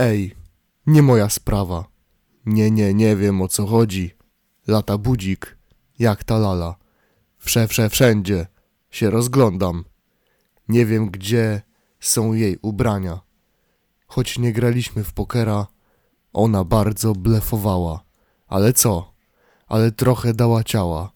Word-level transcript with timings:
Ej, 0.00 0.34
nie 0.86 1.02
moja 1.02 1.28
sprawa. 1.28 1.84
Nie, 2.46 2.70
nie, 2.70 2.94
nie 2.94 3.16
wiem 3.16 3.42
o 3.42 3.48
co 3.48 3.66
chodzi. 3.66 4.14
Lata 4.66 4.98
budzik, 4.98 5.58
jak 5.98 6.24
ta 6.24 6.38
lala. 6.38 6.76
Wsze, 7.38 7.68
wsze, 7.68 7.88
wszędzie 7.88 8.46
się 8.90 9.10
rozglądam. 9.10 9.84
Nie 10.68 10.86
wiem 10.86 11.10
gdzie 11.10 11.62
są 12.00 12.32
jej 12.32 12.58
ubrania. 12.62 13.20
Choć 14.06 14.38
nie 14.38 14.52
graliśmy 14.52 15.04
w 15.04 15.12
pokera, 15.12 15.66
ona 16.32 16.64
bardzo 16.64 17.12
blefowała. 17.12 18.04
Ale 18.46 18.72
co? 18.72 19.12
Ale 19.66 19.92
trochę 19.92 20.34
dała 20.34 20.64
ciała. 20.64 21.12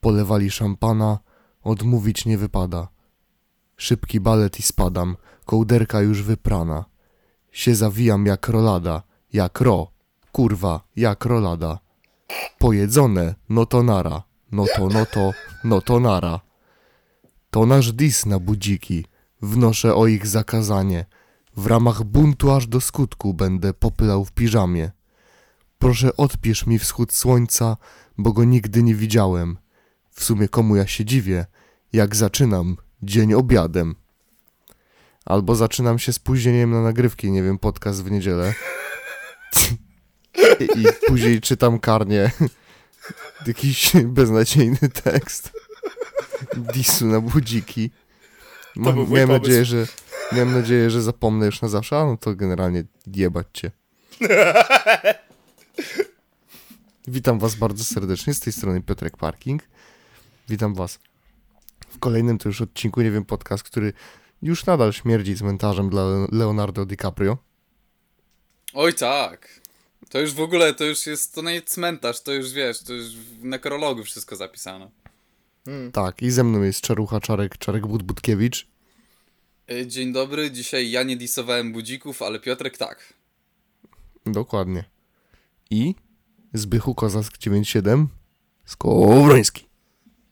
Polewali 0.00 0.50
szampana, 0.50 1.18
odmówić 1.62 2.26
nie 2.26 2.38
wypada. 2.38 2.88
Szybki 3.76 4.20
balet 4.20 4.58
i 4.58 4.62
spadam, 4.62 5.16
kołderka 5.44 6.00
już 6.00 6.22
wyprana. 6.22 6.93
Się 7.54 7.74
zawijam 7.74 8.26
jak 8.26 8.48
rolada, 8.48 9.02
jak 9.32 9.60
ro, 9.60 9.90
kurwa, 10.32 10.80
jak 10.96 11.24
rolada. 11.24 11.78
Pojedzone, 12.58 13.34
no 13.48 13.66
to 13.66 13.82
nara, 13.82 14.22
no 14.52 14.64
to, 14.76 14.88
no 14.88 15.06
to, 15.06 15.32
no 15.64 15.80
to 15.80 16.00
nara. 16.00 16.40
To 17.50 17.66
nasz 17.66 17.92
dis 17.92 18.26
na 18.26 18.38
budziki, 18.38 19.04
wnoszę 19.42 19.94
o 19.94 20.06
ich 20.06 20.26
zakazanie. 20.26 21.04
W 21.56 21.66
ramach 21.66 22.02
buntu 22.02 22.50
aż 22.50 22.66
do 22.66 22.80
skutku 22.80 23.34
będę 23.34 23.74
popylał 23.74 24.24
w 24.24 24.32
piżamie. 24.32 24.90
Proszę 25.78 26.16
odpisz 26.16 26.66
mi 26.66 26.78
wschód 26.78 27.12
słońca, 27.12 27.76
bo 28.18 28.32
go 28.32 28.44
nigdy 28.44 28.82
nie 28.82 28.94
widziałem. 28.94 29.58
W 30.10 30.24
sumie 30.24 30.48
komu 30.48 30.76
ja 30.76 30.86
się 30.86 31.04
dziwię, 31.04 31.46
jak 31.92 32.16
zaczynam 32.16 32.76
dzień 33.02 33.34
obiadem. 33.34 33.94
Albo 35.24 35.54
zaczynam 35.54 35.98
się 35.98 36.12
spóźnieniem 36.12 36.70
na 36.70 36.82
nagrywki, 36.82 37.30
nie 37.30 37.42
wiem, 37.42 37.58
podcast 37.58 38.04
w 38.04 38.10
niedzielę. 38.10 38.54
I, 40.60 40.64
i 40.80 40.84
później 41.06 41.40
czytam 41.40 41.78
karnie 41.78 42.30
jakiś 43.46 43.92
beznadziejny 44.04 44.88
tekst 45.04 45.52
disu 46.56 47.06
na 47.06 47.20
budziki. 47.20 47.90
Ma, 48.76 48.92
miałem 49.08 49.28
nadzieję, 49.28 49.64
że 49.64 49.86
miałem 50.32 50.52
nadzieję, 50.52 50.90
że 50.90 51.02
zapomnę 51.02 51.46
już 51.46 51.62
na 51.62 51.68
zawsze, 51.68 51.98
a 51.98 52.04
no 52.04 52.16
to 52.16 52.34
generalnie 52.34 52.84
jebać 53.06 53.46
cię. 53.52 53.70
Witam 57.08 57.38
was 57.38 57.54
bardzo 57.54 57.84
serdecznie, 57.84 58.34
z 58.34 58.40
tej 58.40 58.52
strony 58.52 58.82
Piotrek 58.82 59.16
Parking. 59.16 59.62
Witam 60.48 60.74
was 60.74 60.98
w 61.88 61.98
kolejnym 61.98 62.38
to 62.38 62.48
już 62.48 62.60
odcinku, 62.60 63.00
nie 63.00 63.10
wiem, 63.10 63.24
podcast, 63.24 63.62
który 63.62 63.92
już 64.42 64.66
nadal 64.66 64.92
śmierdzi 64.92 65.36
cmentarzem 65.36 65.90
dla 65.90 66.04
Leonardo 66.32 66.86
DiCaprio. 66.86 67.38
Oj 68.74 68.94
tak. 68.94 69.60
To 70.08 70.20
już 70.20 70.32
w 70.32 70.40
ogóle, 70.40 70.74
to 70.74 70.84
już 70.84 71.06
jest, 71.06 71.34
to 71.34 71.42
nie 71.42 71.62
cmentarz, 71.62 72.22
to 72.22 72.32
już 72.32 72.52
wiesz, 72.52 72.82
to 72.82 72.92
już 72.92 73.16
w 73.16 73.44
nekrologu 73.44 74.04
wszystko 74.04 74.36
zapisano. 74.36 74.90
Tak, 75.92 76.22
i 76.22 76.30
ze 76.30 76.44
mną 76.44 76.62
jest 76.62 76.80
Czarucha 76.80 77.20
Czarek, 77.20 77.58
Czarek 77.58 77.86
Budbudkiewicz. 77.86 78.68
Y, 79.70 79.86
Dzień 79.86 80.12
dobry, 80.12 80.50
dzisiaj 80.50 80.90
ja 80.90 81.02
nie 81.02 81.16
disowałem 81.16 81.72
budzików, 81.72 82.22
ale 82.22 82.40
Piotrek 82.40 82.76
tak. 82.76 83.14
Dokładnie. 84.26 84.84
I 85.70 85.94
Zbychu 86.52 86.94
Kozask 86.94 87.38
97 87.38 88.08
Skowroński. 88.64 89.66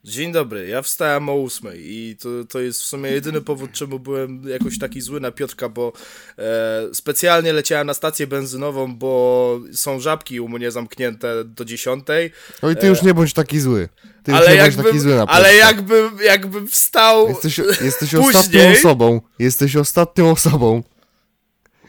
Dzień 0.05 0.31
dobry, 0.31 0.67
ja 0.67 0.81
wstałem 0.81 1.29
o 1.29 1.35
ósmej 1.35 1.81
i 1.83 2.15
to, 2.15 2.29
to 2.49 2.59
jest 2.59 2.81
w 2.81 2.85
sumie 2.85 3.09
jedyny 3.11 3.41
powód, 3.41 3.71
czemu 3.71 3.99
byłem 3.99 4.49
jakoś 4.49 4.79
taki 4.79 5.01
zły 5.01 5.19
na 5.19 5.31
Piotrka, 5.31 5.69
bo 5.69 5.93
e, 6.37 6.87
specjalnie 6.93 7.53
leciałem 7.53 7.87
na 7.87 7.93
stację 7.93 8.27
benzynową, 8.27 8.95
bo 8.95 9.59
są 9.73 9.99
żabki 9.99 10.39
u 10.39 10.49
mnie 10.49 10.71
zamknięte 10.71 11.43
do 11.45 11.65
dziesiątej, 11.65 12.31
Oj, 12.61 12.75
ty 12.75 12.87
już 12.87 13.01
nie 13.01 13.13
bądź 13.13 13.33
taki 13.33 13.59
zły. 13.59 13.89
Ty 14.23 14.31
już 14.31 14.39
ale 14.39 14.55
nie 14.55 14.61
bądź 14.61 14.75
taki 14.75 14.85
jakbym, 14.87 15.01
zły 15.01 15.15
na 15.15 15.25
ale 15.25 15.55
jakbym, 15.55 16.17
jakbym 16.25 16.67
wstał 16.67 17.27
Jesteś, 17.27 17.57
jesteś 17.57 18.11
później- 18.11 18.29
ostatnią 18.29 18.71
osobą. 18.71 19.21
Jesteś 19.39 19.75
ostatnią 19.75 20.31
osobą, 20.31 20.83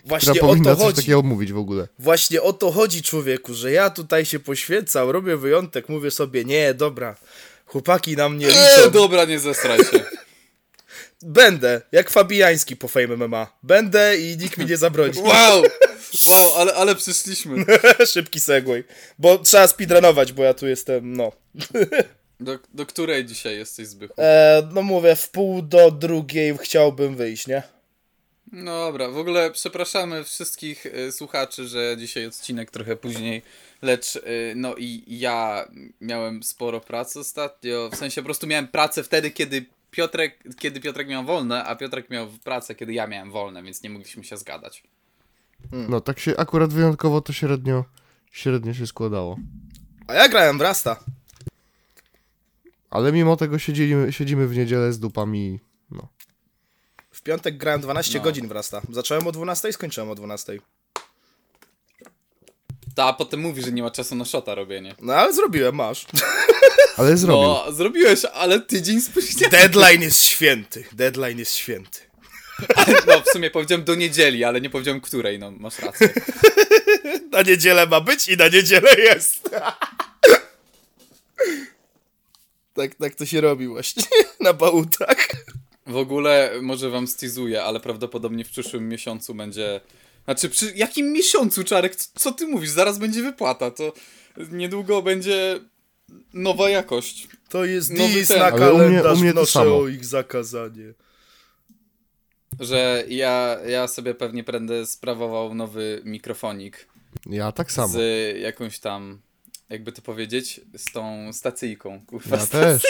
właśnie 0.04 0.42
o 0.42 0.56
to 0.56 0.64
coś 0.64 0.78
chodzi. 0.78 0.96
takiego 0.96 1.22
mówić 1.22 1.52
w 1.52 1.58
ogóle. 1.58 1.88
Właśnie 1.98 2.42
o 2.42 2.52
to 2.52 2.72
chodzi, 2.72 3.02
człowieku, 3.02 3.54
że 3.54 3.72
ja 3.72 3.90
tutaj 3.90 4.24
się 4.24 4.38
poświęcam, 4.38 5.10
robię 5.10 5.36
wyjątek, 5.36 5.88
mówię 5.88 6.10
sobie, 6.10 6.44
nie, 6.44 6.74
dobra, 6.74 7.16
chłopaki 7.66 8.16
na 8.16 8.28
mnie 8.28 8.46
liczą. 8.46 8.84
Eee, 8.84 8.90
dobra, 8.90 9.24
nie 9.24 9.38
zestraj 9.38 9.78
się. 9.78 10.00
Będę, 11.22 11.80
jak 11.92 12.10
Fabijański 12.10 12.76
po 12.76 12.88
Fame 12.88 13.16
MMA. 13.16 13.58
Będę 13.62 14.16
i 14.18 14.36
nikt 14.36 14.58
mi 14.58 14.66
nie 14.66 14.76
zabroni. 14.76 15.18
Wow! 15.22 15.62
Wow, 16.30 16.54
ale, 16.56 16.74
ale 16.74 16.94
przyszliśmy. 16.94 17.64
Szybki 18.12 18.40
segway. 18.40 18.84
Bo 19.18 19.38
trzeba 19.38 19.68
speedrunować, 19.68 20.32
bo 20.32 20.42
ja 20.44 20.54
tu 20.54 20.66
jestem, 20.66 21.16
no. 21.16 21.32
Do, 22.40 22.58
do 22.74 22.86
której 22.86 23.24
dzisiaj 23.24 23.56
jesteś 23.56 23.86
Zbychu? 23.86 24.14
E, 24.18 24.68
no 24.72 24.82
mówię, 24.82 25.16
w 25.16 25.30
pół 25.30 25.62
do 25.62 25.90
drugiej 25.90 26.58
chciałbym 26.58 27.16
wyjść, 27.16 27.46
nie? 27.46 27.62
No 28.52 28.86
dobra, 28.86 29.08
w 29.08 29.18
ogóle 29.18 29.50
przepraszamy 29.50 30.24
wszystkich 30.24 30.86
y, 30.86 31.12
słuchaczy, 31.12 31.68
że 31.68 31.96
dzisiaj 31.98 32.26
odcinek 32.26 32.70
trochę 32.70 32.96
później, 32.96 33.42
lecz 33.82 34.16
y, 34.16 34.52
no 34.56 34.74
i 34.76 35.04
ja 35.06 35.68
miałem 36.00 36.42
sporo 36.42 36.80
pracy 36.80 37.20
ostatnio, 37.20 37.90
w 37.92 37.96
sensie 37.96 38.22
po 38.22 38.24
prostu 38.24 38.46
miałem 38.46 38.68
pracę 38.68 39.02
wtedy, 39.02 39.30
kiedy 39.30 39.66
Piotrek, 39.90 40.44
kiedy 40.58 40.80
Piotrek 40.80 41.08
miał 41.08 41.24
wolne, 41.24 41.64
a 41.64 41.76
Piotrek 41.76 42.10
miał 42.10 42.26
pracę, 42.44 42.74
kiedy 42.74 42.92
ja 42.92 43.06
miałem 43.06 43.30
wolne, 43.30 43.62
więc 43.62 43.82
nie 43.82 43.90
mogliśmy 43.90 44.24
się 44.24 44.36
zgadać. 44.36 44.82
No 45.72 46.00
tak 46.00 46.18
się 46.18 46.36
akurat 46.36 46.72
wyjątkowo 46.72 47.20
to 47.20 47.32
średnio, 47.32 47.84
średnio 48.32 48.74
się 48.74 48.86
składało. 48.86 49.38
A 50.08 50.14
ja 50.14 50.28
grałem 50.28 50.58
w 50.58 50.60
Rasta. 50.60 50.96
Ale 52.90 53.12
mimo 53.12 53.36
tego 53.36 53.58
siedzimy, 53.58 54.12
siedzimy 54.12 54.46
w 54.48 54.56
niedzielę 54.56 54.92
z 54.92 54.98
dupami. 54.98 55.60
No. 55.90 56.08
W 57.10 57.22
piątek 57.22 57.56
grałem 57.56 57.80
12 57.80 58.18
No. 58.18 58.24
godzin 58.24 58.48
w 58.48 58.52
Rasta. 58.52 58.82
Zacząłem 58.90 59.26
o 59.26 59.32
12 59.32 59.68
i 59.68 59.72
skończyłem 59.72 60.10
o 60.10 60.14
12. 60.14 60.58
Ta, 62.94 63.04
a 63.04 63.12
potem 63.12 63.40
mówi, 63.40 63.62
że 63.62 63.72
nie 63.72 63.82
ma 63.82 63.90
czasu 63.90 64.14
na 64.14 64.24
shota 64.24 64.54
robienie. 64.54 64.94
No 65.00 65.14
ale 65.14 65.32
zrobiłem, 65.32 65.74
masz. 65.74 66.06
Ale 66.96 67.16
zrobił. 67.16 67.42
No, 67.42 67.72
zrobiłeś, 67.72 68.24
ale 68.24 68.60
tydzień 68.60 69.00
spóźnienia. 69.00 69.48
Deadline 69.48 70.02
jest 70.02 70.22
święty. 70.22 70.84
Deadline 70.92 71.38
jest 71.38 71.56
święty. 71.56 72.00
No, 73.06 73.20
w 73.20 73.28
sumie 73.28 73.50
powiedziałem 73.50 73.84
do 73.84 73.94
niedzieli, 73.94 74.44
ale 74.44 74.60
nie 74.60 74.70
powiedziałem 74.70 75.00
której, 75.00 75.38
no, 75.38 75.50
masz 75.50 75.78
rację. 75.78 76.08
Na 77.32 77.42
niedzielę 77.42 77.86
ma 77.86 78.00
być 78.00 78.28
i 78.28 78.36
na 78.36 78.48
niedzielę 78.48 78.94
jest. 78.98 79.50
tak, 82.74 82.94
tak 82.94 83.14
to 83.14 83.26
się 83.26 83.40
robi 83.40 83.66
właśnie. 83.66 84.02
Na 84.40 84.52
bałutach. 84.52 85.28
W 85.86 85.96
ogóle 85.96 86.52
może 86.62 86.90
wam 86.90 87.06
stizuję, 87.06 87.64
ale 87.64 87.80
prawdopodobnie 87.80 88.44
w 88.44 88.50
przyszłym 88.50 88.88
miesiącu 88.88 89.34
będzie. 89.34 89.80
Znaczy, 90.24 90.48
przy 90.48 90.72
jakim 90.76 91.12
miesiącu, 91.12 91.64
Czarek? 91.64 91.96
Co, 91.96 92.08
co 92.16 92.32
ty 92.32 92.46
mówisz? 92.46 92.70
Zaraz 92.70 92.98
będzie 92.98 93.22
wypłata. 93.22 93.70
To 93.70 93.92
niedługo 94.50 95.02
będzie 95.02 95.60
nowa 96.34 96.70
jakość. 96.70 97.28
To 97.48 97.64
jest 97.64 97.90
Nowy 97.90 98.12
dis 98.14 98.28
ten. 98.28 98.38
na 98.38 98.44
Ale 98.44 98.72
u 98.72 98.78
mnie- 98.78 98.86
kalendarz, 99.02 99.18
u 99.18 99.20
mnie 99.60 99.72
o 99.74 99.88
ich 99.88 100.04
zakazanie. 100.04 100.94
Że 102.60 103.04
ja, 103.08 103.58
ja 103.66 103.88
sobie 103.88 104.14
pewnie 104.14 104.42
będę 104.44 104.86
sprawował 104.86 105.54
nowy 105.54 106.02
mikrofonik 106.04 106.86
Ja 107.26 107.52
tak 107.52 107.72
samo. 107.72 107.88
z 107.88 108.40
jakąś 108.40 108.78
tam, 108.78 109.20
jakby 109.70 109.92
to 109.92 110.02
powiedzieć, 110.02 110.60
z 110.76 110.92
tą 110.92 111.32
stacyjką. 111.32 112.06
Kurwa, 112.06 112.36
Ja 112.36 112.46
też. 112.46 112.82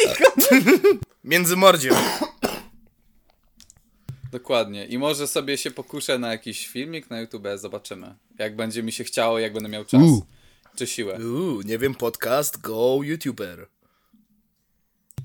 Między 1.25 1.57
mordziem. 1.57 1.95
Dokładnie. 4.39 4.87
I 4.87 4.99
może 4.99 5.27
sobie 5.27 5.59
się 5.59 5.71
pokuszę 5.71 6.19
na 6.19 6.31
jakiś 6.33 6.69
filmik 6.69 7.11
na 7.11 7.21
YouTube, 7.21 7.47
zobaczymy. 7.55 8.15
Jak 8.39 8.57
będzie 8.57 8.83
mi 8.83 8.93
się 8.93 9.05
chciało, 9.05 9.39
jak 9.39 9.53
będę 9.53 9.69
miał 9.69 9.85
czas. 9.85 10.01
Czy 10.77 10.87
siłę. 10.87 11.19
Uuu, 11.19 11.63
nie 11.63 11.79
wiem, 11.79 11.95
podcast, 11.95 12.61
go 12.61 12.99
YouTuber. 13.03 13.67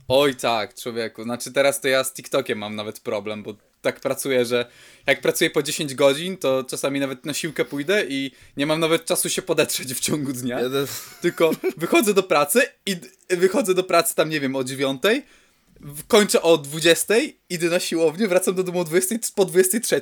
Oj 0.08 0.36
tak, 0.36 0.76
człowieku. 0.76 1.24
Znaczy 1.24 1.52
teraz 1.52 1.82
to 1.82 1.88
ja 1.88 2.04
z 2.04 2.14
TikTokiem 2.14 2.58
mam 2.58 2.76
nawet 2.76 3.00
problem, 3.00 3.44
bo 3.44 3.54
tak 3.82 4.00
pracuję, 4.00 4.46
że 4.46 4.66
jak 5.06 5.22
pracuję 5.22 5.50
po 5.50 5.64
10 5.64 5.96
godzin, 5.96 6.38
to 6.38 6.64
czasami 6.64 7.00
nawet 7.00 7.26
na 7.26 7.34
siłkę 7.34 7.66
pójdę 7.66 8.06
i 8.10 8.32
nie 8.58 8.66
mam 8.66 8.80
nawet 8.80 9.06
czasu 9.06 9.30
się 9.30 9.42
podetrzeć 9.42 9.94
w 9.94 10.00
ciągu 10.00 10.34
dnia. 10.34 10.60
Ja 10.60 10.70
to- 10.70 10.86
Tylko 11.22 11.52
wychodzę 11.78 12.14
do 12.14 12.24
pracy 12.24 12.62
i 12.86 12.96
wychodzę 13.30 13.74
do 13.74 13.84
pracy 13.84 14.16
tam, 14.16 14.30
nie 14.30 14.40
wiem, 14.40 14.56
o 14.56 14.64
9, 14.64 15.02
kończę 16.08 16.42
o 16.42 16.58
20, 16.58 17.14
idę 17.50 17.70
na 17.70 17.80
siłownię, 17.80 18.28
wracam 18.28 18.56
do 18.56 18.64
domu 18.64 18.80
o 18.80 18.84
20, 18.84 19.16
po 19.36 19.46
23 19.46 20.02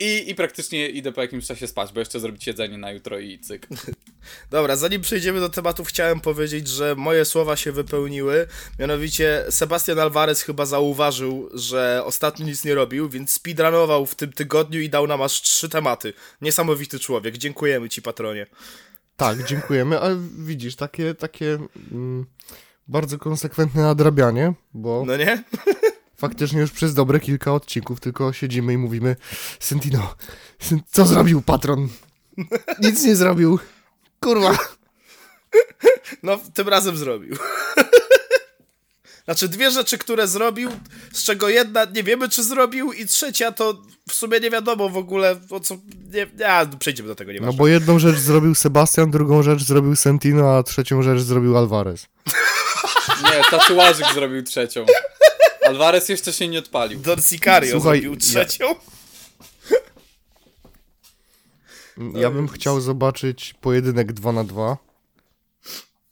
I, 0.00 0.30
I 0.30 0.34
praktycznie 0.34 0.88
idę 0.88 1.12
po 1.12 1.22
jakimś 1.22 1.46
czasie 1.46 1.66
spać, 1.66 1.92
bo 1.92 2.00
jeszcze 2.00 2.20
zrobić 2.20 2.46
jedzenie 2.46 2.78
na 2.78 2.92
jutro 2.92 3.18
i 3.18 3.38
cyk. 3.38 3.68
Dobra, 4.50 4.76
zanim 4.76 5.02
przejdziemy 5.02 5.40
do 5.40 5.48
tematów, 5.48 5.88
chciałem 5.88 6.20
powiedzieć, 6.20 6.68
że 6.68 6.94
moje 6.94 7.24
słowa 7.24 7.56
się 7.56 7.72
wypełniły. 7.72 8.46
Mianowicie 8.78 9.44
Sebastian 9.50 9.98
Alvarez 9.98 10.42
chyba 10.42 10.66
zauważył, 10.66 11.50
że 11.54 12.02
ostatnio 12.04 12.46
nic 12.46 12.64
nie 12.64 12.74
robił, 12.74 13.08
więc 13.08 13.32
speedrunował 13.32 14.06
w 14.06 14.14
tym 14.14 14.32
tygodniu 14.32 14.80
i 14.80 14.88
dał 14.88 15.06
nam 15.06 15.22
aż 15.22 15.42
trzy 15.42 15.68
tematy. 15.68 16.12
Niesamowity 16.40 16.98
człowiek. 16.98 17.38
Dziękujemy 17.38 17.88
ci, 17.88 18.02
patronie. 18.02 18.46
Tak, 19.16 19.44
dziękujemy, 19.44 20.00
ale 20.00 20.16
widzisz, 20.38 20.76
takie, 20.76 21.14
takie 21.14 21.58
mm, 21.92 22.26
bardzo 22.92 23.18
konsekwentne 23.18 23.82
nadrabianie, 23.82 24.52
bo 24.74 25.04
No 25.06 25.16
nie? 25.16 25.44
faktycznie 26.16 26.60
już 26.60 26.70
przez 26.70 26.94
dobre 26.94 27.20
kilka 27.20 27.52
odcinków 27.52 28.00
tylko 28.00 28.32
siedzimy 28.32 28.72
i 28.72 28.78
mówimy 28.78 29.16
Sentino, 29.60 30.14
Sen- 30.58 30.80
co 30.90 31.06
zrobił 31.06 31.42
patron? 31.42 31.88
Nic 32.82 33.04
nie 33.04 33.16
zrobił. 33.16 33.58
Kurwa. 34.20 34.58
No, 36.22 36.38
tym 36.54 36.68
razem 36.68 36.96
zrobił. 36.96 37.36
Znaczy, 39.24 39.48
dwie 39.48 39.70
rzeczy, 39.70 39.98
które 39.98 40.28
zrobił, 40.28 40.70
z 41.12 41.24
czego 41.24 41.48
jedna 41.48 41.84
nie 41.84 42.02
wiemy, 42.02 42.28
czy 42.28 42.44
zrobił, 42.44 42.92
i 42.92 43.06
trzecia 43.06 43.52
to 43.52 43.82
w 44.08 44.12
sumie 44.12 44.40
nie 44.40 44.50
wiadomo 44.50 44.88
w 44.88 44.96
ogóle, 44.96 45.36
o 45.50 45.60
co. 45.60 45.76
Nie, 46.12 46.46
a, 46.46 46.66
przejdziemy 46.66 47.08
do 47.08 47.14
tego, 47.14 47.32
nie 47.32 47.40
No 47.40 47.52
bo 47.52 47.68
jedną 47.68 47.98
rzecz 47.98 48.16
zrobił 48.16 48.54
Sebastian, 48.54 49.10
drugą 49.10 49.42
rzecz 49.42 49.62
zrobił 49.62 49.96
Sentino, 49.96 50.56
a 50.56 50.62
trzecią 50.62 51.02
rzecz 51.02 51.20
zrobił 51.20 51.58
Alvarez. 51.58 52.06
Nie, 53.24 53.42
tatuażyk 53.50 54.06
zrobił 54.14 54.42
trzecią. 54.42 54.86
Alvarez 55.66 56.08
jeszcze 56.08 56.32
się 56.32 56.48
nie 56.48 56.58
odpalił. 56.58 57.00
Don 57.00 57.22
Sicario 57.22 57.70
Słuchaj, 57.72 58.00
zrobił 58.00 58.12
ja- 58.12 58.18
trzecią. 58.20 58.74
Ja 62.14 62.30
bym 62.30 62.48
chciał 62.48 62.80
zobaczyć 62.80 63.54
pojedynek 63.60 64.12
2 64.12 64.32
na 64.32 64.44
2 64.44 64.76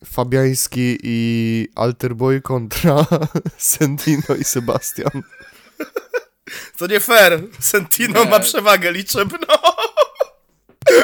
Fabiański 0.04 0.98
i 1.02 1.68
Alterboy 1.74 2.40
kontra 2.40 3.06
Sentino 3.58 4.34
i 4.40 4.44
Sebastian. 4.44 5.22
To 6.78 6.86
nie 6.86 7.00
fair. 7.00 7.40
Sentino 7.60 8.24
Nie. 8.24 8.30
ma 8.30 8.40
przewagę 8.40 8.92
liczebną. 8.92 9.38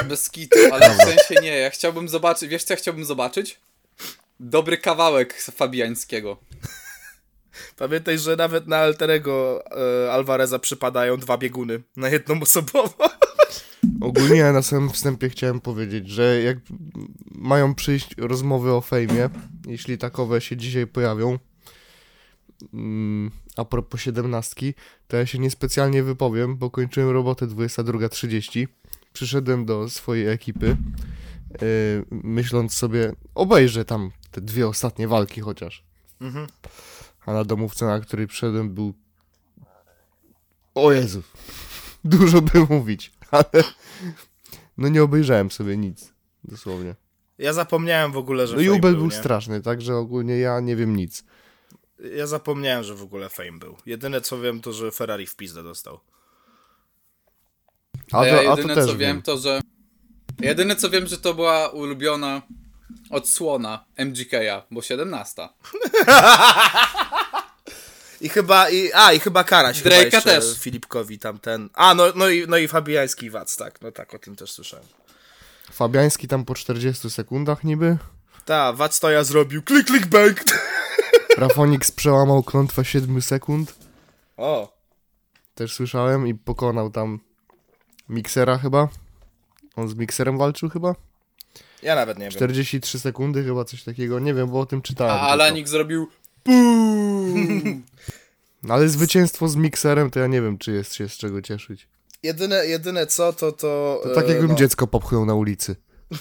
Bez 0.05 0.29
kitu, 0.29 0.59
ale 0.73 0.89
w 0.93 0.97
sensie 0.97 1.41
nie, 1.41 1.57
ja 1.57 1.69
chciałbym 1.69 2.09
zobaczyć, 2.09 2.49
wiesz 2.49 2.63
co 2.63 2.73
ja 2.73 2.77
chciałbym 2.77 3.05
zobaczyć? 3.05 3.59
Dobry 4.39 4.77
kawałek 4.77 5.41
Fabiańskiego. 5.41 6.37
Pamiętaj, 7.77 8.19
że 8.19 8.35
nawet 8.35 8.67
na 8.67 8.77
Alterego 8.77 9.63
e, 10.05 10.11
Alvareza 10.11 10.59
przypadają 10.59 11.17
dwa 11.17 11.37
bieguny 11.37 11.83
na 11.95 12.09
jedną 12.09 12.41
osobową. 12.41 12.93
Ogólnie 14.01 14.43
na 14.43 14.61
samym 14.61 14.89
wstępie 14.89 15.29
chciałem 15.29 15.61
powiedzieć, 15.61 16.09
że 16.09 16.41
jak 16.41 16.57
mają 17.31 17.75
przyjść 17.75 18.15
rozmowy 18.17 18.73
o 18.73 18.81
fejmie, 18.81 19.29
jeśli 19.67 19.97
takowe 19.97 20.41
się 20.41 20.57
dzisiaj 20.57 20.87
pojawią, 20.87 21.39
mm, 22.73 23.31
a 23.57 23.65
propos 23.65 24.01
siedemnastki, 24.01 24.73
to 25.07 25.17
ja 25.17 25.25
się 25.25 25.39
niespecjalnie 25.39 26.03
wypowiem, 26.03 26.57
bo 26.57 26.69
kończyłem 26.69 27.09
robotę 27.09 27.47
22.30. 27.47 28.67
Przyszedłem 29.13 29.65
do 29.65 29.89
swojej 29.89 30.27
ekipy, 30.27 30.77
yy, 31.61 32.05
myśląc 32.11 32.73
sobie, 32.73 33.13
obejrzę 33.35 33.85
tam 33.85 34.11
te 34.37 34.41
dwie 34.41 34.67
ostatnie 34.67 35.07
walki 35.07 35.41
chociaż. 35.41 35.83
Mhm. 36.21 36.47
A 37.25 37.33
na 37.33 37.43
domówce, 37.43 37.85
na 37.85 37.99
której 37.99 38.27
przyszedłem, 38.27 38.69
był. 38.73 38.93
O 40.75 40.91
Jezu. 40.91 41.23
Dużo 42.03 42.41
by 42.41 42.59
mówić, 42.69 43.11
ale. 43.31 43.45
No 44.77 44.87
nie 44.87 45.03
obejrzałem 45.03 45.51
sobie 45.51 45.77
nic. 45.77 46.13
Dosłownie. 46.43 46.95
Ja 47.37 47.53
zapomniałem 47.53 48.11
w 48.11 48.17
ogóle, 48.17 48.47
że 48.47 48.55
No 48.55 48.61
i 48.61 48.65
Fame 48.65 48.77
Ubel 48.77 48.91
był, 48.91 49.01
był 49.01 49.11
straszny, 49.11 49.61
także 49.61 49.95
ogólnie 49.95 50.37
ja 50.37 50.59
nie 50.59 50.75
wiem 50.75 50.95
nic. 50.95 51.23
Ja 52.15 52.27
zapomniałem, 52.27 52.83
że 52.83 52.95
w 52.95 53.01
ogóle 53.01 53.29
Fame 53.29 53.59
był. 53.59 53.75
Jedyne 53.85 54.21
co 54.21 54.39
wiem 54.39 54.61
to, 54.61 54.73
że 54.73 54.91
Ferrari 54.91 55.27
w 55.27 55.35
pizdę 55.35 55.63
dostał. 55.63 55.99
A 58.11 58.17
A 58.17 58.21
to, 58.21 58.25
ja 58.25 58.51
a 58.51 58.55
to 58.55 58.61
jedyne 58.61 58.75
też 58.75 58.85
co 58.85 58.97
wiem 58.97 59.21
to, 59.21 59.37
że... 59.37 59.61
Jedyne 60.39 60.75
co 60.75 60.89
wiem, 60.89 61.07
że 61.07 61.17
to 61.17 61.33
była 61.33 61.67
ulubiona 61.69 62.41
odsłona 63.09 63.85
MGK-a, 63.97 64.63
bo 64.71 64.81
17. 64.81 65.49
I 68.21 68.29
chyba, 68.29 68.69
i, 68.69 68.91
a 68.93 69.13
i 69.13 69.19
chyba 69.19 69.43
Karaś 69.43 69.81
chyba 69.81 69.95
Drake'a 69.95 70.03
jeszcze 70.03 70.21
też. 70.21 70.59
Filipkowi 70.59 71.19
tamten. 71.19 71.69
A, 71.73 71.93
no, 71.93 72.03
no, 72.15 72.29
i, 72.29 72.45
no 72.47 72.57
i 72.57 72.67
Fabiański 72.67 73.25
i 73.25 73.29
Wac, 73.29 73.57
tak, 73.57 73.81
no 73.81 73.91
tak, 73.91 74.13
o 74.13 74.19
tym 74.19 74.35
też 74.35 74.51
słyszałem. 74.51 74.85
Fabiański 75.71 76.27
tam 76.27 76.45
po 76.45 76.55
40 76.55 77.09
sekundach 77.09 77.63
niby. 77.63 77.97
Ta, 78.45 78.73
Wac 78.73 78.99
to 78.99 79.09
ja 79.09 79.23
zrobił, 79.23 79.63
klik, 79.63 79.87
klik, 79.87 80.05
bang. 80.05 80.43
Rafonix 81.37 81.91
przełamał 81.91 82.43
klątwę 82.43 82.85
7 82.85 83.21
sekund. 83.21 83.75
O, 84.37 84.77
Też 85.55 85.73
słyszałem 85.73 86.27
i 86.27 86.35
pokonał 86.35 86.89
tam 86.89 87.19
miksera 88.09 88.57
chyba. 88.57 88.87
On 89.75 89.89
z 89.89 89.95
mikserem 89.95 90.37
walczył 90.37 90.69
chyba? 90.69 90.95
Ja 91.83 91.95
nawet 91.95 92.17
nie 92.17 92.23
wiem. 92.23 92.31
43 92.31 92.99
sekundy 92.99 93.43
chyba 93.43 93.65
coś 93.65 93.83
takiego. 93.83 94.19
Nie 94.19 94.33
wiem, 94.33 94.49
bo 94.49 94.59
o 94.59 94.65
tym 94.65 94.81
czytałem. 94.81 95.15
A. 95.15 95.19
Alanik 95.19 95.67
zrobił 95.67 96.07
ale 98.69 98.89
zwycięstwo 98.89 99.47
z 99.47 99.55
mikserem 99.55 100.11
to 100.11 100.19
ja 100.19 100.27
nie 100.27 100.41
wiem, 100.41 100.57
czy 100.57 100.71
jest 100.71 100.93
się 100.93 101.09
z 101.09 101.17
czego 101.17 101.41
cieszyć. 101.41 101.87
Jedyne, 102.23 102.65
jedyne 102.65 103.07
co, 103.07 103.33
to 103.33 103.51
to... 103.51 104.01
To 104.03 104.15
tak 104.15 104.25
e, 104.25 104.29
jakbym 104.29 104.47
no, 104.47 104.55
dziecko 104.55 104.87
popchnął 104.87 105.25
na 105.25 105.35
ulicy. 105.35 105.75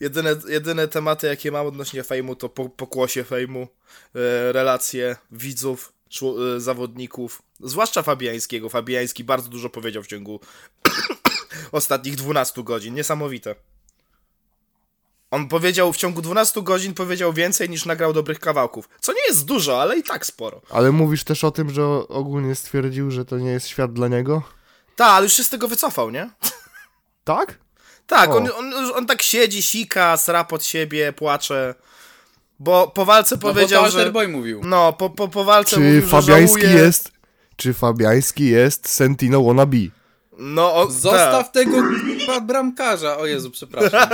jedyne, 0.00 0.36
jedyne 0.48 0.88
tematy, 0.88 1.26
jakie 1.26 1.52
mam 1.52 1.66
odnośnie 1.66 2.02
fejmu, 2.02 2.36
to 2.36 2.48
po, 2.48 2.68
pokłosie 2.68 3.24
fejmu, 3.24 3.68
e, 4.14 4.52
relacje 4.52 5.16
widzów, 5.32 5.92
e, 6.22 6.60
zawodników, 6.60 7.42
zwłaszcza 7.60 8.02
Fabiańskiego. 8.02 8.68
Fabiański 8.68 9.24
bardzo 9.24 9.48
dużo 9.48 9.70
powiedział 9.70 10.02
w 10.02 10.06
ciągu 10.06 10.40
ostatnich 11.72 12.14
12 12.14 12.62
godzin. 12.62 12.94
Niesamowite. 12.94 13.54
On 15.30 15.48
powiedział 15.48 15.92
w 15.92 15.96
ciągu 15.96 16.22
12 16.22 16.62
godzin 16.62 16.94
powiedział 16.94 17.32
więcej 17.32 17.70
niż 17.70 17.86
nagrał 17.86 18.12
dobrych 18.12 18.40
kawałków. 18.40 18.88
Co 19.00 19.12
nie 19.12 19.26
jest 19.28 19.44
dużo, 19.44 19.82
ale 19.82 19.98
i 19.98 20.02
tak 20.02 20.26
sporo. 20.26 20.62
Ale 20.70 20.92
mówisz 20.92 21.24
też 21.24 21.44
o 21.44 21.50
tym, 21.50 21.70
że 21.70 21.84
ogólnie 22.08 22.54
stwierdził, 22.54 23.10
że 23.10 23.24
to 23.24 23.38
nie 23.38 23.50
jest 23.50 23.68
świat 23.68 23.92
dla 23.92 24.08
niego? 24.08 24.42
Tak, 24.96 25.08
ale 25.08 25.24
już 25.24 25.32
się 25.32 25.44
z 25.44 25.48
tego 25.48 25.68
wycofał, 25.68 26.10
nie? 26.10 26.30
Tak? 27.24 27.58
Tak, 28.06 28.30
on, 28.30 28.48
on, 28.58 28.74
on 28.94 29.06
tak 29.06 29.22
siedzi, 29.22 29.62
sika, 29.62 30.16
sra 30.16 30.44
pod 30.44 30.64
siebie, 30.64 31.12
płacze. 31.12 31.74
Bo 32.58 32.88
po 32.88 33.04
walce 33.04 33.34
No 33.34 33.40
bo 33.40 33.48
to 33.48 33.54
powiedział, 33.54 33.90
że... 33.90 33.98
Alterboy 33.98 34.28
mówił. 34.28 34.60
No, 34.64 34.92
po, 34.92 35.10
po, 35.10 35.28
po 35.28 35.44
walce 35.44 35.76
Czy 35.76 35.80
mówił, 35.80 36.00
że 36.00 36.06
Fabiański 36.06 36.62
żałuje. 36.62 36.80
jest... 36.82 37.12
Czy 37.56 37.74
Fabiański 37.74 38.46
jest 38.46 38.88
Sentino 38.88 39.42
wannabe? 39.42 39.76
No, 40.40 40.74
o, 40.74 40.90
Zostaw 40.90 41.46
ta, 41.46 41.52
tego 41.52 41.76
k***a 41.82 42.40
bramkarza. 42.40 43.18
O 43.18 43.26
Jezu, 43.26 43.50
przepraszam. 43.50 44.08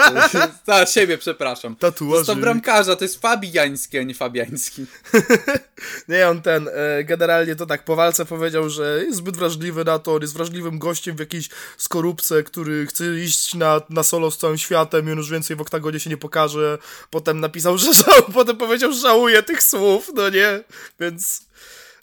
Ta, 0.65 0.87
siebie 0.95 1.19
przepraszam. 1.19 1.77
Tatuażyk. 1.77 2.27
Zostaw 2.27 2.39
bramkarza, 2.39 2.97
to 2.97 3.05
jest 3.05 3.21
Fabiański, 3.21 3.99
a 3.99 4.03
nie 4.03 4.15
Fabiański. 4.15 4.87
Nie, 6.09 6.29
on 6.29 6.43
ten, 6.43 6.69
e, 6.69 7.05
generalnie 7.05 7.57
to 7.57 7.67
tak, 7.67 7.85
po 7.85 7.97
walce 7.97 8.25
powiedział, 8.25 8.71
że 8.71 9.05
jest 9.05 9.19
zbyt 9.19 9.37
wrażliwy 9.37 9.85
na 9.85 9.99
to, 9.99 10.15
on 10.15 10.23
jest 10.23 10.35
wrażliwym 10.35 10.79
gościem 10.79 11.17
w 11.17 11.21
jakiejś 11.21 11.49
skorupce, 11.77 12.43
który 12.43 12.87
chce 12.87 13.21
iść 13.21 13.55
na, 13.55 13.81
na 13.91 14.03
solo 14.03 14.31
z 14.31 14.39
całym 14.39 14.59
światem 14.59 15.09
i 15.09 15.13
on 15.13 15.19
już 15.19 15.31
więcej 15.31 15.57
w 15.57 15.61
oktagonie 15.61 16.01
się 16.01 16.11
nie 16.11 16.17
pokaże. 16.17 16.79
Potem 17.11 17.41
napisał, 17.41 17.79
że 17.79 17.93
żał, 18.05 18.23
potem 18.35 18.57
powiedział, 18.57 18.93
że 18.93 19.01
żałuje 19.01 19.43
tych 19.43 19.63
słów, 19.63 20.11
no 20.15 20.29
nie? 20.31 20.61
Więc... 21.01 21.47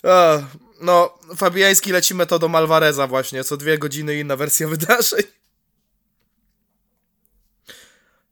A, 0.02 0.38
no, 0.80 1.18
Fabiański 1.36 1.92
leci 1.92 2.14
metodą 2.14 2.54
Alvareza 2.54 3.06
właśnie, 3.06 3.44
co 3.44 3.56
dwie 3.56 3.78
godziny 3.78 4.18
inna 4.18 4.36
wersja 4.36 4.68
wydarzeń. 4.76 5.22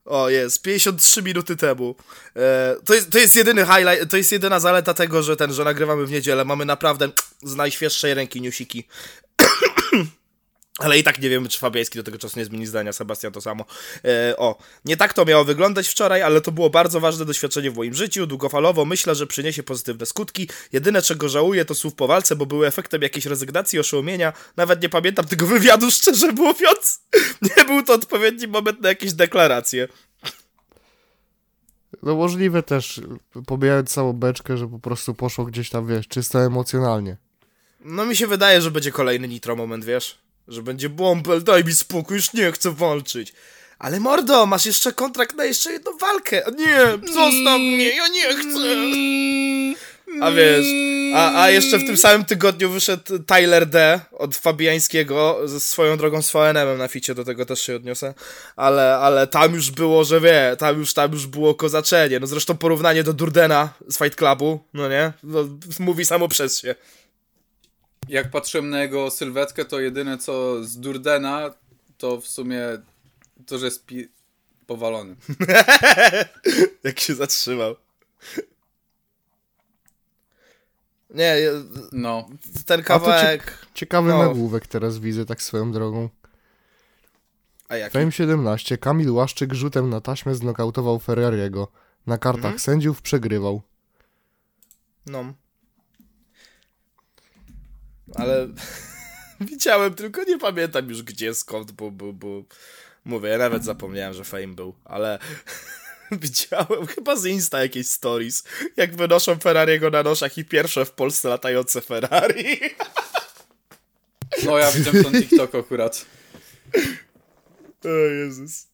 O, 0.04 0.28
jest, 0.28 0.62
53 0.62 1.22
minuty 1.22 1.56
temu. 1.56 1.94
E, 2.36 2.76
to, 2.84 2.94
jest, 2.94 3.10
to 3.10 3.18
jest 3.18 3.36
jedyny 3.36 3.66
highlight, 3.66 4.10
to 4.10 4.16
jest 4.16 4.32
jedyna 4.32 4.60
zaleta 4.60 4.94
tego, 4.94 5.22
że 5.22 5.36
ten, 5.36 5.52
że 5.52 5.64
nagrywamy 5.64 6.06
w 6.06 6.10
niedzielę. 6.10 6.44
Mamy 6.44 6.64
naprawdę 6.64 7.08
z 7.42 7.54
najświeższej 7.54 8.14
ręki 8.14 8.40
newsiki. 8.40 8.88
Ale 10.78 10.98
i 10.98 11.02
tak 11.02 11.20
nie 11.20 11.30
wiemy, 11.30 11.48
czy 11.48 11.58
Fabiański 11.58 11.98
do 11.98 12.02
tego 12.02 12.18
czasu 12.18 12.38
nie 12.38 12.44
zmieni 12.44 12.66
zdania, 12.66 12.92
Sebastian 12.92 13.32
to 13.32 13.40
samo. 13.40 13.64
E, 14.04 14.36
o, 14.36 14.58
nie 14.84 14.96
tak 14.96 15.14
to 15.14 15.24
miało 15.24 15.44
wyglądać 15.44 15.88
wczoraj, 15.88 16.22
ale 16.22 16.40
to 16.40 16.52
było 16.52 16.70
bardzo 16.70 17.00
ważne 17.00 17.24
doświadczenie 17.24 17.70
w 17.70 17.76
moim 17.76 17.94
życiu. 17.94 18.26
Długofalowo 18.26 18.84
myślę, 18.84 19.14
że 19.14 19.26
przyniesie 19.26 19.62
pozytywne 19.62 20.06
skutki. 20.06 20.48
Jedyne, 20.72 21.02
czego 21.02 21.28
żałuję, 21.28 21.64
to 21.64 21.74
słów 21.74 21.94
po 21.94 22.06
walce, 22.06 22.36
bo 22.36 22.46
były 22.46 22.66
efektem 22.66 23.02
jakiejś 23.02 23.26
rezygnacji, 23.26 23.78
oszołomienia. 23.78 24.32
Nawet 24.56 24.82
nie 24.82 24.88
pamiętam 24.88 25.24
tego 25.24 25.46
wywiadu, 25.46 25.90
szczerze 26.00 26.32
mówiąc. 26.32 27.00
Nie 27.56 27.64
był 27.64 27.82
to 27.82 27.94
odpowiedni 27.94 28.48
moment 28.48 28.80
na 28.80 28.88
jakieś 28.88 29.12
deklaracje. 29.12 29.88
No 32.02 32.16
możliwe 32.16 32.62
też, 32.62 33.00
pobijając 33.46 33.90
całą 33.90 34.12
beczkę, 34.12 34.56
że 34.56 34.68
po 34.68 34.78
prostu 34.78 35.14
poszło 35.14 35.44
gdzieś 35.44 35.70
tam, 35.70 35.86
wiesz, 35.86 36.08
czysto 36.08 36.44
emocjonalnie. 36.44 37.16
No 37.84 38.06
mi 38.06 38.16
się 38.16 38.26
wydaje, 38.26 38.60
że 38.60 38.70
będzie 38.70 38.92
kolejny 38.92 39.28
nitro 39.28 39.56
moment, 39.56 39.84
wiesz? 39.84 40.21
Że 40.48 40.62
będzie 40.62 40.88
bąbel, 40.88 41.42
daj 41.42 41.64
mi 41.64 41.74
spokój, 41.74 42.16
już 42.16 42.32
nie 42.32 42.52
chcę 42.52 42.72
walczyć. 42.72 43.32
Ale 43.78 44.00
mordo, 44.00 44.46
masz 44.46 44.66
jeszcze 44.66 44.92
kontrakt 44.92 45.36
na 45.36 45.44
jeszcze 45.44 45.72
jedną 45.72 45.96
walkę. 45.96 46.42
Nie, 46.58 46.78
zostaw 47.14 47.60
mnie, 47.60 47.88
ja 47.88 48.08
nie 48.08 48.22
chcę. 48.22 48.58
A 50.20 50.30
wiesz, 50.30 50.66
a, 51.14 51.42
a 51.42 51.50
jeszcze 51.50 51.78
w 51.78 51.86
tym 51.86 51.96
samym 51.96 52.24
tygodniu 52.24 52.70
wyszedł 52.70 53.18
Tyler 53.18 53.66
D. 53.66 54.00
od 54.12 54.36
Fabiańskiego 54.36 55.40
ze 55.44 55.60
swoją 55.60 55.96
drogą 55.96 56.22
z 56.22 56.32
VNM 56.32 56.78
na 56.78 56.88
ficie, 56.88 57.14
do 57.14 57.24
tego 57.24 57.46
też 57.46 57.62
się 57.62 57.76
odniosę, 57.76 58.14
ale, 58.56 58.96
ale 58.96 59.26
tam 59.26 59.54
już 59.54 59.70
było, 59.70 60.04
że 60.04 60.20
wie, 60.20 60.56
tam 60.58 60.78
już, 60.78 60.94
tam 60.94 61.12
już 61.12 61.26
było 61.26 61.54
kozaczenie, 61.54 62.20
no 62.20 62.26
zresztą 62.26 62.56
porównanie 62.56 63.04
do 63.04 63.12
Durdena 63.12 63.68
z 63.88 63.98
Fight 63.98 64.16
Clubu, 64.16 64.60
no 64.74 64.88
nie, 64.88 65.12
no, 65.22 65.44
mówi 65.78 66.04
samo 66.04 66.28
przez 66.28 66.60
się. 66.60 66.74
Jak 68.12 68.30
patrzyłem 68.30 68.70
na 68.70 68.82
jego 68.82 69.10
sylwetkę, 69.10 69.64
to 69.64 69.80
jedyne 69.80 70.18
co 70.18 70.64
z 70.64 70.78
Durdena, 70.80 71.50
to 71.98 72.20
w 72.20 72.26
sumie 72.26 72.60
to, 73.46 73.58
że 73.58 73.64
jest 73.66 73.86
pi- 73.86 74.08
powalony. 74.66 75.16
Jak 76.84 77.00
się 77.00 77.14
zatrzymał. 77.14 77.74
Nie, 81.10 81.36
No. 81.92 82.28
ten 82.66 82.82
kawałek... 82.82 83.66
Ciekawy 83.74 84.08
No. 84.08 84.18
nagłówek 84.18 84.66
teraz 84.66 84.98
widzę, 84.98 85.26
tak 85.26 85.42
swoją 85.42 85.72
drogą. 85.72 86.08
A 87.68 87.76
jaki? 87.76 87.92
Fame 87.92 88.12
17. 88.12 88.78
Kamil 88.78 89.10
Łaszczyk 89.10 89.52
rzutem 89.54 89.90
na 89.90 90.00
taśmę 90.00 90.34
znokautował 90.34 90.98
Ferrariego. 90.98 91.68
Na 92.06 92.18
kartach 92.18 92.44
Mhm. 92.44 92.58
sędziów 92.58 93.02
przegrywał. 93.02 93.62
No. 95.06 95.34
Ale 98.14 98.48
widziałem, 99.40 99.94
tylko 99.94 100.24
nie 100.24 100.38
pamiętam 100.38 100.88
już 100.88 101.02
gdzie, 101.02 101.34
skąd, 101.34 101.72
bo, 101.72 101.90
bo, 101.90 102.12
bo 102.12 102.42
mówię, 103.04 103.28
ja 103.28 103.38
nawet 103.38 103.64
zapomniałem, 103.64 104.14
że 104.14 104.24
Fame 104.24 104.46
był, 104.46 104.74
ale 104.84 105.18
widziałem 106.12 106.86
chyba 106.86 107.16
z 107.16 107.24
Insta 107.24 107.62
jakieś 107.62 107.86
stories, 107.86 108.44
jak 108.76 108.96
wynoszą 108.96 109.38
Ferrariego 109.38 109.90
na 109.90 110.02
noszach 110.02 110.38
i 110.38 110.44
pierwsze 110.44 110.84
w 110.84 110.90
Polsce 110.90 111.28
latające 111.28 111.80
Ferrari. 111.80 112.60
No 114.44 114.58
ja 114.58 114.72
widziałem 114.72 115.04
ten 115.04 115.22
TikTok 115.22 115.54
akurat. 115.54 116.04
O 117.84 117.88
Jezus. 117.88 118.66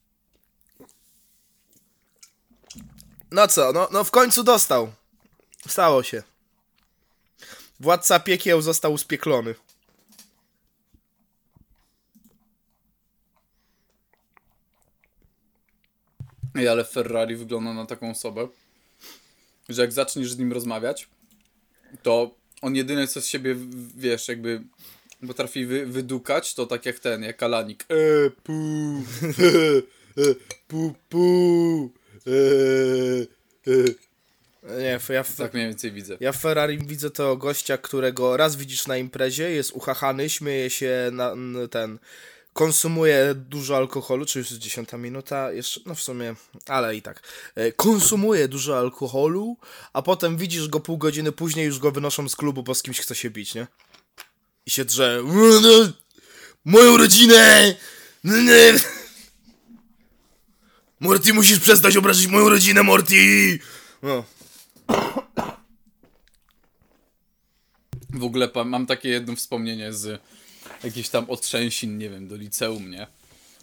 No 3.31 3.49
co, 3.49 3.73
no, 3.73 3.89
no 3.93 4.05
w 4.05 4.11
końcu 4.11 4.45
dostał. 4.45 4.93
Stało 5.69 6.03
się. 6.03 6.23
Władca 7.81 8.21
piekieł 8.21 8.63
został 8.63 8.99
spieklony. 8.99 9.55
Ej, 16.55 16.69
ale 16.69 16.85
Ferrari 16.85 17.37
wygląda 17.37 17.75
na 17.75 17.87
taką 17.87 18.11
osobę, 18.11 18.49
że 19.69 19.83
jak 19.83 19.93
zaczniesz 19.93 20.33
z 20.33 20.39
nim 20.39 20.53
rozmawiać, 20.53 21.09
to 22.03 22.35
on 22.63 22.77
jedyne 22.77 23.07
co 23.07 23.21
z 23.21 23.27
siebie, 23.27 23.57
wiesz, 23.97 24.29
jakby 24.29 24.63
potrafi 25.27 25.67
wy, 25.67 25.87
wydukać, 25.87 26.55
to 26.55 26.67
tak 26.67 26.87
jak 26.87 26.99
ten, 26.99 27.23
jak 27.23 27.43
Alanik. 27.43 27.87
E, 27.89 28.31
pu, 28.31 28.53
e, 30.19 30.35
pu, 30.69 30.95
pu, 31.09 31.91
e, 32.27 32.31
e. 33.71 34.08
Nie, 34.79 35.01
ja, 35.15 35.23
w- 35.23 35.37
Tak 35.37 35.55
mniej 35.55 35.67
więcej 35.67 35.93
widzę. 35.93 36.17
ja 36.21 36.33
w 36.33 36.37
Ferrari 36.37 36.79
widzę 36.79 37.11
tego 37.11 37.37
gościa, 37.37 37.79
którego 37.79 38.37
raz 38.37 38.57
widzisz 38.57 38.87
na 38.87 38.97
imprezie, 38.97 39.51
jest 39.51 39.71
uchachany, 39.73 40.31
śmieje 40.31 40.71
się 40.71 41.09
na 41.13 41.35
ten. 41.71 41.99
Konsumuje 42.53 43.35
dużo 43.35 43.77
alkoholu, 43.77 44.27
czy 44.27 44.39
już 44.39 44.51
jest 44.51 44.63
dziesiąta 44.63 44.99
minuta, 44.99 45.53
jeszcze, 45.53 45.81
no 45.87 45.95
w 45.95 46.03
sumie, 46.03 46.35
ale 46.67 46.97
i 46.97 47.03
tak. 47.03 47.23
E, 47.55 47.73
Konsumuje 47.73 48.49
dużo 48.49 48.79
alkoholu, 48.79 49.57
a 49.93 50.03
potem 50.03 50.37
widzisz 50.37 50.69
go 50.69 50.81
pół 50.81 50.99
godziny 50.99 51.33
później, 51.33 51.67
już 51.67 51.79
go 51.79 51.91
wynoszą 51.93 52.29
z 52.29 52.37
klubu, 52.37 52.63
bo 52.63 52.75
z 52.75 52.83
kimś 52.83 53.01
chce 53.01 53.15
się 53.15 53.31
bić, 53.31 53.55
nie? 53.55 53.67
I 54.67 54.71
się 54.71 54.85
drze. 54.85 55.23
"No, 55.25 55.61
no, 55.61 55.93
Moją 56.65 56.97
rodzinę! 56.97 57.75
No. 58.25 58.35
Morty, 61.01 61.35
musisz 61.35 61.59
przestać 61.61 61.97
obrazić 61.97 62.27
moją 62.27 62.49
rodzinę, 62.49 62.83
Morty! 62.83 63.59
No. 64.03 64.25
W 68.11 68.25
ogóle 68.25 68.51
mam 68.65 68.87
takie 68.87 69.09
jedno 69.09 69.37
wspomnienie 69.37 69.93
z 69.93 70.23
jakichś 70.85 71.09
tam 71.09 71.31
otrzęsin, 71.31 71.99
nie 71.99 72.11
wiem, 72.11 72.29
do 72.29 72.37
liceum, 72.37 72.91
nie? 72.91 73.07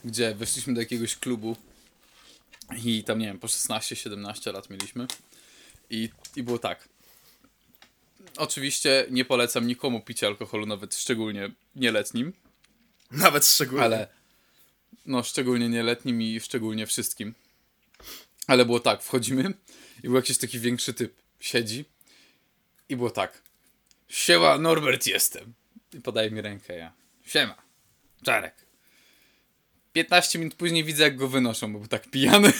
Gdzie 0.05 0.35
weszliśmy 0.35 0.73
do 0.73 0.81
jakiegoś 0.81 1.15
klubu 1.15 1.55
i 2.85 3.03
tam, 3.03 3.19
nie 3.19 3.25
wiem, 3.25 3.39
po 3.39 3.47
16-17 3.47 4.53
lat 4.53 4.69
mieliśmy 4.69 5.07
i, 5.89 6.09
i 6.35 6.43
było 6.43 6.59
tak. 6.59 6.89
Oczywiście 8.37 9.05
nie 9.09 9.25
polecam 9.25 9.67
nikomu 9.67 10.01
picia 10.01 10.27
alkoholu, 10.27 10.65
nawet 10.65 10.95
szczególnie 10.95 11.51
nieletnim, 11.75 12.33
Nawet 13.11 13.45
szczególnie. 13.45 13.85
ale 13.85 14.07
no 15.05 15.23
szczególnie 15.23 15.69
nieletnim 15.69 16.21
i 16.21 16.39
szczególnie 16.39 16.87
wszystkim. 16.87 17.33
Ale 18.47 18.65
było 18.65 18.79
tak, 18.79 19.03
wchodzimy 19.03 19.53
i 20.05 20.07
był 20.07 20.15
jakiś 20.15 20.37
taki 20.37 20.59
większy 20.59 20.93
typ, 20.93 21.13
siedzi 21.39 21.85
i 22.89 22.95
było 22.95 23.09
tak. 23.09 23.41
Siema, 24.07 24.57
Norbert 24.57 25.07
jestem. 25.07 25.53
I 25.93 26.01
podaje 26.01 26.31
mi 26.31 26.41
rękę, 26.41 26.77
ja. 26.77 26.93
Siema, 27.25 27.55
Czarek. 28.23 28.55
15 29.93 30.39
minut 30.39 30.55
później 30.55 30.83
widzę, 30.83 31.03
jak 31.03 31.15
go 31.15 31.27
wynoszą, 31.27 31.73
bo 31.73 31.79
był 31.79 31.87
tak 31.87 32.09
pijany. 32.09 32.53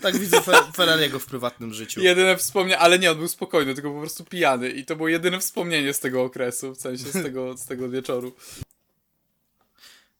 Tak 0.00 0.18
widzę 0.18 0.36
Fer- 0.36 0.76
Ferrariego 0.76 1.18
w 1.18 1.26
prywatnym 1.26 1.74
życiu. 1.74 2.00
Jedyne 2.00 2.36
wspomnienie, 2.36 2.78
ale 2.78 2.98
nie, 2.98 3.10
on 3.10 3.18
był 3.18 3.28
spokojny, 3.28 3.74
tylko 3.74 3.90
po 3.90 4.00
prostu 4.00 4.24
pijany. 4.24 4.70
I 4.70 4.84
to 4.84 4.96
było 4.96 5.08
jedyne 5.08 5.40
wspomnienie 5.40 5.94
z 5.94 6.00
tego 6.00 6.22
okresu, 6.22 6.74
w 6.74 6.80
sensie 6.80 7.04
z 7.04 7.12
tego, 7.12 7.56
z 7.56 7.66
tego 7.66 7.90
wieczoru. 7.90 8.36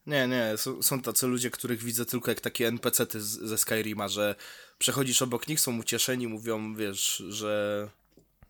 Nie, 0.07 0.29
nie, 0.29 0.57
są, 0.57 0.83
są 0.83 1.01
tacy 1.01 1.27
ludzie, 1.27 1.51
których 1.51 1.83
widzę 1.83 2.07
tylko 2.07 2.31
jak 2.31 2.41
takie 2.41 2.69
NPC-ty 2.69 3.21
z, 3.21 3.27
ze 3.27 3.59
Skyrima, 3.59 4.09
że 4.09 4.35
przechodzisz 4.79 5.23
obok 5.23 5.49
nich, 5.49 5.61
są 5.61 5.79
ucieszeni, 5.79 6.29
mówią, 6.29 6.75
wiesz, 6.75 7.23
że 7.29 7.89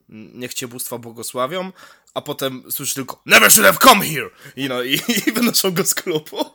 niech 0.08 0.54
cię 0.54 0.68
bóstwa 0.68 0.98
błogosławią, 0.98 1.72
a 2.14 2.20
potem 2.20 2.62
słyszysz 2.70 2.94
tylko 2.94 3.22
Never 3.26 3.52
should 3.52 3.66
have 3.66 3.78
come 3.78 4.06
here! 4.06 4.30
I 4.56 4.68
no, 4.68 4.82
i, 4.82 4.94
i 5.26 5.32
wynoszą 5.32 5.70
go 5.70 5.84
z 5.84 5.94
klubu. 5.94 6.50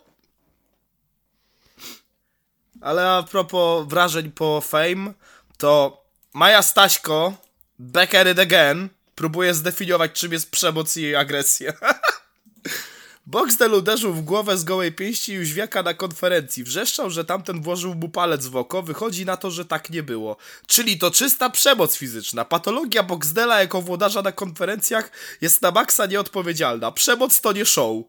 Ale 2.81 3.11
a 3.11 3.23
propos 3.23 3.87
wrażeń 3.87 4.31
po 4.31 4.61
Fame, 4.61 5.13
to 5.57 6.03
Maja 6.33 6.61
Staśko, 6.61 7.33
back 7.79 8.15
at 8.15 8.27
it 8.27 8.39
again, 8.39 8.89
próbuje 9.15 9.53
zdefiniować, 9.53 10.11
czym 10.11 10.31
jest 10.31 10.51
przemoc 10.51 10.97
i 10.97 11.15
agresja. 11.15 11.73
Boxdel 13.29 13.73
uderzył 13.73 14.13
w 14.13 14.21
głowę 14.21 14.57
z 14.57 14.63
gołej 14.63 14.91
pięści 14.91 15.33
Jóźwiaka 15.33 15.83
na 15.83 15.93
konferencji. 15.93 16.63
Wrzeszczał, 16.63 17.09
że 17.09 17.25
tamten 17.25 17.61
włożył 17.61 17.95
mu 17.95 18.09
palec 18.09 18.45
w 18.45 18.55
oko. 18.55 18.83
Wychodzi 18.83 19.25
na 19.25 19.37
to, 19.37 19.51
że 19.51 19.65
tak 19.65 19.89
nie 19.89 20.03
było. 20.03 20.37
Czyli 20.67 20.97
to 20.97 21.11
czysta 21.11 21.49
przemoc 21.49 21.95
fizyczna. 21.95 22.45
Patologia 22.45 23.03
Boxdela 23.03 23.59
jako 23.59 23.81
włodarza 23.81 24.21
na 24.21 24.31
konferencjach 24.31 25.11
jest 25.41 25.61
na 25.61 25.71
maksa 25.71 26.05
nieodpowiedzialna. 26.05 26.91
Przemoc 26.91 27.41
to 27.41 27.53
nie 27.53 27.65
show. 27.65 28.03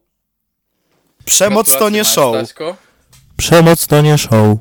Przemoc 1.24 1.78
to 1.78 1.90
nie 1.90 2.04
show. 2.04 2.36
Staśko. 2.36 2.76
Przemoc 3.36 3.86
to 3.86 4.02
nie 4.02 4.18
show. 4.18 4.58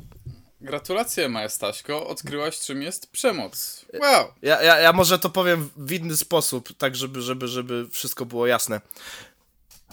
Gratulacje, 0.60 1.28
Maja 1.28 1.48
Staśko. 1.48 2.06
Odkryłaś, 2.06 2.60
czym 2.60 2.82
jest 2.82 3.12
przemoc. 3.12 3.84
Wow. 4.00 4.26
Ja, 4.42 4.62
ja, 4.62 4.78
ja 4.78 4.92
może 4.92 5.18
to 5.18 5.30
powiem 5.30 5.70
w 5.76 5.92
inny 5.92 6.16
sposób, 6.16 6.68
tak 6.78 6.96
żeby, 6.96 7.22
żeby, 7.22 7.48
żeby 7.48 7.88
wszystko 7.90 8.26
było 8.26 8.46
jasne. 8.46 8.80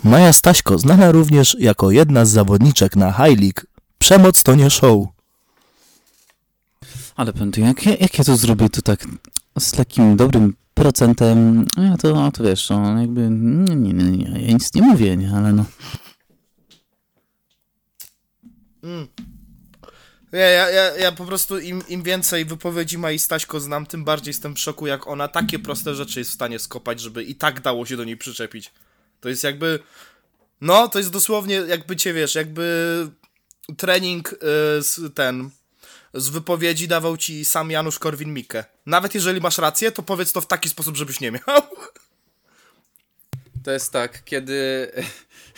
Maja 0.04 0.34
Staśko, 0.34 0.78
znana 0.78 1.12
również 1.12 1.56
jako 1.60 1.92
jedna 1.92 2.26
z 2.26 2.30
zawodniczek 2.30 2.96
na 2.96 3.12
High 3.12 3.40
League. 3.40 3.62
Przemoc 4.00 4.44
to 4.44 4.56
nie 4.56 4.70
show. 4.70 5.08
Ale 7.16 7.34
tu, 7.34 7.62
jak, 7.62 7.86
jak 7.86 8.18
ja 8.18 8.24
to 8.24 8.38
zrobię, 8.38 8.70
to 8.70 8.82
tak 8.82 9.08
z 9.60 9.72
takim 9.72 10.18
dobrym 10.18 10.56
procentem, 10.74 11.66
a 11.78 11.82
ja 11.82 11.98
to, 11.98 12.26
a 12.26 12.32
to 12.32 12.44
wiesz, 12.44 12.70
no, 12.70 13.02
jakby, 13.02 13.30
nie, 13.32 13.76
nie, 13.76 13.94
nie, 13.94 14.04
nie, 14.04 14.42
ja 14.42 14.54
nic 14.54 14.74
nie 14.74 14.82
mówię, 14.82 15.18
nie, 15.18 15.32
ale 15.36 15.54
no. 15.54 15.66
Nie, 20.34 20.40
ja, 20.40 20.70
ja, 20.70 20.96
ja 20.96 21.12
po 21.12 21.26
prostu 21.26 21.60
im, 21.60 21.84
im 21.88 22.04
więcej 22.04 22.46
wypowiedzi 22.46 22.98
Mai 22.98 23.20
Staśko 23.20 23.60
znam, 23.60 23.86
tym 23.86 24.04
bardziej 24.04 24.30
jestem 24.30 24.56
w 24.56 24.60
szoku, 24.60 24.88
jak 24.88 25.08
ona 25.08 25.28
takie 25.28 25.60
proste 25.60 25.96
rzeczy 25.96 26.20
jest 26.20 26.32
w 26.32 26.34
stanie 26.34 26.60
skopać, 26.60 27.00
żeby 27.00 27.24
i 27.24 27.36
tak 27.36 27.62
dało 27.62 27.86
się 27.86 27.98
do 27.98 28.04
niej 28.04 28.18
przyczepić. 28.18 28.72
To 29.22 29.30
jest 29.30 29.44
jakby. 29.44 29.80
No, 30.62 30.88
to 30.88 31.00
jest 31.00 31.12
dosłownie 31.12 31.56
jakby 31.56 31.96
cię 31.96 32.14
wiesz, 32.14 32.36
jakby 32.36 33.10
trening 33.78 34.34
y, 34.34 34.38
z 34.82 35.16
ten. 35.16 35.50
Z 36.14 36.30
wypowiedzi 36.30 36.88
dawał 36.88 37.18
ci 37.18 37.46
sam 37.46 37.72
Janusz 37.72 38.00
Korwin-Mikke. 38.00 38.64
Nawet 38.86 39.16
jeżeli 39.16 39.42
masz 39.42 39.58
rację, 39.58 39.92
to 39.92 40.04
powiedz 40.04 40.32
to 40.32 40.42
w 40.42 40.48
taki 40.48 40.70
sposób, 40.70 40.98
żebyś 40.98 41.20
nie 41.20 41.32
miał. 41.32 41.62
To 43.64 43.72
jest 43.72 43.92
tak, 43.92 44.24
kiedy 44.24 44.92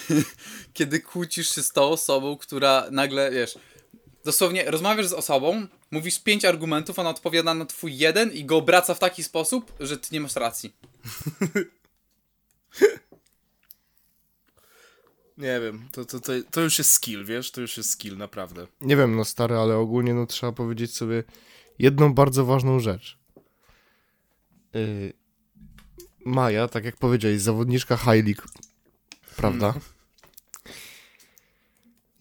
kiedy 0.73 0.99
kłócisz 0.99 1.55
się 1.55 1.63
z 1.63 1.71
tą 1.71 1.81
osobą, 1.83 2.37
która 2.37 2.87
nagle, 2.91 3.31
wiesz, 3.31 3.57
dosłownie 4.25 4.71
rozmawiasz 4.71 5.07
z 5.07 5.13
osobą, 5.13 5.67
mówisz 5.91 6.19
pięć 6.19 6.45
argumentów, 6.45 6.99
ona 6.99 7.09
odpowiada 7.09 7.53
na 7.53 7.65
twój 7.65 7.97
jeden 7.97 8.31
i 8.31 8.45
go 8.45 8.57
obraca 8.57 8.93
w 8.93 8.99
taki 8.99 9.23
sposób, 9.23 9.73
że 9.79 9.97
ty 9.97 10.09
nie 10.11 10.21
masz 10.21 10.35
racji. 10.35 10.73
Nie 15.39 15.59
wiem, 15.59 15.87
to, 15.91 16.05
to, 16.05 16.19
to, 16.19 16.31
to 16.51 16.61
już 16.61 16.77
jest 16.77 16.91
skill, 16.91 17.25
wiesz? 17.25 17.51
To 17.51 17.61
już 17.61 17.77
jest 17.77 17.89
skill, 17.89 18.17
naprawdę. 18.17 18.67
Nie 18.81 18.97
wiem, 18.97 19.15
no 19.15 19.25
stary, 19.25 19.55
ale 19.55 19.77
ogólnie 19.77 20.13
no 20.13 20.25
trzeba 20.25 20.51
powiedzieć 20.51 20.95
sobie 20.95 21.23
jedną 21.79 22.13
bardzo 22.13 22.45
ważną 22.45 22.79
rzecz. 22.79 23.19
Yy, 24.73 25.13
Maja, 26.25 26.67
tak 26.67 26.85
jak 26.85 26.97
powiedziałeś, 26.97 27.41
zawodniczka 27.41 27.97
League, 28.05 28.41
prawda? 29.35 29.73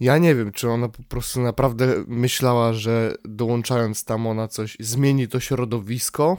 Ja 0.00 0.18
nie 0.18 0.34
wiem, 0.34 0.52
czy 0.52 0.70
ona 0.70 0.88
po 0.88 1.02
prostu 1.02 1.40
naprawdę 1.40 2.04
myślała, 2.06 2.72
że 2.72 3.14
dołączając 3.24 4.04
tam 4.04 4.26
ona 4.26 4.48
coś 4.48 4.76
zmieni 4.80 5.28
to 5.28 5.40
środowisko. 5.40 6.38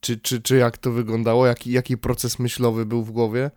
Czy, 0.00 0.20
czy, 0.20 0.42
czy 0.42 0.56
jak 0.56 0.78
to 0.78 0.92
wyglądało? 0.92 1.46
Jaki, 1.46 1.72
jaki 1.72 1.98
proces 1.98 2.38
myślowy 2.38 2.86
był 2.86 3.04
w 3.04 3.10
głowie? 3.10 3.50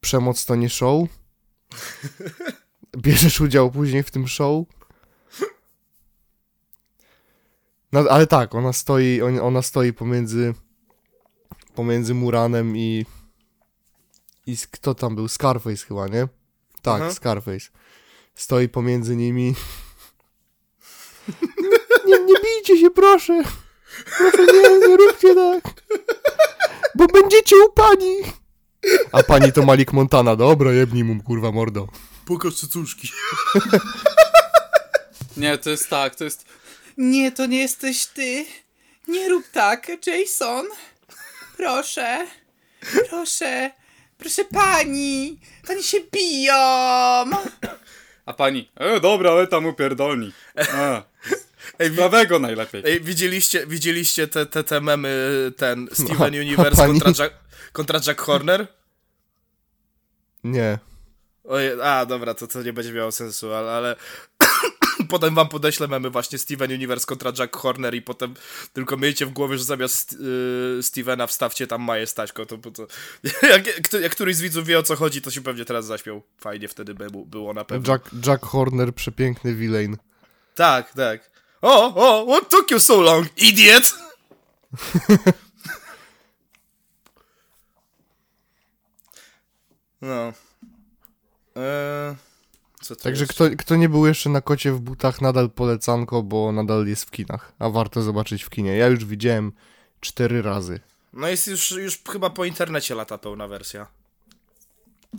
Przemoc 0.00 0.44
to 0.46 0.56
nie 0.56 0.68
show? 0.68 1.08
Bierzesz 2.96 3.40
udział 3.40 3.70
później 3.70 4.02
w 4.02 4.10
tym 4.10 4.28
show? 4.28 4.66
No, 7.92 8.00
ale 8.10 8.26
tak, 8.26 8.54
ona 8.54 8.72
stoi, 8.72 9.22
on- 9.22 9.40
ona 9.40 9.62
stoi 9.62 9.92
pomiędzy 9.92 10.54
pomiędzy 11.74 12.14
Muranem 12.14 12.76
i 12.76 13.06
i 14.46 14.56
kto 14.70 14.94
tam 14.94 15.14
był? 15.14 15.28
Scarface 15.28 15.86
chyba, 15.86 16.06
nie? 16.08 16.28
Tak, 16.82 17.02
Aha. 17.02 17.12
Scarface. 17.12 17.66
Stoi 18.34 18.68
pomiędzy 18.68 19.16
nimi. 19.16 19.54
nie, 22.06 22.18
nie 22.24 22.34
bijcie 22.44 22.78
się, 22.78 22.90
proszę. 22.90 23.42
Proszę, 24.18 24.46
nie, 24.52 24.88
nie 24.88 24.96
róbcie 24.96 25.34
tak. 25.34 25.64
Bo 26.94 27.06
będziecie 27.06 27.56
u 27.66 27.72
pani. 27.72 28.16
A 29.12 29.22
pani 29.22 29.52
to 29.52 29.62
Malik 29.62 29.92
Montana. 29.92 30.36
Dobra, 30.36 30.72
jebnij 30.72 31.04
mu, 31.04 31.22
kurwa, 31.22 31.52
mordo. 31.52 31.88
Pokaż 32.26 32.54
cycuszki. 32.54 33.08
Nie, 35.36 35.58
to 35.58 35.70
jest 35.70 35.90
tak, 35.90 36.14
to 36.14 36.24
jest... 36.24 36.44
Nie, 36.96 37.32
to 37.32 37.46
nie 37.46 37.58
jesteś 37.58 38.06
ty. 38.06 38.46
Nie 39.08 39.28
rób 39.28 39.44
tak, 39.52 39.88
Jason. 40.06 40.66
Proszę. 41.56 42.26
Proszę. 43.08 43.70
Proszę 44.18 44.44
pani. 44.44 45.40
Pani 45.66 45.82
się 45.82 45.98
biją. 46.12 46.54
A 48.26 48.32
pani, 48.32 48.70
e, 48.76 49.00
dobra, 49.00 49.30
ale 49.30 49.46
tam 49.46 49.66
upierdolni. 49.66 50.32
A, 50.74 51.02
Ej, 51.80 51.90
prawego 51.90 52.38
najlepiej. 52.38 52.82
Ej, 52.86 53.00
widzieliście, 53.00 53.66
widzieliście 53.66 54.28
te, 54.28 54.46
te, 54.46 54.64
te 54.64 54.80
memy, 54.80 55.52
ten 55.56 55.88
Steven 55.92 56.34
a 56.34 56.38
Universe 56.38 56.76
pani? 56.76 57.00
kontra 57.00 57.24
Jack, 57.24 57.34
kontra 57.72 58.00
Jack 58.06 58.20
Horner? 58.20 58.66
Nie. 60.44 60.78
Oje, 61.44 61.84
a, 61.84 62.06
dobra, 62.06 62.34
to, 62.34 62.46
to 62.46 62.62
nie 62.62 62.72
będzie 62.72 62.92
miało 62.92 63.12
sensu, 63.12 63.52
ale, 63.52 63.70
ale 63.70 63.96
potem 65.08 65.34
wam 65.34 65.48
podeślę 65.48 65.88
memy 65.88 66.10
właśnie 66.10 66.38
Steven 66.38 66.70
Universe 66.72 67.06
kontra 67.06 67.32
Jack 67.38 67.56
Horner 67.56 67.94
i 67.94 68.02
potem 68.02 68.34
tylko 68.72 68.96
miejcie 68.96 69.26
w 69.26 69.30
głowie, 69.30 69.58
że 69.58 69.64
zamiast 69.64 70.12
y, 70.78 70.82
Stevena 70.82 71.26
wstawcie 71.26 71.66
tam 71.66 71.82
Maję 71.82 72.06
Staśko, 72.06 72.46
to, 72.46 72.58
to 72.58 72.86
jak, 73.50 73.92
jak, 74.00 74.12
któryś 74.12 74.36
z 74.36 74.40
widzów 74.40 74.66
wie 74.66 74.78
o 74.78 74.82
co 74.82 74.96
chodzi, 74.96 75.22
to 75.22 75.30
się 75.30 75.40
pewnie 75.42 75.64
teraz 75.64 75.86
zaśmiał. 75.86 76.22
Fajnie 76.38 76.68
wtedy 76.68 76.94
by 76.94 77.10
było- 77.10 77.26
było 77.26 77.52
na 77.54 77.64
pewno. 77.64 77.92
Jack, 77.92 78.10
Jack 78.26 78.44
Horner, 78.44 78.94
przepiękny 78.94 79.54
villain. 79.54 79.96
Tak, 80.54 80.92
tak. 80.92 81.30
O, 81.62 81.94
o, 81.94 82.26
what 82.26 82.48
took 82.50 82.70
you 82.70 82.80
so 82.80 83.00
long, 83.00 83.26
idiot? 83.36 83.94
no. 90.02 90.32
Eee, 91.56 92.16
Także 93.02 93.22
jest? 93.24 93.32
kto, 93.32 93.44
kto 93.58 93.76
nie 93.76 93.88
był 93.88 94.06
jeszcze 94.06 94.30
na 94.30 94.40
kocie 94.40 94.72
w 94.72 94.80
butach, 94.80 95.20
nadal 95.20 95.50
polecanko, 95.50 96.22
bo 96.22 96.52
nadal 96.52 96.86
jest 96.86 97.04
w 97.04 97.10
kinach. 97.10 97.52
A 97.58 97.68
warto 97.70 98.02
zobaczyć 98.02 98.42
w 98.42 98.50
kinie. 98.50 98.76
Ja 98.76 98.86
już 98.86 99.04
widziałem 99.04 99.52
cztery 100.00 100.42
razy. 100.42 100.80
No 101.12 101.28
jest 101.28 101.46
już, 101.46 101.70
już 101.70 101.98
chyba 102.10 102.30
po 102.30 102.44
internecie 102.44 102.94
lata 102.94 103.18
pełna 103.18 103.48
wersja. 103.48 103.86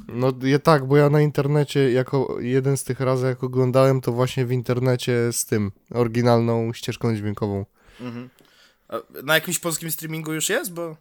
No 0.07 0.33
je 0.43 0.59
tak, 0.59 0.87
bo 0.87 0.97
ja 0.97 1.09
na 1.09 1.21
internecie, 1.21 1.91
jako 1.91 2.37
jeden 2.39 2.77
z 2.77 2.83
tych 2.83 2.99
razy, 2.99 3.25
jak 3.25 3.43
oglądałem, 3.43 4.01
to 4.01 4.11
właśnie 4.11 4.45
w 4.45 4.51
internecie 4.51 5.33
z 5.33 5.45
tym, 5.45 5.71
oryginalną 5.93 6.73
ścieżką 6.73 7.15
dźwiękową. 7.15 7.65
A 8.89 8.95
na 9.23 9.35
jakimś 9.35 9.59
polskim 9.59 9.91
streamingu 9.91 10.33
już 10.33 10.49
jest, 10.49 10.73
bo... 10.73 10.95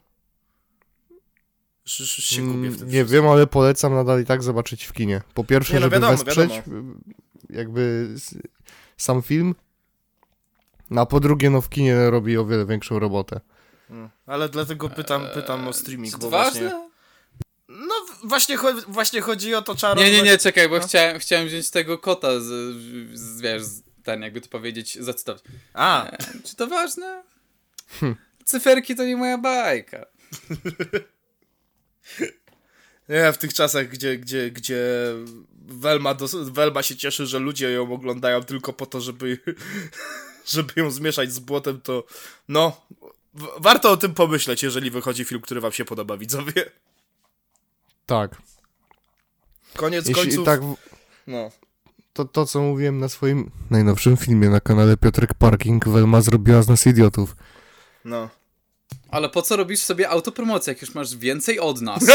Już, 1.85 1.99
już 1.99 2.09
się 2.09 2.41
gubię 2.41 2.69
w 2.69 2.73
tym 2.73 2.81
Mm, 2.83 2.93
Nie 2.93 3.05
wiem, 3.05 3.27
ale 3.27 3.47
polecam 3.47 3.93
nadal 3.93 4.21
i 4.21 4.25
tak 4.25 4.43
zobaczyć 4.43 4.83
w 4.83 4.93
kinie. 4.93 5.21
Po 5.33 5.43
pierwsze, 5.43 5.73
Nie, 5.73 5.79
no 5.79 5.85
żeby 5.85 5.93
wiadomo, 5.95 6.11
wesprzeć 6.11 6.51
y, 6.51 6.61
jakby 7.49 8.07
sam 8.97 9.21
film, 9.21 9.55
no 10.89 11.01
a 11.01 11.05
po 11.05 11.19
drugie, 11.19 11.49
no 11.49 11.61
w 11.61 11.69
kinie 11.69 12.09
robi 12.09 12.37
o 12.37 12.45
wiele 12.45 12.65
większą 12.65 12.99
robotę. 12.99 13.39
No, 13.89 14.09
Ale 14.25 14.49
dlatego 14.49 14.89
pytam, 14.89 15.25
pytam 15.33 15.67
o 15.67 15.73
streaming, 15.73 16.13
bo 16.13 16.19
to 16.19 16.29
właśnie... 16.29 16.63
ważne? 16.63 16.90
Właśnie, 18.23 18.57
cho- 18.57 18.85
właśnie 18.87 19.21
chodzi 19.21 19.55
o 19.55 19.61
to, 19.61 19.75
Czaro... 19.75 20.01
Nie, 20.01 20.11
nie, 20.11 20.21
nie, 20.21 20.37
czekaj, 20.37 20.69
bo 20.69 20.77
no. 20.79 20.87
chciałem, 20.87 21.19
chciałem 21.19 21.47
wziąć 21.47 21.69
tego 21.69 21.97
kota 21.97 22.39
z, 22.39 22.75
z 23.13 23.41
wiesz, 23.41 23.63
z, 23.63 23.81
ten, 24.03 24.21
jakby 24.21 24.41
to 24.41 24.49
powiedzieć, 24.49 24.97
zacytować. 24.99 25.43
A, 25.73 26.11
Czy 26.45 26.55
to 26.55 26.67
ważne? 26.67 27.23
Hm. 27.99 28.15
Cyferki 28.45 28.95
to 28.95 29.05
nie 29.05 29.17
moja 29.17 29.37
bajka. 29.37 30.05
Nie, 33.09 33.33
w 33.33 33.37
tych 33.37 33.53
czasach, 33.53 33.87
gdzie, 33.87 34.17
gdzie, 34.17 34.51
gdzie 34.51 34.83
Velma, 35.67 36.13
dos- 36.13 36.49
Velma 36.49 36.83
się 36.83 36.95
cieszy, 36.95 37.25
że 37.25 37.39
ludzie 37.39 37.71
ją 37.71 37.93
oglądają 37.93 38.43
tylko 38.43 38.73
po 38.73 38.85
to, 38.85 39.01
żeby, 39.01 39.37
żeby 40.53 40.73
ją 40.75 40.91
zmieszać 40.91 41.33
z 41.33 41.39
błotem, 41.39 41.81
to 41.81 42.03
no, 42.47 42.85
warto 43.59 43.91
o 43.91 43.97
tym 43.97 44.13
pomyśleć, 44.13 44.63
jeżeli 44.63 44.91
wychodzi 44.91 45.25
film, 45.25 45.41
który 45.41 45.61
wam 45.61 45.71
się 45.71 45.85
podoba, 45.85 46.17
widzowie. 46.17 46.71
Tak. 48.11 48.41
Koniec 49.75 50.07
Jeśli 50.07 50.23
końców, 50.23 50.45
tak, 50.45 50.61
no. 51.27 51.51
to, 52.13 52.25
to 52.25 52.45
co 52.45 52.61
mówiłem 52.61 52.99
na 52.99 53.09
swoim 53.09 53.51
najnowszym 53.69 54.17
filmie 54.17 54.49
na 54.49 54.59
kanale 54.59 54.97
Piotrek 54.97 55.33
Parking, 55.33 55.89
Welma 55.89 56.21
zrobiła 56.21 56.61
z 56.61 56.67
nas 56.67 56.87
idiotów. 56.87 57.35
No. 58.05 58.29
Ale 59.09 59.29
po 59.29 59.41
co 59.41 59.55
robisz 59.55 59.79
sobie 59.79 60.09
autopromocję, 60.09 60.73
jak 60.73 60.81
już 60.81 60.95
masz 60.95 61.15
więcej 61.15 61.59
od 61.59 61.81
nas? 61.81 62.05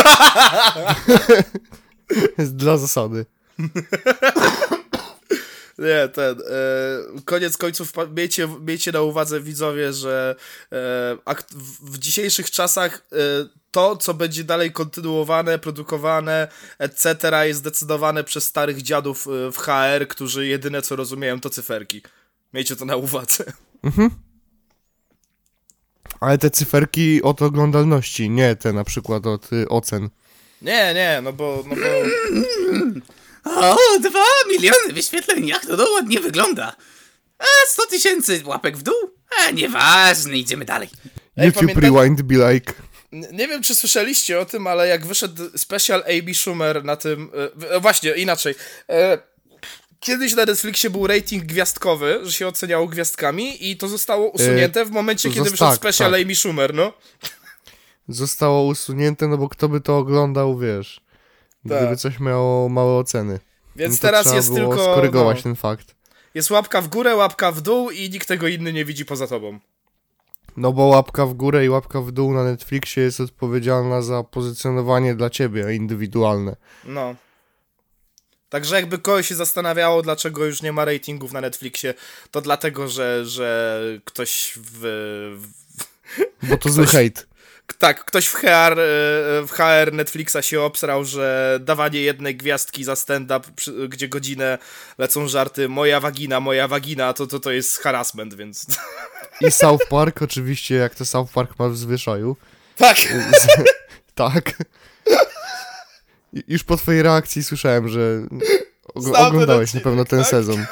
Dla 2.53 2.77
zasady. 2.77 3.27
Nie, 5.79 6.09
ten. 6.09 6.41
E, 6.41 7.23
koniec 7.25 7.57
końców, 7.57 7.93
miejcie, 8.17 8.49
miejcie 8.61 8.93
na 8.93 9.01
uwadze, 9.01 9.41
widzowie, 9.41 9.93
że 9.93 10.37
e, 10.73 11.35
w, 11.51 11.93
w 11.93 11.99
dzisiejszych 11.99 12.51
czasach 12.51 13.07
e, 13.13 13.17
to, 13.71 13.97
co 13.97 14.15
będzie 14.15 14.45
dalej 14.45 14.73
kontynuowane, 14.73 15.59
produkowane, 15.59 16.49
etc., 16.79 17.17
jest 17.47 17.61
zdecydowane 17.61 18.25
przez 18.25 18.47
starych 18.47 18.83
dziadów 18.83 19.27
e, 19.27 19.53
w 19.53 19.57
HR, 19.59 20.09
którzy 20.09 20.47
jedyne 20.47 20.83
co 20.83 20.97
rozumieją 20.97 21.41
to 21.41 21.51
cyferki. 21.51 22.03
Miejcie 22.55 22.77
to 22.77 22.85
na 22.85 22.97
uwadze. 22.97 23.45
Ale 26.21 26.39
te 26.39 26.51
cyferki 26.51 27.23
od 27.23 27.43
oglądalności, 27.43 28.31
nie 28.31 28.57
te 28.57 28.73
na 28.73 28.85
przykład 28.85 29.27
od 29.27 29.53
y, 29.53 29.69
ocen. 29.69 30.09
Nie, 30.63 30.95
nie, 30.95 31.21
no 31.23 31.33
bo. 31.33 31.65
No 31.67 31.77
bo 31.77 31.83
O, 33.47 33.99
dwa 34.01 34.25
miliony 34.51 34.93
wyświetleń, 34.93 35.47
jak 35.47 35.67
to, 35.67 35.93
ładnie 35.93 36.21
wygląda. 36.21 36.77
A 37.39 37.45
100 37.69 37.87
tysięcy 37.87 38.43
łapek 38.45 38.77
w 38.77 38.83
dół? 38.83 38.95
A 39.47 39.51
nieważne, 39.51 40.37
idziemy 40.39 40.65
dalej. 40.65 40.89
Ej, 41.37 41.47
YouTube 41.47 41.63
pamiętacie- 41.63 41.81
Rewind 41.97 42.23
be 42.23 42.53
like. 42.53 42.73
nie 43.13 43.49
wiem, 43.49 43.63
czy 43.63 43.75
słyszeliście 43.75 44.41
o 44.41 44.45
tym, 44.45 44.67
ale 44.67 44.89
jak 44.89 45.07
wyszedł 45.07 45.43
special 45.57 46.01
AB 46.01 46.35
Schumer 46.35 46.85
na 46.85 46.97
tym. 46.97 47.31
E, 47.69 47.75
e, 47.75 47.81
właśnie, 47.81 48.11
inaczej. 48.11 48.55
E, 48.91 49.19
Kiedyś 50.01 50.35
na 50.35 50.45
Netflixie 50.45 50.91
był 50.91 51.07
rating 51.07 51.45
gwiazdkowy, 51.45 52.21
że 52.23 52.33
się 52.33 52.47
oceniało 52.49 52.87
gwiazdkami 52.87 53.71
i 53.71 53.77
to 53.77 53.89
zostało 53.89 54.31
usunięte 54.31 54.85
w 54.85 54.91
momencie, 54.91 55.29
kiedy 55.31 55.51
wyszedł 55.51 55.71
tak, 55.71 55.77
special 55.77 56.13
tak. 56.13 56.21
Amy 56.23 56.37
Schumer, 56.37 56.75
no. 56.75 56.93
Zostało 58.09 58.63
usunięte, 58.65 59.29
no 59.29 59.39
bo 59.39 59.49
kto 59.49 59.69
by 59.69 59.81
to 59.81 59.99
oglądał, 59.99 60.59
wiesz. 60.59 61.01
Tak. 61.69 61.79
Gdyby 61.79 61.97
coś 61.97 62.21
miało 62.21 62.69
małe 62.69 62.93
oceny. 62.99 63.41
Więc 63.77 64.03
no 64.03 64.09
teraz 64.09 64.35
jest 64.35 64.55
tylko. 64.55 64.93
skorygować 64.93 65.37
No, 65.37 65.43
ten 65.43 65.57
fakt. 65.57 65.95
jest 66.35 66.51
łapka 66.51 66.83
w 66.83 66.89
górę, 66.89 67.17
łapka 67.17 67.53
w 67.53 67.61
dół 67.61 67.91
i 67.91 68.11
nikt 68.11 68.29
tego 68.29 68.49
inny 68.49 68.73
nie 68.73 68.85
widzi 68.85 69.05
poza 69.05 69.27
tobą. 69.27 69.59
No 70.57 70.73
bo 70.73 70.83
łapka 70.83 71.27
w 71.27 71.35
górę 71.35 71.65
i 71.65 71.69
łapka 71.69 72.01
w 72.01 72.13
dół 72.13 72.33
na 72.33 72.45
Netflixie 72.45 73.03
jest 73.03 73.21
odpowiedzialna 73.21 74.03
za 74.03 74.23
pozycjonowanie 74.23 75.15
dla 75.15 75.31
ciebie 75.31 75.75
indywidualne. 75.75 76.57
No. 76.85 77.15
Także 78.49 78.77
jakby 78.77 78.99
kogoś 78.99 79.29
się 79.29 79.35
zastanawiało, 79.35 80.03
dlaczego 80.03 80.45
już 80.45 80.63
nie 80.63 80.73
ma 80.73 80.85
ratingów 80.85 81.33
na 81.33 81.41
Netflixie, 81.41 81.95
to 82.31 82.41
dlatego, 82.41 82.89
że, 82.89 83.27
że 83.27 83.81
ktoś 84.05 84.53
w, 84.57 84.81
w 85.37 86.49
Bo 86.49 86.57
to 86.57 86.69
zły 86.69 86.87
hejt. 86.87 87.27
Tak, 87.79 88.05
ktoś 88.05 88.27
w 88.27 88.35
HR, 88.35 88.47
e, 88.47 88.77
w 89.47 89.51
HR 89.51 89.93
Netflixa 89.93 90.37
się 90.43 90.61
obsrał, 90.61 91.05
że 91.05 91.59
dawanie 91.63 92.01
jednej 92.01 92.37
gwiazdki 92.37 92.85
za 92.85 92.97
stand-up, 92.97 93.49
gdzie 93.89 94.09
godzinę 94.09 94.59
lecą 94.99 95.29
żarty 95.29 95.69
moja 95.69 96.01
wagina, 96.01 96.41
moja 96.41 96.69
wagina, 96.69 97.13
to 97.13 97.27
to, 97.27 97.41
to 97.41 97.51
jest 97.51 97.79
harassment, 97.79 98.35
więc... 98.35 98.67
I 99.41 99.51
South 99.51 99.87
Park, 99.89 100.23
oczywiście, 100.23 100.75
jak 100.75 100.95
to 100.95 101.05
South 101.05 101.33
Park 101.33 101.59
ma 101.59 101.69
w 101.69 101.77
zwyczaju. 101.77 102.37
Tak! 102.77 102.97
Z, 102.97 103.47
tak. 104.15 104.53
Już 106.49 106.65
po 106.65 106.77
twojej 106.77 107.03
reakcji 107.03 107.45
słyszałem, 107.45 107.89
że 107.89 108.01
og- 108.95 109.17
oglądałeś 109.17 109.75
na 109.75 109.81
pewno 109.81 110.05
ten 110.05 110.19
tak? 110.19 110.29
sezon. 110.29 110.67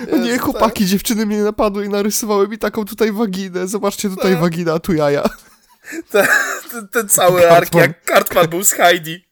Nie, 0.00 0.38
chłopaki, 0.38 0.86
dziewczyny 0.86 1.26
mnie 1.26 1.42
napadły 1.42 1.84
i 1.84 1.88
narysowały 1.88 2.48
mi 2.48 2.58
taką 2.58 2.84
tutaj 2.84 3.12
waginę. 3.12 3.68
Zobaczcie 3.68 4.08
tutaj 4.08 4.36
wagina, 4.36 4.72
a 4.72 4.78
tu 4.78 4.92
jaja. 4.92 5.28
Ten, 6.10 6.26
ten 6.92 7.08
cały 7.08 7.40
Cartman. 7.40 7.56
ark, 7.56 7.74
jak 7.74 8.04
Cartman 8.06 8.48
był 8.48 8.64
z 8.64 8.72
Heidi. 8.72 9.24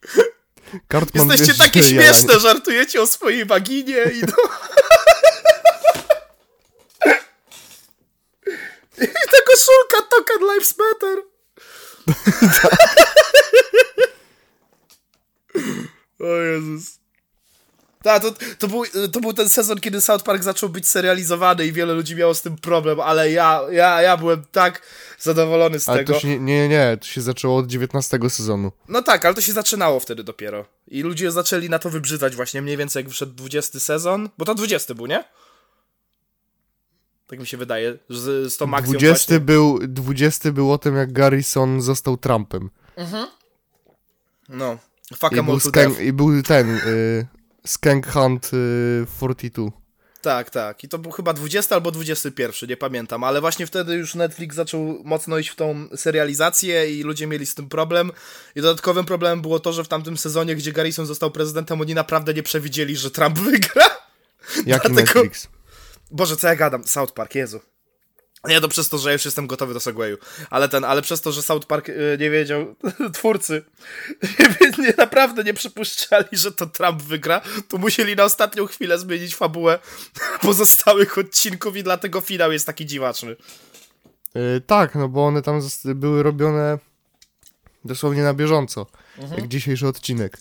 Cartman 0.92 1.28
Jesteście 1.28 1.52
wiesz, 1.52 1.58
takie 1.58 1.82
że 1.82 1.94
jaja 1.94 2.12
śmieszne, 2.12 2.40
żartujecie 2.40 3.02
o 3.02 3.06
swojej 3.06 3.44
waginie 3.44 4.04
i 4.14 4.20
no... 4.20 4.36
I 9.02 9.06
ta 9.06 9.38
koszulka 9.46 10.02
Token 10.10 10.40
Lives 10.40 10.74
Matter. 10.78 11.18
o 16.30 16.36
Jezus. 16.36 16.99
Ta, 18.02 18.20
to, 18.20 18.34
to, 18.58 18.68
był, 18.68 18.82
to 19.12 19.20
był 19.20 19.32
ten 19.32 19.48
sezon, 19.48 19.80
kiedy 19.80 20.00
South 20.00 20.24
Park 20.24 20.42
zaczął 20.42 20.68
być 20.68 20.88
serializowany 20.88 21.66
i 21.66 21.72
wiele 21.72 21.94
ludzi 21.94 22.16
miało 22.16 22.34
z 22.34 22.42
tym 22.42 22.56
problem, 22.56 23.00
ale 23.00 23.30
ja, 23.30 23.60
ja, 23.70 24.02
ja 24.02 24.16
byłem 24.16 24.44
tak 24.52 24.82
zadowolony 25.18 25.80
z 25.80 25.88
Ale 25.88 25.98
tego. 25.98 26.14
to 26.14 26.20
się 26.20 26.28
nie, 26.28 26.38
nie, 26.38 26.68
nie, 26.68 26.96
to 27.00 27.06
się 27.06 27.20
zaczęło 27.20 27.56
od 27.56 27.66
19 27.66 28.18
sezonu. 28.28 28.72
No 28.88 29.02
tak, 29.02 29.24
ale 29.24 29.34
to 29.34 29.40
się 29.40 29.52
zaczynało 29.52 30.00
wtedy 30.00 30.24
dopiero. 30.24 30.66
I 30.88 31.02
ludzie 31.02 31.32
zaczęli 31.32 31.68
na 31.68 31.78
to 31.78 31.90
wybrzydzać 31.90 32.36
właśnie 32.36 32.62
mniej 32.62 32.76
więcej 32.76 33.00
jak 33.00 33.08
wyszedł 33.08 33.32
20 33.32 33.80
sezon. 33.80 34.28
Bo 34.38 34.44
to 34.44 34.54
20 34.54 34.94
był, 34.94 35.06
nie? 35.06 35.24
Tak 37.26 37.40
mi 37.40 37.46
się 37.46 37.56
wydaje, 37.56 37.98
z, 38.08 38.52
z 38.52 38.56
tą 38.56 38.74
akcją 38.74 38.92
20 38.92 39.10
właśnie. 39.12 39.40
był, 39.40 39.78
20 39.88 40.52
był 40.52 40.72
o 40.72 40.78
tym, 40.78 40.96
jak 40.96 41.12
Garrison 41.12 41.82
został 41.82 42.16
Trumpem. 42.16 42.70
No. 44.48 44.78
Fuck 45.16 45.32
I 45.32 45.42
był. 45.42 45.58
I 46.00 46.12
był 46.12 46.42
ten, 46.42 46.76
y, 46.76 47.26
Skank 47.66 48.06
Hunt 48.12 48.50
y, 48.54 49.06
42. 49.16 49.70
Tak, 50.22 50.50
tak. 50.50 50.84
I 50.84 50.88
to 50.88 50.98
był 50.98 51.10
chyba 51.12 51.32
20 51.32 51.74
albo 51.74 51.90
21, 51.90 52.68
nie 52.68 52.76
pamiętam. 52.76 53.24
Ale 53.24 53.40
właśnie 53.40 53.66
wtedy 53.66 53.94
już 53.94 54.14
Netflix 54.14 54.56
zaczął 54.56 55.00
mocno 55.04 55.38
iść 55.38 55.48
w 55.50 55.56
tą 55.56 55.88
serializację 55.96 56.98
i 56.98 57.02
ludzie 57.02 57.26
mieli 57.26 57.46
z 57.46 57.54
tym 57.54 57.68
problem. 57.68 58.12
I 58.56 58.60
dodatkowym 58.60 59.04
problemem 59.04 59.42
było 59.42 59.60
to, 59.60 59.72
że 59.72 59.84
w 59.84 59.88
tamtym 59.88 60.16
sezonie, 60.16 60.56
gdzie 60.56 60.72
Garrison 60.72 61.06
został 61.06 61.30
prezydentem, 61.30 61.80
oni 61.80 61.94
naprawdę 61.94 62.34
nie 62.34 62.42
przewidzieli, 62.42 62.96
że 62.96 63.10
Trump 63.10 63.38
wygra. 63.50 63.84
Jaki 64.56 64.64
Dlatego- 64.66 64.94
Netflix? 64.94 65.48
Boże, 66.10 66.36
co 66.36 66.48
ja 66.48 66.56
gadam? 66.56 66.86
South 66.86 67.12
Park, 67.12 67.34
Jezu. 67.34 67.60
Nie, 68.48 68.60
to 68.60 68.68
przez 68.68 68.88
to, 68.88 68.98
że 68.98 69.08
ja 69.08 69.12
już 69.12 69.24
jestem 69.24 69.46
gotowy 69.46 69.74
do 69.74 69.80
segwayu. 69.80 70.18
Ale 70.50 70.68
ten, 70.68 70.84
ale 70.84 71.02
przez 71.02 71.20
to, 71.20 71.32
że 71.32 71.42
South 71.42 71.66
Park 71.66 71.88
y, 71.88 72.16
nie 72.20 72.30
wiedział, 72.30 72.74
twórcy 73.14 73.64
nie, 74.60 74.84
nie, 74.84 74.94
naprawdę 74.98 75.44
nie 75.44 75.54
przypuszczali, 75.54 76.28
że 76.32 76.52
to 76.52 76.66
Trump 76.66 77.02
wygra, 77.02 77.40
to 77.68 77.78
musieli 77.78 78.16
na 78.16 78.24
ostatnią 78.24 78.66
chwilę 78.66 78.98
zmienić 78.98 79.34
fabułę 79.34 79.78
pozostałych 80.42 81.18
odcinków 81.18 81.76
i 81.76 81.82
dlatego 81.82 82.20
finał 82.20 82.52
jest 82.52 82.66
taki 82.66 82.86
dziwaczny. 82.86 83.36
Y, 84.36 84.60
tak, 84.66 84.94
no 84.94 85.08
bo 85.08 85.26
one 85.26 85.42
tam 85.42 85.60
były 85.84 86.22
robione 86.22 86.78
dosłownie 87.84 88.22
na 88.22 88.34
bieżąco. 88.34 88.86
Mhm. 89.18 89.40
Jak 89.40 89.48
dzisiejszy 89.48 89.88
odcinek. 89.88 90.38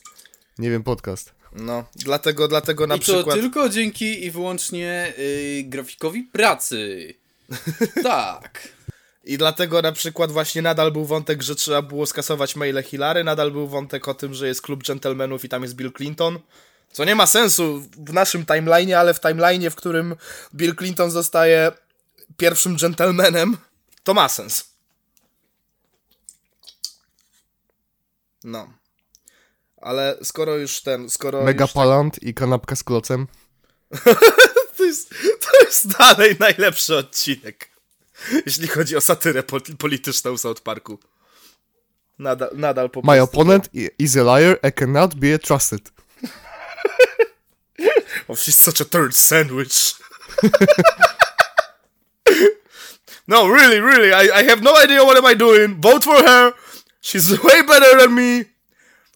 Nie 0.58 0.70
wiem, 0.70 0.84
podcast. 0.84 1.34
No, 1.54 1.86
dlatego, 1.96 2.48
dlatego 2.48 2.88
na 2.88 2.96
I 2.96 3.00
to 3.00 3.04
przykład... 3.04 3.36
tylko 3.36 3.70
dzięki 3.70 4.26
i 4.26 4.32
wyłącznie 4.32 5.14
y, 5.20 5.64
grafikowi 5.68 6.24
pracy. 6.24 7.14
tak. 8.04 8.68
I 9.24 9.38
dlatego 9.38 9.82
na 9.82 9.92
przykład 9.92 10.32
właśnie 10.32 10.62
nadal 10.62 10.92
był 10.92 11.06
wątek, 11.06 11.42
że 11.42 11.56
trzeba 11.56 11.82
było 11.82 12.06
skasować 12.06 12.56
maile 12.56 12.84
Hillary, 12.84 13.24
nadal 13.24 13.52
był 13.52 13.68
wątek 13.68 14.08
o 14.08 14.14
tym, 14.14 14.34
że 14.34 14.48
jest 14.48 14.62
klub 14.62 14.84
dżentelmenów 14.84 15.46
i 15.46 15.50
tam 15.50 15.62
jest 15.62 15.76
Bill 15.76 15.94
Clinton. 15.94 16.40
Co 16.92 17.06
nie 17.06 17.16
ma 17.16 17.28
sensu 17.28 17.82
w 17.98 18.14
naszym 18.14 18.46
timeline'ie, 18.46 18.94
ale 18.94 19.14
w 19.14 19.20
timeline'ie, 19.20 19.70
w 19.70 19.76
którym 19.76 20.16
Bill 20.56 20.76
Clinton 20.76 21.12
zostaje 21.12 21.72
pierwszym 22.38 22.78
dżentelmenem, 22.78 23.58
to 24.04 24.14
ma 24.14 24.30
sens. 24.30 24.70
No. 28.44 28.74
Ale 29.82 30.18
skoro 30.24 30.56
już 30.56 30.82
ten, 30.82 31.10
skoro 31.10 31.44
Mega 31.44 31.64
już 31.64 31.74
tak- 31.74 31.76
Palant 31.76 32.24
i 32.24 32.34
kanapka 32.34 32.76
z 32.76 32.84
klocem. 32.84 33.28
to, 34.90 34.94
jest, 34.94 35.10
to 35.42 35.66
jest 35.66 35.88
dalej 35.98 36.36
najlepszy 36.40 36.96
odcinek, 36.98 37.70
jeśli 38.46 38.68
chodzi 38.68 38.96
o 38.96 39.02
satyrę 39.02 39.44
pol- 39.44 39.78
polityczną 39.78 40.38
South 40.38 40.62
Parku. 40.62 41.00
Nadal, 42.20 42.50
nadal 42.54 42.90
po 42.90 43.02
My 43.02 43.22
opponent 43.22 43.70
is 44.00 44.18
a 44.18 44.24
liar 44.24 44.60
and 44.64 44.76
cannot 44.76 45.16
be 45.16 45.40
trusted. 45.40 45.82
Oh, 48.28 48.36
she's 48.36 48.56
such 48.56 48.82
a 48.82 48.86
third 48.86 49.16
sandwich. 49.16 49.96
no, 53.28 53.48
really, 53.48 53.80
really, 53.80 54.14
I, 54.14 54.40
I 54.40 54.44
have 54.44 54.62
no 54.62 54.76
idea 54.84 55.04
what 55.04 55.18
am 55.18 55.26
I 55.26 55.34
doing. 55.34 55.82
Vote 55.82 56.04
for 56.04 56.22
her. 56.24 56.54
She's 57.02 57.32
way 57.44 57.62
better 57.64 57.98
than 57.98 58.14
me. 58.14 58.46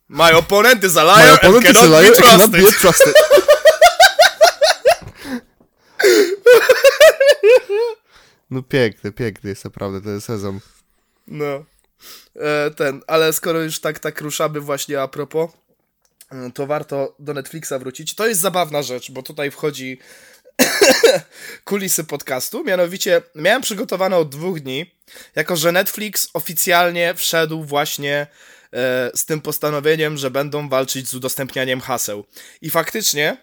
My 0.08 0.32
opponent 0.32 0.84
is 0.84 0.96
a 0.96 1.04
My 1.04 1.06
liar 1.06 1.38
and 1.44 1.56
opponent 1.56 1.66
is 1.66 1.76
a 1.76 1.80
cannot 1.80 1.90
liar 1.92 2.12
be 2.12 2.18
cannot 2.18 2.52
be 2.52 2.72
trusted. 2.72 3.14
No 8.52 8.64
piękny, 8.64 9.12
piękny 9.12 9.50
jest 9.50 9.66
naprawdę 9.66 10.02
ten 10.02 10.22
sezon. 10.22 10.60
No. 11.28 11.66
E, 12.36 12.72
ten, 12.72 13.02
ale 13.08 13.34
skoro 13.34 13.62
już 13.62 13.80
tak, 13.80 14.00
tak 14.00 14.22
ruszamy 14.22 14.60
właśnie 14.60 15.02
a 15.02 15.08
propos, 15.08 15.52
e, 16.32 16.52
to 16.52 16.68
warto 16.68 17.16
do 17.20 17.34
Netflixa 17.34 17.74
wrócić. 17.80 18.16
To 18.16 18.28
jest 18.28 18.42
zabawna 18.42 18.84
rzecz, 18.84 19.12
bo 19.12 19.24
tutaj 19.24 19.52
wchodzi 19.52 20.00
kulisy 21.66 22.04
podcastu. 22.04 22.64
Mianowicie 22.64 23.22
miałem 23.36 23.62
przygotowane 23.62 24.18
od 24.18 24.30
dwóch 24.30 24.60
dni, 24.60 24.92
jako 25.36 25.56
że 25.56 25.72
Netflix 25.72 26.30
oficjalnie 26.34 27.14
wszedł 27.16 27.64
właśnie 27.64 28.28
e, 28.74 29.12
z 29.16 29.26
tym 29.26 29.42
postanowieniem, 29.42 30.18
że 30.18 30.32
będą 30.32 30.70
walczyć 30.70 31.10
z 31.10 31.14
udostępnianiem 31.14 31.82
haseł. 31.82 32.26
I 32.62 32.70
faktycznie 32.70 33.38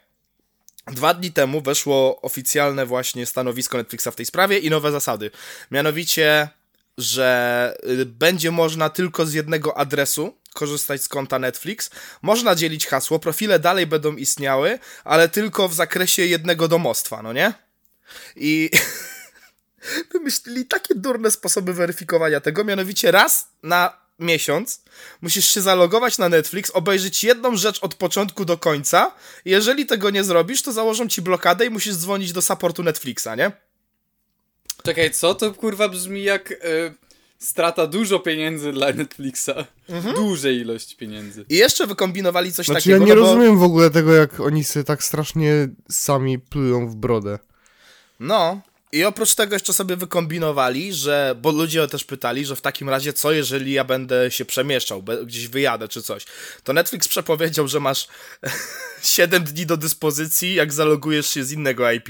Dwa 0.90 1.14
dni 1.14 1.32
temu 1.32 1.60
weszło 1.60 2.20
oficjalne 2.20 2.86
właśnie 2.86 3.26
stanowisko 3.26 3.78
Netflixa 3.78 4.08
w 4.12 4.16
tej 4.16 4.26
sprawie 4.26 4.58
i 4.58 4.70
nowe 4.70 4.92
zasady. 4.92 5.30
Mianowicie, 5.70 6.48
że 6.98 7.76
y, 7.88 8.06
będzie 8.06 8.50
można 8.50 8.90
tylko 8.90 9.26
z 9.26 9.32
jednego 9.32 9.78
adresu 9.78 10.36
korzystać 10.54 11.02
z 11.02 11.08
konta 11.08 11.38
Netflix. 11.38 11.90
Można 12.22 12.54
dzielić 12.54 12.86
hasło, 12.86 13.18
profile 13.18 13.58
dalej 13.58 13.86
będą 13.86 14.16
istniały, 14.16 14.78
ale 15.04 15.28
tylko 15.28 15.68
w 15.68 15.74
zakresie 15.74 16.26
jednego 16.26 16.68
domostwa, 16.68 17.22
no 17.22 17.32
nie? 17.32 17.52
I 18.36 18.70
wymyślili 20.12 20.66
takie 20.66 20.94
durne 20.94 21.30
sposoby 21.30 21.74
weryfikowania 21.74 22.40
tego, 22.40 22.64
mianowicie 22.64 23.10
raz 23.10 23.48
na 23.62 24.00
miesiąc 24.20 24.82
musisz 25.22 25.48
się 25.48 25.60
zalogować 25.60 26.18
na 26.18 26.28
Netflix, 26.28 26.70
obejrzeć 26.70 27.24
jedną 27.24 27.56
rzecz 27.56 27.78
od 27.82 27.94
początku 27.94 28.44
do 28.44 28.58
końca. 28.58 29.14
Jeżeli 29.44 29.86
tego 29.86 30.10
nie 30.10 30.24
zrobisz, 30.24 30.62
to 30.62 30.72
założą 30.72 31.08
ci 31.08 31.22
blokadę 31.22 31.66
i 31.66 31.70
musisz 31.70 31.94
dzwonić 31.94 32.32
do 32.32 32.42
supportu 32.42 32.82
Netflixa, 32.82 33.28
nie? 33.38 33.52
Czekaj, 34.82 35.10
co 35.10 35.34
to 35.34 35.54
kurwa 35.54 35.88
brzmi 35.88 36.22
jak 36.22 36.50
y, 36.50 36.56
strata 37.38 37.86
dużo 37.86 38.18
pieniędzy 38.18 38.72
dla 38.72 38.92
Netflixa. 38.92 39.50
Dużej 40.14 40.56
ilość 40.58 40.94
pieniędzy. 40.96 41.44
I 41.48 41.56
jeszcze 41.56 41.86
wykombinowali 41.86 42.52
coś 42.52 42.66
Znaczy 42.66 42.90
ja 42.90 42.96
takiego. 42.96 43.14
nie 43.14 43.20
no 43.20 43.26
bo- 43.26 43.32
rozumiem 43.34 43.58
w 43.58 43.62
ogóle 43.62 43.90
tego, 43.90 44.14
jak 44.14 44.40
oni 44.40 44.64
sobie 44.64 44.84
tak 44.84 45.02
strasznie 45.04 45.68
sami 45.90 46.38
plują 46.38 46.88
w 46.88 46.94
brodę. 46.94 47.38
No. 48.20 48.60
I 48.92 49.04
oprócz 49.04 49.34
tego 49.34 49.54
jeszcze 49.54 49.72
sobie 49.72 49.96
wykombinowali, 49.96 50.92
że, 50.92 51.34
bo 51.42 51.50
ludzie 51.50 51.88
też 51.88 52.04
pytali, 52.04 52.46
że 52.46 52.56
w 52.56 52.60
takim 52.60 52.88
razie 52.88 53.12
co 53.12 53.32
jeżeli 53.32 53.72
ja 53.72 53.84
będę 53.84 54.30
się 54.30 54.44
przemieszczał, 54.44 55.02
gdzieś 55.02 55.48
wyjadę 55.48 55.88
czy 55.88 56.02
coś. 56.02 56.24
To 56.64 56.72
Netflix 56.72 57.08
przepowiedział, 57.08 57.68
że 57.68 57.80
masz 57.80 58.08
7 59.02 59.44
dni 59.44 59.66
do 59.66 59.76
dyspozycji, 59.76 60.54
jak 60.54 60.72
zalogujesz 60.72 61.30
się 61.30 61.44
z 61.44 61.52
innego 61.52 61.92
IP. 61.92 62.08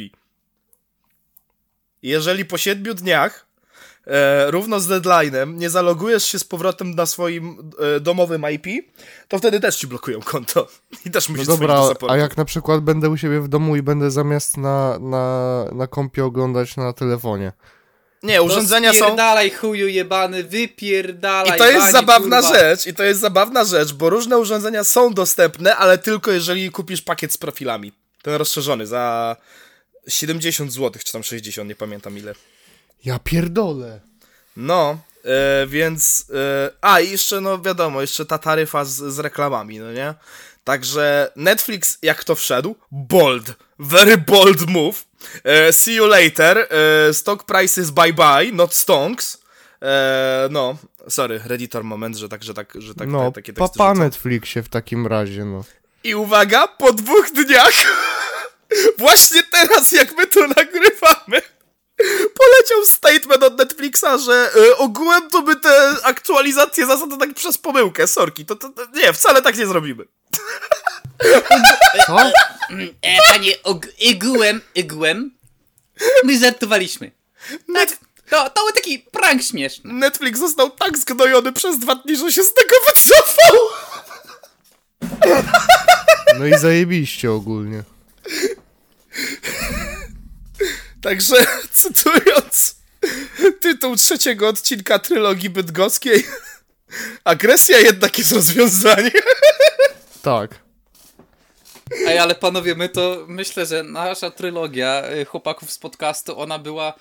jeżeli 2.02 2.44
po 2.44 2.58
7 2.58 2.94
dniach 2.94 3.49
e, 4.06 4.50
równo 4.50 4.80
z 4.80 4.88
deadline'em 4.88 5.54
nie 5.54 5.70
zalogujesz 5.70 6.24
się 6.24 6.38
z 6.38 6.44
powrotem 6.44 6.94
na 6.94 7.06
swoim 7.06 7.70
e, 7.96 8.00
domowym 8.00 8.44
IP, 8.52 8.66
to 9.28 9.38
wtedy 9.38 9.60
też 9.60 9.76
ci 9.76 9.86
blokują 9.86 10.20
konto. 10.20 10.68
I 11.06 11.10
też 11.10 11.28
No 11.28 11.32
musisz 11.32 11.46
dobra, 11.48 11.66
dzwonić 11.74 11.88
do 11.88 11.94
supportu. 11.94 12.14
a 12.14 12.16
jak 12.16 12.36
na 12.36 12.44
przykład 12.44 12.80
będę 12.80 13.08
u 13.10 13.16
siebie 13.16 13.40
w 13.40 13.48
domu 13.48 13.76
i 13.76 13.82
będę 13.82 14.10
zamiast 14.10 14.56
na, 14.56 14.98
na, 14.98 15.64
na 15.72 15.86
kompie 15.86 16.24
oglądać 16.24 16.76
na 16.76 16.92
telefonie. 16.92 17.52
Nie, 18.22 18.42
urządzenia 18.42 18.92
są... 18.92 18.98
Wypierdalaj 19.00 19.50
chuju 19.50 19.88
jebany, 19.88 20.44
wypierdalaj. 20.44 21.56
I 21.56 21.58
to 21.58 21.66
jest 21.66 21.78
bani, 21.80 21.92
zabawna 21.92 22.40
kurwa. 22.42 22.58
rzecz, 22.58 22.86
i 22.86 22.94
to 22.94 23.02
jest 23.02 23.20
zabawna 23.20 23.64
rzecz, 23.64 23.92
bo 23.92 24.10
różne 24.10 24.38
urządzenia 24.38 24.84
są 24.84 25.14
dostępne, 25.14 25.76
ale 25.76 25.98
tylko 25.98 26.30
jeżeli 26.30 26.70
kupisz 26.70 27.02
pakiet 27.02 27.32
z 27.32 27.38
profilami. 27.38 27.92
Ten 28.22 28.34
rozszerzony 28.34 28.86
za 28.86 29.36
70 30.08 30.72
zł, 30.72 31.02
czy 31.04 31.12
tam 31.12 31.22
60, 31.22 31.68
nie 31.68 31.74
pamiętam 31.74 32.18
ile. 32.18 32.34
Ja 33.04 33.18
pierdolę. 33.18 34.00
No, 34.56 34.98
e, 35.24 35.66
więc. 35.66 36.26
E, 36.34 36.70
a, 36.80 37.00
i 37.00 37.10
jeszcze, 37.10 37.40
no 37.40 37.58
wiadomo, 37.58 38.00
jeszcze 38.00 38.26
ta 38.26 38.38
taryfa 38.38 38.84
z, 38.84 39.14
z 39.14 39.18
reklamami, 39.18 39.78
no 39.78 39.92
nie? 39.92 40.14
Także 40.64 41.32
Netflix, 41.36 41.98
jak 42.02 42.24
to 42.24 42.34
wszedł, 42.34 42.76
bold, 42.90 43.54
very 43.78 44.18
bold 44.18 44.68
move. 44.68 45.04
E, 45.44 45.72
see 45.72 45.94
you 45.94 46.06
later. 46.06 46.58
E, 46.70 47.14
stock 47.14 47.44
prices 47.44 47.90
bye 47.90 48.12
bye, 48.12 48.52
not 48.52 48.74
stonks. 48.74 49.38
E, 49.82 50.48
no, 50.50 50.76
sorry, 51.08 51.40
redditor 51.44 51.84
moment, 51.84 52.16
że 52.16 52.28
tak, 52.28 52.44
że 52.44 52.54
tak, 52.54 52.72
że 52.78 52.94
tak 52.94 53.08
no, 53.08 53.18
te, 53.18 53.32
takie 53.32 53.52
teksty 53.52 53.78
papa 53.78 53.90
rzucam. 53.90 53.98
Netflixie 53.98 54.62
w 54.62 54.68
takim 54.68 55.06
razie, 55.06 55.44
no. 55.44 55.64
I 56.04 56.14
uwaga, 56.14 56.68
po 56.68 56.92
dwóch 56.92 57.30
dniach, 57.34 57.72
właśnie 58.98 59.42
teraz, 59.42 59.92
jak 59.92 60.16
my 60.16 60.26
to 60.26 60.40
nagrywamy, 60.46 61.42
poleciał 62.34 62.84
statement 62.84 63.42
od 63.42 63.58
Netflixa, 63.58 64.18
że 64.24 64.50
y, 64.56 64.76
ogółem 64.76 65.30
to 65.30 65.42
by 65.42 65.56
te 65.56 65.94
aktualizacje 66.02 66.86
zasad 66.86 67.08
tak 67.20 67.34
przez 67.34 67.58
pomyłkę, 67.58 68.06
sorki, 68.06 68.46
to, 68.46 68.56
to, 68.56 68.68
to 68.68 68.82
nie, 68.94 69.12
wcale 69.12 69.42
tak 69.42 69.58
nie 69.58 69.66
zrobimy. 69.66 70.04
Co? 72.06 72.20
E, 73.02 73.16
panie, 73.28 73.52
igłem, 73.98 74.60
igłem. 74.74 75.30
My 76.24 76.38
żartowaliśmy. 76.38 77.10
Tak, 77.74 77.88
to, 78.30 78.50
to 78.50 78.64
był 78.64 78.74
taki 78.74 78.98
prank 78.98 79.42
śmieszny. 79.42 79.92
Netflix 79.92 80.38
został 80.38 80.70
tak 80.70 80.98
zgnojony 80.98 81.52
przez 81.52 81.78
dwa 81.78 81.94
dni, 81.94 82.16
że 82.16 82.32
się 82.32 82.42
z 82.42 82.54
tego 82.54 82.76
wycofał. 82.86 83.56
No 86.38 86.46
i 86.46 86.58
zajebiście 86.58 87.32
ogólnie. 87.32 87.82
Także, 91.02 91.34
cytując 91.72 92.74
tytuł 93.60 93.96
trzeciego 93.96 94.48
odcinka 94.48 94.98
trylogii 94.98 95.50
bydgoskiej, 95.50 96.26
agresja 97.24 97.78
jednak 97.78 98.18
jest 98.18 98.32
rozwiązaniem. 98.32 99.10
Tak. 100.22 100.58
Ej, 102.06 102.18
ale 102.18 102.34
panowie, 102.34 102.74
my 102.74 102.88
to 102.88 103.24
myślę, 103.28 103.66
że 103.66 103.82
nasza 103.82 104.30
trylogia 104.30 105.02
y, 105.12 105.24
chłopaków 105.24 105.70
z 105.70 105.78
podcastu, 105.78 106.40
ona 106.40 106.58
była. 106.58 106.94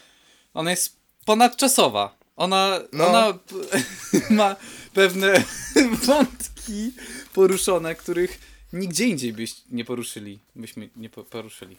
Ona 0.53 0.71
jest 0.71 0.95
ponadczasowa. 1.25 2.17
Ona, 2.35 2.79
No. 2.93 3.07
ona 3.07 3.33
ma 4.29 4.55
pewne 4.93 5.43
wątki 6.05 6.93
poruszone, 7.33 7.95
których 7.95 8.39
nigdzie 8.73 9.05
indziej 9.05 9.33
byś 9.33 9.55
nie 9.71 9.85
poruszyli. 9.85 10.39
Byśmy 10.55 10.89
nie 10.95 11.09
po- 11.09 11.23
poruszyli. 11.23 11.77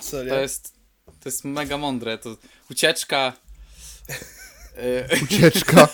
Serio? 0.00 0.34
To 0.34 0.40
jest. 0.40 0.72
To 1.06 1.28
jest 1.28 1.44
mega 1.44 1.78
mądre. 1.78 2.18
To 2.18 2.36
ucieczka. 2.70 3.32
Ucieczka. 5.24 5.88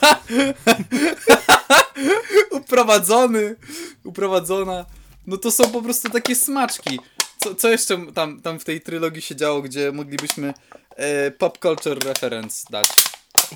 uprowadzony, 2.51 3.57
uprowadzona. 4.05 4.87
No 5.27 5.37
to 5.37 5.51
są 5.51 5.71
po 5.71 5.83
prostu 5.83 6.11
takie 6.11 6.37
smaczki. 6.37 7.01
Co, 7.39 7.55
co 7.55 7.69
jeszcze 7.69 8.07
tam, 8.15 8.41
tam 8.41 8.61
w 8.61 8.65
tej 8.65 8.81
trylogii 8.81 9.23
się 9.23 9.37
działo, 9.37 9.63
gdzie 9.63 9.93
moglibyśmy 9.93 10.55
e, 10.97 11.31
pop 11.31 11.59
culture 11.59 11.99
reference 12.05 12.67
dać? 12.71 12.89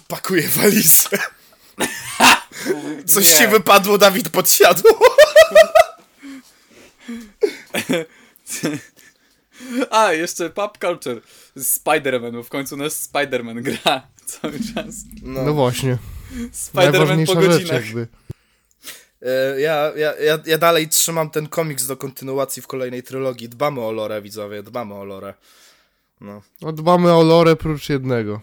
Pakuję 0.08 0.48
walizę. 0.48 1.08
Coś 3.14 3.30
Nie. 3.30 3.38
ci 3.38 3.46
wypadło, 3.46 3.98
Dawid 3.98 4.28
podsiadł. 4.28 4.82
A, 9.90 10.12
jeszcze 10.12 10.50
pop 10.50 10.78
culture 10.78 11.20
Spider-Man, 11.56 12.32
bo 12.32 12.42
w 12.42 12.48
końcu 12.48 12.76
nasz 12.76 12.92
Spider-Man 12.92 13.62
gra 13.62 14.06
cały 14.26 14.52
czas. 14.74 14.94
No 15.22 15.54
właśnie. 15.54 15.98
Spider-Man 16.52 17.26
po 17.26 17.42
rzecz 17.42 17.50
godzinach. 17.50 17.84
jakby. 17.84 18.06
E, 19.22 19.60
Ja, 19.60 19.92
ja, 19.96 20.14
ja, 20.20 20.38
ja 20.46 20.58
dalej 20.58 20.88
trzymam 20.88 21.30
ten 21.30 21.48
komiks 21.48 21.86
do 21.86 21.96
kontynuacji 21.96 22.62
w 22.62 22.66
kolejnej 22.66 23.02
trylogii. 23.02 23.48
Dbamy 23.48 23.80
o 23.80 23.92
lore, 23.92 24.22
widzowie, 24.22 24.62
dbamy 24.62 24.94
o 24.94 25.04
lore. 25.04 25.34
No. 26.20 26.42
No 26.60 26.72
dbamy 26.72 27.12
o 27.12 27.22
lore 27.22 27.56
prócz 27.56 27.88
jednego. 27.88 28.40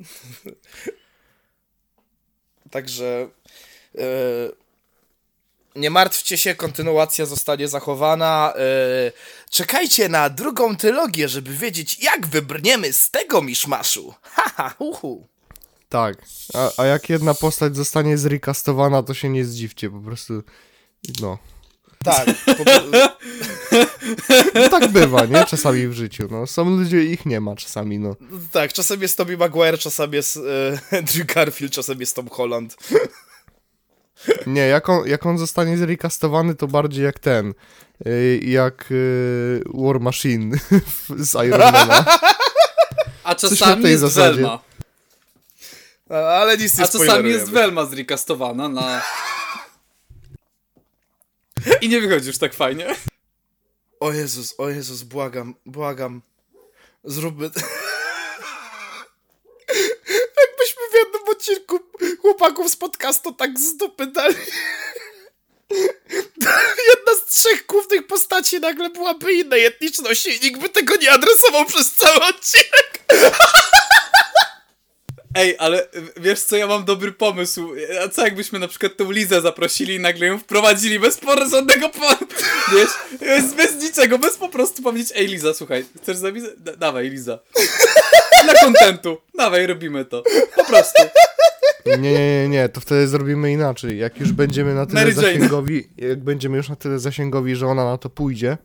Także 2.70 3.28
e, 3.98 4.04
nie 5.76 5.90
martwcie 5.90 6.38
się, 6.38 6.54
kontynuacja 6.54 7.26
zostanie 7.26 7.68
zachowana. 7.68 8.52
E, 8.56 9.12
czekajcie 9.50 10.08
na 10.08 10.30
drugą 10.30 10.76
trylogię, 10.76 11.28
żeby 11.28 11.54
wiedzieć, 11.54 11.98
jak 11.98 12.26
wybrniemy 12.26 12.92
z 12.92 13.10
tego 13.10 13.42
miszmaszu. 13.42 14.14
Haha, 14.22 14.74
uhu. 14.78 15.26
Tak. 15.88 16.16
A, 16.54 16.82
a 16.82 16.86
jak 16.86 17.08
jedna 17.08 17.34
postać 17.34 17.76
zostanie 17.76 18.18
zrecastowana, 18.18 19.02
to 19.02 19.14
się 19.14 19.28
nie 19.28 19.44
zdziwcie, 19.44 19.90
po 19.90 20.00
prostu. 20.00 20.42
No. 21.20 21.38
Tak. 22.04 22.26
Po, 22.44 22.64
no 24.60 24.68
tak 24.68 24.88
bywa, 24.88 25.24
nie? 25.24 25.44
Czasami 25.44 25.88
w 25.88 25.92
życiu. 25.92 26.28
No. 26.30 26.46
Są 26.46 26.70
ludzie, 26.70 27.04
ich 27.04 27.26
nie 27.26 27.40
ma 27.40 27.56
czasami, 27.56 27.98
no. 27.98 28.16
tak, 28.52 28.72
czasem 28.72 29.02
jest 29.02 29.16
Tobey 29.16 29.36
Maguire, 29.36 29.78
czasem 29.78 30.12
jest 30.12 30.36
e, 30.36 30.40
Andrew 30.98 31.26
Garfield, 31.26 31.72
czasem 31.72 32.00
jest 32.00 32.16
Tom 32.16 32.28
Holland. 32.28 32.76
Nie, 34.46 34.60
jak 34.60 34.88
on, 34.88 35.08
jak 35.08 35.26
on 35.26 35.38
zostanie 35.38 35.76
zrecastowany, 35.78 36.54
to 36.54 36.66
bardziej 36.66 37.04
jak 37.04 37.18
ten. 37.18 37.54
y, 38.06 38.40
Jak 38.42 38.84
y, 38.90 39.62
War 39.74 40.00
Machine 40.00 40.56
z 41.16 41.34
Ironmana. 41.46 42.04
A 43.24 43.28
na 43.28 43.34
czasami 43.34 43.82
tej 43.82 43.90
jest 43.90 44.00
zasadzie. 44.00 44.42
Velma. 44.42 44.62
A, 46.10 46.14
ale 46.14 46.56
nic 46.58 46.78
nie 46.78 46.84
A 46.84 46.88
czasami 46.88 47.30
jest 47.30 47.50
Velma 47.50 47.86
zrecastowana 47.86 48.68
na... 48.68 49.02
I 51.80 51.88
nie 51.88 52.00
wychodzi 52.00 52.26
już 52.26 52.38
tak 52.38 52.54
fajnie. 52.54 52.96
O 54.00 54.12
Jezus, 54.12 54.54
o 54.58 54.68
Jezus, 54.68 55.02
błagam, 55.02 55.54
błagam. 55.66 56.22
Zróbmy. 57.04 57.44
Jakbyśmy 60.42 60.82
w 60.90 60.94
jednym 60.94 61.22
odcinku 61.30 61.78
chłopaków 62.26 62.70
z 62.70 62.76
podcastu 62.76 63.32
tak 63.32 63.58
z 63.58 63.76
dupy 63.76 64.06
dali. 64.06 64.34
Jedna 66.90 67.12
z 67.20 67.30
trzech 67.30 67.66
głównych 67.66 68.06
postaci 68.06 68.60
nagle 68.60 68.90
byłaby 68.90 69.32
innej 69.32 69.64
etniczności 69.64 70.36
i 70.36 70.40
nikt 70.40 70.60
by 70.60 70.68
tego 70.68 70.96
nie 70.96 71.12
adresował 71.12 71.64
przez 71.64 71.94
cały 71.94 72.20
odcinek. 72.20 73.04
Ej, 75.34 75.56
ale 75.58 75.88
wiesz 76.16 76.40
co, 76.40 76.56
ja 76.56 76.66
mam 76.66 76.84
dobry 76.84 77.12
pomysł. 77.12 77.72
A 78.04 78.08
co 78.08 78.24
jakbyśmy 78.24 78.58
na 78.58 78.68
przykład 78.68 78.96
tą 78.96 79.10
Lizę 79.10 79.40
zaprosili 79.40 79.94
i 79.94 80.00
nagle 80.00 80.26
ją 80.26 80.38
wprowadzili 80.38 80.98
bez 80.98 81.18
porządnego 81.18 81.88
po... 81.88 82.08
Wiesz, 83.20 83.44
bez, 83.56 83.74
niczego, 83.82 84.18
bez 84.18 84.36
po 84.36 84.48
prostu 84.48 84.82
powiedzieć 84.82 85.12
Ej 85.14 85.26
Liza, 85.26 85.54
słuchaj, 85.54 85.84
chcesz? 86.02 86.16
Da, 86.56 86.76
dawaj 86.76 87.10
Liza. 87.10 87.38
Dla 88.44 88.54
kontentu. 88.54 89.20
Dawaj, 89.34 89.66
robimy 89.66 90.04
to. 90.04 90.22
Po 90.56 90.64
prostu. 90.64 91.02
Nie, 91.86 91.98
nie, 91.98 92.48
nie, 92.48 92.68
to 92.68 92.80
wtedy 92.80 93.08
zrobimy 93.08 93.52
inaczej. 93.52 93.98
Jak 93.98 94.20
już 94.20 94.32
będziemy 94.32 94.74
na 94.74 94.86
tyle 94.86 95.00
Mary 95.00 95.14
Jane. 95.14 95.22
zasięgowi, 95.22 95.88
jak 95.96 96.24
będziemy 96.24 96.56
już 96.56 96.68
na 96.68 96.76
tyle 96.76 96.98
zasięgowi, 96.98 97.56
że 97.56 97.66
ona 97.66 97.84
na 97.84 97.98
to 97.98 98.10
pójdzie, 98.10 98.58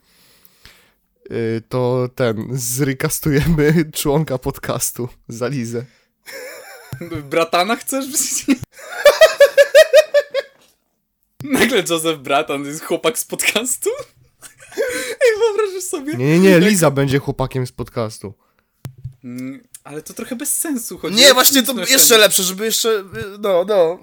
y, 1.31 1.61
to 1.69 2.09
ten, 2.15 2.47
zrecastujemy 2.51 3.85
członka 3.93 4.37
podcastu 4.37 5.09
za 5.27 5.47
Lizę. 5.47 5.85
Bratana 7.29 7.75
chcesz? 7.75 8.05
Nagle 11.43 11.83
Joseph 11.89 12.19
Bratan 12.19 12.65
jest 12.65 12.83
chłopak 12.83 13.19
z 13.19 13.25
podcastu? 13.25 13.89
Ej, 14.77 15.39
wyobrażasz 15.39 15.83
sobie? 15.83 16.13
Nie, 16.13 16.39
nie, 16.39 16.39
nie, 16.39 16.59
Liza 16.59 16.91
będzie 16.91 17.19
chłopakiem 17.19 17.67
z 17.67 17.71
podcastu. 17.71 18.33
Ale 19.83 20.01
to 20.01 20.13
trochę 20.13 20.35
bez 20.35 20.57
sensu 20.57 20.97
chodzi. 20.97 21.15
Nie, 21.15 21.33
właśnie 21.33 21.63
to 21.63 21.73
jeszcze 21.89 22.17
lepsze, 22.17 22.43
żeby 22.43 22.65
jeszcze. 22.65 23.03
No, 23.39 23.65
no. 23.67 23.99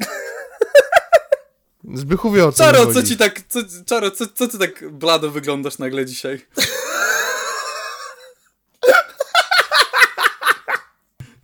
Zbychu 1.95 2.31
wie 2.33 2.45
o 2.45 2.53
co 2.53 2.59
Czaro, 2.59 2.87
co 2.87 2.93
chodzi. 2.93 3.09
ci 3.09 3.17
tak, 3.17 3.41
co, 3.49 3.59
Czaro, 3.87 4.11
co, 4.11 4.25
co 4.35 4.49
ty 4.49 4.59
tak 4.59 4.91
blado 4.93 5.31
wyglądasz 5.31 5.79
nagle 5.79 6.07
dzisiaj? 6.07 6.47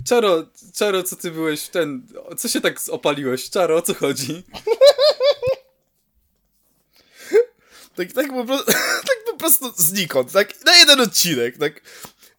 Czaro, 0.08 0.46
Czaro, 0.74 1.02
co 1.02 1.16
ty 1.16 1.30
byłeś 1.30 1.62
w 1.62 1.68
ten... 1.68 2.06
Co 2.38 2.48
się 2.48 2.60
tak 2.60 2.80
opaliłeś? 2.90 3.50
Czaro, 3.50 3.76
o 3.76 3.82
co 3.82 3.94
chodzi? 3.94 4.42
Tak, 7.96 8.12
tak, 8.12 8.28
po 8.28 8.44
prostu, 8.44 8.72
tak 9.08 9.16
po 9.30 9.36
prostu 9.36 9.72
znikąd, 9.76 10.32
tak? 10.32 10.64
Na 10.64 10.74
jeden 10.76 11.00
odcinek, 11.00 11.58
tak? 11.58 11.80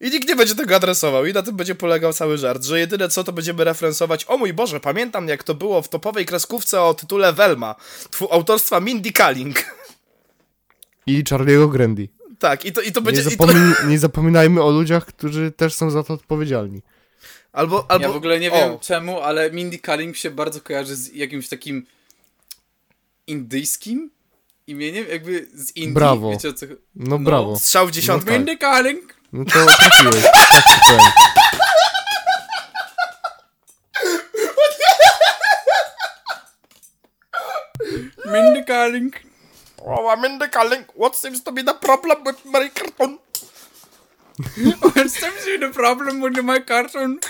I 0.00 0.10
nikt 0.10 0.28
nie 0.28 0.36
będzie 0.36 0.54
tego 0.54 0.76
adresował 0.76 1.26
i 1.26 1.32
na 1.32 1.42
tym 1.42 1.56
będzie 1.56 1.74
polegał 1.74 2.12
cały 2.12 2.38
żart, 2.38 2.64
że 2.64 2.78
jedyne 2.78 3.08
co 3.08 3.24
to 3.24 3.32
będziemy 3.32 3.64
referensować, 3.64 4.24
o 4.28 4.38
mój 4.38 4.52
Boże, 4.52 4.80
pamiętam 4.80 5.28
jak 5.28 5.42
to 5.44 5.54
było 5.54 5.82
w 5.82 5.88
topowej 5.88 6.26
kreskówce 6.26 6.82
o 6.82 6.94
tytule 6.94 7.32
Velma, 7.32 7.74
tw- 8.10 8.28
autorstwa 8.30 8.80
Mindy 8.80 9.12
Kaling. 9.12 9.64
I 11.06 11.24
Charlie'ego 11.24 11.70
Grandy. 11.70 12.08
Tak, 12.38 12.64
i 12.64 12.72
to, 12.72 12.80
i 12.80 12.92
to 12.92 13.00
Nie, 13.00 13.04
będzie... 13.04 13.20
i 13.20 13.24
to, 13.24 13.30
zapomin- 13.44 13.88
nie 13.88 13.98
zapominajmy 13.98 14.62
o 14.62 14.70
ludziach, 14.70 15.06
którzy 15.06 15.52
też 15.52 15.74
są 15.74 15.90
za 15.90 16.02
to 16.02 16.14
odpowiedzialni. 16.14 16.82
albo, 17.52 17.90
albo, 17.90 18.06
Ja 18.06 18.12
w 18.12 18.16
ogóle 18.16 18.40
nie 18.40 18.52
o, 18.52 18.54
wiem 18.56 18.78
czemu, 18.78 19.20
ale 19.20 19.50
Mindy 19.50 19.78
Kaling 19.78 20.16
się 20.16 20.30
bardzo 20.30 20.60
kojarzy 20.60 20.96
z 20.96 21.12
jakimś 21.14 21.48
takim 21.48 21.86
indyjskim 23.26 24.10
imieniem, 24.66 25.04
jakby 25.10 25.48
z 25.54 25.76
Indii. 25.76 25.92
Brawo. 25.94 26.30
Wiecie 26.30 26.48
o 26.48 26.52
co... 26.52 26.66
No, 26.66 26.74
No. 26.94 27.18
brawo. 27.18 27.58
Strzał 27.58 27.86
w 27.86 27.90
dziesiątkę. 27.90 28.30
tak. 28.30 28.36
Mindy 28.38 28.56
Kaling! 28.58 29.15
No 29.36 29.44
to 29.44 29.66
trafiłeś. 29.66 30.24
Tak 30.52 30.64
ci 30.64 30.80
powiem. 30.86 31.00
Mindy 38.24 38.64
Oh, 39.84 40.08
I'm 40.10 40.22
Mindy 40.22 40.48
Kaling. 40.48 40.86
What 40.94 41.16
seems 41.16 41.42
to 41.42 41.52
be 41.52 41.62
the 41.62 41.74
problem 41.74 42.24
with 42.24 42.44
my 42.44 42.70
cartoon? 42.70 43.18
What 44.80 45.10
seems 45.10 45.44
to 45.44 45.58
be 45.58 45.66
the 45.66 45.72
problem 45.72 46.20
with 46.20 46.42
my 46.42 46.60
cartoon? 46.60 47.20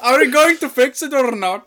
Are 0.00 0.18
we 0.18 0.30
going 0.30 0.58
to 0.58 0.68
fix 0.68 1.02
it 1.02 1.12
or 1.12 1.32
not? 1.32 1.66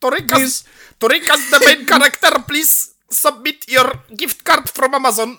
To 0.00 0.10
recast, 0.10 0.66
to 1.00 1.08
recast 1.08 1.50
the 1.50 1.60
main 1.66 1.86
character, 1.86 2.38
please 2.46 2.94
submit 3.12 3.68
your 3.68 3.98
gift 4.16 4.42
card 4.42 4.70
from 4.70 4.94
Amazon. 4.94 5.36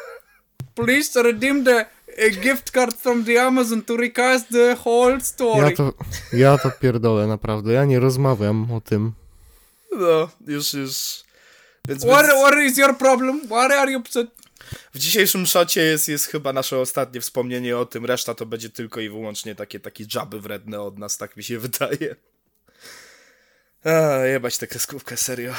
Please 0.74 1.22
redeem 1.22 1.64
the 1.64 1.80
uh, 1.80 2.42
gift 2.42 2.72
card 2.72 2.94
from 2.94 3.24
the 3.24 3.38
Amazon 3.38 3.82
to 3.82 3.96
recast 3.96 4.50
the 4.50 4.76
whole 4.84 5.20
story. 5.20 5.70
Ja 5.70 5.76
to, 5.76 5.92
ja 6.32 6.58
to 6.58 6.70
pierdolę, 6.70 7.26
naprawdę. 7.26 7.72
Ja 7.72 7.84
nie 7.84 8.00
rozmawiam 8.00 8.72
o 8.72 8.80
tym. 8.80 9.12
No, 9.92 10.28
już, 10.46 10.74
już. 10.74 11.24
Więc, 11.88 12.04
What, 12.04 12.26
więc 12.26 12.38
what 12.40 12.54
is 12.58 12.78
your 12.78 12.98
problem? 12.98 13.40
Why 13.46 13.74
are 13.74 13.92
you 13.92 13.98
upset? 13.98 14.44
w 14.92 14.98
dzisiejszym 14.98 15.46
szocie 15.46 15.82
jest, 15.82 16.08
jest 16.08 16.26
chyba 16.26 16.52
nasze 16.52 16.78
ostatnie 16.78 17.20
wspomnienie 17.20 17.78
o 17.78 17.86
tym, 17.86 18.04
reszta 18.04 18.34
to 18.34 18.46
będzie 18.46 18.70
tylko 18.70 19.00
i 19.00 19.08
wyłącznie 19.08 19.54
takie, 19.54 19.80
takie 19.80 20.06
dżaby 20.06 20.40
wredne 20.40 20.80
od 20.80 20.98
nas, 20.98 21.16
tak 21.16 21.36
mi 21.36 21.44
się 21.44 21.58
wydaje. 21.58 22.16
A, 23.84 23.90
jebać 24.24 24.58
tę 24.58 24.66
kreskówkę, 24.66 25.16
serio. 25.16 25.54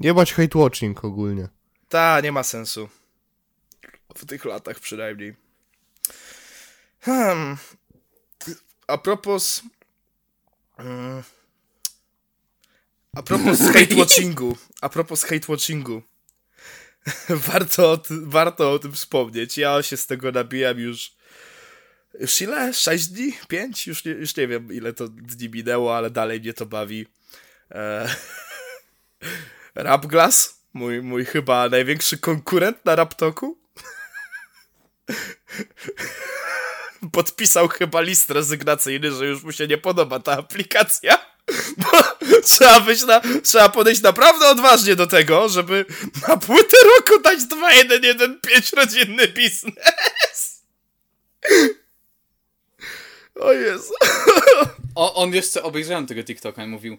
Jebać 0.00 0.32
hate 0.34 0.58
watching 0.58 1.04
ogólnie. 1.04 1.48
Ta, 1.88 2.20
nie 2.20 2.32
ma 2.32 2.42
sensu. 2.42 2.88
W 4.16 4.26
tych 4.26 4.44
latach 4.44 4.80
przynajmniej. 4.80 5.36
Hmm. 7.00 7.56
A 8.86 8.98
propos... 8.98 9.62
mm, 10.78 11.22
A 13.16 13.22
propos 13.22 13.60
hate 13.74 13.94
watchingu. 13.94 14.56
A 14.80 14.88
propos 14.88 15.24
hate 15.24 15.46
watchingu. 15.48 16.02
Warto 17.48 17.90
o, 17.92 17.96
ty, 17.98 18.14
warto 18.22 18.72
o 18.72 18.78
tym 18.78 18.92
wspomnieć. 18.92 19.58
Ja 19.58 19.82
się 19.82 19.96
z 19.96 20.06
tego 20.06 20.32
nabijam 20.32 20.78
już... 20.78 21.12
Już 22.20 22.40
ile? 22.40 22.74
6 22.74 23.06
dni? 23.08 23.32
5? 23.48 23.86
Już 23.86 24.04
nie, 24.04 24.12
już 24.12 24.36
nie 24.36 24.48
wiem 24.48 24.72
ile 24.72 24.92
to 24.92 25.08
dni 25.08 25.48
minęło, 25.48 25.96
ale 25.96 26.10
dalej 26.10 26.40
mnie 26.40 26.54
to 26.54 26.66
bawi. 26.66 27.06
E... 27.70 28.08
Rapglass? 29.78 30.62
Mój, 30.72 31.02
mój 31.02 31.24
chyba 31.24 31.68
największy 31.68 32.18
konkurent 32.18 32.84
na 32.84 32.96
Raptoku? 32.96 33.58
Podpisał 37.12 37.68
chyba 37.68 38.00
list 38.00 38.30
rezygnacyjny, 38.30 39.12
że 39.12 39.26
już 39.26 39.42
mu 39.42 39.52
się 39.52 39.66
nie 39.66 39.78
podoba 39.78 40.20
ta 40.20 40.32
aplikacja. 40.32 41.18
Bo 41.78 42.02
trzeba 42.40 42.80
być 42.80 43.04
na, 43.04 43.20
trzeba 43.42 43.68
podejść 43.68 44.02
naprawdę 44.02 44.48
odważnie 44.48 44.96
do 44.96 45.06
tego, 45.06 45.48
żeby 45.48 45.84
na 46.28 46.36
płytę 46.36 46.76
roku 46.96 47.22
dać 47.22 47.44
2115 47.44 48.76
rodzinny 48.76 49.28
biznes. 49.28 50.62
O 53.40 53.52
Jezu. 53.52 53.92
O, 54.94 55.14
on 55.14 55.34
jeszcze 55.34 55.62
obejrzałem 55.62 56.06
tego 56.06 56.24
TikToka 56.24 56.64
i 56.64 56.66
mówił 56.66 56.98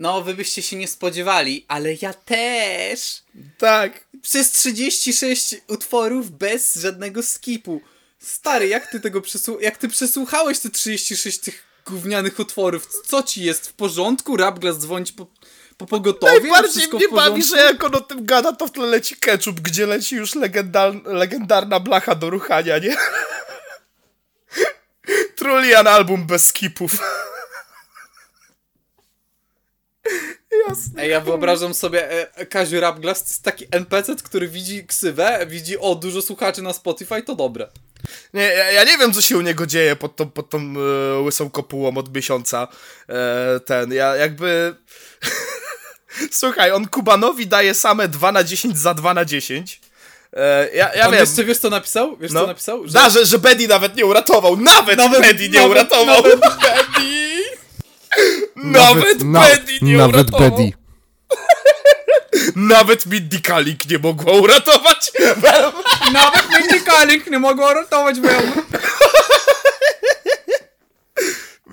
No, 0.00 0.22
wy 0.22 0.34
byście 0.34 0.62
się 0.62 0.76
nie 0.76 0.88
spodziewali, 0.88 1.64
ale 1.68 1.88
ja 2.02 2.14
też! 2.14 3.22
Tak. 3.58 4.04
Przez 4.22 4.52
36 4.52 5.54
utworów 5.68 6.30
bez 6.30 6.74
żadnego 6.74 7.22
skipu. 7.22 7.80
Stary, 8.18 8.68
jak 8.68 8.90
ty 8.90 9.00
tego 9.00 9.20
przesłu- 9.20 9.60
jak 9.60 9.78
ty 9.78 9.88
przesłuchałeś 9.88 10.58
te 10.58 10.70
36 10.70 11.38
tych 11.38 11.62
gównianych 11.86 12.38
utworów? 12.38 12.88
Co 13.06 13.22
ci 13.22 13.44
jest 13.44 13.68
w 13.68 13.72
porządku? 13.72 14.36
Rapglass 14.36 14.78
dzwonić 14.78 15.12
po, 15.12 15.26
po 15.76 15.86
pogotowie? 15.86 16.40
Najbardziej 16.40 16.88
mnie 16.88 17.08
bawi, 17.08 17.42
że 17.42 17.56
jak 17.56 17.84
on 17.84 17.94
o 17.94 18.00
tym 18.00 18.26
gada, 18.26 18.52
to 18.52 18.66
w 18.66 18.72
tle 18.72 18.86
leci 18.86 19.16
ketchup, 19.16 19.60
gdzie 19.60 19.86
leci 19.86 20.16
już 20.16 20.34
legendar 20.34 20.94
legendarna 21.04 21.80
blacha 21.80 22.14
do 22.14 22.30
ruchania, 22.30 22.78
nie? 22.78 22.96
Trulian 25.36 25.86
album 25.86 26.26
bez 26.26 26.46
skipów. 26.46 26.92
Jasne. 30.68 31.02
Ej, 31.02 31.10
ja 31.10 31.20
wyobrażam 31.20 31.74
sobie, 31.74 32.26
e, 32.36 32.46
Kaziu 32.46 32.80
Rapglass 32.80 33.22
to 33.22 33.28
jest 33.28 33.42
taki 33.42 33.66
NPC, 33.70 34.16
który 34.24 34.48
widzi 34.48 34.86
ksywę, 34.86 35.46
widzi, 35.46 35.78
o, 35.78 35.94
dużo 35.94 36.22
słuchaczy 36.22 36.62
na 36.62 36.72
Spotify, 36.72 37.22
to 37.22 37.34
dobre. 37.34 37.68
Nie, 38.34 38.42
ja, 38.42 38.70
ja 38.70 38.84
nie 38.84 38.98
wiem, 38.98 39.12
co 39.12 39.20
się 39.20 39.38
u 39.38 39.40
niego 39.40 39.66
dzieje 39.66 39.96
pod 39.96 40.16
tą, 40.16 40.30
pod 40.30 40.50
tą 40.50 40.58
e, 40.58 41.18
łysą 41.20 41.50
kopułą 41.50 41.96
od 41.96 42.14
miesiąca. 42.14 42.68
E, 43.08 43.60
ten, 43.60 43.92
ja 43.92 44.16
jakby... 44.16 44.74
Słuchaj, 46.30 46.72
on 46.72 46.88
Kubanowi 46.88 47.46
daje 47.46 47.74
same 47.74 48.08
2 48.08 48.32
na 48.32 48.44
10 48.44 48.78
za 48.78 48.94
2 48.94 49.14
na 49.14 49.24
10. 49.24 49.80
E, 50.32 50.68
ja 50.74 50.94
ja 50.94 51.04
On 51.06 51.12
wiem. 51.12 51.20
jeszcze, 51.20 51.44
wiesz 51.44 51.58
co 51.58 51.70
napisał? 51.70 52.16
Wiesz 52.16 52.32
No. 52.32 52.40
co 52.40 52.46
napisał? 52.46 52.86
Że... 52.86 52.92
Da, 52.92 53.10
że, 53.10 53.26
że 53.26 53.38
Betty 53.38 53.68
nawet 53.68 53.96
nie 53.96 54.06
uratował. 54.06 54.56
Nawet, 54.56 54.96
Nawet- 54.96 55.20
Betty 55.20 55.48
nie 55.48 55.58
nawet- 55.60 55.70
uratował. 55.70 56.06
Nawet 56.22 56.40
Betty! 56.62 57.40
Nawet, 58.64 59.24
na- 59.24 59.40
Betty 59.40 59.72
nie 59.82 59.96
Nawet 59.96 60.14
uratował. 60.14 60.50
Betty. 60.50 60.80
Nawet 62.56 63.06
Mindy 63.06 63.40
Kalik 63.40 63.90
nie 63.90 63.98
mogła 63.98 64.32
uratować. 64.32 65.12
Nawet 66.12 66.44
Mindy 66.58 66.80
Kaling 66.80 67.26
nie 67.26 67.38
mogła 67.38 67.74
ratować 67.74 68.20
Velma. 68.20 68.52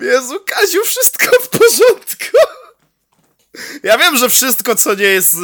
Jezu, 0.00 0.40
Kaziu, 0.46 0.84
wszystko 0.84 1.26
w 1.42 1.48
porządku. 1.48 2.36
Ja 3.82 3.98
wiem, 3.98 4.16
że 4.16 4.28
wszystko, 4.28 4.74
co 4.76 4.94
nie 4.94 5.04
jest 5.04 5.34
y, 5.34 5.38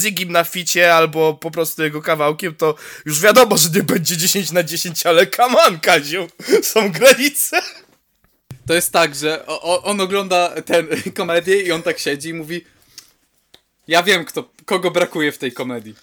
Zigim 0.00 0.32
na 0.32 0.44
ficie 0.44 0.94
albo 0.94 1.34
po 1.34 1.50
prostu 1.50 1.82
jego 1.82 2.02
kawałkiem, 2.02 2.54
to 2.54 2.74
już 3.04 3.20
wiadomo, 3.20 3.56
że 3.56 3.68
nie 3.74 3.82
będzie 3.82 4.16
10 4.16 4.52
na 4.52 4.62
10, 4.62 5.06
ale 5.06 5.26
on, 5.66 5.80
Kaziu, 5.80 6.28
są 6.62 6.92
granice. 6.92 7.62
To 8.70 8.74
jest 8.74 8.92
tak, 8.92 9.14
że 9.14 9.46
o, 9.46 9.82
on 9.82 10.00
ogląda 10.00 10.62
ten 10.62 10.86
komedię 11.16 11.62
i 11.62 11.72
on 11.72 11.82
tak 11.82 11.98
siedzi 11.98 12.28
i 12.28 12.34
mówi 12.34 12.64
Ja 13.88 14.02
wiem, 14.02 14.24
kto, 14.24 14.50
kogo 14.64 14.90
brakuje 14.90 15.32
w 15.32 15.38
tej 15.38 15.52
komedii. 15.52 15.94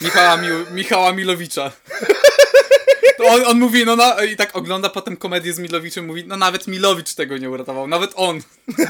Michała, 0.00 0.36
Mił, 0.36 0.54
Michała 0.70 1.12
Milowicza. 1.12 1.72
To 3.18 3.24
on, 3.24 3.44
on 3.46 3.58
mówi, 3.58 3.84
no 3.84 3.96
na, 3.96 4.24
i 4.24 4.36
tak 4.36 4.56
ogląda 4.56 4.88
potem 4.88 5.16
komedię 5.16 5.52
z 5.52 5.58
Milowiczem, 5.58 6.06
mówi, 6.06 6.24
no 6.26 6.36
nawet 6.36 6.66
Milowicz 6.66 7.14
tego 7.14 7.38
nie 7.38 7.50
uratował, 7.50 7.86
nawet 7.86 8.12
on. 8.14 8.40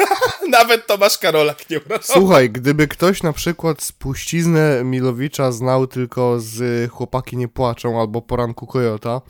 Nawet 0.49 0.87
Tomasz 0.87 1.19
Karolak 1.19 1.71
nie 1.71 1.81
uratował. 1.81 2.23
Słuchaj, 2.23 2.51
gdyby 2.51 2.89
ktoś 2.89 3.23
na 3.23 3.33
przykład 3.33 3.83
spuściznę 3.83 4.85
Milowicza 4.85 5.53
znał 5.53 5.87
tylko 5.87 6.41
z 6.41 6.91
Chłopaki 6.91 7.37
nie 7.37 7.49
płaczą 7.49 8.01
albo 8.01 8.23
Poranku 8.23 8.67
Kojota, 8.67 9.21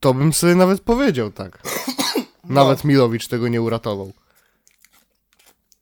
to 0.00 0.14
bym 0.14 0.32
sobie 0.32 0.54
nawet 0.54 0.80
powiedział 0.80 1.32
tak. 1.32 1.62
Nawet 2.44 2.84
Milowicz 2.84 3.28
tego 3.28 3.48
nie 3.48 3.62
uratował. 3.62 4.12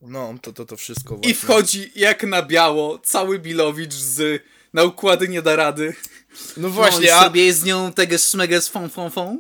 No, 0.01 0.35
to, 0.43 0.53
to, 0.53 0.65
to 0.65 0.77
wszystko 0.77 1.15
I 1.15 1.19
właśnie. 1.19 1.35
wchodzi 1.35 1.91
jak 1.97 2.23
na 2.23 2.43
biało 2.43 2.99
cały 2.99 3.39
Milowicz 3.41 3.95
z 3.95 4.43
na 4.73 4.83
układy 4.83 5.29
nie 5.29 5.43
da 5.43 5.57
rady. 5.57 5.95
No 6.57 6.71
właśnie, 6.71 7.17
a, 7.17 7.25
sobie 7.25 7.53
z 7.53 7.65
nią 7.65 7.93
tego 7.93 8.19
szmegę 8.19 8.61
z 8.61 8.69
fą, 8.69 8.89
fą, 8.89 9.11
fą. 9.11 9.39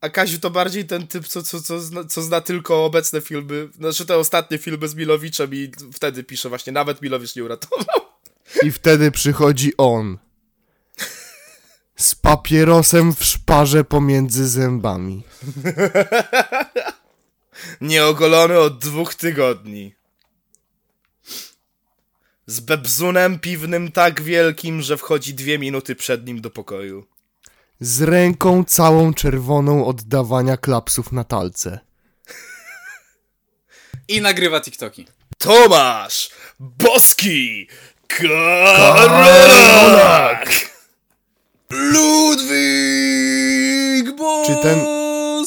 a 0.00 0.08
Kaziu 0.08 0.38
to 0.38 0.50
bardziej 0.50 0.84
ten 0.84 1.06
typ, 1.06 1.28
co, 1.28 1.42
co, 1.42 1.60
co, 1.62 1.80
zna, 1.80 2.04
co 2.04 2.22
zna 2.22 2.40
tylko 2.40 2.84
obecne 2.84 3.20
filmy, 3.20 3.68
znaczy 3.74 4.06
te 4.06 4.16
ostatnie 4.16 4.58
filmy 4.58 4.88
z 4.88 4.94
Milowiczem 4.94 5.54
i 5.54 5.70
wtedy 5.92 6.24
pisze 6.24 6.48
właśnie, 6.48 6.72
nawet 6.72 7.02
Milowicz 7.02 7.36
nie 7.36 7.44
uratował. 7.44 7.86
I 8.62 8.72
wtedy 8.72 9.10
przychodzi 9.10 9.72
on. 9.78 10.18
Z 11.96 12.14
papierosem 12.14 13.14
w 13.14 13.24
szparze 13.24 13.84
pomiędzy 13.84 14.48
zębami. 14.48 15.22
Nieogolony 17.80 18.58
od 18.58 18.78
dwóch 18.78 19.14
tygodni. 19.14 19.94
Z 22.46 22.60
bebzunem 22.60 23.38
piwnym 23.38 23.92
tak 23.92 24.22
wielkim, 24.22 24.82
że 24.82 24.96
wchodzi 24.96 25.34
dwie 25.34 25.58
minuty 25.58 25.94
przed 25.94 26.26
nim 26.26 26.40
do 26.40 26.50
pokoju. 26.50 27.06
Z 27.80 28.02
ręką 28.02 28.64
całą 28.64 29.14
czerwoną 29.14 29.86
od 29.86 30.02
dawania 30.02 30.56
klapsów 30.56 31.12
na 31.12 31.24
talce. 31.24 31.78
I 34.08 34.20
nagrywa 34.20 34.60
TikToki. 34.60 35.06
Tomasz 35.38 36.30
Boski 36.60 37.68
Karolak 38.08 39.16
Ludwik 42.66 44.16
Boski 44.16 44.52
Czy 44.54 44.62
ten- 44.62 44.80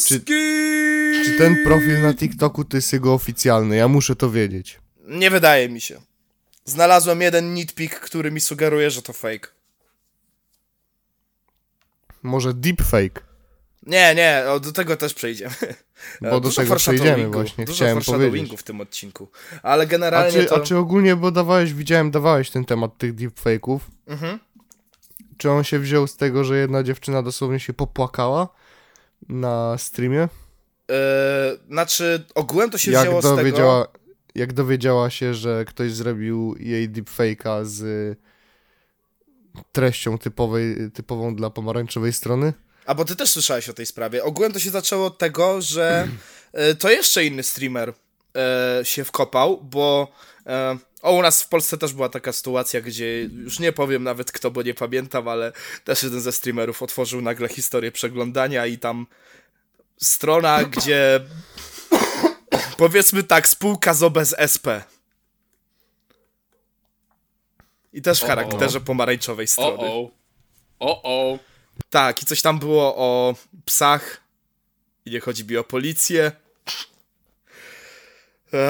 czy- 0.08 0.22
Czy 1.26 1.38
ten 1.38 1.64
profil 1.64 2.02
na 2.02 2.14
TikToku 2.14 2.64
to 2.64 2.78
jest 2.78 2.94
jego 2.94 3.14
oficjalny? 3.14 3.76
Ja 3.76 3.88
muszę 3.88 4.16
to 4.16 4.30
wiedzieć. 4.32 4.80
Nie 5.08 5.30
wydaje 5.30 5.70
mi 5.70 5.82
się. 5.82 6.02
Znalazłem 6.66 7.22
jeden 7.22 7.54
nitpick, 7.54 8.00
który 8.00 8.32
mi 8.32 8.42
sugeruje, 8.42 8.92
że 8.92 9.02
to 9.02 9.14
fake. 9.14 9.48
Może 12.24 12.54
deepfake? 12.54 13.24
Nie, 13.84 14.16
nie, 14.16 14.44
do 14.62 14.72
tego 14.72 14.98
też 14.98 15.14
przejdziemy. 15.14 15.54
Bo 16.22 16.40
do 16.40 16.52
tego 16.52 16.76
przejdziemy 16.76 17.28
właśnie, 17.30 17.66
Dużo 17.66 17.76
chciałem 17.76 18.02
powiedzieć. 18.02 18.60
w 18.60 18.64
tym 18.64 18.82
odcinku. 18.82 19.28
Ale 19.64 19.84
A 19.84 19.86
generalnie 19.86 20.32
czy, 20.32 20.46
to... 20.46 20.56
a 20.56 20.60
czy 20.60 20.78
ogólnie, 20.78 21.16
bo 21.16 21.32
dawałeś, 21.32 21.74
widziałem, 21.74 22.12
dawałeś 22.12 22.50
ten 22.50 22.66
temat 22.66 22.98
tych 22.98 23.16
deepfake'ów. 23.16 23.80
Mhm. 24.08 24.40
Czy 25.40 25.52
on 25.52 25.64
się 25.64 25.80
wziął 25.80 26.08
z 26.08 26.16
tego, 26.16 26.44
że 26.44 26.58
jedna 26.58 26.84
dziewczyna 26.84 27.24
dosłownie 27.24 27.60
się 27.60 27.74
popłakała 27.74 28.48
na 29.30 29.78
streamie? 29.78 30.28
Yy, 30.90 30.96
znaczy, 31.68 32.26
ogółem 32.36 32.70
to 32.70 32.78
się 32.78 32.92
Jak 32.92 33.02
wzięło 33.02 33.22
z 33.22 33.26
dowiedziała, 33.26 33.86
tego... 33.86 34.00
jak 34.36 34.54
dowiedziała 34.54 35.10
się, 35.10 35.34
że 35.34 35.66
ktoś 35.66 35.92
zrobił 35.92 36.56
jej 36.60 36.90
deepfake'a 36.90 37.66
z 37.66 38.18
treścią 39.72 40.18
typowej, 40.18 40.92
typową 40.94 41.36
dla 41.36 41.50
pomarańczowej 41.50 42.14
strony? 42.14 42.54
A 42.86 42.96
bo 42.96 43.06
ty 43.06 43.16
też 43.16 43.30
słyszałeś 43.30 43.70
o 43.70 43.74
tej 43.74 43.86
sprawie. 43.86 44.24
Ogółem 44.24 44.52
to 44.52 44.60
się 44.60 44.70
zaczęło 44.70 45.06
od 45.06 45.18
tego, 45.18 45.62
że 45.62 46.08
e, 46.54 46.76
to 46.76 46.90
jeszcze 46.90 47.26
inny 47.26 47.44
streamer 47.44 47.94
e, 48.36 48.86
się 48.86 49.04
wkopał, 49.04 49.62
bo 49.64 50.12
o, 51.02 51.14
u 51.14 51.22
nas 51.22 51.44
w 51.44 51.48
Polsce 51.48 51.78
też 51.78 51.94
była 51.94 52.10
taka 52.10 52.34
sytuacja, 52.34 52.82
gdzie 52.82 53.24
już 53.24 53.60
nie 53.60 53.72
powiem 53.72 54.04
nawet 54.04 54.32
kto, 54.32 54.52
bo 54.52 54.62
nie 54.62 54.74
pamiętam, 54.74 55.28
ale 55.28 55.52
też 55.84 56.04
jeden 56.04 56.22
ze 56.22 56.32
streamerów 56.32 56.82
otworzył 56.84 57.22
nagle 57.22 57.50
historię 57.50 57.92
przeglądania 57.92 58.66
i 58.66 58.78
tam 58.78 59.08
strona, 59.98 60.64
gdzie 60.64 61.22
powiedzmy 62.78 63.24
tak, 63.24 63.48
spółka 63.48 63.94
z 63.94 64.04
OBS 64.04 64.36
SP. 64.54 64.68
I 67.94 68.02
też 68.02 68.20
w 68.20 68.24
O, 68.24 68.26
o. 68.26 68.30
charakterze 68.30 68.82
pomarańczowej 68.82 69.48
strony. 69.48 69.84
O. 69.84 70.12
O, 70.80 71.02
o. 71.04 71.40
Tak, 71.90 72.24
i 72.24 72.26
coś 72.26 72.42
tam 72.42 72.60
było 72.60 72.96
o 72.98 73.36
psach. 73.66 74.22
I 75.06 75.12
nie 75.12 75.20
chodzi 75.20 75.46
mi 75.46 75.58
o 75.58 75.64
policję. 75.64 76.32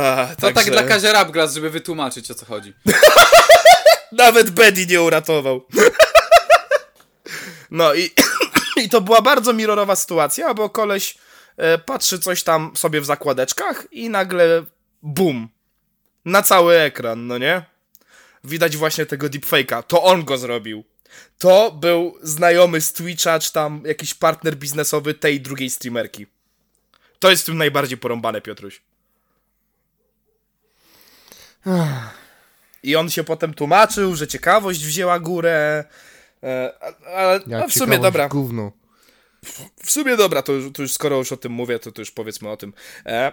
Ach, 0.03 0.36
To 0.36 0.51
tak 0.51 0.71
dla 0.71 0.84
Kazia 0.84 1.11
Rabgras, 1.11 1.53
żeby 1.53 1.69
wytłumaczyć 1.69 2.32
o 2.32 2.36
co 2.36 2.45
chodzi. 2.45 2.73
Nawet 4.11 4.49
Betty 4.49 4.86
nie 4.86 5.01
uratował. 5.01 5.65
No 7.71 7.93
i, 7.93 8.09
i 8.84 8.89
to 8.89 9.01
była 9.01 9.21
bardzo 9.21 9.53
mirrorowa 9.53 9.95
sytuacja, 9.95 10.53
bo 10.53 10.69
koleś 10.69 11.17
e, 11.57 11.77
patrzy 11.77 12.19
coś 12.19 12.43
tam 12.43 12.71
sobie 12.75 13.01
w 13.01 13.05
zakładeczkach 13.05 13.88
i 13.91 14.09
nagle 14.09 14.65
bum. 15.01 15.49
Na 16.25 16.43
cały 16.43 16.77
ekran, 16.77 17.27
no 17.27 17.38
nie? 17.38 17.65
Widać 18.43 18.77
właśnie 18.77 19.05
tego 19.05 19.27
deepfake'a. 19.27 19.84
To 19.84 20.03
on 20.03 20.25
go 20.25 20.38
zrobił. 20.38 20.84
To 21.38 21.71
był 21.71 22.17
znajomy 22.21 22.82
z 22.82 22.93
Twitcha, 22.93 23.39
czy 23.39 23.51
tam 23.51 23.82
jakiś 23.86 24.13
partner 24.13 24.55
biznesowy 24.55 25.13
tej 25.13 25.41
drugiej 25.41 25.69
streamerki. 25.69 26.27
To 27.19 27.30
jest 27.30 27.43
w 27.43 27.45
tym 27.45 27.57
najbardziej 27.57 27.97
porąbane, 27.97 28.41
Piotruś. 28.41 28.82
I 32.84 32.95
on 32.95 33.10
się 33.10 33.24
potem 33.24 33.53
tłumaczył, 33.53 34.16
że 34.16 34.28
ciekawość 34.28 34.86
wzięła 34.86 35.20
górę. 35.20 35.84
Ale 37.16 37.39
w 37.70 37.74
sumie 37.74 37.99
dobra. 37.99 38.30
Gówno. 38.30 38.72
W 39.84 39.91
sumie 39.91 40.18
dobra, 40.18 40.41
to 40.41 40.51
już, 40.51 40.74
to 40.74 40.82
już 40.82 40.91
skoro 40.91 41.18
już 41.18 41.32
o 41.32 41.38
tym 41.38 41.51
mówię, 41.51 41.80
to, 41.80 41.91
to 41.91 42.01
już 42.01 42.12
powiedzmy 42.12 42.49
o 42.49 42.57
tym. 42.57 42.74
E, 43.05 43.32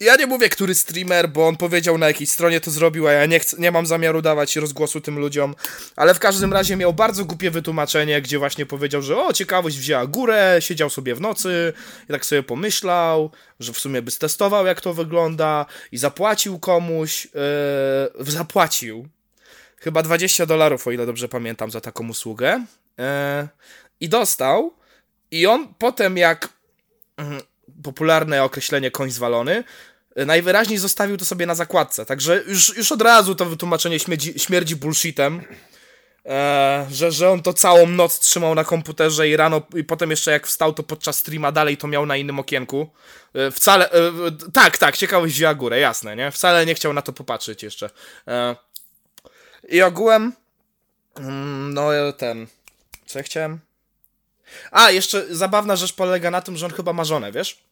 ja 0.00 0.16
nie 0.16 0.26
mówię, 0.26 0.48
który 0.48 0.74
streamer, 0.74 1.28
bo 1.28 1.48
on 1.48 1.56
powiedział 1.56 1.98
na 1.98 2.06
jakiej 2.06 2.26
stronie 2.26 2.60
to 2.60 2.70
zrobił, 2.70 3.08
a 3.08 3.12
ja 3.12 3.26
nie, 3.26 3.40
chcę, 3.40 3.56
nie 3.58 3.70
mam 3.70 3.86
zamiaru 3.86 4.22
dawać 4.22 4.56
rozgłosu 4.56 5.00
tym 5.00 5.18
ludziom, 5.18 5.54
ale 5.96 6.14
w 6.14 6.18
każdym 6.18 6.52
razie 6.52 6.76
miał 6.76 6.92
bardzo 6.92 7.24
głupie 7.24 7.50
wytłumaczenie, 7.50 8.22
gdzie 8.22 8.38
właśnie 8.38 8.66
powiedział, 8.66 9.02
że 9.02 9.16
o, 9.16 9.32
ciekawość 9.32 9.78
wzięła 9.78 10.06
górę, 10.06 10.56
siedział 10.60 10.90
sobie 10.90 11.14
w 11.14 11.20
nocy 11.20 11.72
i 12.08 12.12
tak 12.12 12.26
sobie 12.26 12.42
pomyślał, 12.42 13.30
że 13.60 13.72
w 13.72 13.78
sumie 13.78 14.02
by 14.02 14.10
stestował, 14.10 14.66
jak 14.66 14.80
to 14.80 14.94
wygląda 14.94 15.66
i 15.92 15.98
zapłacił 15.98 16.58
komuś, 16.58 17.26
e, 17.26 17.30
zapłacił. 18.18 19.08
Chyba 19.76 20.02
20 20.02 20.46
dolarów, 20.46 20.86
o 20.86 20.90
ile 20.90 21.06
dobrze 21.06 21.28
pamiętam, 21.28 21.70
za 21.70 21.80
taką 21.80 22.08
usługę. 22.08 22.64
E, 22.98 23.48
i 24.00 24.08
dostał. 24.08 24.72
I 25.30 25.46
on 25.46 25.74
potem 25.78 26.16
jak 26.16 26.48
mm, 27.16 27.40
popularne 27.82 28.44
określenie 28.44 28.90
koń 28.90 29.10
zwalony, 29.10 29.64
y, 30.20 30.26
najwyraźniej 30.26 30.78
zostawił 30.78 31.16
to 31.16 31.24
sobie 31.24 31.46
na 31.46 31.54
zakładce. 31.54 32.06
Także 32.06 32.42
już, 32.46 32.76
już 32.76 32.92
od 32.92 33.02
razu 33.02 33.34
to 33.34 33.44
wytłumaczenie 33.44 33.98
śmierdzi, 33.98 34.34
śmierdzi 34.38 34.76
bullshitem. 34.76 35.44
E, 36.28 36.86
że, 36.90 37.12
że 37.12 37.30
on 37.30 37.42
to 37.42 37.52
całą 37.52 37.86
noc 37.86 38.18
trzymał 38.18 38.54
na 38.54 38.64
komputerze 38.64 39.28
i 39.28 39.36
rano, 39.36 39.62
i 39.74 39.84
potem 39.84 40.10
jeszcze 40.10 40.30
jak 40.30 40.46
wstał, 40.46 40.72
to 40.72 40.82
podczas 40.82 41.18
streama 41.18 41.52
dalej 41.52 41.76
to 41.76 41.88
miał 41.88 42.06
na 42.06 42.16
innym 42.16 42.38
okienku. 42.38 42.90
E, 43.34 43.50
wcale, 43.50 43.90
e, 43.90 44.12
tak, 44.52 44.78
tak, 44.78 44.96
ciekawość 44.96 45.34
wzięła 45.34 45.54
górę, 45.54 45.80
jasne, 45.80 46.16
nie? 46.16 46.30
Wcale 46.30 46.66
nie 46.66 46.74
chciał 46.74 46.92
na 46.92 47.02
to 47.02 47.12
popatrzeć 47.12 47.62
jeszcze. 47.62 47.90
I 49.68 49.82
ogółem, 49.82 50.32
mm, 51.16 51.74
no 51.74 52.12
ten, 52.12 52.46
co 53.06 53.18
ja 53.18 53.22
chciałem? 53.22 53.67
A, 54.70 54.90
jeszcze 54.90 55.36
zabawna 55.36 55.76
rzecz 55.76 55.92
polega 55.92 56.30
na 56.30 56.40
tym, 56.40 56.56
że 56.56 56.66
on 56.66 56.72
chyba 56.72 56.92
ma 56.92 57.04
żonę, 57.04 57.32
wiesz? 57.32 57.62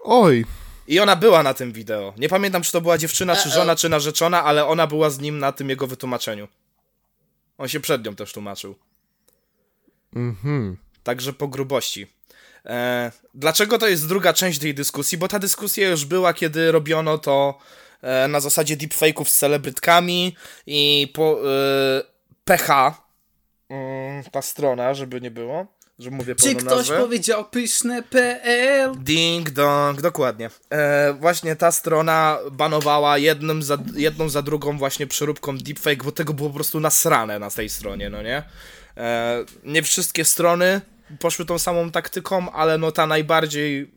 Oj, 0.00 0.44
I 0.88 1.00
ona 1.00 1.16
była 1.16 1.42
na 1.42 1.54
tym 1.54 1.72
wideo. 1.72 2.14
Nie 2.18 2.28
pamiętam, 2.28 2.62
czy 2.62 2.72
to 2.72 2.80
była 2.80 2.98
dziewczyna, 2.98 3.36
czy 3.36 3.50
żona, 3.50 3.76
czy 3.76 3.88
narzeczona, 3.88 4.44
ale 4.44 4.66
ona 4.66 4.86
była 4.86 5.10
z 5.10 5.18
nim 5.18 5.38
na 5.38 5.52
tym 5.52 5.70
jego 5.70 5.86
wytłumaczeniu. 5.86 6.48
On 7.58 7.68
się 7.68 7.80
przed 7.80 8.04
nią 8.04 8.14
też 8.16 8.32
tłumaczył. 8.32 8.74
mhm. 10.16 10.76
Także 11.02 11.32
po 11.32 11.48
grubości. 11.48 12.06
E, 12.66 13.12
dlaczego 13.34 13.78
to 13.78 13.88
jest 13.88 14.08
druga 14.08 14.32
część 14.32 14.58
tej 14.58 14.74
dyskusji? 14.74 15.18
Bo 15.18 15.28
ta 15.28 15.38
dyskusja 15.38 15.88
już 15.88 16.04
była, 16.04 16.34
kiedy 16.34 16.72
robiono 16.72 17.18
to 17.18 17.58
e, 18.02 18.28
na 18.28 18.40
zasadzie 18.40 18.76
deepfake'ów 18.76 19.24
z 19.24 19.38
celebrytkami 19.38 20.36
i 20.66 21.12
po 21.14 21.38
e, 21.50 22.02
PH, 22.44 22.94
mm, 23.68 24.24
ta 24.24 24.42
strona, 24.42 24.94
żeby 24.94 25.20
nie 25.20 25.30
było, 25.30 25.66
że 25.98 26.10
mówię 26.10 26.34
Czy 26.34 26.54
ktoś 26.54 26.64
nazwę. 26.64 26.98
powiedział 26.98 27.44
pyszne.pl? 27.44 28.92
Ding 28.98 29.50
dong, 29.50 30.00
dokładnie. 30.00 30.50
E, 30.70 31.12
właśnie 31.12 31.56
ta 31.56 31.72
strona 31.72 32.38
banowała 32.52 33.18
jednym 33.18 33.62
za, 33.62 33.78
jedną 33.94 34.28
za 34.28 34.42
drugą 34.42 34.78
właśnie 34.78 35.06
przeróbką 35.06 35.58
deepfake, 35.58 36.04
bo 36.04 36.12
tego 36.12 36.32
było 36.34 36.48
po 36.48 36.54
prostu 36.54 36.80
nasrane 36.80 37.38
na 37.38 37.50
tej 37.50 37.68
stronie, 37.68 38.10
no 38.10 38.22
nie? 38.22 38.42
E, 38.96 39.44
nie 39.64 39.82
wszystkie 39.82 40.24
strony 40.24 40.80
poszły 41.18 41.44
tą 41.44 41.58
samą 41.58 41.90
taktyką, 41.90 42.52
ale 42.52 42.78
no 42.78 42.92
ta 42.92 43.06
najbardziej 43.06 43.96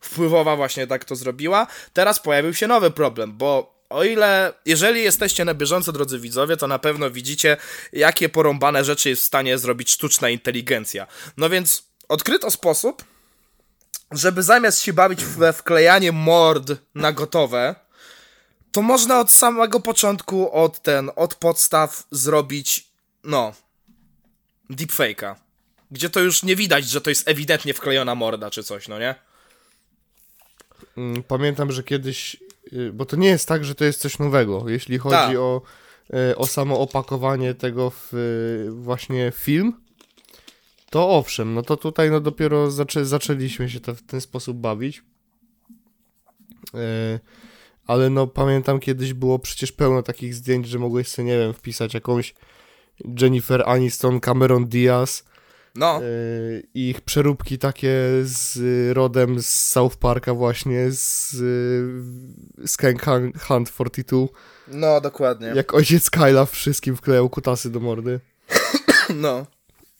wpływowa 0.00 0.56
właśnie 0.56 0.86
tak 0.86 1.04
to 1.04 1.16
zrobiła. 1.16 1.66
Teraz 1.92 2.20
pojawił 2.20 2.54
się 2.54 2.66
nowy 2.66 2.90
problem, 2.90 3.36
bo 3.36 3.75
o 3.90 4.04
ile, 4.04 4.52
jeżeli 4.64 5.02
jesteście 5.02 5.44
na 5.44 5.54
bieżąco, 5.54 5.92
drodzy 5.92 6.18
widzowie, 6.18 6.56
to 6.56 6.66
na 6.66 6.78
pewno 6.78 7.10
widzicie, 7.10 7.56
jakie 7.92 8.28
porąbane 8.28 8.84
rzeczy 8.84 9.08
jest 9.08 9.22
w 9.22 9.26
stanie 9.26 9.58
zrobić 9.58 9.90
sztuczna 9.90 10.28
inteligencja. 10.28 11.06
No 11.36 11.50
więc 11.50 11.84
odkryto 12.08 12.50
sposób, 12.50 13.04
żeby 14.10 14.42
zamiast 14.42 14.80
się 14.80 14.92
bawić 14.92 15.24
we 15.24 15.52
wklejanie 15.52 16.12
mord 16.12 16.72
na 16.94 17.12
gotowe, 17.12 17.74
to 18.72 18.82
można 18.82 19.20
od 19.20 19.30
samego 19.30 19.80
początku, 19.80 20.52
od 20.52 20.82
ten, 20.82 21.10
od 21.16 21.34
podstaw 21.34 22.06
zrobić, 22.10 22.88
no, 23.24 23.54
deepfake'a. 24.70 25.34
Gdzie 25.90 26.10
to 26.10 26.20
już 26.20 26.42
nie 26.42 26.56
widać, 26.56 26.88
że 26.88 27.00
to 27.00 27.10
jest 27.10 27.28
ewidentnie 27.28 27.74
wklejona 27.74 28.14
morda 28.14 28.50
czy 28.50 28.62
coś, 28.62 28.88
no 28.88 28.98
nie? 28.98 29.14
Mm, 30.96 31.22
Pamiętam, 31.22 31.72
że 31.72 31.82
kiedyś, 31.82 32.36
bo 32.92 33.04
to 33.04 33.16
nie 33.16 33.28
jest 33.28 33.48
tak, 33.48 33.64
że 33.64 33.74
to 33.74 33.84
jest 33.84 34.00
coś 34.00 34.18
nowego, 34.18 34.68
jeśli 34.68 34.98
chodzi 34.98 35.16
Tak. 35.16 35.36
o 35.36 35.62
e, 36.14 36.36
o 36.36 36.46
samo 36.46 36.80
opakowanie 36.80 37.54
tego 37.54 37.90
w 37.90 38.14
e, 38.14 38.70
właśnie 38.70 39.32
film, 39.34 39.72
to 40.90 41.10
owszem, 41.10 41.54
no 41.54 41.62
to 41.62 41.76
tutaj 41.76 42.10
no 42.10 42.20
dopiero 42.20 42.70
zaczę, 42.70 43.04
zaczęliśmy 43.04 43.70
się 43.70 43.80
to 43.80 43.94
w 43.94 44.02
ten 44.02 44.20
sposób 44.20 44.56
bawić. 44.56 45.02
E, 46.74 47.20
ale 47.86 48.10
no 48.10 48.26
pamiętam 48.26 48.80
kiedyś 48.80 49.12
było 49.12 49.38
przecież 49.38 49.72
pełno 49.72 50.02
takich 50.02 50.34
zdjęć, 50.34 50.68
że 50.68 50.78
mogłeś 50.78 51.08
sobie, 51.08 51.28
nie 51.28 51.38
wiem, 51.38 51.52
wpisać 51.52 51.94
jakąś 51.94 52.34
Jennifer 53.20 53.62
Aniston, 53.66 54.20
Cameron 54.20 54.66
Diaz, 54.66 55.24
No, 55.76 55.96
e, 55.96 56.00
ich 56.74 57.00
przeróbki 57.00 57.58
takie 57.58 57.92
z 58.22 58.58
rodem 58.96 59.40
z 59.42 59.48
South 59.48 59.96
Parka 59.96 60.34
właśnie, 60.34 60.86
z 60.90 61.36
Skank 62.66 63.02
Hun- 63.02 63.38
Hunt 63.38 63.68
42, 63.70 64.26
no, 64.68 65.00
dokładnie. 65.00 65.46
jak 65.56 65.74
ojciec 65.74 66.10
Kyla 66.10 66.46
wszystkim 66.46 66.96
wklejał 66.96 67.30
kutasy 67.30 67.70
do 67.70 67.80
mordy. 67.80 68.20
No. 69.14 69.46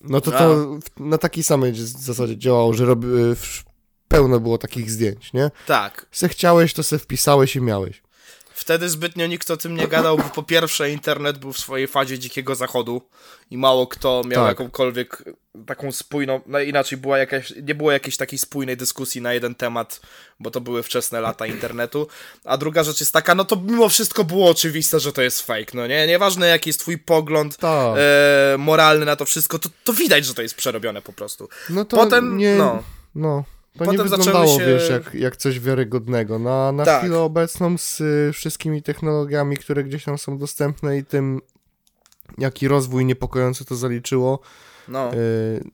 No 0.00 0.20
to 0.20 0.30
to 0.30 0.54
w- 0.80 1.00
na 1.00 1.18
takiej 1.18 1.44
samej 1.44 1.72
dz- 1.72 1.98
zasadzie 1.98 2.36
działało, 2.38 2.74
że 2.74 2.84
robi, 2.84 3.06
w- 3.36 3.64
pełno 4.08 4.40
było 4.40 4.58
takich 4.58 4.90
zdjęć, 4.90 5.32
nie? 5.32 5.50
Tak. 5.66 6.06
Se 6.12 6.28
chciałeś, 6.28 6.74
to 6.74 6.82
se 6.82 6.98
wpisałeś 6.98 7.56
i 7.56 7.60
miałeś. 7.60 8.02
Wtedy 8.56 8.88
zbytnio 8.88 9.26
nikt 9.26 9.50
o 9.50 9.56
tym 9.56 9.74
nie 9.76 9.88
gadał, 9.88 10.16
bo 10.16 10.22
po 10.24 10.42
pierwsze 10.42 10.90
internet 10.90 11.38
był 11.38 11.52
w 11.52 11.58
swojej 11.58 11.86
fazie 11.88 12.18
dzikiego 12.18 12.54
zachodu 12.54 13.02
i 13.50 13.58
mało 13.58 13.86
kto 13.86 14.22
miał 14.26 14.40
Tak. 14.42 14.48
jakąkolwiek 14.48 15.22
taką 15.66 15.92
spójną, 15.92 16.40
no 16.46 16.60
inaczej 16.60 16.98
była 16.98 17.18
jakaś, 17.18 17.52
nie 17.62 17.74
było 17.74 17.92
jakiejś 17.92 18.16
takiej 18.16 18.38
spójnej 18.38 18.76
dyskusji 18.76 19.20
na 19.20 19.32
jeden 19.34 19.54
temat, 19.54 20.00
bo 20.40 20.50
to 20.50 20.60
były 20.60 20.82
wczesne 20.82 21.20
lata 21.20 21.46
internetu. 21.46 22.08
A 22.44 22.56
druga 22.56 22.84
rzecz 22.84 23.00
jest 23.00 23.12
taka, 23.12 23.34
no 23.34 23.44
to 23.44 23.56
mimo 23.56 23.88
wszystko 23.88 24.24
było 24.24 24.50
oczywiste, 24.50 25.00
że 25.00 25.12
to 25.12 25.22
jest 25.22 25.42
fake, 25.42 25.72
no 25.74 25.86
nie? 25.86 26.06
Nieważne 26.06 26.46
jaki 26.46 26.68
jest 26.68 26.80
twój 26.80 26.98
pogląd 26.98 27.56
Tak. 27.56 27.96
e, 27.98 28.58
moralny 28.58 29.06
na 29.06 29.16
to 29.16 29.24
wszystko, 29.24 29.58
to, 29.58 29.68
to 29.84 29.92
widać, 29.92 30.24
że 30.26 30.34
to 30.34 30.42
jest 30.42 30.54
przerobione 30.54 31.02
po 31.02 31.12
prostu. 31.12 31.48
No 31.70 31.84
to 31.84 31.96
Potem, 31.96 32.36
nie, 32.36 32.54
no. 32.54 32.82
no. 33.14 33.44
To 33.78 33.84
nie 33.84 33.90
Potem 33.98 34.08
zaczęły 34.08 34.24
wyglądało, 34.26 34.58
się- 34.58 34.66
wiesz, 34.66 34.90
jak, 34.90 35.14
jak 35.14 35.36
coś 35.36 35.60
wiarygodnego. 35.60 36.38
Na, 36.38 36.72
na 36.72 36.84
Tak. 36.84 37.00
chwilę 37.00 37.18
obecną 37.18 37.78
z 37.78 38.00
y, 38.00 38.30
wszystkimi 38.32 38.82
technologiami, 38.82 39.56
które 39.56 39.84
gdzieś 39.84 40.04
tam 40.04 40.18
są 40.18 40.38
dostępne 40.38 40.98
i 40.98 41.04
tym, 41.04 41.40
jaki 42.38 42.68
rozwój 42.68 43.04
niepokojący 43.04 43.64
to 43.64 43.76
zaliczyło, 43.76 44.40
No. 44.88 45.14
y, 45.14 45.64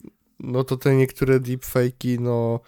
no 0.40 0.64
to 0.64 0.76
te 0.76 0.94
niektóre 0.96 1.40
deepfake'i, 1.40 2.20
no... 2.20 2.60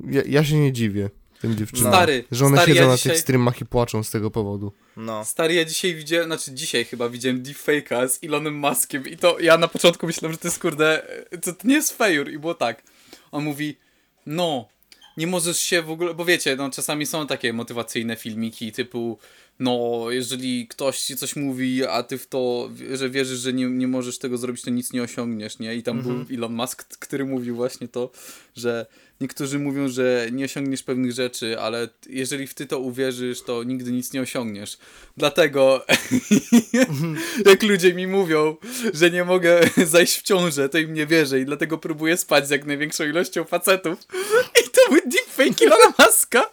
Ja, 0.00 0.22
ja 0.26 0.44
się 0.44 0.56
nie 0.58 0.72
dziwię 0.72 1.10
tym 1.40 1.56
dziewczynom. 1.56 1.92
Stary, 1.92 2.24
że 2.32 2.46
one 2.46 2.56
stary, 2.56 2.72
siedzą 2.72 2.82
ja 2.84 2.88
na 2.88 2.96
dzisiaj- 2.96 3.12
tych 3.12 3.22
streamach 3.22 3.60
i 3.60 3.66
płaczą 3.66 4.02
z 4.02 4.10
tego 4.10 4.30
powodu. 4.30 4.72
No. 4.96 5.24
Stary, 5.24 5.54
ja 5.54 5.64
dzisiaj 5.64 5.94
widziałem, 5.94 6.26
znaczy 6.26 6.52
dzisiaj 6.54 6.84
chyba 6.84 7.08
widziałem 7.08 7.42
deepfake'a 7.42 8.08
z 8.08 8.18
Elonem 8.24 8.54
Muskiem 8.54 9.06
i 9.06 9.16
to 9.16 9.38
ja 9.40 9.58
na 9.58 9.68
początku 9.68 10.06
myślałem, 10.06 10.32
że 10.32 10.38
to 10.38 10.48
jest 10.48 10.58
kurde, 10.60 11.06
to, 11.42 11.52
to 11.52 11.68
nie 11.68 11.74
jest 11.74 11.96
fejur 11.98 12.30
i 12.30 12.38
było 12.38 12.54
tak. 12.54 12.82
On 13.32 13.44
mówi, 13.44 13.76
no, 14.26 14.68
nie 15.16 15.26
możesz 15.26 15.58
się 15.58 15.82
w 15.82 15.90
ogóle, 15.90 16.14
bo 16.14 16.24
wiecie, 16.24 16.56
no 16.56 16.70
czasami 16.70 17.06
są 17.06 17.26
takie 17.26 17.52
motywacyjne 17.52 18.16
filmiki 18.16 18.72
typu, 18.72 19.18
no, 19.58 20.06
jeżeli 20.10 20.68
ktoś 20.68 21.00
ci 21.00 21.16
coś 21.16 21.36
mówi, 21.36 21.86
a 21.86 22.02
ty 22.02 22.18
w 22.18 22.26
to, 22.26 22.70
że 22.92 23.10
wierzysz, 23.10 23.38
że 23.38 23.52
nie, 23.52 23.66
nie 23.66 23.88
możesz 23.88 24.18
tego 24.18 24.38
zrobić, 24.38 24.62
to 24.62 24.70
nic 24.70 24.92
nie 24.92 25.02
osiągniesz, 25.02 25.58
nie? 25.58 25.74
I 25.74 25.82
tam 25.82 26.02
był 26.02 26.24
Elon 26.36 26.52
Musk, 26.54 26.98
który 26.98 27.24
mówił 27.24 27.56
właśnie 27.56 27.88
to, 27.88 28.10
że 28.56 28.86
niektórzy 29.20 29.58
mówią, 29.58 29.88
że 29.88 30.28
nie 30.32 30.44
osiągniesz 30.44 30.82
pewnych 30.82 31.12
rzeczy, 31.12 31.60
ale 31.60 31.88
jeżeli 32.08 32.46
w 32.46 32.54
ty 32.54 32.66
to 32.66 32.78
uwierzysz, 32.78 33.42
to 33.42 33.62
nigdy 33.62 33.92
nic 33.92 34.12
nie 34.12 34.20
osiągniesz. 34.20 34.78
Dlatego 35.16 35.86
jak 37.50 37.62
ludzie 37.62 37.94
mi 37.94 38.06
mówią, 38.06 38.56
że 38.94 39.10
nie 39.10 39.24
mogę 39.24 39.60
zajść 39.86 40.18
w 40.18 40.22
ciążę, 40.22 40.68
to 40.68 40.78
im 40.78 40.94
nie 40.94 41.06
wierzę 41.06 41.40
i 41.40 41.44
dlatego 41.44 41.78
próbuję 41.78 42.16
spać 42.16 42.48
z 42.48 42.50
jak 42.50 42.64
największą 42.64 43.04
ilością 43.04 43.44
facetów. 43.44 43.98
I 44.60 44.70
to 44.70 44.80
był 44.90 45.00
deepfake 45.06 45.62
Ilona 45.62 45.94
Maska. 45.98 46.50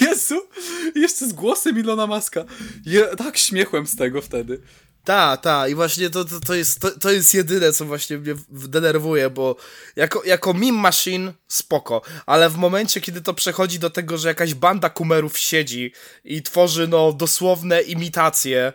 Jezu, 0.00 0.48
jeszcze 0.94 1.26
z 1.26 1.32
głosem 1.32 1.78
Ilona 1.78 2.06
Maska. 2.06 2.44
Je, 2.86 3.04
tak 3.04 3.36
śmiechłem 3.36 3.86
z 3.86 3.96
tego 3.96 4.22
wtedy. 4.22 4.60
Ta, 5.06 5.36
ta, 5.36 5.68
i 5.68 5.74
właśnie 5.74 6.10
to, 6.10 6.24
to, 6.24 6.40
to, 6.40 6.54
jest, 6.54 6.80
to, 6.80 6.90
to 6.90 7.10
jest 7.10 7.34
jedyne, 7.34 7.72
co 7.72 7.84
właśnie 7.84 8.18
mnie 8.18 8.34
denerwuje, 8.48 9.30
bo 9.30 9.56
jako, 9.96 10.24
jako 10.24 10.52
meme 10.52 10.72
machine 10.72 11.32
spoko, 11.48 12.02
ale 12.26 12.50
w 12.50 12.56
momencie, 12.56 13.00
kiedy 13.00 13.20
to 13.20 13.34
przechodzi 13.34 13.78
do 13.78 13.90
tego, 13.90 14.18
że 14.18 14.28
jakaś 14.28 14.54
banda 14.54 14.90
kumerów 14.90 15.38
siedzi 15.38 15.92
i 16.24 16.42
tworzy, 16.42 16.88
no, 16.88 17.12
dosłowne 17.12 17.82
imitacje, 17.82 18.72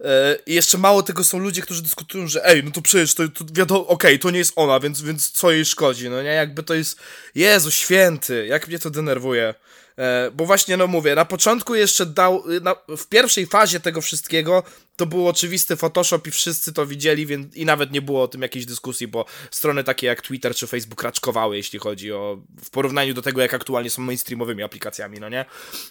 e, 0.00 0.38
i 0.46 0.54
jeszcze 0.54 0.78
mało 0.78 1.02
tego 1.02 1.24
są 1.24 1.38
ludzie, 1.38 1.62
którzy 1.62 1.82
dyskutują, 1.82 2.28
że 2.28 2.46
ej, 2.46 2.64
no 2.64 2.70
to 2.70 2.82
przecież 2.82 3.14
to, 3.14 3.28
to 3.28 3.44
wiadomo, 3.52 3.86
okej, 3.86 4.18
to 4.18 4.30
nie 4.30 4.38
jest 4.38 4.52
ona, 4.56 4.80
więc, 4.80 5.02
więc 5.02 5.30
co 5.30 5.50
jej 5.50 5.64
szkodzi, 5.64 6.10
no 6.10 6.22
nie, 6.22 6.28
jakby 6.28 6.62
to 6.62 6.74
jest, 6.74 6.98
Jezu, 7.34 7.70
święty, 7.70 8.46
jak 8.46 8.68
mnie 8.68 8.78
to 8.78 8.90
denerwuje. 8.90 9.54
E, 9.98 10.30
bo 10.30 10.46
właśnie, 10.46 10.76
no 10.76 10.86
mówię, 10.86 11.14
na 11.14 11.24
początku 11.24 11.74
jeszcze 11.74 12.06
dał, 12.06 12.44
na, 12.62 12.76
w 12.96 13.06
pierwszej 13.06 13.46
fazie 13.46 13.80
tego 13.80 14.00
wszystkiego 14.00 14.62
to 14.96 15.06
był 15.06 15.28
oczywisty 15.28 15.76
Photoshop 15.76 16.20
i 16.26 16.30
wszyscy 16.30 16.72
to 16.72 16.86
widzieli, 16.86 17.26
więc 17.26 17.56
i 17.56 17.64
nawet 17.64 17.92
nie 17.92 18.02
było 18.02 18.22
o 18.22 18.28
tym 18.28 18.42
jakiejś 18.42 18.66
dyskusji, 18.66 19.08
bo 19.08 19.24
strony 19.50 19.84
takie 19.84 20.06
jak 20.06 20.22
Twitter 20.22 20.54
czy 20.54 20.66
Facebook 20.66 21.02
raczkowały, 21.02 21.56
jeśli 21.56 21.78
chodzi 21.78 22.12
o, 22.12 22.38
w 22.64 22.70
porównaniu 22.70 23.14
do 23.14 23.22
tego, 23.22 23.40
jak 23.40 23.54
aktualnie 23.54 23.90
są 23.90 24.02
mainstreamowymi 24.02 24.62
aplikacjami, 24.62 25.20
no 25.20 25.28
nie? 25.28 25.44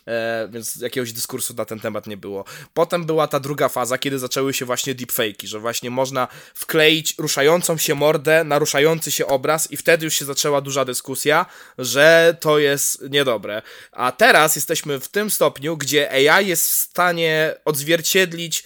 E, 0.07 0.49
więc 0.51 0.75
jakiegoś 0.75 1.13
dyskursu 1.13 1.53
na 1.53 1.65
ten 1.65 1.79
temat 1.79 2.07
nie 2.07 2.17
było. 2.17 2.45
Potem 2.73 3.05
była 3.05 3.27
ta 3.27 3.39
druga 3.39 3.69
faza, 3.69 3.97
kiedy 3.97 4.19
zaczęły 4.19 4.53
się 4.53 4.65
właśnie 4.65 4.95
deepfake'i, 4.95 5.47
że 5.47 5.59
właśnie 5.59 5.89
można 5.89 6.27
wkleić 6.53 7.15
ruszającą 7.17 7.77
się 7.77 7.95
mordę 7.95 8.43
na 8.43 8.59
ruszający 8.59 9.11
się 9.11 9.27
obraz 9.27 9.71
i 9.71 9.77
wtedy 9.77 10.05
już 10.05 10.13
się 10.13 10.25
zaczęła 10.25 10.61
duża 10.61 10.85
dyskusja, 10.85 11.45
że 11.77 12.37
to 12.39 12.59
jest 12.59 13.09
niedobre. 13.09 13.61
A 13.91 14.11
teraz 14.11 14.55
jesteśmy 14.55 14.99
w 14.99 15.07
tym 15.07 15.29
stopniu, 15.31 15.77
gdzie 15.77 16.31
AI 16.31 16.47
jest 16.47 16.67
w 16.67 16.73
stanie 16.73 17.55
odzwierciedlić 17.65 18.63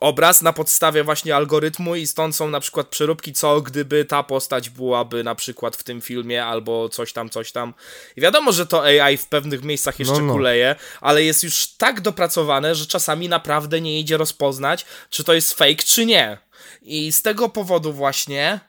obraz 0.00 0.42
na 0.42 0.52
podstawie 0.52 1.04
właśnie 1.04 1.36
algorytmu 1.36 1.96
i 1.96 2.06
stąd 2.06 2.36
są 2.36 2.48
na 2.48 2.60
przykład 2.60 2.88
przeróbki, 2.88 3.32
co 3.32 3.60
gdyby 3.60 4.04
ta 4.04 4.22
postać 4.22 4.70
byłaby 4.70 5.24
na 5.24 5.34
przykład 5.34 5.76
w 5.76 5.82
tym 5.82 6.00
filmie 6.00 6.44
albo 6.44 6.88
coś 6.88 7.12
tam, 7.12 7.30
coś 7.30 7.52
tam. 7.52 7.74
I 8.16 8.20
wiadomo, 8.20 8.52
że 8.52 8.66
to 8.66 8.82
AI 8.82 9.16
w 9.16 9.26
pewnych 9.26 9.64
miejscach 9.64 9.98
jeszcze 9.98 10.14
No, 10.14 10.20
no. 10.20 10.32
kuleje, 10.32 10.76
ale 11.00 11.22
jest 11.22 11.44
już 11.44 11.66
tak 11.66 12.00
dopracowane, 12.00 12.74
że 12.74 12.86
czasami 12.86 13.28
naprawdę 13.28 13.80
nie 13.80 14.00
idzie 14.00 14.16
rozpoznać, 14.16 14.86
czy 15.10 15.24
to 15.24 15.34
jest 15.34 15.52
fake, 15.52 15.82
czy 15.86 16.06
nie. 16.06 16.38
I 16.82 17.12
z 17.12 17.22
tego 17.22 17.48
powodu 17.48 17.92
właśnie 17.92 18.60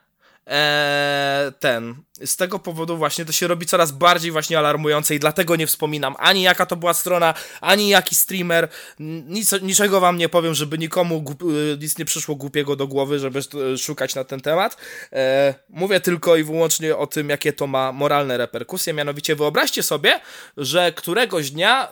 Eee, 0.48 1.52
ten. 1.60 1.96
Z 2.26 2.36
tego 2.36 2.60
powodu 2.60 2.98
właśnie 2.98 3.26
to 3.26 3.32
się 3.32 3.48
robi 3.48 3.66
coraz 3.66 3.91
bardziej 3.91 4.32
właśnie 4.32 4.60
alarmujące 4.60 5.16
i 5.16 5.20
dlatego 5.20 5.56
nie 5.56 5.68
wspominam 5.68 6.16
ani 6.20 6.41
jaka 6.41 6.66
to 6.66 6.76
była 6.76 6.93
strona, 6.93 7.34
ani 7.62 7.89
jaki 7.89 8.16
streamer. 8.16 8.68
Nic, 9.00 9.62
niczego 9.62 10.00
wam 10.00 10.18
nie 10.18 10.30
powiem, 10.30 10.54
żeby 10.54 10.78
nikomu 10.78 11.26
y, 11.74 11.78
nic 11.82 11.98
nie 11.98 12.06
przyszło 12.06 12.36
głupiego 12.36 12.76
do 12.76 12.88
głowy, 12.88 13.20
żeby 13.20 13.39
y, 13.74 13.78
szukać 13.78 14.16
na 14.16 14.24
ten 14.24 14.41
temat. 14.41 14.78
Eee, 15.12 15.54
mówię 15.70 16.00
tylko 16.00 16.36
i 16.36 16.43
wyłącznie 16.43 16.98
o 16.98 17.08
tym, 17.08 17.30
jakie 17.30 17.54
to 17.54 17.68
ma 17.68 17.91
moralne 17.91 18.38
reperkusje. 18.38 18.93
Mianowicie 18.93 19.36
wyobraźcie 19.36 19.84
sobie, 19.84 20.20
że 20.58 20.91
któregoś 20.91 21.52
dnia 21.52 21.89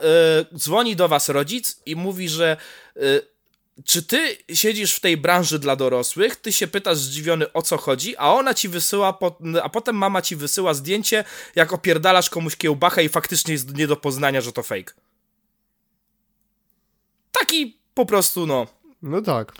y, 0.52 0.58
dzwoni 0.58 0.96
do 0.96 1.08
was 1.08 1.28
rodzic 1.28 1.80
i 1.86 1.96
mówi, 1.96 2.28
że 2.28 2.56
y, 2.96 3.33
czy 3.84 4.02
ty 4.02 4.36
siedzisz 4.52 4.94
w 4.94 5.00
tej 5.00 5.16
branży 5.16 5.58
dla 5.58 5.76
dorosłych, 5.76 6.36
ty 6.36 6.52
się 6.52 6.66
pytasz 6.66 6.98
zdziwiony 6.98 7.52
o 7.52 7.62
co 7.62 7.76
chodzi, 7.76 8.16
a 8.16 8.32
ona 8.34 8.54
ci 8.54 8.68
wysyła, 8.68 9.12
po, 9.12 9.38
a 9.62 9.68
potem 9.68 9.96
mama 9.96 10.22
ci 10.22 10.36
wysyła 10.36 10.74
zdjęcie, 10.74 11.24
jak 11.54 11.72
opierdalasz 11.72 12.30
komuś 12.30 12.56
kiełbachę 12.56 13.04
i 13.04 13.08
faktycznie 13.08 13.52
jest 13.52 13.76
nie 13.76 13.86
do 13.86 13.96
poznania, 13.96 14.40
że 14.40 14.52
to 14.52 14.62
fake. 14.62 14.92
Taki 17.40 17.78
po 17.94 18.06
prostu, 18.06 18.46
no. 18.46 18.66
No 19.02 19.22
tak. 19.22 19.52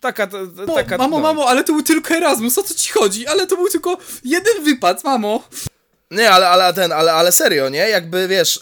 Taka, 0.00 0.26
ta- 0.26 0.38
ta- 0.56 0.66
Mo, 0.66 0.74
taka 0.74 0.98
mamo, 0.98 1.16
no. 1.16 1.22
mamo, 1.22 1.48
ale 1.48 1.64
to 1.64 1.72
był 1.72 1.82
tylko 1.82 2.14
Erasmus, 2.14 2.58
o 2.58 2.62
co 2.62 2.74
ci 2.74 2.92
chodzi? 2.92 3.26
Ale 3.26 3.46
to 3.46 3.56
był 3.56 3.68
tylko 3.68 3.98
jeden 4.24 4.64
wypad, 4.64 5.04
mamo. 5.04 5.48
Nie, 6.10 6.30
ale, 6.30 6.48
ale 6.48 6.74
ten, 6.74 6.92
ale, 6.92 7.12
ale 7.12 7.32
serio, 7.32 7.68
nie? 7.68 7.88
Jakby 7.88 8.28
wiesz, 8.28 8.60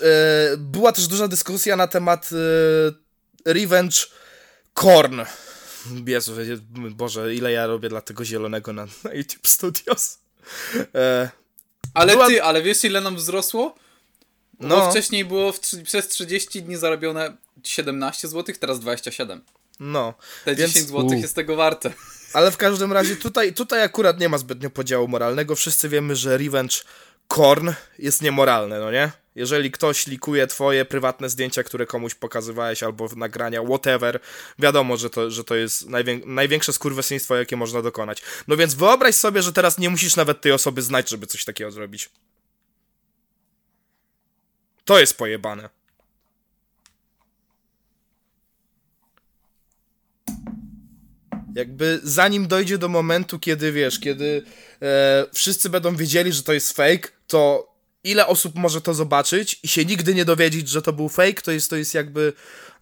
yy, 0.51 0.57
była 0.57 0.93
też 0.93 1.07
duża 1.07 1.29
dyskusja 1.29 1.77
na 1.77 1.87
temat 1.87 2.31
yy, 2.33 3.53
Revenge 3.55 3.97
Korn. 4.79 5.21
Jezu, 6.07 6.33
Boże, 6.73 7.35
ile 7.35 7.53
ja 7.53 7.67
robię 7.67 7.89
dla 7.89 8.01
tego 8.01 8.25
zielonego 8.25 8.73
na, 8.73 8.87
na 9.05 9.15
YouTube 9.15 9.47
Studios. 9.49 10.19
E, 10.95 11.31
Ale 11.95 12.13
Była- 12.13 12.27
ty, 12.27 12.43
ale 12.43 12.63
wiesz 12.63 12.85
ile 12.85 13.01
nam 13.01 13.17
wzrosło? 13.17 13.75
No. 14.61 14.77
Bo 14.77 14.91
wcześniej 14.91 15.25
było 15.25 15.53
przez 15.85 16.09
30 16.09 16.63
dni 16.63 16.77
zarobione 16.77 17.37
17 17.65 18.29
zł, 18.29 18.55
teraz 18.61 18.81
27. 18.81 19.41
no. 19.81 20.15
Te 20.45 20.55
Więc- 20.55 20.73
10 20.73 20.89
zł 20.89 21.19
jest 21.19 21.35
tego 21.35 21.57
warte. 21.57 21.93
Ale 22.33 22.51
w 22.51 22.57
każdym 22.57 22.93
razie 22.93 23.17
tutaj, 23.17 23.55
tutaj 23.55 23.83
akurat 23.83 24.21
nie 24.21 24.29
ma 24.29 24.39
zbytnio 24.39 24.71
podziału 24.71 25.09
moralnego. 25.09 25.55
Wszyscy 25.57 25.89
wiemy, 25.89 26.17
że 26.17 26.39
Revenge 26.39 26.75
Korn 27.29 27.71
jest 27.99 28.23
niemoralne, 28.23 28.81
no 28.81 28.91
nie? 28.91 29.11
Jeżeli 29.39 29.71
ktoś 29.71 30.07
likuje 30.07 30.47
twoje 30.47 30.85
prywatne 30.85 31.29
zdjęcia, 31.29 31.63
które 31.63 31.87
komuś 31.87 32.15
pokazywałeś, 32.15 32.83
albo 32.83 33.09
nagrania, 33.17 33.63
whatever, 33.63 34.21
wiadomo, 34.59 34.97
że 34.97 35.11
to, 35.11 35.31
że 35.31 35.45
to 35.45 35.55
jest 35.55 35.89
najwię 35.89 36.21
największe 36.27 36.73
skurwysyństwo, 36.73 37.37
jakie 37.37 37.57
można 37.57 37.83
dokonać. 37.83 38.23
No 38.49 38.57
więc 38.57 38.75
wyobraź 38.75 39.15
sobie, 39.15 39.43
że 39.43 39.53
teraz 39.53 39.79
nie 39.79 39.91
musisz 39.91 40.17
nawet 40.17 40.41
tej 40.41 40.53
osoby 40.53 40.83
znać, 40.83 41.11
żeby 41.11 41.27
coś 41.27 41.45
takiego 41.45 41.71
zrobić. 41.71 42.11
To 44.85 44.99
jest 44.99 45.19
pojebane. 45.19 45.69
Jakby 51.55 52.01
zanim 52.03 52.49
dojdzie 52.49 52.79
do 52.79 52.89
momentu, 52.89 53.39
kiedy 53.39 53.73
wiesz, 53.73 54.01
kiedy 54.01 54.43
e, 54.83 55.27
wszyscy 55.33 55.71
będą 55.71 55.97
wiedzieli, 55.97 56.33
że 56.33 56.43
to 56.43 56.53
jest 56.53 56.73
fake, 56.73 57.09
to 57.27 57.69
ile 58.05 58.27
osób 58.27 58.55
może 58.55 58.81
to 58.81 58.95
zobaczyć 58.95 59.61
i 59.63 59.69
się 59.69 59.85
nigdy 59.85 60.15
nie 60.15 60.25
dowiedzieć, 60.25 60.69
że 60.69 60.83
to 60.83 60.93
był 60.93 61.09
fake, 61.09 61.43
to 61.43 61.53
jest, 61.53 61.71
to 61.71 61.77
jest 61.77 61.95
jakby. 61.95 62.33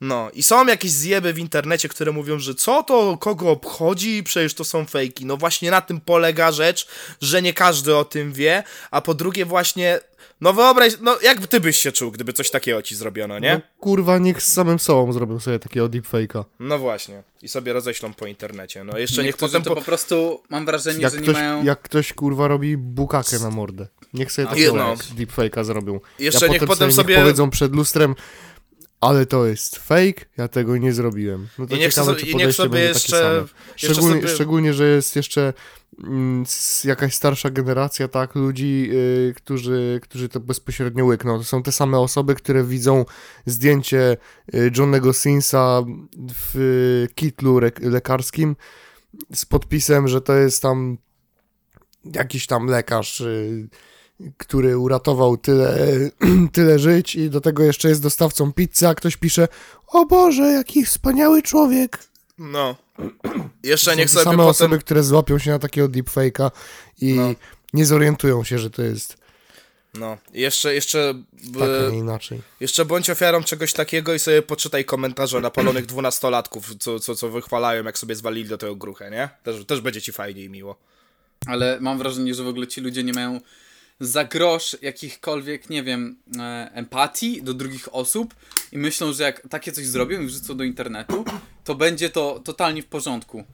No, 0.01 0.31
i 0.35 0.43
są 0.43 0.67
jakieś 0.67 0.91
zjeby 0.91 1.33
w 1.33 1.39
internecie, 1.39 1.89
które 1.89 2.13
mówią, 2.13 2.39
że 2.39 2.55
co 2.55 2.83
to, 2.83 3.17
kogo 3.21 3.51
obchodzi, 3.51 4.23
przecież 4.23 4.55
to 4.55 4.65
są 4.65 4.85
fejki. 4.87 5.27
No 5.27 5.37
właśnie 5.37 5.71
na 5.71 5.81
tym 5.81 6.01
polega 6.01 6.53
rzecz, 6.53 6.87
że 7.21 7.43
nie 7.43 7.53
każdy 7.53 7.97
o 7.97 8.05
tym 8.05 8.33
wie, 8.33 8.63
a 8.91 9.01
po 9.01 9.15
drugie 9.15 9.45
właśnie, 9.45 10.01
no 10.41 10.53
wyobraź, 10.53 10.93
no 11.01 11.19
jak 11.23 11.47
ty 11.47 11.61
byś 11.61 11.77
się 11.77 11.93
czuł, 11.93 12.11
gdyby 12.11 12.33
coś 12.33 12.51
takiego 12.51 12.83
ci 12.83 12.97
zrobiono, 12.97 13.39
nie? 13.39 13.55
No, 13.55 13.61
kurwa, 13.81 14.19
niech 14.19 14.43
z 14.43 14.53
samym 14.53 14.79
sobą 14.79 15.13
zrobią 15.13 15.41
sobie 15.41 15.59
takiego 15.59 15.89
deepfake'a. 15.89 16.45
No 16.61 16.79
właśnie. 16.79 17.23
I 17.43 17.49
sobie 17.49 17.73
roześlą 17.73 18.15
po 18.15 18.27
internecie. 18.27 18.85
No 18.85 18.99
jeszcze 18.99 19.25
niech 19.25 19.37
potem... 19.37 19.63
to 19.63 19.71
Po... 19.71 19.77
po 19.77 19.83
prostu, 19.83 20.43
mam 20.51 20.67
wrażenie, 20.67 21.01
Jak 21.01 21.13
że 21.13 21.19
nie 21.19 21.23
ktoś, 21.23 21.35
mają... 21.37 21.65
jak 21.65 21.83
ktoś, 21.83 22.13
kurwa, 22.13 22.49
robi 22.49 22.77
bukakę 22.77 23.39
na 23.39 23.51
mordę. 23.51 23.87
Niech 24.15 24.33
sobie 24.33 24.49
takiego 24.49 24.75
no. 24.75 24.95
deepfake'a 24.95 25.65
zrobią. 25.65 26.01
Jeszcze 26.19 26.47
ja 26.47 26.53
niech 26.53 26.61
potem 26.61 26.69
potem 26.75 26.93
sobie... 26.93 27.03
sobie- 27.05 27.15
Niech 27.15 27.23
powiedzą 27.25 27.51
przed 27.51 27.73
lustrem, 27.75 28.15
ale 29.01 29.27
to 29.27 29.47
jest 29.47 29.77
fake, 29.77 30.25
ja 30.37 30.49
tego 30.49 30.77
nie 30.77 30.93
zrobiłem. 30.93 31.49
No 31.59 31.67
to 31.67 31.77
I 31.77 31.79
niech 31.79 31.95
ciekawe, 31.95 32.07
sobie- 32.13 32.21
czy 32.21 32.27
i 32.27 32.37
niech 32.37 32.57
podejście 32.57 32.63
sobie 32.63 32.81
jeszcze- 32.81 33.13
takie 33.13 33.23
same. 33.25 33.37
jeszcze 33.73 33.95
Szczególnie, 33.95 34.21
sobie- 34.23 34.35
szczególnie, 34.35 34.75
że 34.75 34.89
jest 34.89 35.17
jeszcze 35.17 35.53
mm, 36.05 36.45
jakaś 36.85 37.15
starsza 37.15 37.51
generacja, 37.51 38.09
tak, 38.09 38.35
ludzi, 38.35 38.89
y, 38.93 39.35
którzy, 39.37 40.01
którzy 40.03 40.29
to 40.29 40.41
bezpośrednio 40.41 41.05
łykną. 41.05 41.39
To 41.39 41.45
są 41.45 41.63
te 41.63 41.73
same 41.73 41.99
osoby, 41.99 42.35
które 42.35 42.65
widzą 42.65 43.05
zdjęcie 43.47 44.17
y, 44.55 44.71
Johnego 44.79 45.13
Sinsa 45.13 45.83
w 46.35 46.57
y, 46.57 47.15
kitlu 47.15 47.59
re- 47.59 47.71
lekarskim 47.91 48.57
z 49.35 49.45
podpisem, 49.45 50.09
że 50.09 50.21
to 50.21 50.35
jest 50.35 50.63
tam 50.63 50.99
jakiś 52.15 52.47
tam 52.47 52.67
lekarz, 52.67 53.21
y, 53.21 53.69
który 54.37 54.79
uratował 54.79 55.37
tyle, 55.37 55.79
tyle 56.53 56.79
żyć 56.79 57.15
i 57.15 57.31
do 57.31 57.41
tego 57.41 57.63
jeszcze 57.63 57.89
jest 57.89 58.03
dostawcą 58.03 58.53
pizzy, 58.53 58.89
a 58.89 58.95
ktoś 58.95 59.17
pisze 59.17 59.49
o 59.87 60.07
Boże, 60.07 60.43
jaki 60.43 60.85
wspaniały 60.85 61.43
człowiek. 61.43 61.99
No. 62.39 62.77
Jeszcze 63.63 63.97
niech 63.97 64.11
sobie 64.11 64.25
same 64.25 64.37
potem... 64.37 64.51
osoby, 64.51 64.79
które 64.79 65.03
złapią 65.03 65.39
się 65.39 65.51
na 65.51 65.59
takiego 65.59 65.89
deepfake'a 65.89 66.51
i 67.01 67.15
No. 67.15 67.35
nie 67.73 67.87
zorientują 67.87 68.45
się, 68.45 68.59
że 68.59 68.71
to 68.71 68.83
jest 68.83 69.17
No. 69.95 70.19
I 70.33 70.41
Jeszcze, 70.41 70.75
jeszcze... 70.75 71.15
tak, 71.55 71.63
a 71.63 71.87
e, 71.87 71.93
nie 71.93 71.99
inaczej. 71.99 72.43
Jeszcze 72.61 72.85
bądź 72.85 73.11
ofiarą 73.11 73.43
czegoś 73.43 73.73
takiego 73.73 74.15
i 74.15 74.19
sobie 74.19 74.43
poczytaj 74.43 74.85
komentarze 74.85 75.41
napalonych 75.41 75.87
dwunastolatków, 75.87 76.75
co, 76.79 77.01
co, 77.01 77.15
co 77.15 77.29
wychwalają, 77.29 77.85
jak 77.85 77.99
sobie 77.99 78.15
zwalili 78.15 78.49
do 78.49 78.59
tego 78.59 78.77
gruchę, 78.77 79.11
nie? 79.11 79.29
Też, 79.43 79.65
też 79.65 79.81
będzie 79.81 80.03
ci 80.03 80.13
fajnie 80.13 80.45
i 80.45 80.49
miło. 80.51 80.77
Ale 81.47 81.79
mam 81.81 81.99
wrażenie, 81.99 82.35
że 82.35 82.45
w 82.45 82.49
ogóle 82.49 82.67
ci 82.67 82.81
ludzie 82.81 83.05
nie 83.05 83.13
mają 83.13 83.41
za 84.01 84.25
grosz 84.25 84.77
jakichkolwiek, 84.83 85.71
nie 85.71 85.83
wiem, 85.83 86.17
e, 86.39 86.71
empatii 86.75 87.43
do 87.43 87.55
drugich 87.55 87.95
osób 87.95 88.35
i 88.73 88.79
myślą, 88.79 89.13
że 89.13 89.23
jak 89.23 89.49
takie 89.49 89.73
coś 89.73 89.87
zrobią 89.87 90.21
i 90.23 90.27
wrzucą 90.27 90.57
do 90.57 90.65
internetu, 90.65 91.25
to 91.65 91.75
będzie 91.75 92.11
to 92.11 92.41
totalnie 92.45 92.83
w 92.83 92.87
porządku. 92.87 93.45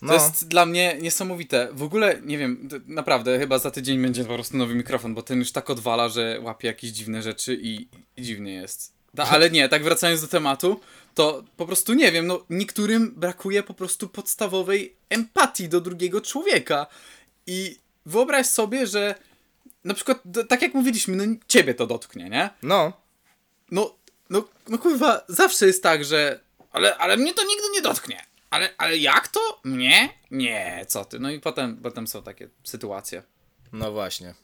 To 0.00 0.06
No. 0.06 0.14
jest 0.14 0.48
dla 0.48 0.66
mnie 0.66 0.96
niesamowite. 1.00 1.68
W 1.72 1.82
ogóle, 1.82 2.20
nie 2.24 2.38
wiem, 2.38 2.68
naprawdę, 2.86 3.38
chyba 3.38 3.58
za 3.58 3.70
tydzień 3.70 4.02
będzie 4.02 4.24
po 4.24 4.34
prostu 4.34 4.56
nowy 4.56 4.74
mikrofon, 4.74 5.14
bo 5.14 5.22
ten 5.22 5.38
już 5.38 5.52
tak 5.52 5.70
odwala, 5.70 6.08
że 6.08 6.40
łapie 6.42 6.68
jakieś 6.68 6.90
dziwne 6.90 7.22
rzeczy 7.22 7.58
i, 7.62 7.88
i 8.16 8.22
dziwnie 8.22 8.54
jest. 8.54 8.92
Ta, 9.16 9.24
ale 9.24 9.50
nie, 9.50 9.68
tak 9.68 9.84
wracając 9.84 10.20
do 10.20 10.28
tematu, 10.28 10.80
to 11.14 11.44
po 11.56 11.66
prostu 11.66 11.94
nie 11.94 12.12
wiem, 12.12 12.26
no 12.26 12.44
niektórym 12.50 13.14
brakuje 13.16 13.62
po 13.62 13.74
prostu 13.74 14.08
podstawowej 14.08 14.96
empatii 15.10 15.68
do 15.68 15.80
drugiego 15.80 16.20
człowieka. 16.20 16.86
I 17.46 17.76
wyobraź 18.06 18.46
sobie, 18.46 18.86
że 18.86 19.14
na 19.84 19.94
przykład, 19.94 20.22
tak 20.48 20.62
jak 20.62 20.74
mówiliśmy, 20.74 21.16
no 21.16 21.34
ciebie 21.48 21.74
to 21.74 21.86
dotknie, 21.86 22.28
nie? 22.30 22.50
No. 22.62 22.92
No, 23.70 23.94
no, 24.30 24.44
no 24.68 24.78
kurwa, 24.78 25.24
zawsze 25.28 25.66
jest 25.66 25.82
tak, 25.82 26.04
że. 26.04 26.40
Ale, 26.72 26.96
ale 26.96 27.16
mnie 27.16 27.34
to 27.34 27.42
nigdy 27.44 27.64
nie 27.74 27.82
dotknie. 27.82 28.24
Ale, 28.50 28.74
ale 28.78 28.96
jak 28.96 29.28
to? 29.28 29.60
Mnie? 29.64 30.08
Nie, 30.30 30.84
co 30.88 31.04
ty? 31.04 31.18
No 31.18 31.30
i 31.30 31.40
potem, 31.40 31.76
potem 31.76 32.06
są 32.06 32.22
takie 32.22 32.48
sytuacje. 32.64 33.22
No 33.72 33.92
właśnie. 33.92 34.34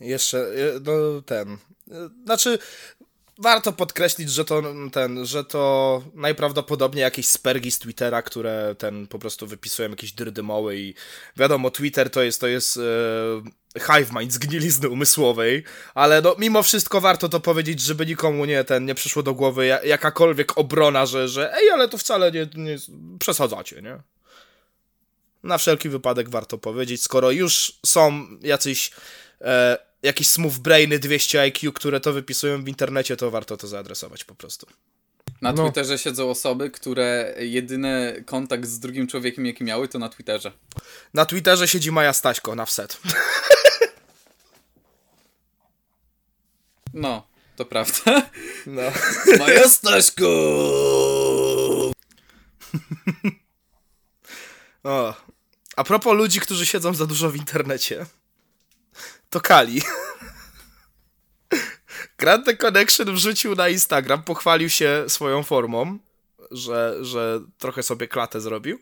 Jeszcze, 0.00 0.46
no 0.84 1.22
ten. 1.22 1.52
e, 1.90 2.08
Znaczy, 2.24 2.58
warto 3.38 3.72
podkreślić, 3.72 4.30
że 4.30 4.44
to 4.44 4.62
ten, 4.92 5.26
że 5.26 5.44
to 5.44 6.02
najprawdopodobniej 6.14 7.02
jakieś 7.02 7.28
spergi 7.28 7.70
z 7.70 7.78
Twittera, 7.78 8.22
które 8.22 8.74
ten 8.78 9.06
po 9.06 9.18
prostu 9.18 9.46
wypisują 9.46 9.90
jakieś 9.90 10.12
dyrdymoły 10.12 10.76
i 10.78 10.94
wiadomo, 11.36 11.70
Twitter 11.70 12.10
to 12.10 12.22
jest, 12.22 12.40
to 12.40 12.46
jest 12.46 12.76
e, 12.76 12.80
hive 13.78 14.12
mind 14.12 14.32
zgnilizny 14.32 14.88
umysłowej, 14.88 15.64
ale 15.94 16.22
no 16.22 16.36
mimo 16.38 16.62
wszystko 16.62 17.00
warto 17.00 17.28
to 17.28 17.40
powiedzieć, 17.40 17.80
żeby 17.80 18.06
nikomu 18.06 18.44
nie 18.44 18.64
ten, 18.64 18.84
nie 18.84 18.94
przyszło 18.94 19.22
do 19.22 19.34
głowy 19.34 19.66
ja- 19.66 19.82
jakakolwiek 19.84 20.58
obrona, 20.58 21.06
że, 21.06 21.28
że 21.28 21.54
ej, 21.56 21.70
ale 21.70 21.88
to 21.88 21.98
wcale 21.98 22.32
nie, 22.32 22.48
nie 22.54 22.76
przesadzacie, 23.18 23.82
nie? 23.82 23.98
na 25.42 25.58
wszelki 25.58 25.88
wypadek 25.88 26.28
warto 26.30 26.58
powiedzieć, 26.58 27.02
skoro 27.02 27.30
już 27.30 27.72
są 27.86 28.26
jacyś 28.40 28.90
e, 29.40 29.78
jakieś 30.02 30.28
smooth 30.28 30.52
brainy 30.58 30.98
200 30.98 31.40
IQ, 31.40 31.72
które 31.72 32.00
to 32.00 32.12
wypisują 32.12 32.64
w 32.64 32.68
internecie, 32.68 33.16
to 33.16 33.30
warto 33.30 33.56
to 33.56 33.66
zaadresować 33.66 34.24
po 34.24 34.34
prostu. 34.34 34.66
Na 35.42 35.52
No. 35.52 35.62
Twitterze 35.62 35.98
siedzą 35.98 36.30
osoby, 36.30 36.70
które 36.70 37.34
jedyny 37.38 38.22
kontakt 38.26 38.66
z 38.68 38.78
drugim 38.78 39.06
człowiekiem, 39.06 39.46
jaki 39.46 39.64
miały, 39.64 39.88
to 39.88 39.98
na 39.98 40.08
Twitterze. 40.08 40.52
Na 41.14 41.26
Twitterze 41.26 41.68
siedzi 41.68 41.92
Maja 41.92 42.12
Staśko 42.12 42.54
na 42.54 42.66
wset. 42.66 43.00
No, 46.94 47.26
to 47.56 47.64
prawda. 47.64 48.30
No. 48.66 48.82
Moja 49.38 49.68
Staśko! 49.68 50.26
O. 54.84 55.14
A 55.76 55.84
propos 55.84 56.16
ludzi, 56.16 56.40
którzy 56.40 56.66
siedzą 56.66 56.94
za 56.94 57.06
dużo 57.06 57.30
w 57.30 57.36
internecie, 57.36 58.06
to 59.30 59.40
Kali. 59.40 59.82
Grand 62.18 62.46
The 62.46 62.56
Connection 62.56 63.14
wrzucił 63.14 63.54
na 63.54 63.68
Instagram, 63.68 64.22
pochwalił 64.22 64.70
się 64.70 65.04
swoją 65.08 65.42
formą, 65.42 65.98
że, 66.50 66.96
że 67.00 67.40
trochę 67.58 67.82
sobie 67.82 68.08
klatę 68.08 68.40
zrobił. 68.40 68.78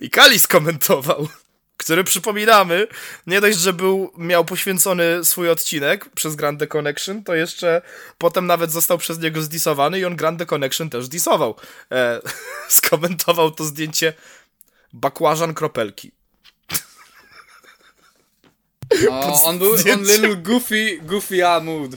I 0.00 0.10
Kali 0.10 0.38
skomentował, 0.38 1.28
który 1.76 2.04
przypominamy, 2.04 2.86
nie 3.26 3.40
dość, 3.40 3.58
że 3.58 3.72
był, 3.72 4.12
miał 4.16 4.44
poświęcony 4.44 5.24
swój 5.24 5.50
odcinek 5.50 6.08
przez 6.08 6.34
Grand 6.34 6.60
The 6.60 6.66
Connection, 6.66 7.24
to 7.24 7.34
jeszcze 7.34 7.82
potem 8.18 8.46
nawet 8.46 8.72
został 8.72 8.98
przez 8.98 9.18
niego 9.18 9.42
zdisowany 9.42 9.98
i 9.98 10.04
on 10.04 10.16
Grand 10.16 10.38
The 10.38 10.46
Connection 10.46 10.90
też 10.90 11.08
disował. 11.08 11.54
E, 11.92 12.20
skomentował 12.68 13.50
to 13.50 13.64
zdjęcie 13.64 14.12
bakłażan 14.92 15.54
kropelki. 15.54 16.12
O, 19.10 19.44
on 19.44 19.58
był 19.58 19.72
on 19.72 20.02
little 20.02 20.36
goofy, 20.36 20.98
goofy 21.02 21.46
a 21.46 21.60
mood. 21.60 21.90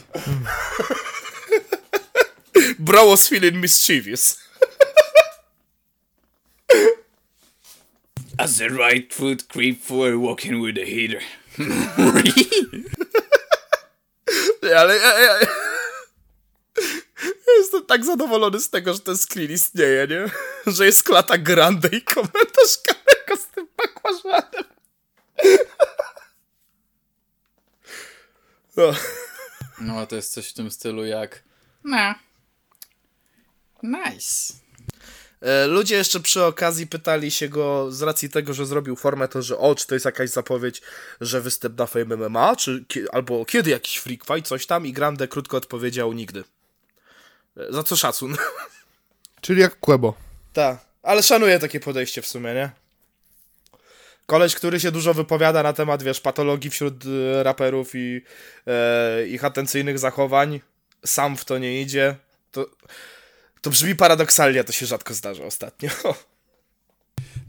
Bro 2.79 3.09
was 3.09 3.27
feeling 3.27 3.55
mischievous. 3.55 4.39
As 8.39 8.57
the 8.57 8.69
right 8.69 9.13
foot 9.13 9.49
creep 9.49 9.81
forward 9.81 10.15
walking 10.15 10.61
with 10.61 10.75
the 10.75 10.85
heater. 10.85 11.21
Nie, 14.63 14.77
ale 14.79 14.95
ja, 14.97 15.19
ja, 15.19 15.39
ja 15.39 15.47
jestem 17.57 17.85
tak 17.85 18.05
zadowolony 18.05 18.59
z 18.59 18.69
tego, 18.69 18.93
że 18.93 18.99
ten 18.99 19.17
screen 19.17 19.51
istnieje, 19.51 20.07
nie? 20.07 20.31
Że 20.73 20.85
jest 20.85 21.03
klata 21.03 21.37
grande 21.37 21.89
i 21.89 22.01
komentarz 22.01 22.77
Kalego 22.85 23.43
z 23.43 23.47
tym 23.47 23.67
bakłażanem. 23.77 24.63
O, 28.77 28.93
No, 29.81 30.07
to 30.07 30.15
jest 30.15 30.33
coś 30.33 30.49
w 30.49 30.53
tym 30.53 30.71
stylu 30.71 31.05
jak... 31.05 31.43
No. 31.83 32.15
Nice. 33.83 34.53
E, 35.41 35.67
Ludzie 35.67 35.95
jeszcze 35.95 36.19
przy 36.19 36.43
okazji 36.43 36.87
pytali 36.87 37.31
się 37.31 37.49
go 37.49 37.91
z 37.91 38.01
racji 38.01 38.29
tego, 38.29 38.53
że 38.53 38.65
zrobił 38.65 38.95
formę, 38.95 39.27
to 39.27 39.41
że 39.41 39.57
o, 39.57 39.75
czy 39.75 39.87
to 39.87 39.95
jest 39.95 40.05
jakaś 40.05 40.29
zapowiedź, 40.29 40.81
że 41.21 41.41
występ 41.41 41.77
na 41.77 41.85
Fame 41.85 42.17
MMA, 42.17 42.55
czy 42.55 42.85
albo 43.11 43.45
kiedy 43.45 43.69
jakiś 43.69 43.97
freak 43.97 44.25
fight, 44.25 44.47
coś 44.47 44.65
tam 44.65 44.85
i 44.85 44.93
Grande 44.93 45.27
krótko 45.27 45.57
odpowiedział 45.57 46.13
nigdy. 46.13 46.43
E, 47.57 47.73
Za 47.73 47.83
co 47.83 47.95
szacun. 47.95 48.35
Czyli 49.41 49.61
jak 49.61 49.79
Quebo. 49.79 50.13
Tak, 50.53 50.77
ale 51.03 51.23
szanuję 51.23 51.59
takie 51.59 51.79
podejście 51.79 52.21
w 52.21 52.27
sumie, 52.27 52.53
nie? 52.53 52.71
Koleś, 54.25 54.55
który 54.55 54.79
się 54.79 54.91
dużo 54.91 55.13
wypowiada 55.13 55.63
na 55.63 55.73
temat, 55.73 56.03
wiesz, 56.03 56.19
patologii 56.21 56.69
wśród 56.69 57.03
e, 57.05 57.43
raperów 57.43 57.95
i 57.95 58.21
e, 58.67 59.27
ich 59.27 59.45
atencyjnych 59.45 59.99
zachowań, 59.99 60.59
sam 61.05 61.37
w 61.37 61.45
to 61.45 61.57
nie 61.57 61.81
idzie, 61.81 62.15
to, 62.51 62.65
to 63.61 63.69
brzmi 63.69 63.95
paradoksalnie, 63.95 64.63
to 64.63 64.71
się 64.71 64.85
rzadko 64.85 65.13
zdarza 65.13 65.43
ostatnio. 65.43 65.89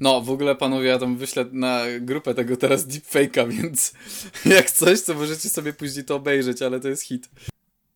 No, 0.01 0.21
w 0.21 0.31
ogóle 0.31 0.57
panowie, 0.57 0.89
ja 0.89 0.99
tam 0.99 1.17
wyślę 1.17 1.45
na 1.53 1.83
grupę 2.01 2.35
tego 2.35 2.57
teraz 2.57 2.87
deepfake'a, 2.87 3.53
więc 3.53 3.93
jak 4.57 4.71
coś, 4.71 5.03
to 5.03 5.15
możecie 5.15 5.49
sobie 5.49 5.73
później 5.73 6.05
to 6.05 6.17
obejrzeć, 6.17 6.63
ale 6.63 6.81
to 6.81 6.89
jest 6.89 7.03
hit. 7.03 7.29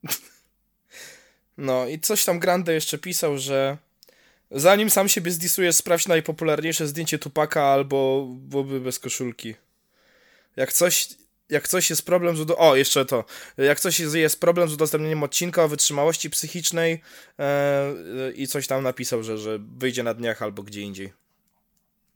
No 1.59 1.89
i 1.89 2.01
coś 2.01 2.25
tam 2.25 2.39
Grande 2.39 2.75
jeszcze 2.75 2.99
pisał, 2.99 3.39
że 3.39 3.79
zanim 4.51 4.91
sam 4.91 5.09
siebie 5.09 5.31
zdisujesz, 5.31 5.77
sprawdź 5.77 6.07
najpopularniejsze 6.07 6.87
zdjęcie 6.87 7.19
Tupaka 7.19 7.63
albo 7.63 8.29
byłoby 8.31 8.81
bez 8.81 8.99
koszulki. 8.99 9.55
Jak 10.57 10.73
coś, 10.73 11.09
jak 11.55 11.69
coś 11.69 11.91
jest 11.91 12.03
problem 12.07 12.37
z 12.37 12.41
udo- 12.41 12.57
O, 12.59 12.77
jeszcze 12.77 13.05
to. 13.05 13.25
Jak 13.59 13.81
coś 13.81 14.01
jest, 14.01 14.15
jest 14.15 14.41
problem 14.41 14.69
z 14.69 14.73
udostępnieniem 14.73 15.23
odcinka 15.23 15.65
o 15.65 15.69
wytrzymałości 15.69 16.31
psychicznej 16.31 17.01
e, 17.39 17.93
i 18.35 18.47
coś 18.47 18.67
tam 18.67 18.83
napisał, 18.83 19.23
że, 19.23 19.39
że 19.39 19.59
wyjdzie 19.77 20.03
na 20.03 20.15
dniach 20.15 20.43
albo 20.43 20.63
gdzie 20.63 20.81
indziej. 20.81 21.13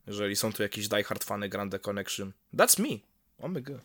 Jeżeli 0.07 0.35
są 0.35 0.53
tu 0.53 0.63
jakieś 0.63 0.87
diehard 0.87 1.23
fany 1.23 1.49
Grande 1.49 1.79
Connection. 1.79 2.31
That's 2.53 2.79
me. 2.81 2.97
Oh 3.39 3.47
my 3.47 3.61
god. 3.61 3.81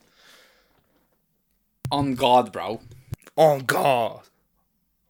On 1.91 2.15
God, 2.15 2.51
bro. 2.51 2.79
Oh 3.37 3.59
god. 3.67 4.31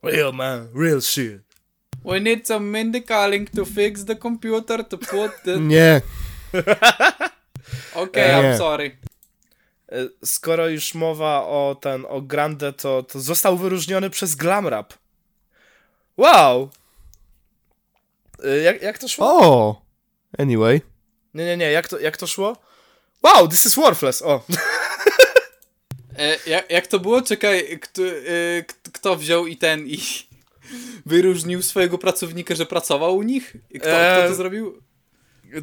Real 0.02 0.32
man. 0.32 0.68
Real 0.74 1.00
shit. 1.00 1.40
We 2.04 2.20
need 2.20 2.46
some 2.46 2.66
Mindy 2.70 3.02
calling 3.02 3.50
to 3.50 3.64
fix 3.64 4.04
the 4.04 4.16
computer 4.16 4.84
to 4.84 4.98
put 4.98 5.30
the... 5.44 5.60
Nie. 5.60 6.00
Okay. 7.96 8.30
I'm 8.30 8.56
sorry. 8.58 8.96
E, 9.94 10.26
skoro 10.26 10.68
już 10.68 10.94
mowa 10.94 11.46
o 11.46 11.76
ten, 11.80 12.06
o 12.08 12.20
Grande, 12.20 12.72
to, 12.72 13.02
to 13.02 13.20
został 13.20 13.56
wyróżniony 13.58 14.10
przez 14.10 14.34
Glam 14.34 14.68
Rap. 14.68 14.94
Wow! 16.16 16.70
E, 18.44 18.58
Jak, 18.58 18.82
jak 18.82 18.98
to 18.98 19.08
szło? 19.08 19.26
O! 19.30 19.82
Anyway. 20.38 20.80
Nie, 21.34 21.44
nie, 21.44 21.56
nie, 21.56 21.70
jak 21.70 21.88
to, 21.88 21.98
jak 21.98 22.16
to 22.16 22.26
szło? 22.26 22.56
Wow, 23.22 23.48
this 23.48 23.66
is 23.66 23.74
worthless! 23.74 24.22
O! 24.22 24.40
E, 26.18 26.38
jak, 26.50 26.70
jak 26.70 26.86
to 26.86 27.00
było? 27.00 27.22
Czekaj, 27.22 27.78
kto, 27.80 28.02
e, 28.02 28.12
kto 28.92 29.16
wziął 29.16 29.46
i 29.46 29.56
ten 29.56 29.86
i 29.86 29.98
wyróżnił 31.06 31.62
swojego 31.62 31.98
pracownika, 31.98 32.54
że 32.54 32.66
pracował 32.66 33.16
u 33.16 33.22
nich? 33.22 33.56
Kto, 33.70 33.78
kto 33.88 34.28
to 34.28 34.34
zrobił? 34.34 34.82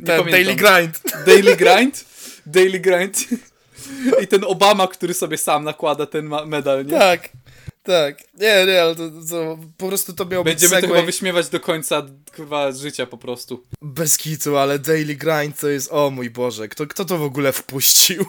Ten. 0.05 0.25
Daily 0.25 0.55
Grind. 0.55 1.01
Daily 1.25 1.57
Grind? 1.63 2.05
Daily 2.45 2.79
Grind. 2.79 3.17
I 4.23 4.27
ten 4.27 4.43
Obama, 4.43 4.87
który 4.87 5.13
sobie 5.13 5.37
sam 5.37 5.63
nakłada 5.63 6.05
ten 6.05 6.29
medal, 6.45 6.85
nie? 6.85 6.91
Tak, 6.99 7.29
tak. 7.83 8.17
Nie, 8.39 8.65
nie, 8.67 8.81
ale 8.81 8.95
to, 8.95 9.09
to 9.29 9.57
po 9.77 9.87
prostu 9.87 10.13
to 10.13 10.25
miał 10.25 10.43
Będziemy 10.43 10.75
być 10.75 10.81
to 10.81 10.87
chyba 10.87 11.05
wyśmiewać 11.05 11.49
do 11.49 11.59
końca 11.59 12.05
chyba 12.33 12.71
życia 12.71 13.05
po 13.05 13.17
prostu. 13.17 13.63
bez 13.81 14.17
kitu, 14.17 14.57
ale 14.57 14.79
Daily 14.79 15.15
Grind 15.15 15.59
to 15.59 15.67
jest, 15.67 15.93
o 15.93 16.09
mój 16.09 16.29
Boże, 16.29 16.67
kto, 16.67 16.87
kto 16.87 17.05
to 17.05 17.17
w 17.17 17.23
ogóle 17.23 17.51
wpuścił? 17.51 18.25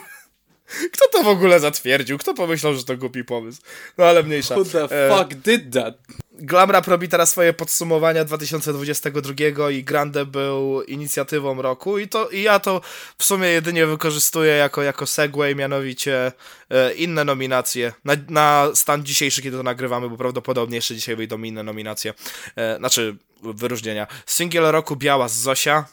Kto 0.91 1.07
to 1.11 1.23
w 1.23 1.27
ogóle 1.27 1.59
zatwierdził? 1.59 2.17
Kto 2.17 2.33
pomyślał, 2.33 2.73
że 2.73 2.83
to 2.83 2.97
głupi 2.97 3.23
pomysł? 3.23 3.61
No 3.97 4.05
ale 4.05 4.23
mniejsza. 4.23 4.55
Who 4.55 4.65
the 4.65 4.83
E, 4.83 5.17
fuck 5.17 5.33
did 5.33 5.73
that? 5.73 5.95
Glamrap 6.31 6.87
robi 6.87 7.09
teraz 7.09 7.29
swoje 7.31 7.53
podsumowania 7.53 8.25
2022 8.25 9.71
i 9.71 9.83
Grande 9.83 10.25
był 10.25 10.81
inicjatywą 10.81 11.61
roku 11.61 11.97
i 11.97 12.07
to 12.07 12.29
i 12.29 12.41
ja 12.41 12.59
to 12.59 12.81
w 13.17 13.23
sumie 13.23 13.47
jedynie 13.47 13.85
wykorzystuję 13.85 14.53
jako, 14.53 14.83
jako 14.83 15.05
segway, 15.05 15.55
mianowicie 15.55 16.31
e, 16.69 16.93
inne 16.93 17.23
nominacje 17.23 17.93
na, 18.05 18.13
na 18.29 18.67
stan 18.75 19.05
dzisiejszy, 19.05 19.41
kiedy 19.41 19.57
to 19.57 19.63
nagrywamy, 19.63 20.09
bo 20.09 20.17
prawdopodobnie 20.17 20.75
jeszcze 20.75 20.95
dzisiaj 20.95 21.15
wyjdą 21.15 21.43
inne 21.43 21.63
nominacje, 21.63 22.13
e, 22.55 22.77
znaczy 22.77 23.15
wyróżnienia. 23.43 24.07
Singiel 24.25 24.63
roku 24.71 24.95
Biała 24.95 25.29
z 25.29 25.33
Zosia, 25.35 25.85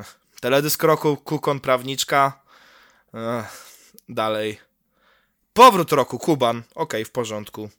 Ech. 0.00 0.14
teledysk 0.40 0.82
roku 0.82 1.16
Kukon 1.16 1.60
Prawniczka, 1.60 2.42
Ech. 3.14 3.69
Dalej. 4.14 4.58
Powrót 5.52 5.92
roku 5.92 6.18
Kuban, 6.18 6.62
okej, 6.74 7.04
w 7.04 7.10
porządku. 7.10 7.70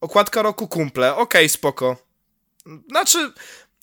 Okładka 0.00 0.42
roku 0.42 0.68
kumple, 0.68 1.16
okej, 1.16 1.48
spoko. 1.48 1.96
Znaczy, 2.88 3.32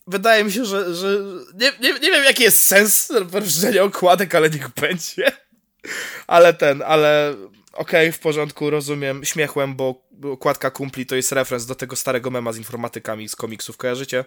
wydaje 0.08 0.44
mi 0.44 0.52
się, 0.52 0.66
że, 0.66 0.96
że 0.96 1.18
nie, 1.54 1.72
nie, 1.80 1.94
nie 1.94 2.12
wiem 2.12 2.24
jaki 2.24 2.44
jest 2.44 2.62
sens 2.62 3.12
wyróżnienia 3.22 3.84
okładek, 3.84 4.36
ale 4.36 4.50
niech 4.50 4.70
będzie. 4.70 5.32
Ale 6.28 6.54
ten, 6.54 6.82
ale 6.82 7.36
okej, 7.74 8.12
w 8.12 8.20
porządku, 8.20 8.70
rozumiem, 8.70 9.26
śmiechłem, 9.26 9.76
bo 9.76 10.08
okładka 10.24 10.72
kumpli 10.72 11.06
to 11.06 11.16
jest 11.16 11.32
referenc 11.32 11.66
do 11.66 11.76
tego 11.76 11.96
starego 11.96 12.32
mema 12.32 12.54
z 12.54 12.58
informatykami 12.58 13.30
z 13.30 13.36
komiksów, 13.36 13.78
kojarzycie? 13.78 14.26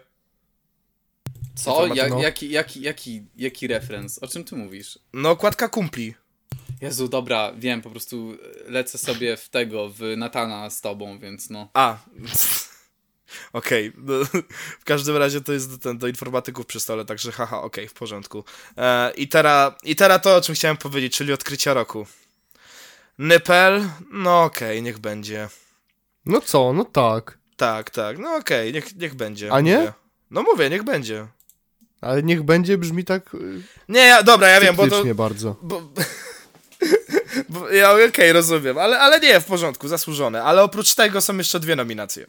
Co? 1.54 1.86
Ja, 1.86 2.08
no. 2.08 2.22
jaki, 2.22 2.50
jaki, 2.50 2.80
jaki, 2.80 3.26
jaki 3.36 3.66
referenc? 3.66 4.18
O 4.18 4.28
czym 4.28 4.44
ty 4.44 4.56
mówisz? 4.56 4.98
No, 5.12 5.30
okładka 5.30 5.68
kumpli. 5.68 6.14
Jezu, 6.82 7.08
dobra, 7.08 7.52
wiem, 7.56 7.82
po 7.82 7.90
prostu 7.90 8.36
lecę 8.66 8.98
sobie 8.98 9.36
w 9.36 9.48
tego, 9.48 9.88
w 9.88 10.00
Natana 10.16 10.70
z 10.70 10.80
tobą, 10.80 11.18
więc 11.18 11.50
no. 11.50 11.68
A. 11.74 11.96
Okej, 13.52 13.92
no, 13.96 14.14
w 14.80 14.84
każdym 14.84 15.16
razie 15.16 15.40
to 15.40 15.52
jest 15.52 15.70
do, 15.70 15.78
ten, 15.78 15.98
do 15.98 16.08
informatyków 16.08 16.66
przy 16.66 16.80
stole, 16.80 17.04
także 17.04 17.32
haha, 17.32 17.62
okej, 17.62 17.88
w 17.88 17.94
porządku. 17.94 18.44
E, 18.76 19.12
I 19.16 19.28
teraz 19.28 19.72
i 19.84 19.96
teraz 19.96 20.22
to, 20.22 20.36
o 20.36 20.40
czym 20.40 20.54
chciałem 20.54 20.76
powiedzieć, 20.76 21.16
czyli 21.16 21.32
odkrycia 21.32 21.74
roku. 21.74 22.06
Nypel, 23.18 23.88
no 24.10 24.42
okej, 24.42 24.82
niech 24.82 24.98
będzie. 24.98 25.48
No 26.26 26.40
co, 26.40 26.72
no 26.72 26.84
tak. 26.84 27.38
Tak, 27.56 27.90
tak, 27.90 28.18
no 28.18 28.36
okej, 28.36 28.72
niech, 28.72 28.96
niech 28.96 29.14
będzie. 29.14 29.52
A 29.52 29.60
nie? 29.60 29.78
Mówię. 29.78 29.92
No 30.30 30.42
mówię, 30.42 30.70
niech 30.70 30.82
będzie. 30.82 31.26
Ale 32.00 32.22
niech 32.22 32.42
będzie 32.42 32.78
brzmi 32.78 33.04
tak 33.04 33.34
y, 33.34 33.62
Nie, 33.88 34.00
ja, 34.00 34.22
dobra, 34.22 34.48
ja 34.48 34.60
wiem, 34.60 34.76
bo 34.76 34.86
to... 34.86 35.14
bardzo. 35.14 35.56
Bo, 35.62 35.82
ja 37.70 37.92
okej, 38.08 38.32
rozumiem, 38.32 38.78
ale, 38.78 38.98
ale 38.98 39.20
nie, 39.20 39.40
w 39.40 39.44
porządku, 39.44 39.88
zasłużone. 39.88 40.42
Ale 40.42 40.62
oprócz 40.62 40.94
tego 40.94 41.20
są 41.20 41.36
jeszcze 41.36 41.60
dwie 41.60 41.76
nominacje. 41.76 42.26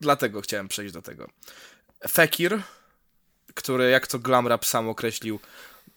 Dlatego 0.00 0.40
chciałem 0.40 0.68
przejść 0.68 0.94
do 0.94 1.02
tego. 1.02 1.28
Fekir, 2.08 2.62
który, 3.54 3.90
jak 3.90 4.06
to 4.06 4.18
Glam 4.18 4.48
Rap 4.48 4.66
sam 4.66 4.88
określił, 4.88 5.40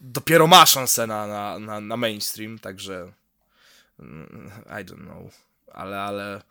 dopiero 0.02 0.48
ma 0.48 0.66
szansę 0.66 1.08
na, 1.08 1.28
na, 1.28 1.60
na, 1.60 1.82
na 1.82 1.98
mainstream, 1.98 2.60
także 2.60 3.12
mm, 4.00 4.52
I 4.68 4.86
don't 4.86 5.06
know, 5.06 5.34
ale, 5.74 6.02
ale 6.02 6.42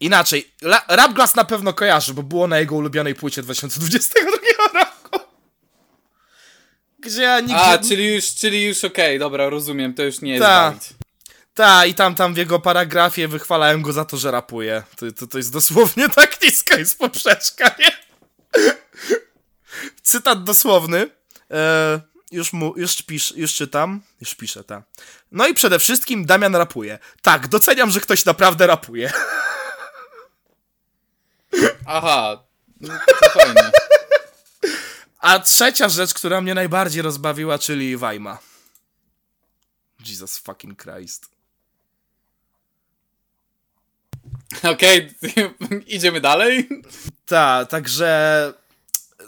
inaczej, 0.00 0.50
La, 0.62 0.84
Rap 0.88 1.12
Glass 1.12 1.34
na 1.34 1.44
pewno 1.44 1.72
kojarzy, 1.72 2.14
bo 2.14 2.22
było 2.22 2.46
na 2.46 2.58
jego 2.58 2.74
ulubionej 2.76 3.14
płycie 3.14 3.42
2022 3.42 4.80
roku. 4.80 4.89
Gdzie 7.02 7.22
ja 7.22 7.40
nigdzie... 7.40 7.56
A, 7.56 7.78
czyli 7.78 8.14
już, 8.14 8.34
czyli 8.34 8.64
już 8.64 8.84
okej, 8.84 9.18
dobra, 9.18 9.48
rozumiem, 9.48 9.94
to 9.94 10.02
już 10.02 10.20
nie 10.20 10.32
jest 10.32 10.42
Ta. 10.42 10.74
Ta, 11.54 11.86
i 11.86 11.94
tam, 11.94 12.14
tam 12.14 12.34
w 12.34 12.36
jego 12.36 12.60
paragrafie 12.60 13.28
wychwalałem 13.28 13.82
go 13.82 13.92
za 13.92 14.04
to, 14.04 14.16
że 14.16 14.30
rapuje. 14.30 14.82
To, 14.96 15.12
to, 15.12 15.26
to 15.26 15.38
jest 15.38 15.52
dosłownie 15.52 16.08
tak 16.16 16.42
niska 16.42 16.78
jest 16.78 16.98
poprzeczka, 16.98 17.74
nie? 17.78 17.96
Cytat 20.02 20.44
dosłowny. 20.44 21.10
E, 21.50 22.00
już 22.32 22.52
mu, 22.52 22.74
już, 22.76 23.02
pisz, 23.02 23.32
już 23.36 23.54
czytam. 23.54 24.02
Już 24.20 24.34
piszę, 24.34 24.64
ta. 24.64 24.82
No 25.32 25.46
i 25.46 25.54
przede 25.54 25.78
wszystkim 25.78 26.26
Damian 26.26 26.56
rapuje. 26.56 26.98
Tak, 27.22 27.48
doceniam, 27.48 27.90
że 27.90 28.00
ktoś 28.00 28.24
naprawdę 28.24 28.66
rapuje. 28.66 29.12
Aha, 31.86 32.42
no, 32.80 32.94
to 33.20 33.28
fajnie. 33.28 33.70
A 35.20 35.38
trzecia 35.38 35.88
rzecz, 35.88 36.14
która 36.14 36.40
mnie 36.40 36.54
najbardziej 36.54 37.02
rozbawiła, 37.02 37.58
czyli 37.58 37.96
Wajma. 37.96 38.38
Jesus 40.06 40.38
fucking 40.38 40.82
Christ. 40.82 41.30
Okej, 44.62 45.14
idziemy 45.86 46.20
dalej. 46.20 46.68
Tak, 47.26 47.68
także 47.68 48.52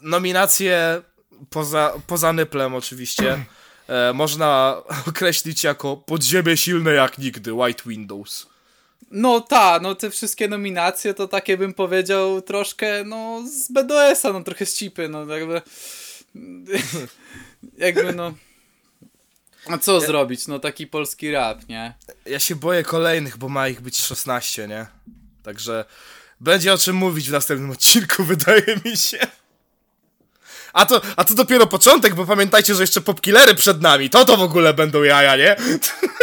nominacje 0.02 1.02
poza, 1.50 1.92
poza 2.06 2.32
Nyplem 2.32 2.74
oczywiście 2.74 3.44
e, 3.88 4.12
można 4.12 4.76
określić 5.08 5.64
jako 5.64 5.96
podziemie 5.96 6.56
silne 6.56 6.92
jak 6.92 7.18
nigdy, 7.18 7.52
White 7.52 7.82
Windows. 7.86 8.51
No 9.10 9.40
ta, 9.40 9.78
no 9.82 9.94
te 9.94 10.10
wszystkie 10.10 10.48
nominacje 10.48 11.14
to 11.14 11.28
takie 11.28 11.56
bym 11.56 11.74
powiedział 11.74 12.42
troszkę, 12.42 13.04
no 13.04 13.42
z 13.46 13.72
BDS-a, 13.72 14.32
no 14.32 14.42
trochę 14.42 14.66
z 14.66 14.74
cipy, 14.74 15.08
no 15.08 15.26
jakby... 15.26 15.62
jakby 17.78 18.12
no... 18.12 18.34
A 19.66 19.78
co 19.78 20.00
zrobić, 20.00 20.46
no 20.46 20.58
taki 20.58 20.86
polski 20.86 21.30
rap, 21.30 21.68
nie? 21.68 21.94
Ja 22.26 22.38
się 22.38 22.56
boję 22.56 22.82
kolejnych, 22.82 23.36
bo 23.36 23.48
ma 23.48 23.68
ich 23.68 23.80
być 23.80 23.98
16, 23.98 24.68
nie? 24.68 24.86
Także 25.42 25.84
będzie 26.40 26.72
o 26.72 26.78
czym 26.78 26.96
mówić 26.96 27.28
w 27.28 27.32
następnym 27.32 27.70
odcinku, 27.70 28.24
wydaje 28.34 28.80
mi 28.84 28.96
się. 28.96 29.18
A 30.72 30.86
to, 30.86 31.00
a 31.16 31.24
to 31.24 31.34
dopiero 31.34 31.66
początek, 31.66 32.14
bo 32.14 32.26
pamiętajcie, 32.26 32.74
że 32.74 32.82
jeszcze 32.82 33.00
popkillery 33.00 33.54
przed 33.54 33.82
nami. 33.82 34.10
To 34.10 34.24
to 34.24 34.36
w 34.36 34.42
ogóle 34.42 34.74
będą 34.74 35.02
jaja, 35.02 35.36
nie? 35.36 35.56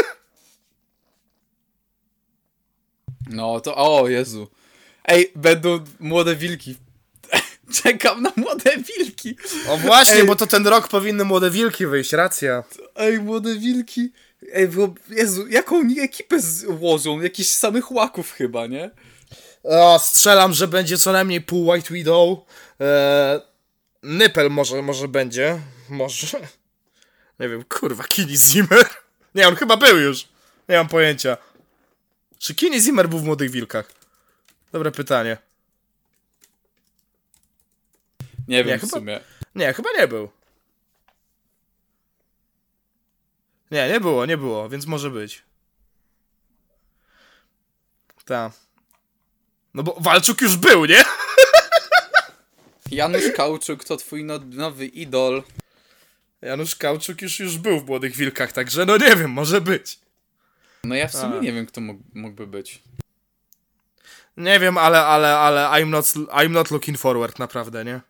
No 3.29 3.59
to, 3.59 3.75
o 3.75 4.07
Jezu. 4.09 4.47
Ej, 5.05 5.31
będą 5.35 5.79
młode 5.99 6.35
wilki. 6.35 6.75
Czekam 7.83 8.21
na 8.21 8.31
młode 8.35 8.71
wilki. 8.77 9.35
O 9.69 9.77
właśnie, 9.77 10.15
Ej. 10.15 10.27
bo 10.27 10.35
to 10.35 10.47
ten 10.47 10.67
rok 10.67 10.87
powinny 10.87 11.23
młode 11.23 11.51
wilki 11.51 11.87
wyjść, 11.87 12.13
racja. 12.13 12.63
Ej, 12.95 13.19
młode 13.19 13.55
wilki. 13.55 14.11
Ej, 14.53 14.67
bo, 14.67 14.93
Jezu, 15.09 15.47
jaką 15.47 15.77
oni 15.77 15.99
ekipę 15.99 16.39
złożą? 16.41 17.21
Jakichś 17.21 17.49
samych 17.49 17.91
łaków 17.91 18.31
chyba, 18.31 18.67
nie? 18.67 18.91
O, 19.63 19.99
strzelam, 19.99 20.53
że 20.53 20.67
będzie 20.67 20.97
co 20.97 21.11
najmniej 21.11 21.41
pół 21.41 21.67
White 21.67 21.93
Widow. 21.93 22.39
Eee, 22.79 23.39
Nypel 24.03 24.49
może, 24.49 24.81
może 24.81 25.07
będzie. 25.07 25.59
Może. 25.89 26.27
Nie 27.39 27.49
wiem, 27.49 27.63
kurwa, 27.63 28.03
Kini 28.03 28.37
Zimmer. 28.37 28.85
Nie, 29.35 29.47
on 29.47 29.55
chyba 29.55 29.77
był 29.77 29.97
już. 29.97 30.27
Nie 30.69 30.77
mam 30.77 30.87
pojęcia. 30.87 31.37
Czy 32.39 32.55
Kini 32.55 32.81
Zimmer 32.81 33.09
był 33.09 33.19
w 33.19 33.23
Młodych 33.23 33.51
Wilkach? 33.51 33.91
Dobre 34.71 34.91
pytanie. 34.91 35.37
Nie 38.47 38.63
wiem 38.63 38.79
w 38.79 38.81
chyba- 38.81 38.97
sumie. 38.97 39.19
Nie, 39.55 39.73
chyba 39.73 39.89
nie 39.97 40.07
był. 40.07 40.29
Nie, 43.71 43.89
nie 43.89 43.99
było, 43.99 44.25
nie 44.25 44.37
było, 44.37 44.69
więc 44.69 44.85
może 44.85 45.09
być. 45.09 45.43
Ta. 48.25 48.51
No 49.73 49.83
bo 49.83 49.97
Walczuk 49.99 50.41
już 50.41 50.57
był, 50.57 50.85
nie? 50.85 51.03
Janusz 52.91 53.31
Kauczuk 53.35 53.83
to 53.83 53.97
twój 53.97 54.23
no, 54.23 54.39
nowy 54.39 54.85
idol. 54.85 55.43
Janusz 56.41 56.75
Kauczuk 56.75 57.21
już, 57.21 57.39
już 57.39 57.57
był 57.57 57.79
w 57.79 57.85
Młodych 57.85 58.15
Wilkach, 58.15 58.51
także 58.51 58.85
no 58.85 58.97
nie 58.97 59.15
wiem, 59.15 59.31
może 59.31 59.61
być. 59.61 59.99
No 60.83 60.95
ja 60.95 61.07
w 61.07 61.15
sumie 61.15 61.37
A. 61.37 61.41
nie 61.41 61.53
wiem, 61.53 61.65
kto 61.65 61.81
mógł, 61.81 62.03
mógłby 62.13 62.47
być. 62.47 62.83
Nie 64.37 64.59
wiem, 64.59 64.77
ale, 64.77 65.05
ale, 65.05 65.37
ale 65.37 65.61
I'm 65.61 65.87
not, 65.87 66.05
I'm 66.05 66.49
not 66.49 66.71
looking 66.71 66.97
forward, 66.97 67.39
naprawdę, 67.39 67.85
nie? 67.85 68.01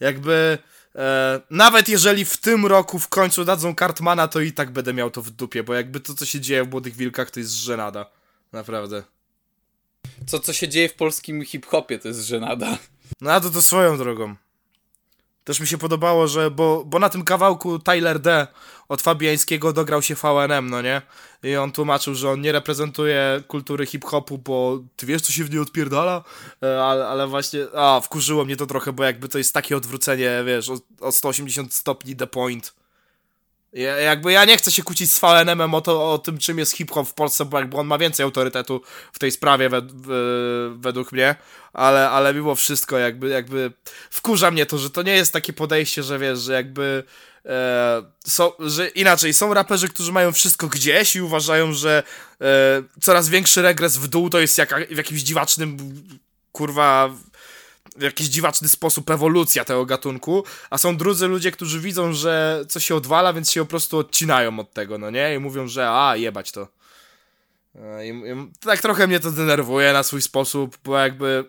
Jakby, 0.00 0.58
e, 0.96 1.40
nawet 1.50 1.88
jeżeli 1.88 2.24
w 2.24 2.36
tym 2.36 2.66
roku 2.66 2.98
w 2.98 3.08
końcu 3.08 3.44
dadzą 3.44 3.74
Cartmana, 3.74 4.28
to 4.28 4.40
i 4.40 4.52
tak 4.52 4.70
będę 4.70 4.94
miał 4.94 5.10
to 5.10 5.22
w 5.22 5.30
dupie, 5.30 5.62
bo 5.62 5.74
jakby 5.74 6.00
to, 6.00 6.14
co 6.14 6.26
się 6.26 6.40
dzieje 6.40 6.64
w 6.64 6.70
Młodych 6.70 6.96
Wilkach, 6.96 7.30
to 7.30 7.40
jest 7.40 7.52
żenada. 7.52 8.06
Naprawdę. 8.52 9.02
Co, 10.26 10.40
co 10.40 10.52
się 10.52 10.68
dzieje 10.68 10.88
w 10.88 10.94
polskim 10.94 11.44
hip-hopie, 11.44 11.98
to 11.98 12.08
jest 12.08 12.20
żenada. 12.20 12.78
No 13.20 13.32
a 13.32 13.40
to 13.40 13.50
to 13.50 13.62
swoją 13.62 13.98
drogą. 13.98 14.36
Też 15.44 15.60
mi 15.60 15.66
się 15.66 15.78
podobało, 15.78 16.28
że, 16.28 16.50
bo, 16.50 16.84
bo 16.86 16.98
na 16.98 17.08
tym 17.08 17.24
kawałku 17.24 17.78
Tyler 17.78 18.18
D 18.18 18.46
od 18.88 19.02
Fabiańskiego 19.02 19.72
dograł 19.72 20.02
się 20.02 20.14
VNM, 20.14 20.70
no 20.70 20.82
nie? 20.82 21.02
I 21.42 21.56
on 21.56 21.72
tłumaczył, 21.72 22.14
że 22.14 22.30
on 22.30 22.40
nie 22.40 22.52
reprezentuje 22.52 23.42
kultury 23.48 23.86
hip-hopu, 23.86 24.38
bo 24.38 24.78
ty 24.96 25.06
wiesz, 25.06 25.22
co 25.22 25.32
się 25.32 25.44
w 25.44 25.50
niej 25.50 25.60
odpierdala? 25.60 26.24
E, 26.62 26.84
Ale, 26.84 27.08
ale 27.08 27.26
właśnie, 27.26 27.66
a, 27.74 28.00
wkurzyło 28.00 28.44
mnie 28.44 28.56
to 28.56 28.66
trochę, 28.66 28.92
bo 28.92 29.04
jakby 29.04 29.28
to 29.28 29.38
jest 29.38 29.54
takie 29.54 29.76
odwrócenie, 29.76 30.42
wiesz, 30.46 30.70
o, 30.70 30.78
o 31.00 31.12
180 31.12 31.74
stopni 31.74 32.16
the 32.16 32.26
point. 32.26 32.79
Ja, 33.72 33.96
jakby 33.96 34.32
ja 34.32 34.44
nie 34.44 34.56
chcę 34.56 34.70
się 34.70 34.82
kłócić 34.82 35.12
z 35.12 35.20
VNM-em 35.20 35.74
o, 35.74 35.80
to, 35.80 36.12
o 36.12 36.18
tym, 36.18 36.38
czym 36.38 36.58
jest 36.58 36.76
hip-hop 36.76 37.08
w 37.08 37.14
Polsce, 37.14 37.44
bo 37.44 37.58
jakby 37.58 37.76
on 37.76 37.86
ma 37.86 37.98
więcej 37.98 38.24
autorytetu 38.24 38.80
w 39.12 39.18
tej 39.18 39.32
sprawie 39.32 39.68
wed, 39.68 39.84
według 40.76 41.12
mnie, 41.12 41.34
ale, 41.72 42.10
ale 42.10 42.34
mimo 42.34 42.54
wszystko 42.54 42.98
jakby, 42.98 43.28
jakby 43.28 43.72
wkurza 44.10 44.50
mnie 44.50 44.66
to, 44.66 44.78
że 44.78 44.90
to 44.90 45.02
nie 45.02 45.12
jest 45.12 45.32
takie 45.32 45.52
podejście, 45.52 46.02
że 46.02 46.18
wiesz, 46.18 46.38
że 46.38 46.52
jakby 46.52 47.04
e, 47.46 48.02
są, 48.26 48.52
że 48.58 48.88
inaczej, 48.88 49.34
są 49.34 49.54
raperzy, 49.54 49.88
którzy 49.88 50.12
mają 50.12 50.32
wszystko 50.32 50.68
gdzieś 50.68 51.16
i 51.16 51.22
uważają, 51.22 51.72
że 51.72 52.02
e, 52.40 52.46
coraz 53.00 53.28
większy 53.28 53.62
regres 53.62 53.96
w 53.96 54.08
dół 54.08 54.30
to 54.30 54.40
jest 54.40 54.58
jaka, 54.58 54.76
w 54.90 54.96
jakimś 54.96 55.20
dziwacznym 55.20 55.76
kurwa 56.52 57.10
w 57.96 58.02
jakiś 58.02 58.26
dziwaczny 58.26 58.68
sposób 58.68 59.10
ewolucja 59.10 59.64
tego 59.64 59.86
gatunku, 59.86 60.44
a 60.70 60.78
są 60.78 60.96
drudzy 60.96 61.26
ludzie, 61.26 61.52
którzy 61.52 61.80
widzą, 61.80 62.12
że 62.12 62.64
coś 62.68 62.84
się 62.84 62.94
odwala, 62.94 63.32
więc 63.32 63.50
się 63.50 63.60
po 63.60 63.66
prostu 63.66 63.98
odcinają 63.98 64.60
od 64.60 64.72
tego, 64.72 64.98
no 64.98 65.10
nie? 65.10 65.34
I 65.34 65.38
mówią, 65.38 65.68
że 65.68 65.90
a, 65.90 66.16
jebać 66.16 66.52
to. 66.52 66.68
E, 67.74 68.06
I, 68.06 68.10
i, 68.10 68.52
tak 68.60 68.80
trochę 68.80 69.06
mnie 69.06 69.20
to 69.20 69.30
denerwuje 69.30 69.92
na 69.92 70.02
swój 70.02 70.22
sposób, 70.22 70.78
bo 70.84 70.98
jakby 70.98 71.44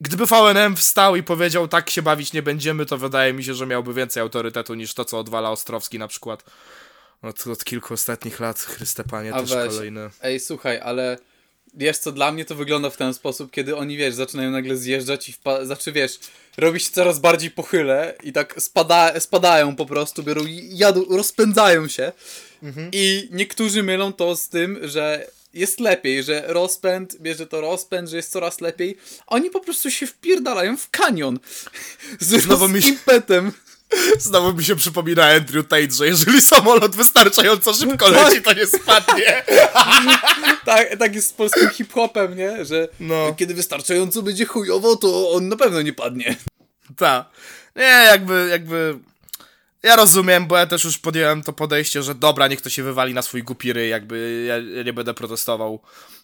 gdyby 0.00 0.26
VNM 0.26 0.76
wstał 0.76 1.16
i 1.16 1.22
powiedział, 1.22 1.68
tak 1.68 1.90
się 1.90 2.02
bawić 2.02 2.32
nie 2.32 2.42
będziemy, 2.42 2.86
to 2.86 2.98
wydaje 2.98 3.32
mi 3.32 3.44
się, 3.44 3.54
że 3.54 3.66
miałby 3.66 3.94
więcej 3.94 4.20
autorytetu 4.20 4.74
niż 4.74 4.94
to, 4.94 5.04
co 5.04 5.18
odwala 5.18 5.50
Ostrowski 5.50 5.98
na 5.98 6.08
przykład. 6.08 6.44
Od, 7.22 7.46
od 7.46 7.64
kilku 7.64 7.94
ostatnich 7.94 8.40
lat, 8.40 8.60
Chryste 8.60 9.04
Panie, 9.04 9.34
A 9.34 9.40
też 9.40 9.50
weź. 9.50 9.68
kolejny. 9.68 10.10
Ej, 10.22 10.40
słuchaj, 10.40 10.80
ale 10.80 11.18
wiesz 11.74 11.98
co, 11.98 12.12
dla 12.12 12.32
mnie 12.32 12.44
to 12.44 12.54
wygląda 12.54 12.90
w 12.90 12.96
ten 12.96 13.14
sposób, 13.14 13.50
kiedy 13.50 13.76
oni, 13.76 13.96
wiesz, 13.96 14.14
zaczynają 14.14 14.50
nagle 14.50 14.76
zjeżdżać 14.76 15.28
i 15.28 15.32
wpa- 15.32 15.66
znaczy, 15.66 15.92
wiesz, 15.92 16.18
robi 16.56 16.80
się 16.80 16.90
coraz 16.90 17.18
bardziej 17.20 17.50
pochyle 17.50 18.14
i 18.22 18.32
tak 18.32 18.54
spada 18.62 19.20
spadają 19.20 19.76
po 19.76 19.86
prostu, 19.86 20.22
biorą 20.22 20.46
i 20.46 20.70
jadą, 20.76 21.04
rozpędzają 21.10 21.88
się 21.88 22.12
i 22.92 23.28
niektórzy 23.32 23.82
mylą 23.82 24.12
to 24.12 24.36
z 24.36 24.48
tym, 24.48 24.78
że 24.82 25.26
jest 25.54 25.80
lepiej, 25.80 26.22
że 26.22 26.44
rozpęd, 26.46 27.16
bierze 27.20 27.46
to 27.46 27.60
rozpęd, 27.60 28.08
że 28.10 28.16
jest 28.16 28.32
coraz 28.32 28.60
lepiej. 28.60 28.96
Oni 29.26 29.50
po 29.50 29.60
prostu 29.60 29.90
się 29.90 30.06
wpierdalają 30.06 30.76
w 30.76 30.90
kanion 30.90 31.38
z, 32.20 32.42
Znowu 32.42 32.68
z 32.68 32.70
mi 32.70 32.82
się- 32.82 32.88
impetem. 32.88 33.52
Znowu 34.18 34.52
mi 34.54 34.64
się 34.64 34.76
przypomina 34.76 35.24
Andrew 35.26 35.68
Tate, 35.68 35.90
że 35.90 36.06
jeżeli 36.06 36.40
samolot 36.42 36.96
wystarczająco 36.96 37.72
szybko 37.74 38.08
leci, 38.08 38.42
to 38.42 38.52
nie 38.52 38.66
spadnie. 38.66 39.42
Tak, 40.64 40.96
tak 40.98 41.14
jest 41.14 41.28
z 41.28 41.32
polskim 41.32 41.68
hip-hopem, 41.70 42.36
nie? 42.36 42.64
Że 42.64 42.88
No. 43.00 43.34
kiedy 43.36 43.54
wystarczająco 43.54 44.22
będzie 44.22 44.44
chujowo, 44.46 44.96
to 44.96 45.30
on 45.30 45.48
na 45.48 45.56
pewno 45.56 45.82
nie 45.82 45.92
padnie. 45.92 46.36
Tak. 46.96 47.26
Nie, 47.76 47.82
jakby, 48.10 48.48
jakby... 48.50 48.98
Ja 49.82 49.96
rozumiem, 49.96 50.46
bo 50.46 50.56
ja 50.56 50.66
też 50.66 50.84
już 50.84 50.98
podjąłem 50.98 51.42
to 51.42 51.52
podejście, 51.52 52.02
że 52.02 52.14
dobra, 52.14 52.48
niech 52.48 52.60
to 52.60 52.70
się 52.70 52.82
wywali 52.82 53.14
na 53.14 53.22
swój 53.22 53.42
głupi 53.42 53.72
ryj, 53.72 53.90
jakby 53.90 54.44
ja, 54.48 54.84
nie 54.84 54.92
będę 54.92 55.14
protestował. 55.14 55.80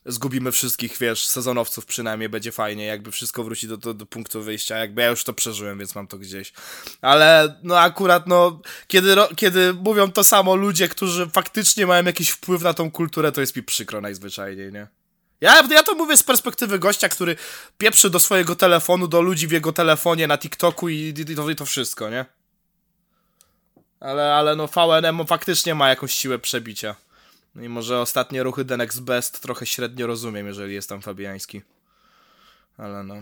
Zgubimy 0.06 0.52
wszystkich, 0.52 0.98
wiesz, 0.98 1.26
sezonowców 1.26 1.86
przynajmniej, 1.86 2.28
będzie 2.28 2.52
fajnie, 2.52 2.84
jakby 2.84 3.10
wszystko 3.10 3.44
wróci 3.44 3.68
do, 3.68 3.76
do, 3.76 3.94
do 3.94 4.06
punktu 4.06 4.42
wyjścia, 4.42 4.78
jakby 4.78 5.02
ja 5.02 5.08
już 5.08 5.24
to 5.24 5.32
przeżyłem, 5.32 5.78
więc 5.78 5.94
mam 5.94 6.06
to 6.06 6.18
gdzieś. 6.18 6.52
Ale 7.00 7.58
no 7.62 7.80
akurat, 7.80 8.26
no, 8.26 8.60
kiedy, 8.86 9.16
kiedy 9.36 9.72
mówią 9.72 10.12
to 10.12 10.24
samo 10.24 10.56
ludzie, 10.56 10.88
którzy 10.88 11.30
faktycznie 11.32 11.86
mają 11.86 12.04
jakiś 12.04 12.30
wpływ 12.30 12.62
na 12.62 12.74
tą 12.74 12.90
kulturę, 12.90 13.32
to 13.32 13.40
jest 13.40 13.56
mi 13.56 13.62
przykro 13.62 14.00
najzwyczajniej, 14.00 14.72
nie? 14.72 14.86
Ja, 15.40 15.68
ja 15.70 15.82
to 15.82 15.94
mówię 15.94 16.16
z 16.16 16.22
perspektywy 16.22 16.78
gościa, 16.78 17.08
który 17.08 17.36
pieprzy 17.78 18.10
do 18.10 18.20
swojego 18.20 18.56
telefonu, 18.56 19.08
do 19.08 19.20
ludzi 19.22 19.46
w 19.46 19.52
jego 19.52 19.72
telefonie, 19.72 20.26
na 20.26 20.38
TikToku 20.38 20.88
i, 20.88 20.94
i, 20.94 21.50
i 21.52 21.56
to 21.56 21.66
wszystko, 21.66 22.10
nie? 22.10 22.37
Ale, 24.00 24.34
ale 24.34 24.56
no 24.56 24.66
VNM 24.66 25.26
faktycznie 25.26 25.74
ma 25.74 25.88
jakąś 25.88 26.14
siłę 26.14 26.38
przebicia. 26.38 26.94
No 27.54 27.62
i 27.62 27.68
może 27.68 28.00
ostatnie 28.00 28.42
ruchy 28.42 28.64
The 28.64 28.76
Next 28.76 29.02
Best 29.02 29.40
trochę 29.40 29.66
średnio 29.66 30.06
rozumiem, 30.06 30.46
jeżeli 30.46 30.74
jest 30.74 30.88
tam 30.88 31.02
Fabiański. 31.02 31.62
Ale 32.78 33.02
no. 33.04 33.14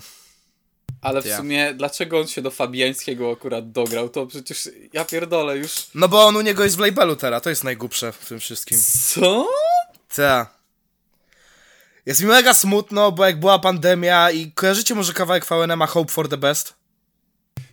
Ale 1.02 1.22
w 1.22 1.26
Ja. 1.26 1.36
sumie, 1.36 1.74
dlaczego 1.74 2.20
on 2.20 2.26
się 2.26 2.42
do 2.42 2.50
Fabiańskiego 2.50 3.32
akurat 3.32 3.72
dograł? 3.72 4.08
To 4.08 4.26
przecież, 4.26 4.68
ja 4.92 5.04
pierdolę, 5.04 5.56
już... 5.56 5.72
No 5.94 6.08
bo 6.08 6.26
on 6.26 6.36
u 6.36 6.40
niego 6.40 6.64
jest 6.64 6.76
w 6.76 6.80
labelu 6.80 7.16
teraz, 7.16 7.42
to 7.42 7.50
jest 7.50 7.64
najgłupsze 7.64 8.12
w 8.12 8.26
tym 8.28 8.40
wszystkim. 8.40 8.78
Co? 9.14 9.48
Ta. 10.16 10.56
Jest 12.06 12.20
mi 12.20 12.26
mega 12.26 12.54
smutno, 12.54 13.12
bo 13.12 13.26
jak 13.26 13.40
była 13.40 13.58
pandemia 13.58 14.30
i 14.30 14.52
kojarzycie 14.52 14.94
może 14.94 15.12
kawałek 15.12 15.46
VNM 15.46 15.82
a 15.82 15.86
Hope 15.86 16.12
for 16.12 16.28
the 16.28 16.36
Best? 16.36 16.74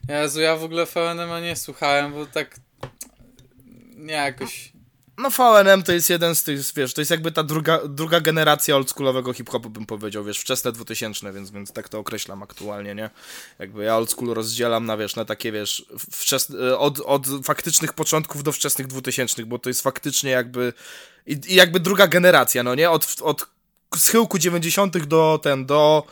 Jezu, 0.10 0.42
ja 0.42 0.56
w 0.56 0.64
ogóle 0.64 0.86
FNM 0.86 1.44
nie 1.44 1.56
słuchałem, 1.56 2.14
bo 2.14 2.26
tak... 2.26 2.56
Nie, 4.04 4.14
jakoś... 4.14 4.74
No 5.18 5.30
VNM 5.30 5.84
to 5.84 5.92
jest 5.92 6.10
jeden 6.10 6.36
z 6.36 6.44
tych, 6.44 6.60
wiesz, 6.76 6.94
to 6.94 7.02
jest 7.02 7.12
jakby 7.12 7.32
ta 7.32 7.44
druga, 7.44 7.80
druga 7.88 8.22
generacja 8.22 8.76
oldschoolowego 8.76 9.34
hip-hopu, 9.34 9.70
bym 9.70 9.86
powiedział, 9.86 10.24
wiesz, 10.24 10.40
wczesne 10.40 10.72
2000, 10.72 11.34
więc, 11.34 11.52
więc 11.52 11.72
tak 11.72 11.90
to 11.90 12.00
określam 12.00 12.44
aktualnie, 12.44 12.96
nie? 12.96 13.10
Jakby 13.60 13.84
ja 13.84 13.98
oldschool 13.98 14.34
rozdzielam 14.34 14.86
na, 14.86 14.98
wiesz, 14.98 15.16
na 15.16 15.26
takie, 15.26 15.52
wiesz, 15.52 15.86
od, 16.78 17.00
od 17.00 17.28
faktycznych 17.44 17.94
początków 17.94 18.44
do 18.44 18.52
wczesnych 18.52 18.88
2000, 18.88 19.46
bo 19.46 19.60
to 19.60 19.70
jest 19.70 19.82
faktycznie 19.82 20.32
jakby, 20.32 20.74
i, 21.28 21.38
i 21.48 21.56
jakby 21.56 21.80
druga 21.80 22.08
generacja, 22.08 22.64
no 22.64 22.76
nie? 22.76 22.90
Od, 22.90 23.16
od 23.22 23.48
schyłku 23.98 24.40
90. 24.40 25.06
do 25.06 25.40
ten, 25.44 25.66
do 25.66 26.08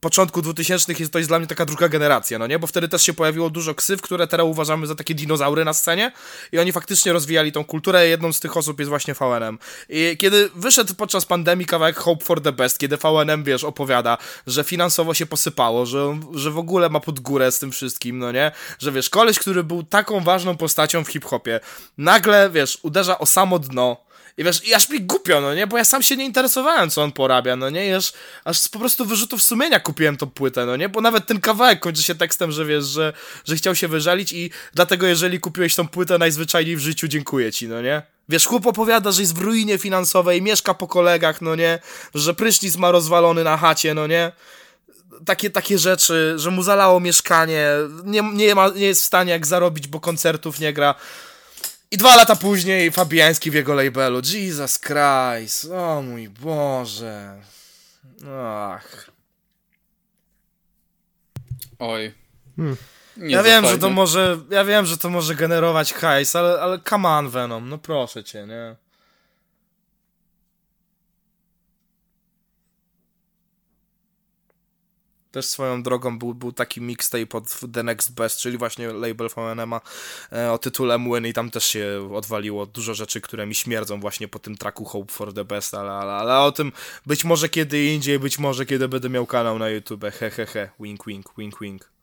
początku 0.00 0.42
2000 0.42 0.92
jest, 0.98 1.12
to 1.12 1.18
jest 1.18 1.30
dla 1.30 1.38
mnie 1.38 1.48
taka 1.48 1.66
druga 1.66 1.88
generacja, 1.88 2.38
no 2.38 2.46
nie? 2.46 2.58
Bo 2.58 2.66
wtedy 2.66 2.88
też 2.88 3.02
się 3.02 3.12
pojawiło 3.12 3.50
dużo 3.50 3.74
ksyw, 3.74 4.02
które 4.02 4.26
teraz 4.26 4.46
uważamy 4.46 4.86
za 4.86 4.94
takie 4.94 5.14
dinozaury 5.14 5.64
na 5.64 5.72
scenie 5.72 6.12
i 6.52 6.58
oni 6.58 6.72
faktycznie 6.72 7.12
rozwijali 7.12 7.52
tą 7.52 7.64
kulturę. 7.64 8.08
Jedną 8.08 8.32
z 8.32 8.40
tych 8.40 8.56
osób 8.56 8.78
jest 8.78 8.88
właśnie 8.88 9.14
VNM. 9.14 9.58
I 9.88 10.16
kiedy 10.18 10.50
wyszedł 10.54 10.94
podczas 10.94 11.26
pandemii 11.26 11.66
kawałek 11.66 11.96
Hope 11.96 12.24
for 12.24 12.40
the 12.40 12.52
Best, 12.52 12.78
kiedy 12.78 12.96
VNM, 12.96 13.44
wiesz, 13.44 13.64
opowiada, 13.64 14.18
że 14.46 14.64
finansowo 14.64 15.14
się 15.14 15.26
posypało, 15.26 15.86
że, 15.86 16.20
że 16.34 16.50
w 16.50 16.58
ogóle 16.58 16.88
ma 16.88 17.00
pod 17.00 17.20
górę 17.20 17.52
z 17.52 17.58
tym 17.58 17.72
wszystkim, 17.72 18.18
no 18.18 18.32
nie? 18.32 18.52
Że 18.78 18.92
wiesz, 18.92 19.10
koleś, 19.10 19.38
który 19.38 19.64
był 19.64 19.82
taką 19.82 20.20
ważną 20.20 20.56
postacią 20.56 21.04
w 21.04 21.08
hip-hopie, 21.08 21.60
nagle, 21.98 22.50
wiesz, 22.50 22.78
uderza 22.82 23.18
o 23.18 23.26
samo 23.26 23.58
dno, 23.58 24.09
i 24.40 24.44
wiesz, 24.44 24.64
i 24.64 24.74
aż 24.74 24.88
mi 24.88 25.00
głupio, 25.00 25.40
no 25.40 25.54
nie? 25.54 25.66
Bo 25.66 25.78
ja 25.78 25.84
sam 25.84 26.02
się 26.02 26.16
nie 26.16 26.24
interesowałem, 26.24 26.90
co 26.90 27.02
on 27.02 27.12
porabia, 27.12 27.56
no 27.56 27.70
nie? 27.70 27.96
Aż, 27.96 28.12
aż 28.44 28.58
z 28.58 28.68
po 28.68 28.78
prostu 28.78 29.04
wyrzutów 29.04 29.42
sumienia 29.42 29.80
kupiłem 29.80 30.16
tą 30.16 30.30
płytę, 30.30 30.66
no 30.66 30.76
nie? 30.76 30.88
Bo 30.88 31.00
nawet 31.00 31.26
ten 31.26 31.40
kawałek 31.40 31.80
kończy 31.80 32.02
się 32.02 32.14
tekstem, 32.14 32.52
że 32.52 32.64
wiesz, 32.64 32.84
że, 32.84 33.12
że 33.44 33.56
chciał 33.56 33.74
się 33.74 33.88
wyżalić 33.88 34.32
i 34.32 34.50
dlatego 34.74 35.06
jeżeli 35.06 35.40
kupiłeś 35.40 35.74
tą 35.74 35.88
płytę 35.88 36.18
najzwyczajniej 36.18 36.76
w 36.76 36.80
życiu, 36.80 37.08
dziękuję 37.08 37.52
ci, 37.52 37.68
no 37.68 37.82
nie? 37.82 38.02
Wiesz, 38.28 38.46
chłop 38.46 38.66
opowiada, 38.66 39.12
że 39.12 39.22
jest 39.22 39.34
w 39.34 39.40
ruinie 39.40 39.78
finansowej, 39.78 40.42
mieszka 40.42 40.74
po 40.74 40.88
kolegach, 40.88 41.40
no 41.40 41.54
nie? 41.54 41.78
Że 42.14 42.34
prysznic 42.34 42.76
ma 42.76 42.90
rozwalony 42.90 43.44
na 43.44 43.56
chacie, 43.56 43.94
no 43.94 44.06
nie? 44.06 44.32
Takie, 45.26 45.50
takie 45.50 45.78
rzeczy, 45.78 46.34
że 46.36 46.50
mu 46.50 46.62
zalało 46.62 47.00
mieszkanie, 47.00 47.66
nie, 48.04 48.22
nie, 48.32 48.54
ma, 48.54 48.68
nie 48.68 48.86
jest 48.86 49.02
w 49.02 49.06
stanie 49.06 49.32
jak 49.32 49.46
zarobić, 49.46 49.88
bo 49.88 50.00
koncertów 50.00 50.60
nie 50.60 50.72
gra. 50.72 50.94
I 51.90 51.96
dwa 51.96 52.16
lata 52.16 52.36
później 52.36 52.90
Fabiański 52.90 53.50
w 53.50 53.54
jego 53.54 53.74
labelu. 53.74 54.20
Jesus 54.32 54.78
Christ. 54.78 55.70
O 55.72 56.02
mój 56.02 56.28
Boże. 56.28 57.40
Ach. 58.42 59.10
Oj. 61.78 62.14
Hmm. 62.56 62.76
Nie 63.16 63.34
ja 63.34 63.42
wiem, 63.42 63.66
że 63.66 63.78
to 63.78 63.90
może. 63.90 64.38
Ja 64.50 64.64
wiem, 64.64 64.86
że 64.86 64.98
to 64.98 65.10
może 65.10 65.34
generować 65.34 65.92
hajs, 65.92 66.36
ale, 66.36 66.60
ale 66.60 66.80
come 66.88 67.08
on, 67.08 67.28
Venom. 67.28 67.68
No 67.68 67.78
proszę 67.78 68.24
cię, 68.24 68.46
nie? 68.46 68.76
Też 75.32 75.46
swoją 75.46 75.82
drogą 75.82 76.18
był, 76.18 76.34
był 76.34 76.52
taki 76.52 76.80
mixtape 76.80 77.38
od 77.38 77.60
The 77.72 77.82
Next 77.82 78.14
Best, 78.14 78.38
czyli 78.38 78.58
właśnie 78.58 78.92
label 78.92 79.28
VNM-a 79.28 79.80
e, 80.32 80.52
o 80.52 80.58
tytule 80.58 80.98
Młyn 80.98 81.26
i 81.26 81.32
tam 81.32 81.50
też 81.50 81.64
się 81.64 82.10
odwaliło 82.14 82.66
dużo 82.66 82.94
rzeczy, 82.94 83.20
które 83.20 83.46
mi 83.46 83.54
śmierdzą 83.54 84.00
właśnie 84.00 84.28
po 84.28 84.38
tym 84.38 84.56
tracku 84.56 84.84
Hope 84.84 85.12
for 85.12 85.34
the 85.34 85.44
Best, 85.44 85.74
ale, 85.74 85.92
ale, 85.92 86.12
ale 86.12 86.38
o 86.38 86.52
tym 86.52 86.72
być 87.06 87.24
może 87.24 87.48
kiedy 87.48 87.84
indziej, 87.84 88.18
być 88.18 88.38
może 88.38 88.66
kiedy 88.66 88.88
będę 88.88 89.08
miał 89.08 89.26
kanał 89.26 89.58
na 89.58 89.68
YouTube, 89.68 90.04
he 90.04 90.30
he 90.30 90.46
he, 90.46 90.70
wink 90.80 91.06
wink, 91.06 91.26
wink 91.38 91.60
wink. 91.60 91.99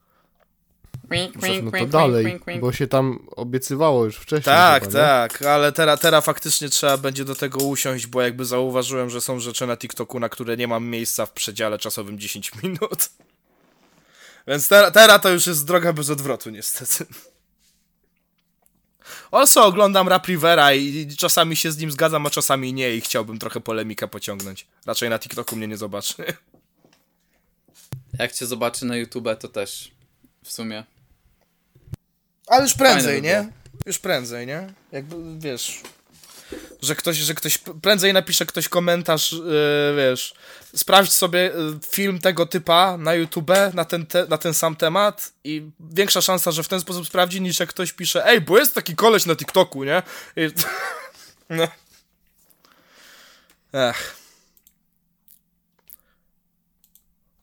Muszę, 1.35 1.61
no 1.61 1.71
to 1.71 1.85
dalej, 1.85 2.39
bo 2.61 2.71
się 2.71 2.87
tam 2.87 3.27
obiecywało 3.35 4.05
już 4.05 4.15
wcześniej. 4.15 4.55
Tak, 4.55 4.83
chyba, 4.83 4.93
tak, 4.93 5.41
ale 5.41 5.71
teraz 5.71 5.99
teraz 5.99 6.25
faktycznie 6.25 6.69
trzeba 6.69 6.97
będzie 6.97 7.25
do 7.25 7.35
tego 7.35 7.59
usiąść, 7.59 8.07
bo 8.07 8.21
jakby 8.21 8.45
zauważyłem, 8.45 9.09
że 9.09 9.21
są 9.21 9.39
rzeczy 9.39 9.67
na 9.67 9.77
TikToku, 9.77 10.19
na 10.19 10.29
które 10.29 10.57
nie 10.57 10.67
mam 10.67 10.85
miejsca 10.85 11.25
w 11.25 11.31
przedziale 11.31 11.79
czasowym 11.79 12.19
10 12.19 12.51
minut. 12.63 13.09
Więc 14.47 14.67
teraz 14.67 14.93
teraz 14.93 15.21
to 15.21 15.29
już 15.29 15.47
jest 15.47 15.65
droga 15.65 15.93
bez 15.93 16.09
odwrotu, 16.09 16.49
niestety. 16.49 17.05
Also 19.31 19.65
oglądam 19.65 20.07
Rap 20.07 20.27
Rivera 20.27 20.73
i 20.73 21.07
czasami 21.17 21.55
się 21.55 21.71
z 21.71 21.77
nim 21.77 21.91
zgadzam, 21.91 22.25
a 22.25 22.29
czasami 22.29 22.73
nie 22.73 22.95
i 22.95 23.01
chciałbym 23.01 23.39
trochę 23.39 23.61
polemikę 23.61 24.07
pociągnąć. 24.07 24.67
Raczej 24.85 25.09
na 25.09 25.19
TikToku 25.19 25.55
mnie 25.55 25.67
nie 25.67 25.77
zobaczy. 25.77 26.15
Jak 28.19 28.31
cię 28.31 28.45
zobaczy 28.45 28.85
na 28.85 28.97
YouTube, 28.97 29.27
to 29.39 29.47
też 29.47 29.91
w 30.43 30.51
sumie. 30.51 30.83
Ale 32.47 32.63
już 32.63 32.73
prędzej, 32.73 33.21
Fajne 33.21 33.27
nie? 33.27 33.51
Już 33.85 33.99
prędzej, 33.99 34.47
nie? 34.47 34.67
Jakby, 34.91 35.15
wiesz, 35.39 35.81
że 36.81 36.95
ktoś, 36.95 37.17
że 37.17 37.33
ktoś 37.33 37.57
prędzej 37.57 38.13
napisze 38.13 38.45
ktoś 38.45 38.69
komentarz, 38.69 39.31
yy, 39.31 39.41
wiesz, 39.97 40.33
sprawdź 40.75 41.11
sobie 41.11 41.39
yy, 41.39 41.79
film 41.89 42.19
tego 42.19 42.45
typa 42.45 42.97
na 42.97 43.13
YouTube 43.13 43.51
na 43.73 43.85
ten, 43.85 44.05
te, 44.05 44.27
na 44.27 44.37
ten 44.37 44.53
sam 44.53 44.75
temat 44.75 45.31
i 45.43 45.69
większa 45.79 46.21
szansa, 46.21 46.51
że 46.51 46.63
w 46.63 46.67
ten 46.67 46.81
sposób 46.81 47.07
sprawdzi, 47.07 47.41
niż 47.41 47.59
jak 47.59 47.69
ktoś 47.69 47.91
pisze, 47.91 48.27
ej, 48.27 48.41
bo 48.41 48.57
jest 48.57 48.75
taki 48.75 48.95
koleś 48.95 49.25
na 49.25 49.35
TikToku, 49.35 49.83
nie? 49.83 50.03
I, 50.35 50.49
no. 51.49 51.67
Ech. 53.73 54.16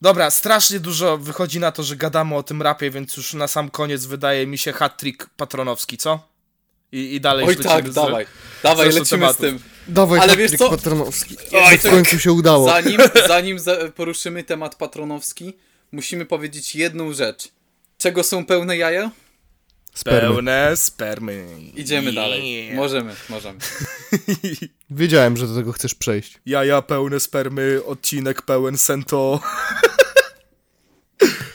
Dobra, 0.01 0.31
strasznie 0.31 0.81
dużo 0.81 1.19
wychodzi 1.19 1.61
na 1.61 1.73
to, 1.73 1.83
że 1.83 1.97
gadamy 1.97 2.35
o 2.37 2.43
tym 2.43 2.63
rapie, 2.63 2.91
więc 2.91 3.17
już 3.17 3.35
na 3.35 3.49
sam 3.49 3.71
koniec 3.71 4.05
wydaje 4.05 4.47
mi 4.47 4.59
się 4.59 4.73
hat-trick 4.73 5.27
patronowski, 5.37 5.99
co? 5.99 6.29
I, 6.93 7.15
i 7.15 7.21
dalej 7.21 7.47
Oj 7.47 7.57
tak, 7.57 7.89
z- 7.89 7.95
dawaj. 7.95 8.27
Dawaj, 8.63 8.87
lecimy 8.87 9.07
tematów. 9.07 9.37
z 9.37 9.41
tym. 9.41 9.59
Dawaj, 9.89 10.21
Ale 10.21 10.33
Ale 10.33 10.43
wiesz 10.43 10.53
co? 10.59 10.71
Patronowski. 10.71 11.37
Oj, 11.53 11.79
w 11.79 11.83
końcu 11.83 12.19
się 12.19 12.33
udało. 12.33 12.69
Zanim, 12.69 13.01
zanim 13.29 13.59
za, 13.59 13.77
poruszymy 13.97 14.45
temat 14.45 14.75
patronowski, 14.75 15.57
musimy 15.93 16.27
powiedzieć 16.27 16.75
jedną 16.75 17.13
rzecz. 17.13 17.49
Czego 17.99 18.23
są 18.23 18.47
pełne 18.47 18.77
jaja? 18.77 19.11
Spermy. 19.95 20.21
Pełne 20.21 20.77
spermy. 20.77 21.47
Idziemy 21.75 22.13
Yeah. 22.13 22.25
dalej. 22.25 22.71
Możemy, 22.75 23.15
możemy. 23.29 23.59
Wiedziałem, 24.91 25.37
że 25.37 25.47
do 25.47 25.55
tego 25.55 25.73
chcesz 25.73 25.95
przejść. 25.95 26.39
Jaja 26.47 26.83
pełne 26.83 27.21
spermy, 27.21 27.81
odcinek 27.87 28.43
pełen 28.43 28.79
sento. 28.79 29.41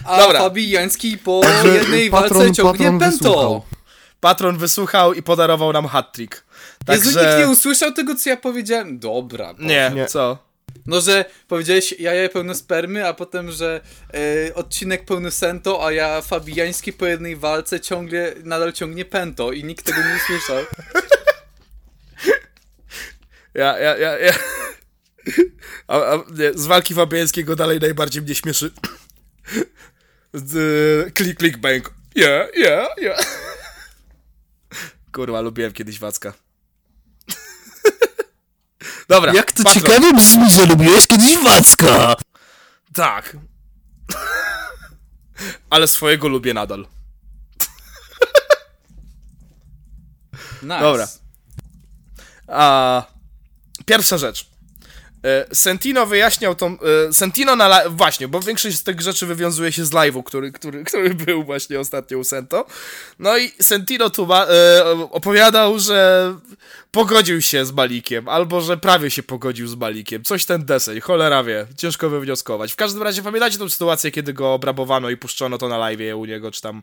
A 0.06 0.18
Dobra. 0.18 0.40
Fabijański 0.40 1.18
po 1.18 1.42
Także 1.44 1.68
jednej 1.68 2.10
walce 2.10 2.36
patron- 2.36 2.54
ciągnie 2.56 2.86
patron 2.86 3.00
pęto. 3.00 3.18
wysłuchał. 3.30 3.62
Patron 4.20 4.58
wysłuchał 4.58 5.14
i 5.14 5.24
podarował 5.24 5.74
nam 5.74 5.88
hat-trick. 5.88 6.44
Jezu, 6.90 7.10
nikt 7.10 7.20
Także... 7.20 7.40
nie 7.40 7.50
usłyszał 7.50 7.94
tego, 7.94 8.16
co 8.16 8.30
ja 8.30 8.38
powiedziałem. 8.38 9.00
Dobra. 9.00 9.54
Nie, 9.60 9.92
Nie. 9.96 10.06
co? 10.06 10.38
No, 10.86 11.02
że 11.02 11.26
powiedziałeś 11.48 11.96
jaja 12.00 12.30
pełne 12.30 12.56
spermy, 12.56 13.08
a 13.08 13.14
potem, 13.14 13.52
że 13.52 13.82
e, 14.14 14.56
odcinek 14.56 15.06
pełny 15.06 15.32
sento, 15.32 15.86
a 15.86 15.92
ja 15.92 16.22
fabijański 16.22 16.94
po 16.94 17.06
jednej 17.06 17.36
walce 17.36 17.80
ciągle, 17.80 18.36
nadal 18.44 18.74
ciągnie 18.74 19.06
pęto 19.06 19.52
i 19.52 19.64
nikt 19.64 19.86
tego 19.86 19.98
nie 19.98 20.16
usłyszał. 20.16 20.66
Ja, 23.54 23.80
ja, 23.80 23.98
ja, 23.98 24.18
ja... 24.20 24.34
A, 25.88 26.14
a, 26.14 26.24
nie, 26.32 26.54
z 26.54 26.66
walki 26.66 26.94
Fabiańskiego 26.94 27.56
dalej 27.56 27.80
najbardziej 27.80 28.22
mnie 28.22 28.36
śmieszy. 28.36 28.72
Klik, 31.14 31.38
klik, 31.38 31.58
bang. 31.58 31.94
Yeah, 32.16 32.56
yeah, 32.56 32.88
yeah. 32.98 33.20
Kurwa, 35.12 35.42
lubiłem 35.42 35.72
kiedyś 35.72 36.00
Wacka. 36.00 36.34
Dobra, 39.10 39.34
Jak 39.34 39.52
to 39.52 39.64
patron. 39.64 39.84
ciekawie 39.84 40.14
brzmi, 40.14 40.52
że 40.52 40.66
lubiłeś 40.66 41.08
kiedyś 41.08 41.38
Wacka. 41.38 42.16
Tak. 42.94 43.38
Ale 45.70 45.88
swojego 45.88 46.28
lubię 46.28 46.54
nadal. 46.54 46.88
Nice. 50.64 50.80
Dobra. 50.80 51.08
A, 52.48 53.04
pierwsza 53.86 54.18
rzecz. 54.18 54.50
E, 55.26 55.56
Sentino 55.56 56.06
wyjaśniał 56.06 56.56
tą. 56.56 56.78
e, 57.10 57.14
Sentino 57.14 57.56
na. 57.56 57.90
Właśnie, 57.90 58.28
bo 58.28 58.40
większość 58.40 58.78
z 58.78 58.84
tych 58.84 59.02
rzeczy 59.02 59.26
wywiązuje 59.26 59.72
się 59.72 59.86
z 59.86 59.92
live'u, 59.92 60.24
który, 60.24 60.52
który, 60.52 60.84
który 60.90 61.10
był 61.16 61.44
właśnie 61.44 61.80
ostatnio 61.80 62.18
u 62.18 62.24
Sento. 62.24 62.66
No 63.20 63.38
i 63.38 63.52
Sentino 63.62 64.10
tu 64.10 64.28
e, 64.34 64.48
opowiadał, 65.12 65.80
że 65.80 66.34
pogodził 66.92 67.42
się 67.42 67.66
z 67.66 67.72
Malikiem, 67.72 68.30
albo 68.30 68.62
że 68.62 68.78
prawie 68.78 69.12
się 69.12 69.24
pogodził 69.24 69.68
z 69.68 69.76
Malikiem. 69.76 70.24
Coś 70.24 70.46
ten 70.46 70.66
deseń, 70.66 71.00
cholera 71.02 71.44
wie, 71.44 71.68
ciężko 71.78 72.10
wywnioskować. 72.10 72.74
W 72.74 72.76
każdym 72.76 73.04
razie 73.04 73.22
pamiętacie 73.22 73.58
tą 73.58 73.70
sytuację, 73.70 74.12
kiedy 74.12 74.34
go 74.34 74.54
obrabowano 74.54 75.10
i 75.10 75.18
puszczono 75.18 75.58
to 75.58 75.68
na 75.70 75.76
live'ie 75.78 76.18
u 76.18 76.26
niego, 76.26 76.52
czy 76.52 76.62
tam. 76.62 76.82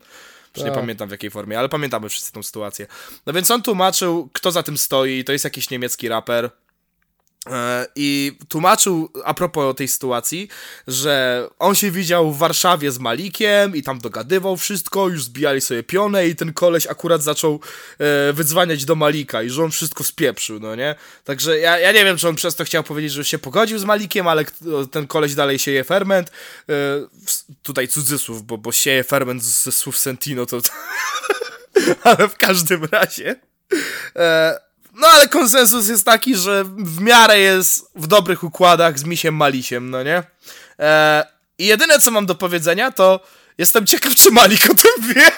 Już 0.57 0.65
nie 0.65 0.71
Tak. 0.71 0.81
pamiętam 0.81 1.09
w 1.09 1.13
jakiej 1.13 1.31
formie, 1.31 1.59
ale 1.59 1.69
pamiętamy 1.69 2.09
wszyscy 2.09 2.33
tą 2.33 2.43
sytuację. 2.43 2.87
No 3.27 3.33
więc 3.33 3.51
on 3.51 3.63
tłumaczył, 3.63 4.29
kto 4.33 4.53
za 4.53 4.63
tym 4.63 4.79
stoi, 4.79 5.25
to 5.25 5.33
jest 5.33 5.45
jakiś 5.45 5.71
niemiecki 5.71 6.09
raper. 6.09 6.51
E, 7.51 7.87
I 7.97 8.39
tłumaczył 8.49 9.13
a 9.25 9.35
propos 9.35 9.77
tej 9.77 9.89
sytuacji, 9.89 10.49
że 10.87 11.47
on 11.59 11.75
się 11.75 11.91
widział 11.91 12.33
w 12.33 12.39
Warszawie 12.39 12.93
z 12.93 12.99
Malikiem 12.99 13.77
i 13.77 13.83
tam 13.83 13.99
dogadywał 13.99 14.57
wszystko, 14.57 15.09
już 15.09 15.25
zbijali 15.25 15.61
sobie 15.61 15.83
pionę 15.83 16.29
i 16.29 16.37
ten 16.37 16.53
koleś 16.53 16.87
akurat 16.87 17.23
zaczął 17.23 17.61
e, 17.99 18.33
wydzwaniać 18.33 18.85
do 18.85 18.95
Malika 18.95 19.43
i 19.43 19.51
że 19.51 19.65
on 19.65 19.71
wszystko 19.71 20.05
spieprzył, 20.05 20.61
no 20.61 20.77
nie? 20.77 20.95
Także 21.25 21.59
ja, 21.59 21.79
ja 21.79 21.93
nie 21.93 22.05
wiem, 22.05 22.17
czy 22.17 22.29
on 22.29 22.35
przez 22.35 22.55
to 22.55 22.65
chciał 22.65 22.83
powiedzieć, 22.83 23.13
że 23.13 23.25
się 23.25 23.39
pogodził 23.39 23.79
z 23.79 23.85
Malikiem, 23.85 24.29
ale 24.29 24.45
ten 24.91 25.07
koleś 25.07 25.35
dalej 25.35 25.59
sieje 25.59 25.85
ferment. 25.85 26.31
E, 26.69 26.73
tutaj 27.63 27.89
cudzysłów, 27.89 28.43
bo, 28.43 28.59
bo 28.59 28.73
sieje 28.73 29.05
ferment 29.05 29.45
ze 29.45 29.73
słów 29.73 29.99
Sentino, 29.99 30.47
to... 30.47 30.61
ale 32.05 32.29
w 32.29 32.37
każdym 32.37 32.85
razie... 32.85 33.37
E, 34.17 34.66
ale 35.17 35.29
konsensus 35.29 35.89
jest 35.89 36.05
taki, 36.05 36.37
że 36.37 36.65
w 36.65 37.01
miarę 37.01 37.39
jest 37.39 37.91
w 37.95 38.07
dobrych 38.07 38.45
układach 38.45 38.99
z 38.99 39.05
misiem 39.05 39.35
Malisiem, 39.35 39.91
no 39.91 40.03
nie? 40.03 40.23
E, 40.79 41.27
I 41.59 41.67
jedyne 41.67 41.99
co 41.99 42.11
mam 42.11 42.27
do 42.27 42.35
powiedzenia 42.35 42.93
to 42.93 43.21
jestem 43.59 43.87
ciekaw, 43.87 44.15
czy 44.15 44.31
Malik 44.31 44.71
o 44.71 44.75
tym 44.75 45.15
wie. 45.15 45.31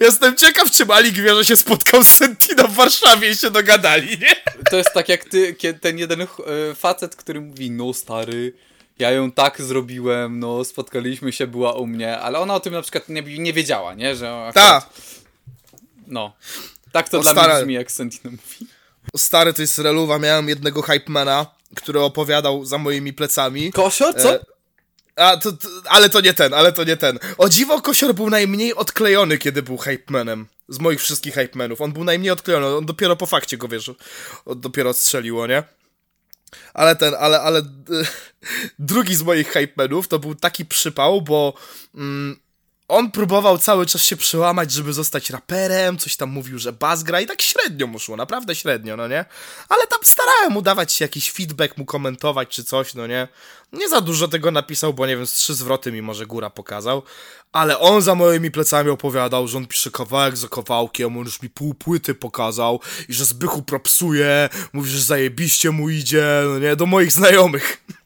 Jestem 0.00 0.36
ciekaw, 0.36 0.70
czy 0.70 0.86
Malik 0.86 1.14
wie, 1.14 1.34
że 1.34 1.44
się 1.44 1.56
spotkał 1.56 2.04
z 2.04 2.08
Sentino 2.08 2.68
w 2.68 2.74
Warszawie 2.74 3.30
i 3.30 3.36
się 3.36 3.50
dogadali, 3.50 4.18
nie? 4.18 4.36
To 4.70 4.76
jest 4.76 4.92
tak 4.94 5.08
jak 5.08 5.24
ty, 5.24 5.56
ten 5.80 5.98
jeden 5.98 6.20
e, 6.22 6.26
facet, 6.74 7.16
który 7.16 7.40
mówi, 7.40 7.70
no 7.70 7.94
stary, 7.94 8.52
ja 8.98 9.10
ją 9.10 9.32
tak 9.32 9.62
zrobiłem, 9.62 10.38
no 10.38 10.64
spotkaliśmy 10.64 11.32
się, 11.32 11.46
była 11.46 11.72
u 11.72 11.86
mnie, 11.86 12.18
ale 12.18 12.38
ona 12.38 12.54
o 12.54 12.60
tym 12.60 12.72
na 12.72 12.82
przykład 12.82 13.08
nie, 13.08 13.22
nie 13.22 13.52
wiedziała, 13.52 13.94
nie, 13.94 14.16
że 14.16 14.50
Ta, 14.54 14.76
akurat, 14.76 15.00
no. 16.06 16.32
Tak 16.94 17.08
to 17.08 17.18
O, 17.18 17.22
dla 17.22 17.32
stara- 17.32 17.54
mnie 17.54 17.60
brzmi, 17.62 17.74
jak 17.74 17.90
Sentino 17.92 18.30
mówi. 18.30 18.66
stary 19.16 19.52
to 19.52 19.62
jest 19.62 19.78
reluwa, 19.78 20.18
miałem 20.18 20.48
jednego 20.48 20.82
hypemana, 20.82 21.46
który 21.76 22.00
opowiadał 22.00 22.64
za 22.64 22.78
moimi 22.78 23.12
plecami. 23.12 23.72
Kosio, 23.72 24.12
co? 24.14 24.34
E, 24.34 24.40
A, 25.16 25.36
to, 25.36 25.52
to, 25.52 25.68
ale 25.88 26.08
to 26.10 26.20
nie 26.20 26.34
ten, 26.34 26.54
ale 26.54 26.72
to 26.72 26.84
nie 26.84 26.96
ten. 26.96 27.18
O 27.38 27.48
dziwo, 27.48 27.82
Kosior 27.82 28.14
był 28.14 28.30
najmniej 28.30 28.74
odklejony, 28.74 29.38
kiedy 29.38 29.62
był 29.62 29.76
hypemanem. 29.78 30.46
Z 30.68 30.78
moich 30.78 31.00
wszystkich 31.00 31.34
hypemenów. 31.34 31.80
On 31.80 31.92
był 31.92 32.04
najmniej 32.04 32.30
odklejony, 32.30 32.66
on 32.66 32.86
dopiero 32.86 33.16
po 33.16 33.26
fakcie 33.26 33.56
go, 33.56 33.68
wiesz, 33.68 33.90
on 34.46 34.60
dopiero 34.60 34.92
strzeliło, 34.92 35.46
nie? 35.46 35.62
Ale 36.74 36.96
ten, 36.96 37.14
ale, 37.18 37.40
ale 37.40 37.62
drugi 38.78 39.14
z 39.16 39.22
moich 39.22 39.48
hypemenów 39.48 40.08
to 40.08 40.18
był 40.18 40.34
taki 40.34 40.64
przypał, 40.66 41.22
bo 41.22 41.54
mm, 41.94 42.36
on 42.94 43.10
próbował 43.10 43.58
cały 43.58 43.86
czas 43.86 44.02
się 44.02 44.16
przełamać, 44.16 44.72
żeby 44.72 44.92
zostać 44.92 45.30
raperem, 45.30 45.98
coś 45.98 46.16
tam 46.16 46.30
mówił, 46.30 46.58
że 46.58 46.72
bas 46.72 47.02
gra 47.02 47.20
i 47.20 47.26
tak 47.26 47.42
średnio 47.42 47.86
mu 47.86 47.98
szło, 47.98 48.16
naprawdę 48.16 48.54
średnio, 48.54 48.96
no 48.96 49.08
nie? 49.08 49.24
Ale 49.68 49.86
tam 49.86 49.98
starałem 50.02 50.52
mu 50.52 50.62
dawać 50.62 51.00
jakiś 51.00 51.32
feedback, 51.32 51.78
mu 51.78 51.84
komentować 51.84 52.48
czy 52.48 52.64
coś, 52.64 52.94
no 52.94 53.06
nie? 53.06 53.28
Nie 53.72 53.88
za 53.88 54.00
dużo 54.00 54.28
tego 54.28 54.50
napisał, 54.50 54.94
bo 54.94 55.06
nie 55.06 55.16
wiem, 55.16 55.26
z 55.26 55.32
trzy 55.32 55.54
zwroty 55.54 55.92
mi 55.92 56.02
może 56.02 56.26
góra 56.26 56.50
pokazał, 56.50 57.02
ale 57.52 57.78
on 57.78 58.02
za 58.02 58.14
moimi 58.14 58.50
plecami 58.50 58.90
opowiadał, 58.90 59.48
że 59.48 59.58
on 59.58 59.66
pisze 59.66 59.90
kawałek 59.90 60.36
za 60.36 60.48
kawałkiem, 60.48 61.18
on 61.18 61.24
już 61.24 61.42
mi 61.42 61.50
pół 61.50 61.74
płyty 61.74 62.14
pokazał 62.14 62.80
i 63.08 63.14
że 63.14 63.24
Zbychu 63.24 63.62
propsuje, 63.62 64.48
mówi, 64.72 64.90
że 64.90 65.00
zajebiście 65.00 65.70
mu 65.70 65.90
idzie, 65.90 66.26
no 66.44 66.58
nie? 66.58 66.76
Do 66.76 66.86
moich 66.86 67.12
znajomych. 67.12 67.76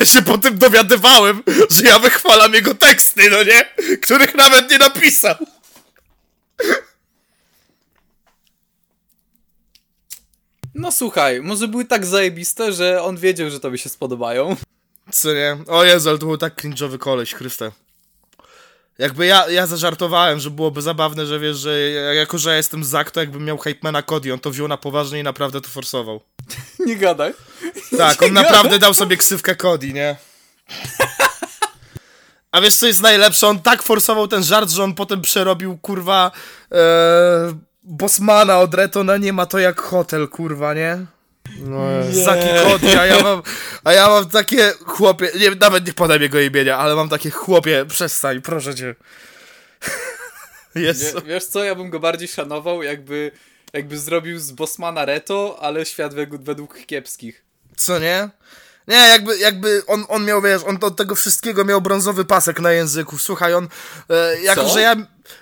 Ja 0.00 0.06
się 0.06 0.22
potem 0.22 0.58
dowiadywałem, 0.58 1.42
że 1.70 1.82
ja 1.82 1.98
wychwalam 1.98 2.54
jego 2.54 2.74
teksty, 2.74 3.30
no 3.30 3.42
nie? 3.42 3.64
Których 3.96 4.34
nawet 4.34 4.70
nie 4.70 4.78
napisał. 4.78 5.34
No 10.74 10.92
słuchaj, 10.92 11.40
może 11.42 11.68
były 11.68 11.84
tak 11.84 12.06
zajebiste, 12.06 12.72
że 12.72 13.02
on 13.02 13.16
wiedział, 13.16 13.50
że 13.50 13.60
tobie 13.60 13.78
się 13.78 13.88
spodobają. 13.88 14.56
Co 15.12 15.34
nie? 15.34 15.56
O 15.66 15.84
Jezu, 15.84 16.08
ale 16.08 16.18
to 16.18 16.26
był 16.26 16.38
tak 16.38 16.62
cringe'owy 16.62 16.98
koleś, 16.98 17.34
Chryste. 17.34 17.72
Jakby 18.98 19.26
ja, 19.26 19.48
ja 19.50 19.66
zażartowałem, 19.66 20.40
że 20.40 20.50
byłoby 20.50 20.82
zabawne, 20.82 21.26
że 21.26 21.38
wiesz, 21.40 21.56
że 21.56 21.80
ja- 21.80 22.14
jako, 22.14 22.38
że 22.38 22.50
ja 22.50 22.56
jestem 22.56 22.84
Zak, 22.84 23.10
to 23.10 23.20
jakbym 23.20 23.44
miał 23.44 23.58
Hypemana 23.58 24.02
Cody, 24.02 24.32
on 24.32 24.38
to 24.40 24.50
wziął 24.50 24.68
na 24.68 24.76
poważnie 24.76 25.20
i 25.20 25.22
naprawdę 25.22 25.60
to 25.60 25.68
forsował. 25.68 26.20
Nie 26.86 26.96
gadaj. 26.96 27.34
Tak, 27.98 28.22
on 28.22 28.32
naprawdę 28.32 28.78
dał 28.78 28.94
sobie 28.94 29.16
ksywkę 29.16 29.56
Cody, 29.56 29.92
nie? 29.92 30.16
A 32.52 32.60
wiesz 32.60 32.76
co 32.76 32.86
jest 32.86 33.02
najlepsze? 33.02 33.48
On 33.48 33.62
tak 33.62 33.82
forsował 33.82 34.28
ten 34.28 34.42
żart, 34.42 34.70
że 34.70 34.84
on 34.84 34.94
potem 34.94 35.22
przerobił, 35.22 35.78
kurwa, 35.78 36.30
e, 36.72 36.78
Bosmana 37.82 38.58
od 38.58 38.74
Retona, 38.74 39.16
nie 39.16 39.32
ma 39.32 39.46
to 39.46 39.58
jak 39.58 39.80
hotel, 39.80 40.28
kurwa, 40.28 40.74
nie? 40.74 41.06
No, 41.60 41.78
Zaki 42.10 42.48
Cody, 42.64 43.00
a 43.00 43.06
ja 43.06 43.22
mam, 43.22 43.42
a 43.84 43.92
ja 43.92 44.08
mam 44.08 44.30
takie 44.30 44.72
chłopie, 44.86 45.30
nie, 45.40 45.50
nawet 45.50 45.86
nie 45.86 45.92
podam 45.92 46.22
jego 46.22 46.40
imienia, 46.40 46.78
ale 46.78 46.94
mam 46.94 47.08
takie 47.08 47.30
chłopie, 47.30 47.84
przestań, 47.88 48.42
proszę 48.42 48.74
cię. 48.74 48.94
Wie, 50.74 50.94
wiesz 51.24 51.44
co, 51.44 51.64
ja 51.64 51.74
bym 51.74 51.90
go 51.90 52.00
bardziej 52.00 52.28
szanował, 52.28 52.82
jakby, 52.82 53.32
jakby 53.72 53.98
zrobił 53.98 54.38
z 54.38 54.52
Bosmana 54.52 55.04
Reto, 55.04 55.58
ale 55.60 55.86
świat 55.86 56.14
według, 56.30 56.86
kiepskich. 56.86 57.44
Co 57.76 57.98
nie? 57.98 58.30
Nie, 58.88 58.96
jakby, 58.96 59.38
jakby 59.38 59.82
on, 59.86 60.04
on 60.08 60.24
miał, 60.24 60.42
wiesz, 60.42 60.62
on 60.66 60.78
od 60.80 60.96
tego 60.96 61.14
wszystkiego 61.14 61.64
miał 61.64 61.80
brązowy 61.80 62.24
pasek 62.24 62.60
na 62.60 62.72
języku. 62.72 63.18
Słuchaj, 63.18 63.54
on, 63.54 63.68
e, 64.10 64.40
jako 64.40 64.64
Co? 64.64 64.74
że 64.74 64.80
ja, 64.80 64.96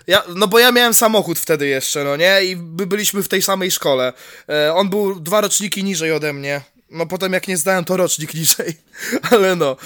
ja, 0.07 0.22
no 0.35 0.47
bo 0.47 0.59
ja 0.59 0.72
miałem 0.72 0.95
samochód 0.95 1.39
wtedy 1.39 1.66
jeszcze, 1.66 2.05
no 2.05 2.16
nie? 2.16 2.45
I 2.45 2.57
my 2.57 2.87
byliśmy 2.87 3.22
w 3.22 3.29
tej 3.29 3.43
samej 3.43 3.70
szkole. 3.70 4.12
E, 4.49 4.74
on 4.74 4.91
był 4.91 5.20
dwa 5.20 5.41
roczniki 5.41 5.85
niżej 5.85 6.12
ode 6.12 6.33
mnie. 6.33 6.61
No 6.91 7.07
potem 7.07 7.33
jak 7.33 7.49
nie 7.49 7.57
zdałem, 7.57 7.85
to 7.85 7.97
rocznik 7.97 8.35
niżej. 8.41 8.77
Ale 9.31 9.57
no, 9.57 9.72
e, 9.72 9.77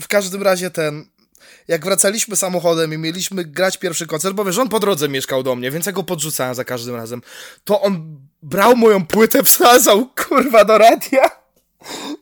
w 0.00 0.08
każdym 0.08 0.42
razie 0.42 0.70
ten, 0.70 1.06
jak 1.68 1.84
wracaliśmy 1.84 2.36
samochodem 2.36 2.94
i 2.94 2.98
mieliśmy 2.98 3.44
grać 3.44 3.78
pierwszy 3.78 4.06
koncert, 4.06 4.34
bo 4.34 4.44
wiesz, 4.44 4.58
on 4.58 4.68
po 4.68 4.80
drodze 4.80 5.08
mieszkał 5.08 5.42
do 5.42 5.54
mnie, 5.54 5.70
więc 5.70 5.86
ja 5.86 5.92
go 5.92 6.02
podrzucałem 6.02 6.54
za 6.54 6.64
każdym 6.64 6.96
razem, 6.96 7.22
to 7.64 7.80
on 7.80 8.18
brał 8.42 8.76
moją 8.76 9.06
płytę, 9.06 9.42
wsadzał, 9.52 10.08
kurwa, 10.28 10.64
do 10.64 10.78
radia 10.78 11.42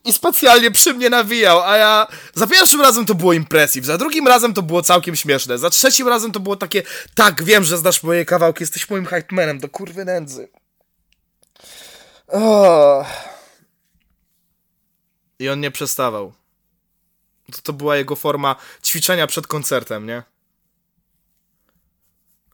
i 0.04 0.12
specjalnie 0.12 0.70
przy 0.70 0.94
mnie 0.94 1.10
nawijał, 1.10 1.62
a 1.62 1.76
ja 1.76 2.06
za 2.34 2.46
pierwszym 2.46 2.80
razem 2.80 3.06
to 3.06 3.14
było 3.14 3.32
impresive, 3.32 3.86
za 3.86 3.98
drugim 3.98 4.28
razem 4.28 4.54
to 4.54 4.62
było 4.62 4.82
całkiem 4.82 5.16
śmieszne, 5.16 5.58
za 5.58 5.70
trzecim 5.70 6.08
razem 6.08 6.32
to 6.32 6.40
było 6.40 6.56
takie, 6.56 6.82
tak, 7.14 7.42
wiem, 7.42 7.64
że 7.64 7.78
znasz 7.78 8.02
moje 8.02 8.24
kawałki, 8.24 8.62
jesteś 8.62 8.90
moim 8.90 9.06
hype 9.06 9.34
manem, 9.34 9.58
do 9.58 9.68
kurwy 9.68 10.04
nędzy. 10.04 10.48
Oh. 12.28 13.06
I 15.38 15.48
on 15.48 15.60
nie 15.60 15.70
przestawał. 15.70 16.32
To, 17.50 17.62
to 17.62 17.72
była 17.72 17.96
jego 17.96 18.16
forma 18.16 18.56
ćwiczenia 18.84 19.26
przed 19.26 19.46
koncertem, 19.46 20.06
nie? 20.06 20.22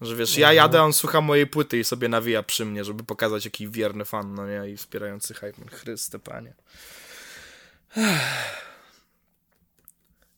Że 0.00 0.16
wiesz, 0.16 0.36
ja 0.36 0.52
jadę, 0.52 0.80
a 0.80 0.82
on 0.82 0.92
słucha 0.92 1.20
mojej 1.20 1.46
płyty 1.46 1.78
i 1.78 1.84
sobie 1.84 2.08
nawija 2.08 2.42
przy 2.42 2.64
mnie, 2.64 2.84
żeby 2.84 3.04
pokazać 3.04 3.44
jaki 3.44 3.68
wierny 3.68 4.04
fan, 4.04 4.34
no 4.34 4.46
nie? 4.46 4.70
I 4.70 4.76
wspierający 4.76 5.34
hype. 5.34 5.70
Chryste, 5.70 6.18
panie. 6.18 6.54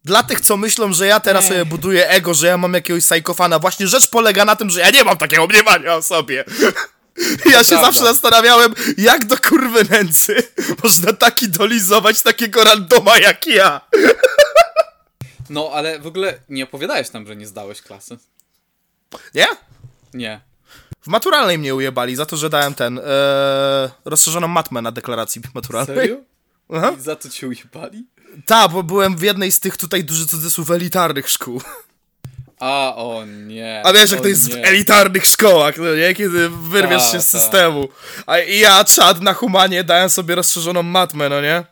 Dla 0.04 0.22
tych, 0.22 0.40
co 0.40 0.56
myślą, 0.56 0.92
że 0.92 1.06
ja 1.06 1.20
teraz 1.20 1.48
sobie 1.48 1.64
buduję 1.64 2.08
ego, 2.08 2.34
że 2.34 2.46
ja 2.46 2.58
mam 2.58 2.74
jakiegoś 2.74 3.04
psychofana, 3.04 3.58
właśnie 3.58 3.86
rzecz 3.86 4.10
polega 4.10 4.44
na 4.44 4.56
tym, 4.56 4.70
że 4.70 4.80
ja 4.80 4.90
nie 4.90 5.04
mam 5.04 5.16
takiego 5.16 5.46
mniemania 5.46 5.94
o 5.94 6.02
sobie. 6.02 6.44
Ja 7.44 7.64
się 7.64 7.76
zawsze 7.76 8.00
zastanawiałem, 8.00 8.74
jak 8.98 9.24
do 9.24 9.36
kurwy 9.36 9.84
nędzy 9.90 10.36
można 10.84 11.12
taki 11.12 11.48
dolizować 11.48 12.22
takiego 12.22 12.64
randoma 12.64 13.18
jak 13.18 13.46
ja. 13.46 13.80
No, 15.50 15.70
ale 15.74 15.98
w 15.98 16.06
ogóle 16.06 16.38
nie 16.48 16.64
opowiadałeś 16.64 17.12
nam, 17.12 17.26
że 17.26 17.36
nie 17.36 17.46
zdałeś 17.46 17.82
klasy. 17.82 18.18
Nie? 19.34 19.46
Nie. 20.14 20.40
W 21.00 21.06
maturalnej 21.06 21.58
mnie 21.58 21.74
ujebali 21.74 22.16
za 22.16 22.26
to, 22.26 22.36
że 22.36 22.50
dałem 22.50 22.74
ten, 22.74 22.98
e, 22.98 23.90
rozszerzoną 24.04 24.48
matmę 24.48 24.82
na 24.82 24.92
deklaracji 24.92 25.42
maturalnej. 25.54 25.96
Serio? 25.96 26.16
Aha. 26.72 26.92
I 26.98 27.00
za 27.00 27.16
to 27.16 27.28
cię 27.28 27.48
ujebali? 27.48 28.06
Tak, 28.46 28.70
bo 28.70 28.82
byłem 28.82 29.16
w 29.16 29.22
jednej 29.22 29.52
z 29.52 29.60
tych 29.60 29.76
tutaj 29.76 30.04
duży 30.04 30.26
cudzysłów 30.26 30.70
elitarnych 30.70 31.28
szkół. 31.28 31.62
A, 32.60 32.94
o 32.96 33.24
nie. 33.26 33.82
A 33.84 33.92
wiesz, 33.92 34.10
jak 34.10 34.20
to 34.20 34.28
jest 34.28 34.52
w 34.52 34.56
nie. 34.56 34.64
elitarnych 34.64 35.26
szkołach, 35.26 35.76
no 35.78 35.94
nie? 35.94 36.14
Kiedy 36.14 36.48
wyrwiesz 36.48 37.02
Ta, 37.02 37.12
się 37.12 37.20
z 37.22 37.30
ta. 37.30 37.38
systemu. 37.38 37.88
A 38.26 38.38
ja, 38.38 38.84
czad 38.84 39.20
na 39.20 39.34
humanie, 39.34 39.84
dałem 39.84 40.10
sobie 40.10 40.34
rozszerzoną 40.34 40.82
matmę, 40.82 41.28
no 41.28 41.40
nie? 41.40 41.64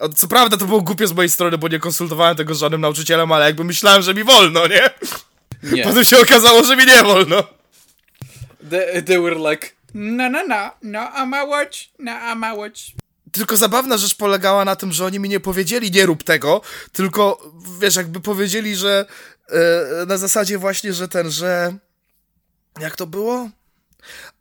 A 0.00 0.08
co 0.08 0.28
prawda 0.28 0.56
to 0.56 0.64
było 0.66 0.80
głupie 0.82 1.06
z 1.06 1.12
mojej 1.12 1.30
strony, 1.30 1.58
bo 1.58 1.68
nie 1.68 1.78
konsultowałem 1.78 2.36
tego 2.36 2.54
z 2.54 2.58
żadnym 2.58 2.80
nauczycielem, 2.80 3.32
ale 3.32 3.44
jakby 3.46 3.64
myślałem, 3.64 4.02
że 4.02 4.14
mi 4.14 4.24
wolno, 4.24 4.66
nie? 4.66 4.90
Nie. 5.62 5.84
Potem 5.84 6.04
się 6.04 6.18
okazało, 6.18 6.64
że 6.64 6.76
mi 6.76 6.86
nie 6.86 7.02
wolno. 7.02 7.44
They, 8.70 9.02
they 9.02 9.20
were 9.20 9.50
like, 9.50 9.68
no, 9.94 10.28
no, 10.28 10.42
no, 10.48 10.70
no, 10.82 10.98
I'm 11.00 11.48
watch, 11.48 11.78
no, 11.98 12.12
I'm 12.12 12.56
watch. 12.56 12.80
Tylko 13.32 13.56
zabawna 13.56 13.96
rzecz 13.96 14.14
polegała 14.14 14.64
na 14.64 14.76
tym, 14.76 14.92
że 14.92 15.04
oni 15.04 15.20
mi 15.20 15.28
nie 15.28 15.40
powiedzieli 15.40 15.90
nie 15.90 16.06
rób 16.06 16.22
tego, 16.22 16.60
tylko 16.92 17.52
wiesz, 17.80 17.96
jakby 17.96 18.20
powiedzieli, 18.20 18.76
że 18.76 19.06
na 20.06 20.18
zasadzie 20.18 20.58
właśnie, 20.58 20.92
że 20.92 21.08
ten, 21.08 21.30
że 21.30 21.74
jak 22.80 22.96
to 22.96 23.06
było? 23.06 23.50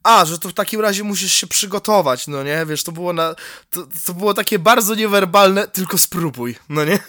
A, 0.04 0.26
że 0.26 0.40
to 0.40 0.50
w 0.50 0.54
takim 0.54 0.82
razie 0.82 1.04
musisz 1.04 1.34
się 1.34 1.48
przygotować, 1.48 2.28
no 2.28 2.44
nie? 2.44 2.66
Wiesz, 2.66 2.84
to 2.84 2.92
było 2.92 3.14
na 3.14 3.36
to, 3.70 3.88
to 4.06 4.14
było 4.14 4.34
takie 4.34 4.60
bardzo 4.60 4.96
niewerbalne, 4.96 5.68
tylko 5.68 5.98
spróbuj, 5.98 6.56
no 6.70 6.86
nie? 6.86 7.00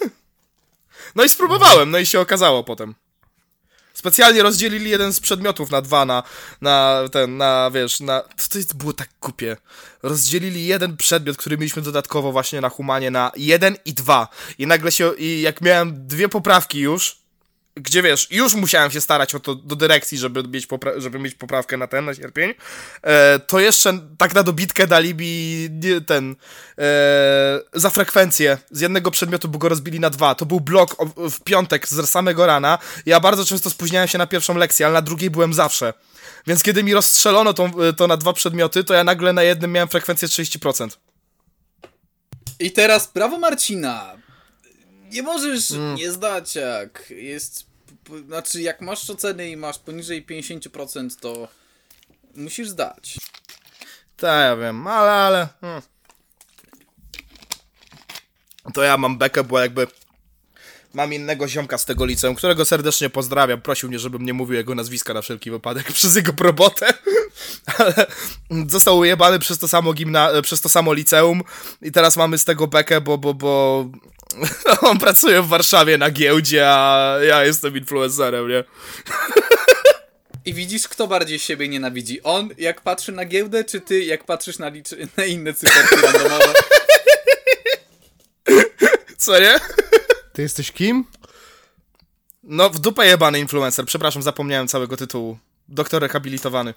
No 1.15 1.23
i 1.23 1.29
spróbowałem, 1.29 1.91
no 1.91 1.97
i 1.97 2.05
się 2.05 2.19
okazało 2.19 2.63
potem. 2.63 2.95
Specjalnie 3.93 4.43
rozdzielili 4.43 4.89
jeden 4.89 5.13
z 5.13 5.19
przedmiotów 5.19 5.71
na 5.71 5.81
dwa, 5.81 6.05
na, 6.05 6.23
na 6.61 7.03
ten, 7.11 7.37
na, 7.37 7.71
wiesz, 7.73 7.99
na... 7.99 8.21
To, 8.21 8.59
to 8.69 8.75
było 8.75 8.93
tak 8.93 9.09
kupie. 9.19 9.57
Rozdzielili 10.03 10.65
jeden 10.65 10.97
przedmiot, 10.97 11.37
który 11.37 11.57
mieliśmy 11.57 11.81
dodatkowo 11.81 12.31
właśnie 12.31 12.61
na 12.61 12.69
humanie, 12.69 13.11
na 13.11 13.31
jeden 13.35 13.77
i 13.85 13.93
dwa. 13.93 14.27
I 14.57 14.67
nagle 14.67 14.91
się, 14.91 15.13
i 15.17 15.41
jak 15.41 15.61
miałem 15.61 16.07
dwie 16.07 16.29
poprawki 16.29 16.79
już, 16.79 17.17
gdzie 17.75 18.01
wiesz, 18.01 18.27
już 18.31 18.53
musiałem 18.53 18.91
się 18.91 19.01
starać 19.01 19.35
o 19.35 19.39
to 19.39 19.55
do 19.55 19.75
dyrekcji, 19.75 20.17
żeby 20.17 20.43
mieć, 20.43 20.67
popra- 20.67 21.01
żeby 21.01 21.19
mieć 21.19 21.35
poprawkę 21.35 21.77
na 21.77 21.87
ten, 21.87 22.05
na 22.05 22.13
sierpień, 22.13 22.53
e, 23.01 23.39
to 23.39 23.59
jeszcze 23.59 23.99
tak 24.17 24.35
na 24.35 24.43
dobitkę 24.43 24.87
dali 24.87 25.15
mi 25.15 25.69
ten 26.05 26.35
e, 26.77 27.59
za 27.73 27.89
frekwencję 27.89 28.57
z 28.71 28.81
jednego 28.81 29.11
przedmiotu, 29.11 29.47
bo 29.47 29.59
go 29.59 29.69
rozbili 29.69 29.99
na 29.99 30.09
dwa. 30.09 30.35
To 30.35 30.45
był 30.45 30.59
blok 30.59 30.95
o, 31.01 31.29
w 31.29 31.43
piątek 31.43 31.87
z 31.87 32.09
samego 32.09 32.45
rana. 32.45 32.77
Ja 33.05 33.19
bardzo 33.19 33.45
często 33.45 33.69
spóźniałem 33.69 34.07
się 34.07 34.17
na 34.17 34.27
pierwszą 34.27 34.57
lekcję, 34.57 34.85
ale 34.85 34.93
na 34.93 35.01
drugiej 35.01 35.29
byłem 35.29 35.53
zawsze. 35.53 35.93
Więc 36.47 36.63
kiedy 36.63 36.83
mi 36.83 36.93
rozstrzelono 36.93 37.53
to, 37.53 37.69
to 37.97 38.07
na 38.07 38.17
dwa 38.17 38.33
przedmioty, 38.33 38.83
to 38.83 38.93
ja 38.93 39.03
nagle 39.03 39.33
na 39.33 39.43
jednym 39.43 39.71
miałem 39.71 39.89
frekwencję 39.89 40.27
30%. 40.27 40.89
I 42.59 42.71
teraz 42.71 43.07
prawo 43.07 43.37
Marcina. 43.37 44.24
Nie 45.15 45.23
możesz 45.23 45.73
nie 45.97 46.11
zdać, 46.11 46.55
jak 46.55 47.09
jest. 47.09 47.65
Znaczy, 48.27 48.61
jak 48.61 48.81
masz 48.81 49.09
oceny 49.09 49.49
i 49.49 49.57
masz 49.57 49.79
poniżej 49.79 50.25
50%, 50.25 51.09
to 51.19 51.47
musisz 52.35 52.69
zdać. 52.69 53.17
Tak, 54.17 54.49
ja 54.49 54.55
wiem, 54.55 54.87
ale, 54.87 55.11
ale... 55.11 55.47
Hmm. 55.61 55.81
To 58.73 58.83
ja 58.83 58.97
mam 58.97 59.17
bekę, 59.17 59.43
bo 59.43 59.59
jakby... 59.59 59.87
Mam 60.93 61.13
innego 61.13 61.47
ziomka 61.47 61.77
z 61.77 61.85
tego 61.85 62.05
liceum, 62.05 62.35
którego 62.35 62.65
serdecznie 62.65 63.09
pozdrawiam. 63.09 63.61
Prosił 63.61 63.89
mnie, 63.89 63.99
żebym 63.99 64.25
nie 64.25 64.33
mówił 64.33 64.55
jego 64.55 64.75
nazwiska 64.75 65.13
na 65.13 65.21
wszelki 65.21 65.51
wypadek 65.51 65.91
przez 65.93 66.15
jego 66.15 66.33
probotę. 66.33 66.93
Ale 67.77 68.05
został 68.67 68.97
ujebany 68.97 69.39
przez 69.39 69.59
to 69.59 69.67
samo 69.67 69.93
gimna... 69.93 70.41
przez 70.41 70.61
to 70.61 70.69
samo 70.69 70.93
liceum 70.93 71.41
i 71.81 71.91
teraz 71.91 72.17
mamy 72.17 72.37
z 72.37 72.45
tego 72.45 72.67
bekę, 72.67 73.01
bo, 73.01 73.17
bo, 73.17 73.33
bo... 73.33 73.85
On 74.89 74.97
pracuje 74.97 75.41
w 75.41 75.47
Warszawie 75.47 75.97
na 75.97 76.11
giełdzie, 76.11 76.67
a 76.67 77.15
ja 77.27 77.45
jestem 77.45 77.77
influencerem, 77.77 78.49
nie? 78.49 78.63
I 80.45 80.53
widzisz, 80.53 80.87
kto 80.87 81.07
bardziej 81.07 81.39
siebie 81.39 81.67
nienawidzi? 81.67 82.23
On, 82.23 82.49
jak 82.57 82.81
patrzy 82.81 83.11
na 83.11 83.25
giełdę, 83.25 83.63
czy 83.63 83.81
ty, 83.81 84.03
jak 84.03 84.23
patrzysz 84.23 84.59
na, 84.59 84.69
liczy... 84.69 85.07
na 85.17 85.25
inne 85.25 85.53
cyferki 85.53 85.95
randomowe? 85.95 86.53
Co 89.17 89.39
nie? 89.39 89.59
Ty 90.33 90.41
jesteś 90.41 90.71
kim? 90.71 91.05
No, 92.43 92.69
w 92.69 92.79
dupę 92.79 93.05
jebany 93.05 93.39
influencer. 93.39 93.85
Przepraszam, 93.85 94.21
zapomniałem 94.21 94.67
całego 94.67 94.97
tytułu. 94.97 95.37
Doktor 95.67 96.01
rehabilitowany. 96.01 96.73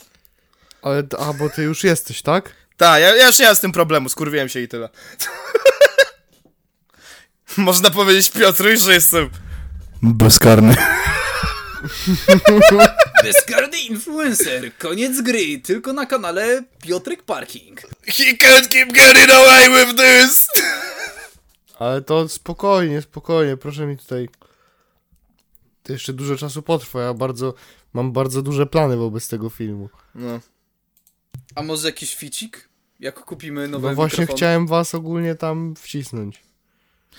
Ale, 0.83 1.03
a, 1.19 1.33
bo 1.33 1.51
ty 1.51 1.63
już 1.63 1.85
jesteś, 1.85 2.23
tak? 2.23 2.53
Tak, 2.77 3.03
ja, 3.03 3.17
ja 3.17 3.27
już 3.27 3.39
nie 3.39 3.47
mam 3.47 3.57
z 3.57 3.61
tym 3.61 3.73
problemu, 3.73 4.09
skurwiłem 4.09 4.49
się 4.49 4.61
i 4.61 4.69
tyle. 4.69 4.89
Można 7.69 7.91
powiedzieć 7.91 8.31
Piotruś, 8.31 8.81
że 8.81 8.93
jestem 8.95 9.31
Bezkarny. 10.03 10.75
Bezkarny 13.25 13.79
influencer, 13.79 14.77
koniec 14.79 15.21
gry, 15.23 15.59
tylko 15.59 15.93
na 15.93 16.07
kanale 16.07 16.63
Piotrek 16.83 17.23
Parking. 17.23 17.81
He 18.07 18.25
can't 18.37 18.69
keep 18.69 18.93
getting 18.93 19.31
away 19.31 19.71
with 19.71 19.97
this! 19.97 20.49
Ale 21.79 22.03
to 22.03 22.29
spokojnie, 22.29 23.03
spokojnie, 23.03 23.57
proszę 23.57 23.87
mi 23.87 23.97
tutaj... 23.99 24.29
To 25.83 25.93
jeszcze 25.93 26.13
dużo 26.13 26.37
czasu 26.37 26.63
potrwa, 26.63 27.03
ja 27.03 27.15
bardzo... 27.15 27.55
Mam 27.93 28.13
bardzo 28.13 28.43
duże 28.43 28.67
plany 28.67 28.97
wobec 28.97 29.29
tego 29.29 29.51
filmu. 29.51 29.89
No. 30.15 30.41
A 31.55 31.63
może 31.63 31.89
jakiś 31.89 32.15
ficik? 32.17 32.69
Jak 33.01 33.25
kupimy 33.25 33.69
nowe 33.69 33.89
No 33.89 33.95
właśnie 33.95 34.21
mikrofony? 34.21 34.37
chciałem 34.37 34.67
was 34.67 34.95
ogólnie 34.95 35.35
tam 35.35 35.75
wcisnąć. 35.77 36.43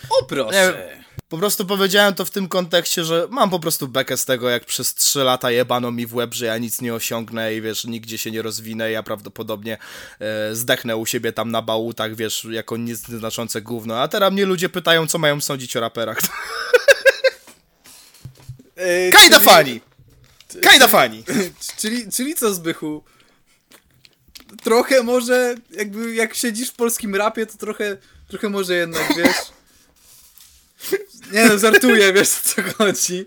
O 0.09 0.25
proszę! 0.25 0.99
Po 1.29 1.37
prostu 1.37 1.65
powiedziałem 1.65 2.15
to 2.15 2.25
w 2.25 2.29
tym 2.29 2.47
kontekście, 2.47 3.03
że 3.03 3.27
mam 3.29 3.49
po 3.49 3.59
prostu 3.59 3.87
bekę 3.87 4.17
z 4.17 4.25
tego, 4.25 4.49
jak 4.49 4.65
przez 4.65 4.93
3 4.93 5.19
lata 5.19 5.51
jebano 5.51 5.91
mi 5.91 6.05
w 6.05 6.15
łeb, 6.15 6.33
że 6.33 6.45
ja 6.45 6.57
nic 6.57 6.81
nie 6.81 6.93
osiągnę 6.93 7.53
i 7.55 7.61
wiesz, 7.61 7.85
nigdzie 7.85 8.17
się 8.17 8.31
nie 8.31 8.41
rozwinę, 8.41 8.91
ja 8.91 9.03
prawdopodobnie 9.03 9.77
e, 10.19 10.55
zdechnę 10.55 10.97
u 10.97 11.05
siebie 11.05 11.33
tam 11.33 11.51
na 11.51 11.61
bałutach, 11.61 12.15
wiesz, 12.15 12.47
jako 12.51 12.77
nieznaczące 12.77 13.61
gówno. 13.61 14.01
A 14.01 14.07
teraz 14.07 14.33
mnie 14.33 14.45
ludzie 14.45 14.69
pytają, 14.69 15.07
co 15.07 15.17
mają 15.17 15.41
sądzić 15.41 15.75
o 15.75 15.79
raperach. 15.79 16.19
E, 18.75 19.11
Kajda 19.11 19.39
czyli- 19.39 19.49
fani! 19.49 19.81
Kajda 20.61 20.87
fani! 20.87 21.23
Czyli, 21.79 22.11
czyli 22.11 22.35
co, 22.35 22.53
Zbychu? 22.53 23.03
Trochę 24.63 25.03
może, 25.03 25.55
jakby 25.71 26.15
jak 26.15 26.33
siedzisz 26.35 26.69
w 26.69 26.75
polskim 26.75 27.15
rapie, 27.15 27.45
to 27.45 27.57
trochę, 27.57 27.97
trochę 28.27 28.49
może 28.49 28.75
jednak, 28.75 29.15
wiesz... 29.17 29.58
Nie 31.31 31.45
no, 31.45 31.57
żartuję, 31.57 32.13
wiesz 32.13 32.29
o 32.29 32.49
co 32.49 32.61
chodzi. 32.77 33.25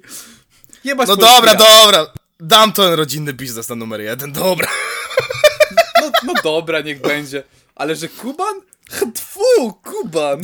Jebać 0.85 1.09
No 1.09 1.17
dobra, 1.17 1.55
dobra. 1.55 2.07
Dam 2.41 2.73
ten 2.73 2.93
rodzinny 2.93 3.33
biznes 3.33 3.69
na 3.69 3.75
numer 3.75 4.01
jeden, 4.01 4.33
dobra. 4.33 4.69
No, 6.03 6.11
no 6.23 6.33
dobra, 6.43 6.81
niech 6.81 7.01
będzie. 7.01 7.43
Ale 7.75 7.97
że 7.97 8.09
Kuban? 8.09 8.55
Tfu, 9.15 9.73
Kuban! 9.73 10.43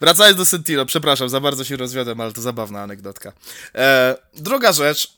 Wracając 0.00 0.38
do 0.38 0.44
Sentino, 0.44 0.86
przepraszam, 0.86 1.28
za 1.28 1.40
bardzo 1.40 1.64
się 1.64 1.76
rozwiodłem, 1.76 2.20
ale 2.20 2.32
to 2.32 2.40
zabawna 2.40 2.82
anegdotka. 2.82 3.32
E, 3.74 4.16
druga 4.34 4.72
rzecz. 4.72 5.12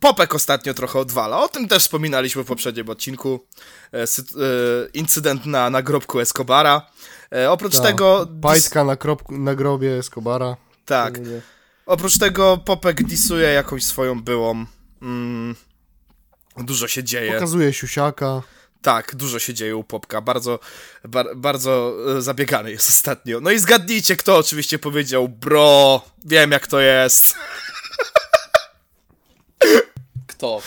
Popek 0.00 0.34
ostatnio 0.34 0.74
trochę 0.74 0.98
odwala. 0.98 1.40
O 1.40 1.48
tym 1.48 1.68
też 1.68 1.82
wspominaliśmy 1.82 2.42
w 2.42 2.46
poprzednim 2.46 2.90
odcinku. 2.90 3.46
E, 3.92 4.06
sy- 4.06 4.22
e, 4.22 4.88
incydent 4.94 5.46
na 5.46 5.70
nagrobku 5.70 6.20
Escobara. 6.20 6.90
E, 7.34 7.50
oprócz 7.50 7.76
Tak. 7.76 7.86
tego. 7.86 8.26
Bajtka 8.30 8.84
na, 8.84 8.96
kropku, 8.96 9.38
na 9.38 9.54
grobie 9.54 9.98
Escobara. 9.98 10.56
Tak. 10.84 11.18
Oprócz 11.86 12.18
tego 12.18 12.56
Popek 12.56 13.02
disuje 13.02 13.48
jakąś 13.48 13.84
swoją 13.84 14.22
byłą. 14.22 14.66
Mm, 15.02 15.54
dużo 16.56 16.88
się 16.88 17.04
dzieje. 17.04 17.32
Pokazuje 17.32 17.72
siusiaka. 17.72 18.42
Tak, 18.82 19.14
dużo 19.14 19.38
się 19.38 19.54
dzieje 19.54 19.76
u 19.76 19.84
Popka. 19.84 20.20
Bardzo, 20.20 20.58
bar, 21.04 21.36
bardzo 21.36 21.94
e, 22.18 22.22
zabiegany 22.22 22.70
jest 22.70 22.88
ostatnio. 22.88 23.40
No 23.40 23.50
i 23.50 23.58
zgadnijcie, 23.58 24.16
kto 24.16 24.36
oczywiście 24.36 24.78
powiedział, 24.78 25.28
bro, 25.28 26.00
wiem 26.24 26.50
jak 26.50 26.66
to 26.66 26.80
jest. 26.80 27.34
Kto? 30.26 30.62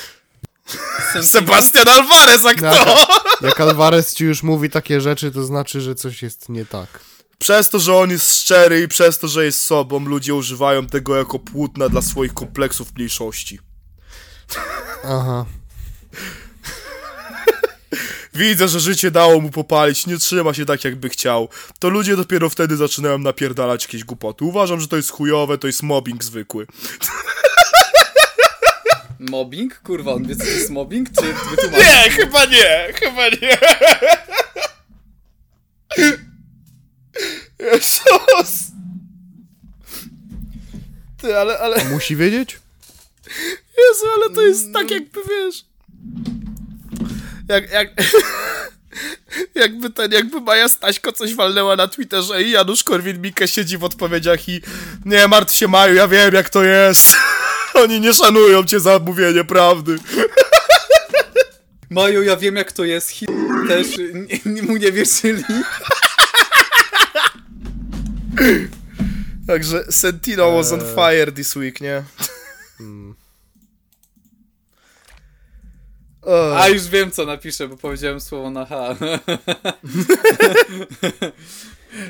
Sebastian 1.31 1.87
Alvarez, 1.87 2.45
a 2.45 2.53
kto? 2.53 2.65
Jak, 2.65 3.41
jak 3.41 3.61
Alvarez 3.61 4.15
ci 4.15 4.25
już 4.25 4.43
mówi 4.43 4.69
takie 4.69 5.01
rzeczy, 5.01 5.31
to 5.31 5.43
znaczy, 5.43 5.81
że 5.81 5.95
coś 5.95 6.21
jest 6.21 6.49
nie 6.49 6.65
tak. 6.65 6.99
Przez 7.39 7.69
to, 7.69 7.79
że 7.79 7.95
on 7.95 8.09
jest 8.09 8.35
szczery 8.35 8.81
i 8.81 8.87
przez 8.87 9.19
to, 9.19 9.27
że 9.27 9.45
jest 9.45 9.63
sobą, 9.63 9.99
ludzie 9.99 10.35
używają 10.35 10.87
tego 10.87 11.15
jako 11.15 11.39
płótna 11.39 11.89
dla 11.89 12.01
swoich 12.01 12.33
kompleksów 12.33 12.95
mniejszości. 12.95 13.59
Aha. 15.03 15.45
Widzę, 18.33 18.67
że 18.67 18.79
życie 18.79 19.11
dało 19.11 19.41
mu 19.41 19.49
popalić, 19.49 20.07
nie 20.07 20.17
trzyma 20.17 20.53
się 20.53 20.65
tak, 20.65 20.83
jakby 20.83 21.09
chciał. 21.09 21.49
To 21.79 21.89
ludzie 21.89 22.15
dopiero 22.15 22.49
wtedy 22.49 22.77
zaczynają 22.77 23.17
napierdalać 23.17 23.83
jakieś 23.83 24.03
głupoty. 24.03 24.45
Uważam, 24.45 24.81
że 24.81 24.87
to 24.87 24.95
jest 24.95 25.11
chujowe, 25.11 25.57
to 25.57 25.67
jest 25.67 25.83
mobbing 25.83 26.23
zwykły. 26.23 26.67
Mobbing? 29.19 29.79
Kurwa, 29.79 30.13
on 30.13 30.27
wie 30.27 30.35
co 30.35 30.43
to 30.43 30.49
jest 30.49 30.69
mobbing? 30.69 31.09
Czy 31.09 31.21
wytłumaczyć? 31.49 31.87
Nie, 31.87 32.09
chyba 32.09 32.45
nie, 32.45 32.93
chyba 32.93 33.29
nie. 33.29 33.57
Jezus. 37.59 38.71
Ty, 41.21 41.37
ale, 41.37 41.59
ale, 41.59 41.85
Musi 41.85 42.15
wiedzieć? 42.15 42.59
Jezu, 43.77 44.05
ale 44.15 44.35
to 44.35 44.41
jest 44.41 44.73
tak 44.73 44.91
jakby, 44.91 45.19
wiesz... 45.29 45.65
Jak, 47.47 47.71
jak... 47.71 47.89
Jakby 49.55 49.89
ten, 49.89 50.11
jakby 50.11 50.41
Maja 50.41 50.69
Staśko 50.69 51.11
coś 51.11 51.35
walnęła 51.35 51.75
na 51.75 51.87
Twitterze 51.87 52.43
i 52.43 52.51
Janusz 52.51 52.83
Korwin-Mikke 52.83 53.47
siedzi 53.47 53.77
w 53.77 53.83
odpowiedziach 53.83 54.49
i 54.49 54.61
nie 55.05 55.27
martw 55.27 55.55
się 55.55 55.67
Maju, 55.67 55.95
ja 55.95 56.07
wiem 56.07 56.33
jak 56.33 56.49
to 56.49 56.63
jest. 56.63 57.15
Oni 57.83 57.99
nie 57.99 58.13
szanują 58.13 58.63
cię 58.63 58.79
za 58.79 58.99
mówienie 58.99 59.43
prawdy. 59.43 59.99
Maju, 61.89 62.23
ja 62.23 62.37
wiem 62.37 62.55
jak 62.55 62.71
to 62.71 62.85
jest, 62.85 63.09
hit 63.09 63.29
też 63.67 63.97
nie, 63.97 64.39
nie, 64.53 64.63
mu 64.63 64.77
nie 64.77 64.91
wierzyli. 64.91 65.43
Także 69.47 69.91
Sentino 69.91 70.51
was 70.51 70.71
on 70.71 70.79
fire 70.95 71.31
this 71.31 71.55
week, 71.55 71.81
nie? 71.81 72.03
O, 76.21 76.59
A 76.61 76.67
już 76.67 76.87
wiem 76.87 77.11
co 77.11 77.25
napiszę, 77.25 77.67
bo 77.67 77.77
powiedziałem 77.77 78.21
słowo 78.21 78.49
na 78.49 78.65
H. 78.65 78.95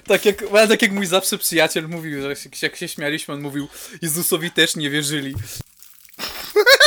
tak, 0.07 0.25
jak, 0.25 0.43
tak 0.69 0.81
jak 0.81 0.91
mój 0.91 1.05
zawsze 1.05 1.37
przyjaciel 1.37 1.87
mówił, 1.87 2.21
że 2.21 2.35
jak, 2.61 2.75
się 2.75 2.87
śmialiśmy, 2.87 3.33
on 3.33 3.41
mówił 3.41 3.67
Jezusowi 4.01 4.51
też 4.51 4.75
nie 4.75 4.89
wierzyli. 4.89 5.35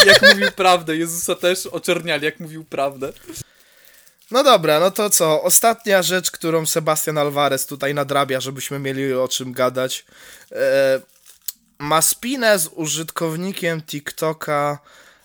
jak 0.06 0.22
mówił 0.22 0.52
prawdę, 0.52 0.96
Jezusa 0.96 1.34
też 1.34 1.66
oczerniali, 1.66 2.24
jak 2.24 2.40
mówił 2.40 2.64
prawdę. 2.64 3.12
No 4.30 4.44
dobra, 4.44 4.80
no 4.80 4.90
to 4.90 5.10
co? 5.10 5.42
Ostatnia 5.42 6.02
rzecz, 6.02 6.30
którą 6.30 6.66
Sebastian 6.66 7.18
Alvarez 7.18 7.66
tutaj 7.66 7.94
nadrabia, 7.94 8.40
żebyśmy 8.40 8.78
mieli 8.78 9.14
o 9.14 9.28
czym 9.28 9.52
gadać. 9.52 10.04
E, 10.52 11.00
ma 11.78 12.02
spinę 12.02 12.58
z 12.58 12.68
użytkownikiem 12.74 13.82
TikToka 13.82 14.78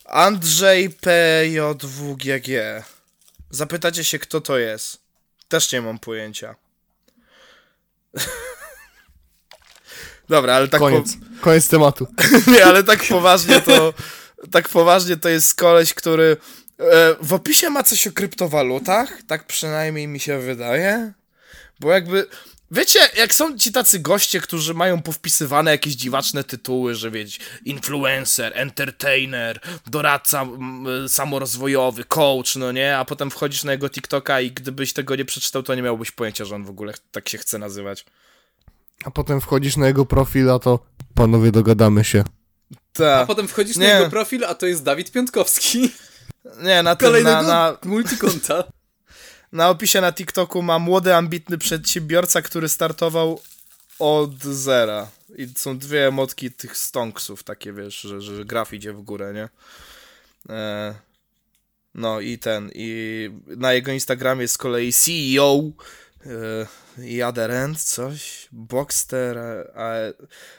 Andrzej 0.06 0.90
PJ2GG. 0.90 2.84
Zapytacie 3.50 4.04
się, 4.04 4.20
kto 4.20 4.42
to 4.42 4.58
jest. 4.58 4.98
Też 5.48 5.72
nie 5.72 5.82
mam 5.82 6.00
pojęcia. 6.00 6.56
Dobra, 10.30 10.56
ale 10.56 10.68
tak 10.68 10.80
Koniec. 10.80 11.18
Koniec 11.42 11.68
tematu. 11.68 12.08
Nie, 12.54 12.66
ale 12.66 12.84
tak 12.84 13.04
poważnie 13.10 13.62
to. 13.62 13.94
Tak 14.52 14.70
poważnie 14.70 15.18
to 15.18 15.30
jest 15.30 15.56
koleś, 15.56 15.94
który 15.94 16.38
e, 16.80 17.16
w 17.22 17.34
opisie 17.34 17.70
ma 17.70 17.84
coś 17.84 18.08
o 18.08 18.12
kryptowalutach. 18.12 19.10
Tak 19.28 19.48
przynajmniej 19.48 20.08
mi 20.08 20.20
się 20.20 20.40
wydaje. 20.40 21.14
Bo 21.80 21.92
jakby. 21.92 22.28
Wiecie, 22.72 23.00
jak 23.18 23.36
są 23.36 23.58
ci 23.58 23.72
tacy 23.72 24.00
goście, 24.00 24.40
którzy 24.42 24.74
mają 24.74 25.02
powpisywane 25.02 25.72
jakieś 25.72 25.94
dziwaczne 25.94 26.44
tytuły, 26.44 26.96
że 26.96 27.12
wiecie, 27.12 27.40
influencer, 27.66 28.52
entertainer, 28.56 29.60
doradca 29.86 30.46
samorozwojowy, 31.08 32.04
coach, 32.04 32.56
no 32.56 32.72
nie? 32.72 32.98
A 32.98 33.06
potem 33.06 33.32
wchodzisz 33.32 33.64
na 33.64 33.72
jego 33.72 33.90
TikToka 33.90 34.42
i 34.42 34.52
gdybyś 34.52 34.94
tego 34.94 35.16
nie 35.16 35.26
przeczytał, 35.26 35.64
to 35.64 35.76
nie 35.76 35.82
miałbyś 35.82 36.12
pojęcia, 36.12 36.46
że 36.46 36.56
on 36.56 36.64
w 36.66 36.70
ogóle 36.70 36.94
tak 37.12 37.30
się 37.30 37.38
chce 37.38 37.58
nazywać. 37.58 38.06
A 39.06 39.12
potem 39.12 39.42
wchodzisz 39.42 39.78
na 39.78 39.88
jego 39.88 40.06
profil, 40.06 40.50
a 40.52 40.60
to 40.60 40.80
panowie 41.16 41.52
dogadamy 41.52 42.04
się. 42.04 42.24
A 42.74 42.78
Tak. 42.94 43.28
potem 43.28 43.48
wchodzisz 43.48 43.78
na 43.78 43.86
Nie. 43.86 43.92
jego 43.92 44.10
profil, 44.10 44.46
a 44.46 44.56
to 44.56 44.66
jest 44.66 44.84
Dawid 44.84 45.12
Piątkowski. 45.12 45.92
Nie, 46.64 46.84
na 46.84 46.96
tym, 46.96 47.24
na, 47.24 47.42
na, 47.42 47.78
multikonta. 47.86 48.64
Na 49.52 49.70
opisie 49.70 50.02
na 50.02 50.14
TikToku 50.14 50.62
ma 50.62 50.80
młody, 50.80 51.16
ambitny 51.16 51.58
przedsiębiorca, 51.58 52.42
który 52.42 52.70
startował 52.70 53.42
od 54.00 54.44
zera. 54.44 55.10
I 55.38 55.48
są 55.56 55.78
dwie 55.78 56.08
emotki 56.08 56.52
tych 56.52 56.78
stonksów, 56.78 57.44
takie 57.44 57.74
wiesz, 57.74 58.02
że, 58.02 58.22
że 58.22 58.46
graf 58.46 58.74
idzie 58.74 58.94
w 58.94 59.02
górę, 59.02 59.34
nie? 59.34 59.50
E, 60.56 60.96
no 61.96 62.20
i 62.20 62.38
ten, 62.38 62.72
i 62.76 63.30
na 63.48 63.74
jego 63.74 63.92
Instagramie 63.92 64.42
jest 64.42 64.54
z 64.54 64.58
kolei 64.58 64.94
CEO 64.94 65.62
e, 66.26 67.06
i 67.06 67.22
Adherent, 67.22 67.84
coś, 67.84 68.48
Boxster, 68.52 69.38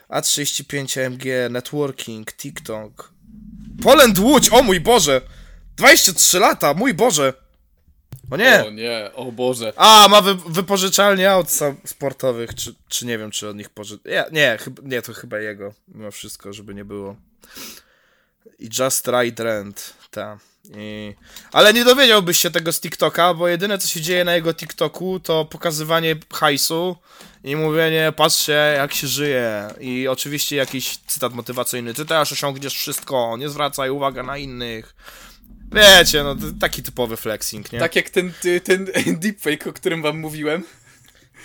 a, 0.09 0.19
A35MG, 0.19 1.51
Networking, 1.51 2.33
TikTok. 2.33 3.13
Poland 3.83 4.19
Łódź, 4.19 4.49
o 4.49 4.63
mój 4.63 4.79
Boże! 4.79 5.21
23 5.75 6.39
lata, 6.39 6.73
mój 6.73 6.93
Boże! 6.93 7.48
O 8.31 8.37
nie! 8.37 8.65
O 8.65 8.69
nie, 8.69 9.11
o 9.15 9.31
Boże. 9.31 9.73
A, 9.75 10.07
ma 10.07 10.21
wy, 10.21 10.35
wypożyczalnię 10.35 11.31
aut 11.31 11.47
sportowych, 11.85 12.55
czy, 12.55 12.75
czy 12.87 13.05
nie 13.05 13.17
wiem, 13.17 13.31
czy 13.31 13.49
od 13.49 13.57
nich 13.57 13.69
poży... 13.69 13.99
Nie, 14.05 14.25
nie, 14.31 14.57
chyba, 14.61 14.81
nie, 14.85 15.01
to 15.01 15.13
chyba 15.13 15.39
jego, 15.39 15.73
mimo 15.87 16.11
wszystko, 16.11 16.53
żeby 16.53 16.75
nie 16.75 16.85
było. 16.85 17.15
I 18.59 18.69
Just 18.79 19.07
Right 19.07 19.39
Rent, 19.39 19.93
ta. 20.11 20.39
I... 20.77 21.15
Ale 21.51 21.73
nie 21.73 21.85
dowiedziałbyś 21.85 22.37
się 22.37 22.51
tego 22.51 22.73
z 22.73 22.79
TikToka, 22.79 23.33
bo 23.33 23.47
jedyne, 23.47 23.77
co 23.77 23.87
się 23.87 24.01
dzieje 24.01 24.23
na 24.23 24.35
jego 24.35 24.53
TikToku, 24.53 25.19
to 25.19 25.45
pokazywanie 25.45 26.15
hajsu 26.33 26.95
i 27.43 27.55
mówienie, 27.55 28.13
patrzcie, 28.15 28.73
jak 28.77 28.93
się 28.93 29.07
żyje. 29.07 29.67
I 29.79 30.07
oczywiście 30.07 30.55
jakiś 30.55 30.97
cytat 30.97 31.33
motywacyjny, 31.33 31.93
ty 31.93 32.05
też 32.05 32.31
osiągniesz 32.31 32.73
wszystko, 32.73 33.37
nie 33.37 33.49
zwracaj 33.49 33.89
uwagi 33.89 34.19
na 34.19 34.37
innych. 34.37 34.95
Wiecie, 35.71 36.23
no 36.23 36.35
taki 36.59 36.83
typowy 36.83 37.17
flexing, 37.17 37.71
nie? 37.71 37.79
Tak 37.79 37.95
jak 37.95 38.09
ten, 38.09 38.33
ten 38.63 38.87
deepfake, 39.19 39.67
o 39.67 39.73
którym 39.73 40.01
wam 40.01 40.19
mówiłem. 40.19 40.63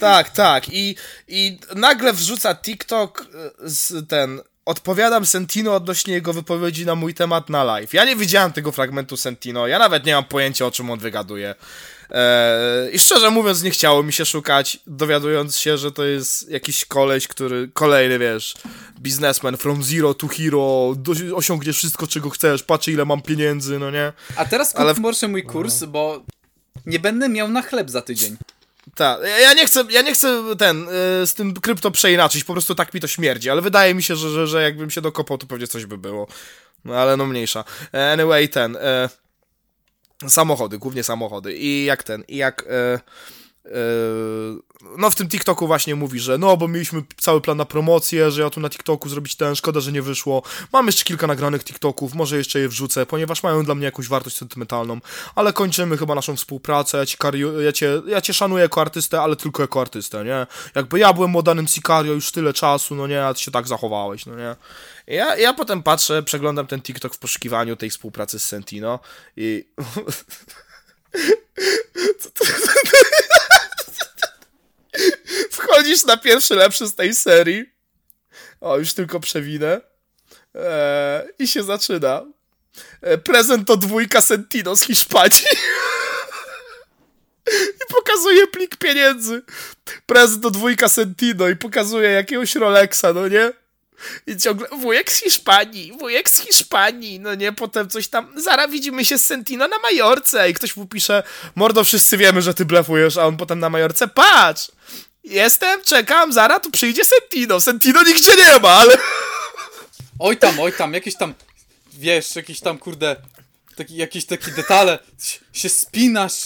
Tak, 0.01 0.30
tak. 0.30 0.68
I, 0.68 0.96
I 1.28 1.59
nagle 1.74 2.12
wrzuca 2.12 2.55
TikTok 2.55 3.20
y, 3.64 3.70
z 3.70 4.09
ten. 4.09 4.40
Odpowiadam 4.64 5.26
Sentino 5.26 5.74
odnośnie 5.74 6.14
jego 6.14 6.32
wypowiedzi 6.32 6.86
na 6.86 6.94
mój 6.94 7.14
temat 7.14 7.51
na 7.51 7.64
live. 7.64 7.94
Ja 7.94 8.05
nie 8.05 8.16
widziałem 8.16 8.52
tego 8.52 8.72
fragmentu 8.72 9.16
Sentino, 9.16 9.66
ja 9.66 9.78
nawet 9.78 10.06
nie 10.06 10.14
mam 10.14 10.24
pojęcia 10.24 10.66
o 10.66 10.70
czym 10.70 10.90
on 10.90 10.98
wygaduje. 10.98 11.55
Eee, 12.10 12.94
I 12.94 12.98
szczerze 12.98 13.31
mówiąc, 13.31 13.62
nie 13.62 13.70
chciało 13.70 14.02
mi 14.02 14.12
się 14.12 14.24
szukać, 14.24 14.78
dowiadując 14.86 15.56
się, 15.59 15.78
że 15.78 15.93
to 15.93 16.05
jest 16.05 16.51
jakiś 16.51 16.85
koleś, 16.85 17.28
który 17.28 17.68
kolejny 17.72 18.18
wiesz, 18.18 18.55
biznesmen 19.01 19.56
from 19.56 19.82
zero 19.82 20.14
to 20.14 20.28
hero, 20.28 20.93
do, 20.97 21.36
osiągniesz 21.36 21.76
wszystko, 21.76 22.06
czego 22.06 22.31
chcesz, 22.31 22.62
patrz 22.62 22.89
ile 22.89 23.05
mam 23.05 23.22
pieniędzy, 23.22 23.78
no 23.78 23.90
nie? 23.90 24.12
A 24.36 24.44
teraz 24.44 24.70
kup 24.72 24.81
Ale 24.81 24.94
morsze 24.94 25.28
mój 25.28 25.43
kurs, 25.43 25.85
bo 25.85 26.22
nie 26.86 26.98
będę 26.98 27.28
miał 27.28 27.48
na 27.48 27.62
chleb 27.62 27.90
za 27.90 28.02
tydzień. 28.02 28.36
Tak, 28.94 29.20
ja- 29.22 29.39
ja 29.40 29.52
nie 29.52 29.66
chcę, 29.66 29.85
ja 29.90 30.02
nie 30.02 30.14
chcę 30.14 30.43
ten, 30.59 30.89
y, 31.22 31.26
z 31.26 31.35
tym 31.35 31.55
krypto 31.55 31.90
przeinaczyć, 31.90 32.44
po 32.44 32.52
prostu 32.52 32.74
tak 32.74 32.94
mi 32.94 33.01
to 33.01 33.06
śmierdzi, 33.06 33.51
ale 33.51 33.62
wydaje 33.62 33.94
mi 33.94 34.02
się, 34.02 34.16
że, 34.16 34.31
że, 34.31 34.47
że 34.47 34.62
jakbym 34.62 34.90
się 34.90 35.01
dokopał, 35.01 35.39
to 35.39 35.47
pewnie 35.47 35.66
coś 35.66 35.86
by 35.86 35.98
było. 35.98 36.26
No 36.85 36.94
ale 36.97 37.16
no 37.16 37.26
mniejsza. 37.26 37.64
E, 37.94 38.12
Anyway, 38.12 38.48
ten, 38.48 38.76
e, 38.76 39.09
samochody, 40.28 40.78
głównie 40.78 41.03
samochody. 41.03 41.57
I 41.57 41.85
jak 41.85 42.03
ten, 42.03 42.24
i 42.28 42.36
jak, 42.36 42.65
e, 42.70 42.95
e, 42.95 43.01
no 44.98 45.11
w 45.11 45.15
tym 45.15 45.28
TikToku 45.28 45.66
właśnie 45.66 45.94
mówi, 45.94 46.20
że 46.20 46.39
no, 46.39 46.56
bo 46.56 46.69
mieliśmy 46.69 47.02
cały 47.16 47.40
plan 47.40 47.56
na 47.56 47.65
promocję, 47.65 48.31
że 48.31 48.43
ja 48.43 48.51
tu 48.51 48.61
na 48.61 48.70
TikToku 48.70 49.09
zrobić 49.09 49.36
ten, 49.36 49.56
szkoda, 49.56 49.81
że 49.81 49.93
nie 49.93 50.02
wyszło. 50.02 50.43
Mam 50.73 50.86
jeszcze 50.86 51.05
kilka 51.05 51.27
nagranych 51.27 51.65
TikToków, 51.65 52.15
może 52.15 52.36
jeszcze 52.36 52.61
je 52.61 52.69
wrzucę, 52.69 53.06
ponieważ 53.06 53.43
mają 53.43 53.65
dla 53.65 53.74
mnie 53.74 53.85
jakąś 53.85 54.09
wartość 54.09 54.36
sentymentalną, 54.36 55.01
ale 55.35 55.52
kończymy 55.52 55.97
chyba 55.97 56.15
naszą 56.15 56.36
współpracę, 56.36 56.98
ja, 56.98 57.06
ci 57.06 57.16
kari- 57.16 57.61
ja, 57.62 57.73
cię, 57.73 58.02
ja 58.06 58.20
cię 58.20 58.35
szanuję 58.35 58.62
jako 58.62 58.81
artystę, 58.81 59.20
ale 59.20 59.36
tylko 59.36 59.62
jako 59.62 59.81
artystę, 59.81 60.24
nie? 60.24 60.47
Jakby 60.74 60.98
ja 60.98 61.12
byłem 61.12 61.31
modanym 61.31 61.69
Sicario 61.69 62.12
już 62.12 62.31
tyle 62.31 62.52
czasu, 62.52 62.94
no 62.94 63.06
nie, 63.06 63.27
a 63.27 63.35
ty 63.35 63.40
się 63.40 63.51
tak 63.51 63.69
zachowałeś, 63.69 64.27
no 64.27 64.36
nie? 64.36 64.56
Ja, 65.06 65.36
ja 65.36 65.55
potem 65.55 65.82
patrzę, 65.82 66.23
przeglądam 66.23 66.66
ten 66.66 66.82
TikTok 66.82 67.15
w 67.15 67.19
poszukiwaniu 67.19 67.77
tej 67.77 67.90
współpracy 67.90 68.39
z 68.39 68.44
Sentino 68.44 68.98
i... 69.36 69.65
Wchodzisz 75.74 76.05
na 76.05 76.16
pierwszy 76.16 76.55
lepszy 76.55 76.86
z 76.86 76.94
tej 76.94 77.14
serii. 77.14 77.64
O, 78.60 78.78
już 78.78 78.94
tylko 78.94 79.20
przewinę. 79.20 79.80
Eee, 80.55 81.28
I 81.38 81.48
się 81.48 81.62
zaczyna. 81.62 82.22
E, 83.02 83.18
prezent 83.18 83.68
to 83.68 83.76
dwójka 83.76 84.20
Sentino 84.20 84.76
z 84.76 84.82
Hiszpanii. 84.82 85.40
I 87.76 87.92
pokazuje 87.92 88.46
plik 88.46 88.76
pieniędzy. 88.76 89.42
Prezent 90.06 90.42
to 90.42 90.51
dwójka 90.51 90.88
Sentino 90.88 91.48
i 91.48 91.56
pokazuje 91.56 92.10
jakiegoś 92.10 92.55
Rolexa, 92.55 93.06
no 93.14 93.28
nie? 93.28 93.52
I 94.26 94.36
ciągle 94.36 94.68
wujek 94.68 95.12
z 95.12 95.22
Hiszpanii, 95.22 95.92
wujek 95.92 96.30
z 96.30 96.40
Hiszpanii, 96.40 97.20
no 97.20 97.34
nie, 97.34 97.52
potem 97.52 97.88
coś 97.88 98.09
tam, 98.09 98.32
zaraz 98.36 98.70
widzimy 98.70 99.05
się 99.05 99.18
z 99.18 99.26
Sentino 99.26 99.68
na 99.68 99.78
Majorce 99.78 100.51
i 100.51 100.55
ktoś 100.55 100.76
mu 100.76 100.86
pisze, 100.86 101.22
mordo, 101.55 101.84
wszyscy 101.84 102.16
wiemy, 102.16 102.42
że 102.42 102.55
ty 102.55 102.64
blefujesz, 102.64 103.16
a 103.16 103.26
on 103.26 103.36
potem 103.36 103.59
na 103.59 103.70
Majorce, 103.70 104.09
patrz, 104.09 104.70
jestem, 105.24 105.82
czekam, 105.82 106.32
zaraz 106.32 106.62
tu 106.62 106.70
przyjdzie 106.70 107.05
Sentino, 107.05 107.60
Sentino 107.60 108.02
nigdzie 108.02 108.32
nie 108.38 108.59
ma, 108.59 108.68
ale... 108.68 108.96
Oj 110.18 110.36
tam, 110.36 110.60
oj 110.60 110.72
tam, 110.72 110.94
jakieś 110.94 111.16
tam, 111.16 111.34
wiesz, 111.92 112.36
jakieś 112.36 112.60
tam, 112.60 112.78
kurde, 112.78 113.16
taki, 113.76 113.96
jakieś 113.96 114.26
takie 114.26 114.51
detale, 114.51 114.98
się 115.52 115.68
spinasz, 115.68 116.42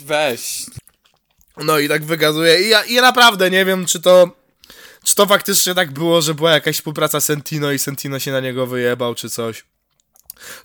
weź. 0.00 0.66
No 1.56 1.78
i 1.78 1.88
tak 1.88 2.04
wykazuje. 2.04 2.62
I 2.62 2.68
ja, 2.68 2.84
I 2.84 2.94
ja 2.94 3.02
naprawdę 3.02 3.50
nie 3.50 3.64
wiem, 3.64 3.86
czy 3.86 4.00
to. 4.00 4.30
Czy 5.04 5.14
to 5.14 5.26
faktycznie 5.26 5.74
tak 5.74 5.90
było, 5.90 6.22
że 6.22 6.34
była 6.34 6.50
jakaś 6.50 6.76
współpraca 6.76 7.20
Sentino 7.20 7.72
i 7.72 7.78
Sentino 7.78 8.18
się 8.18 8.32
na 8.32 8.40
niego 8.40 8.66
wyjebał, 8.66 9.14
czy 9.14 9.30
coś. 9.30 9.64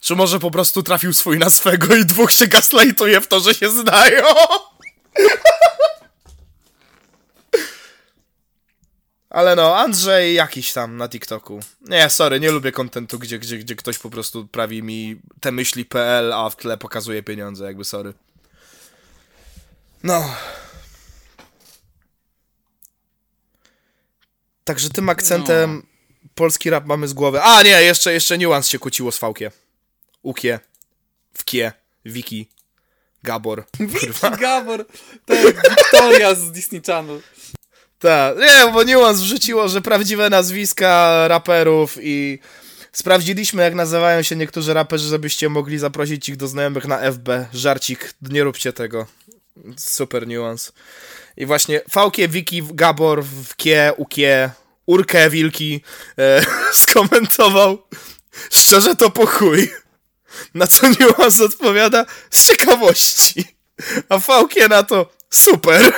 Czy 0.02 0.16
może 0.16 0.40
po 0.40 0.52
prostu 0.52 0.84
trafił 0.84 1.14
swój 1.14 1.40
na 1.40 1.50
swego 1.50 1.96
i 1.96 2.06
dwóch 2.06 2.32
się 2.32 2.48
gaslightuje 2.48 3.22
w 3.22 3.28
to, 3.28 3.40
że 3.40 3.54
się 3.54 3.70
znają? 3.70 4.26
Ale 9.38 9.56
no, 9.56 9.78
Andrzej 9.78 10.36
jakiś 10.36 10.74
tam 10.74 10.98
na 10.98 11.10
TikToku. 11.10 11.60
Nie, 11.82 12.10
sorry, 12.10 12.40
nie 12.40 12.52
lubię 12.52 12.72
kontentu, 12.72 13.20
gdzie, 13.20 13.40
gdzie, 13.40 13.58
gdzie 13.58 13.76
ktoś 13.76 14.00
po 14.00 14.10
prostu 14.10 14.48
prawi 14.48 14.84
mi 14.84 15.22
te 15.42 15.52
myśli.pl, 15.52 16.34
a 16.34 16.50
w 16.50 16.56
tle 16.56 16.78
pokazuje 16.78 17.24
pieniądze, 17.24 17.66
jakby 17.66 17.86
sorry. 17.86 18.14
No. 20.04 20.36
Także 24.64 24.90
tym 24.90 25.10
akcentem 25.10 25.84
polski 26.36 26.70
rap 26.70 26.86
mamy 26.86 27.08
z 27.08 27.14
głowy. 27.14 27.42
A 27.42 27.64
nie, 27.64 27.84
jeszcze, 27.84 28.14
jeszcze 28.14 28.38
niuans 28.38 28.68
się 28.68 28.80
kłóciło 28.80 29.12
z 29.12 29.18
Fałkie. 29.18 29.52
Ukie. 30.22 30.60
Wkie. 31.34 31.72
Wiki. 32.06 32.50
Gabor. 33.24 33.66
Kurwa. 33.78 34.30
Gabor, 34.30 34.86
tak, 35.26 35.70
Wiktoria 35.70 36.36
z 36.36 36.52
Disney 36.52 36.82
Channel. 36.82 37.22
Tak, 38.00 38.38
nie, 38.38 38.72
bo 38.74 38.84
niuans 38.84 39.20
wrzuciło, 39.20 39.68
że 39.68 39.82
prawdziwe 39.82 40.30
nazwiska 40.30 41.28
raperów 41.28 41.98
i 42.02 42.40
sprawdziliśmy, 42.92 43.64
jak 43.64 43.76
nazywają 43.76 44.22
się 44.22 44.36
niektórzy 44.36 44.74
raperzy, 44.74 45.08
żebyście 45.08 45.50
mogli 45.50 45.78
zaprosić 45.78 46.30
ich 46.30 46.38
do 46.38 46.48
znajomych 46.48 46.86
na 46.86 47.12
FB. 47.12 47.30
Żarcik, 47.54 48.14
nie 48.22 48.44
róbcie 48.44 48.74
tego. 48.74 49.06
Super 49.78 50.28
niuans. 50.28 50.72
I 51.38 51.46
właśnie 51.46 51.82
Fałkie, 51.90 52.28
Wiki, 52.28 52.64
Gabor, 52.72 53.24
Wkie, 53.48 53.92
Ukie, 53.98 54.50
Urkę 54.86 55.30
Wilki 55.30 55.82
e, 56.18 56.42
skomentował 56.84 57.78
szczerze 58.52 58.96
to 58.96 59.10
po 59.10 59.26
chuj. 59.26 59.72
Na 60.54 60.68
co 60.68 60.88
Niuans 60.88 61.42
odpowiada 61.42 62.06
z 62.30 62.48
ciekawości. 62.48 63.58
A 64.10 64.20
VK 64.20 64.70
na 64.70 64.84
to 64.84 65.10
super. 65.30 65.94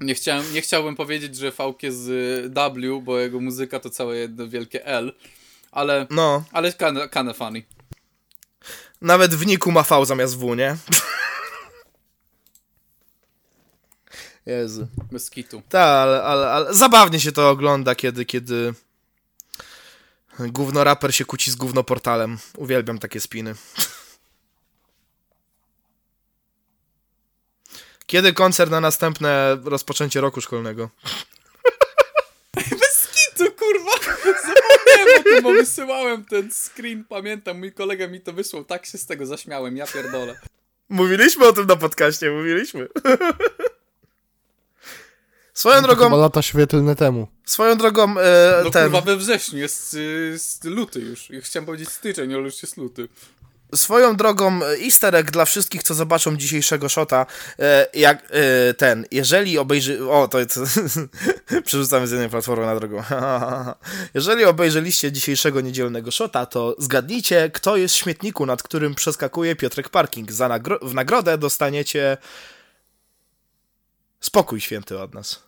Nie, 0.00 0.14
chciałem, 0.14 0.52
nie 0.52 0.60
chciałbym 0.60 0.96
powiedzieć, 0.96 1.36
że 1.36 1.52
Fałk 1.52 1.82
jest 1.82 1.98
z 1.98 2.52
W, 2.54 3.00
bo 3.02 3.18
jego 3.18 3.40
muzyka 3.40 3.80
to 3.80 3.90
całe 3.90 4.16
jedno 4.16 4.48
wielkie 4.48 4.86
L, 4.86 5.12
ale, 5.72 6.06
No, 6.10 6.44
ale 6.52 6.72
kinda, 6.72 7.08
kinda 7.08 7.32
funny. 7.32 7.62
nawet 9.00 9.34
w 9.34 9.46
niku 9.46 9.72
ma 9.72 9.82
V 9.82 10.06
zamiast 10.06 10.36
W, 10.38 10.56
nie? 10.56 10.76
Jezu. 14.46 14.86
Bez 15.12 15.30
kitu. 15.30 15.62
Tak, 15.68 15.82
ale, 15.88 16.22
ale, 16.22 16.50
ale 16.50 16.74
zabawnie 16.74 17.20
się 17.20 17.32
to 17.32 17.50
ogląda, 17.50 17.94
kiedy, 17.94 18.24
kiedy 18.24 18.74
gówno 20.38 20.84
raper 20.84 21.14
się 21.14 21.24
kłóci 21.24 21.50
z 21.50 21.56
gówno 21.56 21.84
portalem. 21.84 22.38
Uwielbiam 22.56 22.98
takie 22.98 23.20
spiny. 23.20 23.54
Kiedy 28.10 28.32
koncert 28.32 28.70
na 28.70 28.80
następne 28.80 29.58
rozpoczęcie 29.64 30.20
roku 30.20 30.40
szkolnego? 30.40 30.90
Bez 32.54 33.08
kitu, 33.14 33.52
kurwa! 33.52 33.90
Zapomniałem 34.24 35.20
o 35.20 35.22
tym, 35.22 35.42
bo 35.42 35.52
wysyłałem 35.52 36.24
ten 36.24 36.50
screen, 36.52 37.04
pamiętam, 37.04 37.58
mój 37.58 37.72
kolega 37.72 38.08
mi 38.08 38.20
to 38.20 38.32
wysłał, 38.32 38.64
tak 38.64 38.86
się 38.86 38.98
z 38.98 39.06
tego 39.06 39.26
zaśmiałem, 39.26 39.76
ja 39.76 39.86
pierdolę. 39.86 40.40
Mówiliśmy 40.88 41.46
o 41.46 41.52
tym 41.52 41.66
na 41.66 41.76
podcaście, 41.76 42.30
mówiliśmy. 42.30 42.88
Swoją 45.54 45.80
chyba 45.80 45.94
drogą, 45.94 46.16
lata 46.16 46.42
świetlne 46.42 46.96
temu. 46.96 47.28
swoją 47.44 47.76
drogą, 47.76 48.18
e, 48.18 48.60
No 48.64 48.70
ten, 48.70 48.82
kurwa 48.82 49.00
we 49.00 49.16
wrześniu, 49.16 49.58
jest, 49.58 49.94
y, 49.94 50.30
jest 50.32 50.64
luty 50.64 51.00
już. 51.00 51.30
Ja 51.30 51.40
chciałem 51.40 51.66
powiedzieć 51.66 51.88
styczeń, 51.88 52.34
ale 52.34 52.42
już 52.42 52.62
jest 52.62 52.76
luty. 52.76 53.08
Swoją 53.74 54.16
drogą 54.16 54.62
e, 54.62 54.84
easter 54.84 55.16
egg 55.16 55.30
dla 55.30 55.44
wszystkich, 55.44 55.82
co 55.82 55.94
zobaczą 55.94 56.36
dzisiejszego 56.36 56.88
shota, 56.88 57.26
e, 57.58 57.86
jak 57.94 58.22
e, 58.30 58.74
ten, 58.74 59.06
jeżeli 59.10 59.58
obejrzy... 59.58 60.10
O, 60.10 60.28
to 60.28 60.38
jest... 60.38 60.60
Przerzucamy 61.64 62.06
z 62.06 62.10
jednej 62.10 62.30
platformy 62.30 62.66
na 62.66 62.76
drugą. 62.76 63.02
jeżeli 64.14 64.44
obejrzeliście 64.44 65.12
dzisiejszego 65.12 65.60
niedzielnego 65.60 66.10
shota, 66.10 66.46
to 66.46 66.76
zgadnijcie, 66.78 67.50
kto 67.50 67.76
jest 67.76 67.94
w 67.94 67.98
śmietniku, 67.98 68.46
nad 68.46 68.62
którym 68.62 68.94
przeskakuje 68.94 69.56
Piotrek 69.56 69.88
Parking. 69.88 70.32
Za 70.32 70.48
nagro- 70.48 70.88
w 70.88 70.94
nagrodę 70.94 71.38
dostaniecie 71.38 72.16
spokój 74.20 74.60
święty 74.60 74.98
od 74.98 75.14
nas. 75.14 75.42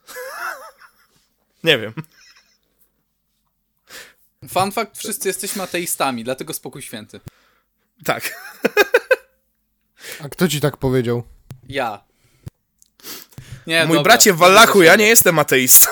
Nie 1.64 1.78
wiem. 1.78 1.92
Fun 4.48 4.72
fact, 4.72 4.98
wszyscy 4.98 5.28
jesteśmy 5.28 5.62
ateistami, 5.62 6.24
dlatego 6.24 6.54
spokój 6.54 6.82
święty. 6.82 7.20
Tak. 8.04 8.32
A 10.24 10.28
kto 10.28 10.48
ci 10.48 10.60
tak 10.60 10.76
powiedział? 10.76 11.22
Ja. 11.68 12.04
Nie, 13.66 13.84
Mój 13.86 13.96
dobra, 13.96 14.02
bracie 14.12 14.32
w 14.32 14.36
Wallachu, 14.36 14.82
ja 14.82 14.96
nie 14.96 15.06
jestem 15.06 15.38
ateistą. 15.38 15.90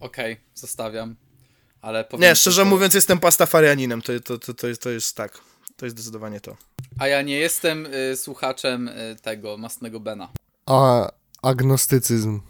Okej, 0.00 0.36
zostawiam. 0.54 1.16
Ale 1.80 2.04
Nie, 2.18 2.34
szczerze 2.36 2.56
tylko- 2.62 2.70
mówiąc, 2.70 2.94
jestem 2.94 3.18
pastafarianinem. 3.20 4.02
To, 4.02 4.20
to, 4.20 4.38
to, 4.38 4.54
to, 4.54 4.68
jest, 4.68 4.82
to 4.82 4.90
jest 4.90 5.16
tak. 5.16 5.40
To 5.76 5.86
jest 5.86 5.96
zdecydowanie 5.96 6.40
to. 6.40 6.56
A 6.98 7.08
ja 7.08 7.22
nie 7.22 7.38
jestem 7.38 7.86
y, 7.86 8.16
słuchaczem 8.16 8.88
y, 8.88 9.16
tego 9.22 9.56
Masnego 9.56 10.00
Bena. 10.00 10.28
A 10.66 11.08
agnostycyzm. 11.42 12.40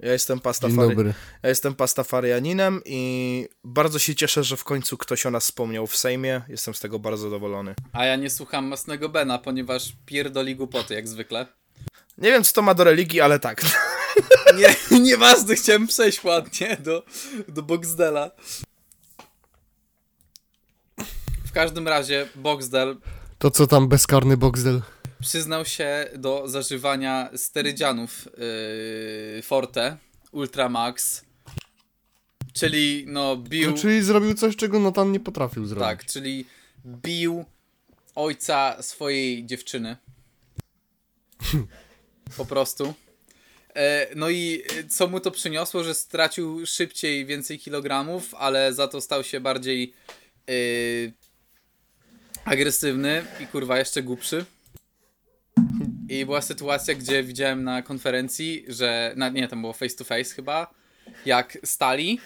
Ja 0.00 0.12
jestem 0.12 0.36
Dzień 0.38 0.42
pastafari... 0.42 0.88
dobry. 0.88 1.14
Ja 1.42 1.48
jestem 1.48 1.74
pastafarianinem 1.74 2.80
i 2.84 3.48
bardzo 3.64 3.98
się 3.98 4.14
cieszę, 4.14 4.44
że 4.44 4.56
w 4.56 4.64
końcu 4.64 4.96
ktoś 4.96 5.26
o 5.26 5.30
nas 5.30 5.44
wspomniał 5.44 5.86
w 5.86 5.96
Sejmie. 5.96 6.42
Jestem 6.48 6.74
z 6.74 6.80
tego 6.80 6.98
bardzo 6.98 7.22
zadowolony. 7.22 7.74
A 7.92 8.04
ja 8.04 8.16
nie 8.16 8.30
słucham 8.30 8.66
Masnego 8.66 9.08
Bena, 9.08 9.38
ponieważ 9.38 9.92
pierdoli 10.06 10.56
głupoty, 10.56 10.94
jak 10.94 11.08
zwykle. 11.08 11.46
Nie 12.18 12.30
wiem, 12.30 12.44
co 12.44 12.52
to 12.52 12.62
ma 12.62 12.74
do 12.74 12.84
religii, 12.84 13.20
ale 13.20 13.38
tak. 13.38 13.62
Nie, 14.58 15.00
nieważne, 15.00 15.54
chciałem 15.54 15.86
przejść 15.86 16.24
ładnie 16.24 16.76
do, 16.76 17.02
do 17.48 17.62
Boxdela. 17.62 18.30
W 21.46 21.52
każdym 21.52 21.88
razie 21.88 22.28
Boxdel 22.34 22.96
To 23.38 23.50
co 23.50 23.66
tam 23.66 23.88
bezkarny 23.88 24.36
Boxdel? 24.36 24.82
Przyznał 25.20 25.64
się 25.64 26.10
do 26.16 26.48
zażywania 26.48 27.30
sterydzianów 27.36 28.28
yy, 29.36 29.42
Forte, 29.42 29.96
Ultramax, 30.32 31.24
czyli 32.52 33.04
no 33.08 33.36
bił... 33.36 33.70
No, 33.70 33.76
czyli 33.76 34.02
zrobił 34.02 34.34
coś, 34.34 34.56
czego 34.56 34.92
tam 34.92 35.12
nie 35.12 35.20
potrafił 35.20 35.66
zrobić. 35.66 35.88
Tak, 35.88 36.04
czyli 36.06 36.46
bił 36.86 37.44
ojca 38.14 38.82
swojej 38.82 39.46
dziewczyny. 39.46 39.96
Po 42.36 42.44
prostu. 42.44 42.94
E, 43.74 44.06
No 44.16 44.30
i 44.30 44.62
co 44.88 45.06
mu 45.06 45.20
to 45.20 45.30
przyniosło, 45.30 45.84
że 45.84 45.94
stracił 45.94 46.66
szybciej 46.66 47.26
więcej 47.26 47.58
kilogramów, 47.58 48.34
ale 48.34 48.72
za 48.72 48.88
to 48.88 49.00
stał 49.00 49.24
się 49.24 49.40
bardziej 49.40 49.92
e, 50.48 50.52
agresywny 52.44 53.24
i 53.40 53.46
kurwa 53.46 53.78
jeszcze 53.78 54.02
głupszy. 54.02 54.44
I 56.08 56.24
była 56.24 56.42
sytuacja, 56.42 56.94
gdzie 56.94 57.22
widziałem 57.22 57.64
na 57.64 57.82
konferencji, 57.82 58.64
że. 58.68 59.12
Na, 59.16 59.28
nie, 59.28 59.48
tam 59.48 59.60
było 59.60 59.72
face 59.72 59.96
to 59.96 60.04
face 60.04 60.34
chyba. 60.34 60.74
Jak 61.26 61.58
stali 61.64 62.20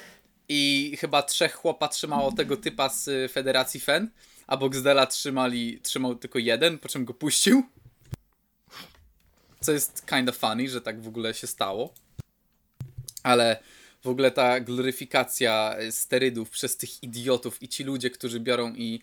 i 0.48 0.96
chyba 1.00 1.22
trzech 1.22 1.54
chłopa 1.54 1.88
trzymało 1.88 2.32
tego 2.32 2.56
typa 2.56 2.88
z 2.88 3.08
y, 3.08 3.28
Federacji 3.28 3.80
FEN, 3.80 4.10
a 4.46 4.56
Boxdela 4.56 5.06
trzymali, 5.06 5.80
trzymał 5.82 6.14
tylko 6.14 6.38
jeden, 6.38 6.78
po 6.78 6.88
czym 6.88 7.04
go 7.04 7.14
puścił. 7.14 7.62
Co 9.60 9.72
jest 9.72 10.06
kind 10.06 10.28
of 10.28 10.36
funny, 10.36 10.68
że 10.68 10.80
tak 10.80 11.02
w 11.02 11.08
ogóle 11.08 11.34
się 11.34 11.46
stało. 11.46 11.94
Ale 13.22 13.62
w 14.02 14.08
ogóle 14.08 14.30
ta 14.30 14.60
gloryfikacja 14.60 15.76
sterydów 15.90 16.50
przez 16.50 16.76
tych 16.76 17.02
idiotów 17.02 17.62
i 17.62 17.68
ci 17.68 17.84
ludzie, 17.84 18.10
którzy 18.10 18.40
biorą 18.40 18.74
i 18.74 19.00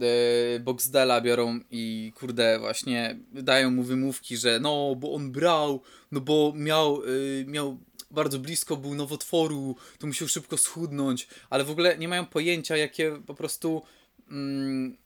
yy, 0.00 0.60
Boxdela 0.60 1.20
biorą 1.20 1.60
i 1.70 2.12
kurde 2.16 2.58
właśnie 2.58 3.18
dają 3.32 3.70
mu 3.70 3.82
wymówki, 3.82 4.36
że 4.36 4.60
no, 4.60 4.94
bo 4.96 5.14
on 5.14 5.32
brał, 5.32 5.80
no 6.12 6.20
bo 6.20 6.52
miał, 6.56 7.04
yy, 7.04 7.44
miał 7.46 7.78
bardzo 8.10 8.38
blisko 8.38 8.76
był 8.76 8.94
nowotworu, 8.94 9.76
to 9.98 10.06
musiał 10.06 10.28
szybko 10.28 10.56
schudnąć, 10.56 11.28
ale 11.50 11.64
w 11.64 11.70
ogóle 11.70 11.98
nie 11.98 12.08
mają 12.08 12.26
pojęcia, 12.26 12.76
jakie 12.76 13.22
po 13.26 13.34
prostu 13.34 13.82
mm, 14.30 14.96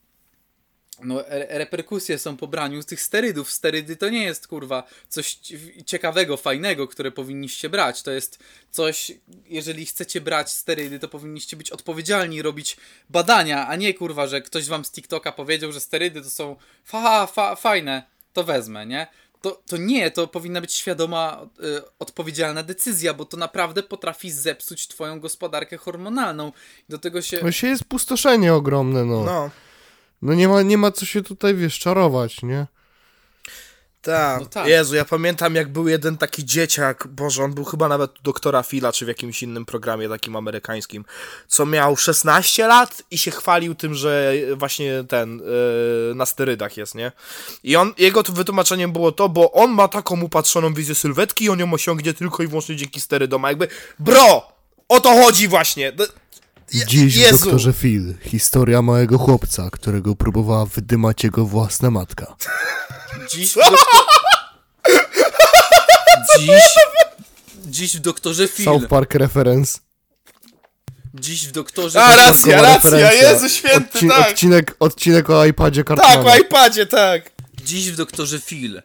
no, 1.02 1.28
re- 1.28 1.46
reperkusje 1.58 2.18
są 2.18 2.36
po 2.36 2.46
braniu 2.46 2.82
tych 2.82 3.00
sterydów. 3.00 3.50
Sterydy 3.52 3.96
to 3.96 4.08
nie 4.08 4.24
jest 4.24 4.48
kurwa 4.48 4.84
coś 5.08 5.34
ci- 5.34 5.84
ciekawego, 5.84 6.36
fajnego, 6.36 6.88
które 6.88 7.10
powinniście 7.10 7.68
brać. 7.68 8.02
To 8.02 8.10
jest 8.10 8.38
coś, 8.70 9.12
jeżeli 9.46 9.86
chcecie 9.86 10.20
brać 10.20 10.52
sterydy, 10.52 10.98
to 10.98 11.08
powinniście 11.08 11.56
być 11.56 11.70
odpowiedzialni, 11.70 12.42
robić 12.42 12.76
badania, 13.10 13.68
a 13.68 13.76
nie 13.76 13.94
kurwa, 13.94 14.26
że 14.26 14.42
ktoś 14.42 14.68
wam 14.68 14.84
z 14.84 14.90
TikToka 14.90 15.32
powiedział, 15.32 15.72
że 15.72 15.80
sterydy 15.80 16.22
to 16.22 16.30
są 16.30 16.56
fa, 16.84 17.26
fa, 17.26 17.56
fajne, 17.56 18.02
to 18.32 18.44
wezmę, 18.44 18.86
nie? 18.86 19.06
To, 19.40 19.62
to 19.66 19.76
nie, 19.76 20.10
to 20.10 20.26
powinna 20.26 20.60
być 20.60 20.72
świadoma, 20.74 21.46
y, 21.64 21.82
odpowiedzialna 21.98 22.62
decyzja, 22.62 23.14
bo 23.14 23.24
to 23.24 23.36
naprawdę 23.36 23.82
potrafi 23.82 24.30
zepsuć 24.30 24.88
twoją 24.88 25.20
gospodarkę 25.20 25.76
hormonalną. 25.76 26.52
Do 26.88 26.98
tego 26.98 27.22
się. 27.22 27.40
No 27.42 27.52
się 27.52 27.66
jest 27.66 27.84
pustoszenie 27.84 28.54
ogromne, 28.54 29.04
no. 29.04 29.24
No. 29.24 29.50
No 30.24 30.34
nie 30.34 30.48
ma, 30.48 30.62
nie 30.62 30.78
ma 30.78 30.90
co 30.90 31.06
się 31.06 31.22
tutaj, 31.22 31.54
wiesz, 31.54 31.78
czarować, 31.78 32.42
nie? 32.42 32.66
Tak. 34.02 34.40
No 34.40 34.46
tak. 34.46 34.66
Jezu, 34.66 34.94
ja 34.94 35.04
pamiętam 35.04 35.54
jak 35.54 35.68
był 35.68 35.88
jeden 35.88 36.18
taki 36.18 36.44
dzieciak, 36.44 37.06
Boże, 37.08 37.44
on 37.44 37.54
był 37.54 37.64
chyba 37.64 37.88
nawet 37.88 38.18
u 38.20 38.22
doktora 38.22 38.62
Phila, 38.62 38.92
czy 38.92 39.04
w 39.04 39.08
jakimś 39.08 39.42
innym 39.42 39.64
programie 39.64 40.08
takim 40.08 40.36
amerykańskim, 40.36 41.04
co 41.48 41.66
miał 41.66 41.96
16 41.96 42.66
lat 42.66 43.02
i 43.10 43.18
się 43.18 43.30
chwalił 43.30 43.74
tym, 43.74 43.94
że 43.94 44.34
właśnie 44.56 45.04
ten, 45.08 45.38
yy, 46.08 46.14
na 46.14 46.26
sterydach 46.26 46.76
jest, 46.76 46.94
nie? 46.94 47.12
I 47.62 47.76
on, 47.76 47.92
jego 47.98 48.22
wytłumaczeniem 48.22 48.92
było 48.92 49.12
to, 49.12 49.28
bo 49.28 49.52
on 49.52 49.70
ma 49.70 49.88
taką 49.88 50.20
upatrzoną 50.20 50.74
wizję 50.74 50.94
sylwetki 50.94 51.44
i 51.44 51.50
on 51.50 51.58
ją 51.58 51.72
osiągnie 51.72 52.14
tylko 52.14 52.42
i 52.42 52.46
wyłącznie 52.46 52.76
dzięki 52.76 53.00
sterydom, 53.00 53.44
a 53.44 53.48
jakby, 53.48 53.68
bro! 53.98 54.54
O 54.88 55.00
to 55.00 55.08
chodzi 55.08 55.48
właśnie! 55.48 55.92
Dziś 56.74 57.14
w 57.14 57.16
Jezu! 57.16 57.38
doktorze 57.44 57.72
Phil. 57.72 58.14
Historia 58.20 58.82
małego 58.82 59.18
chłopca, 59.18 59.70
którego 59.70 60.16
próbowała 60.16 60.66
wydymać 60.66 61.24
jego 61.24 61.46
własna 61.46 61.90
matka. 61.90 62.36
Dziś 63.30 63.52
w, 63.52 63.54
doktor... 63.54 63.78
dziś, 66.38 66.62
dziś 67.66 67.96
w 67.96 68.00
doktorze 68.00 68.48
Phil. 68.48 68.64
South 68.64 68.86
Park 68.88 69.14
reference. 69.14 69.78
Dziś 71.14 71.46
w 71.46 71.52
doktorze... 71.52 72.02
A, 72.02 72.16
racja, 72.16 72.62
racja, 72.62 72.74
referencja. 72.74 73.30
Jezu 73.30 73.48
święty, 73.48 73.98
Odcin- 73.98 74.08
tak. 74.08 74.30
Odcinek, 74.30 74.76
odcinek 74.80 75.30
o 75.30 75.44
iPadzie 75.46 75.84
Tak, 75.84 75.98
Cartmana. 75.98 76.32
o 76.32 76.36
iPadzie, 76.36 76.86
tak. 76.86 77.30
Dziś 77.64 77.90
w 77.90 77.96
doktorze 77.96 78.40
Phil 78.40 78.82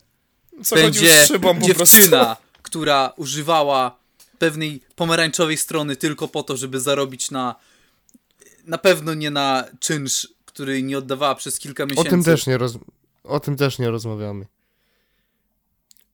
Co 0.66 0.76
będzie 0.76 1.26
z 1.26 1.28
szybą 1.28 1.60
po 1.60 1.68
dziewczyna, 1.68 2.38
która 2.62 3.14
używała 3.16 3.98
pewnej 4.40 4.82
pomarańczowej 4.96 5.58
strony 5.58 5.96
tylko 5.96 6.28
po 6.28 6.44
to, 6.44 6.58
żeby 6.58 6.80
zarobić 6.80 7.32
na... 7.32 7.56
Na 8.70 8.78
pewno 8.78 9.14
nie 9.14 9.30
na 9.32 9.64
czynsz, 9.80 10.34
który 10.46 10.84
nie 10.84 10.98
oddawała 10.98 11.36
przez 11.36 11.60
kilka 11.60 11.84
O 11.84 11.88
miesięcy. 11.88 12.10
tym 12.10 12.24
też 12.24 12.48
nie 12.48 12.58
roz... 12.58 12.78
O 13.24 13.40
tym 13.40 13.56
też 13.58 13.80
nie 13.80 13.90
rozmawiamy. 13.92 14.46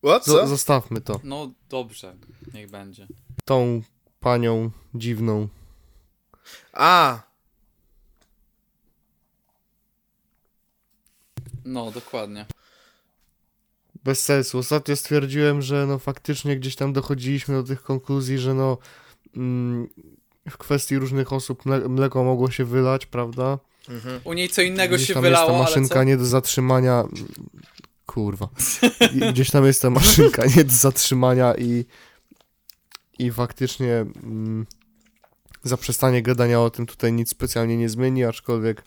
O, 0.01 0.19
Z- 0.19 0.25
co? 0.25 0.47
zostawmy 0.47 1.01
to. 1.01 1.19
No 1.23 1.51
dobrze, 1.69 2.15
niech 2.53 2.69
będzie. 2.69 3.07
Tą 3.45 3.81
panią 4.19 4.71
dziwną. 4.95 5.47
A, 6.73 7.19
No, 11.65 11.91
dokładnie. 11.91 12.45
Bez 14.03 14.23
sensu. 14.23 14.57
Ostatnio 14.57 14.95
stwierdziłem, 14.95 15.61
że 15.61 15.85
no 15.87 15.99
faktycznie 15.99 16.57
gdzieś 16.57 16.75
tam 16.75 16.93
dochodziliśmy 16.93 17.55
do 17.55 17.63
tych 17.63 17.83
konkluzji, 17.83 18.37
że 18.37 18.53
no 18.53 18.77
mm, 19.35 19.87
w 20.49 20.57
kwestii 20.57 20.99
różnych 20.99 21.33
osób 21.33 21.65
mle 21.65 21.79
mleko 21.79 22.23
mogło 22.23 22.51
się 22.51 22.65
wylać, 22.65 23.05
prawda? 23.05 23.59
U 24.23 24.33
niej 24.33 24.49
co 24.49 24.61
innego 24.61 24.95
Gdzieś 24.95 25.07
się 25.07 25.13
tam 25.13 25.23
wylało, 25.23 25.51
jest 25.51 25.57
ta 25.57 25.63
maszynka 25.63 26.03
nie 26.03 26.17
do 26.17 26.25
zatrzymania. 26.25 27.03
Kurwa. 28.05 28.49
I 29.15 29.19
gdzieś 29.19 29.51
tam 29.51 29.65
jest 29.65 29.81
ta 29.81 29.89
maszynka 29.89 30.45
nie 30.45 30.63
do 30.63 30.73
zatrzymania 30.73 31.55
i 31.55 31.85
i 33.19 33.31
faktycznie 33.31 34.05
mm, 34.23 34.65
zaprzestanie 35.63 36.21
gadania 36.21 36.61
o 36.61 36.69
tym 36.69 36.85
tutaj 36.85 37.13
nic 37.13 37.29
specjalnie 37.29 37.77
nie 37.77 37.89
zmieni, 37.89 38.23
aczkolwiek 38.23 38.83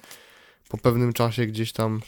po 0.68 0.78
pewnym 0.78 1.12
czasie 1.12 1.46
gdzieś 1.46 1.72
tam 1.72 2.00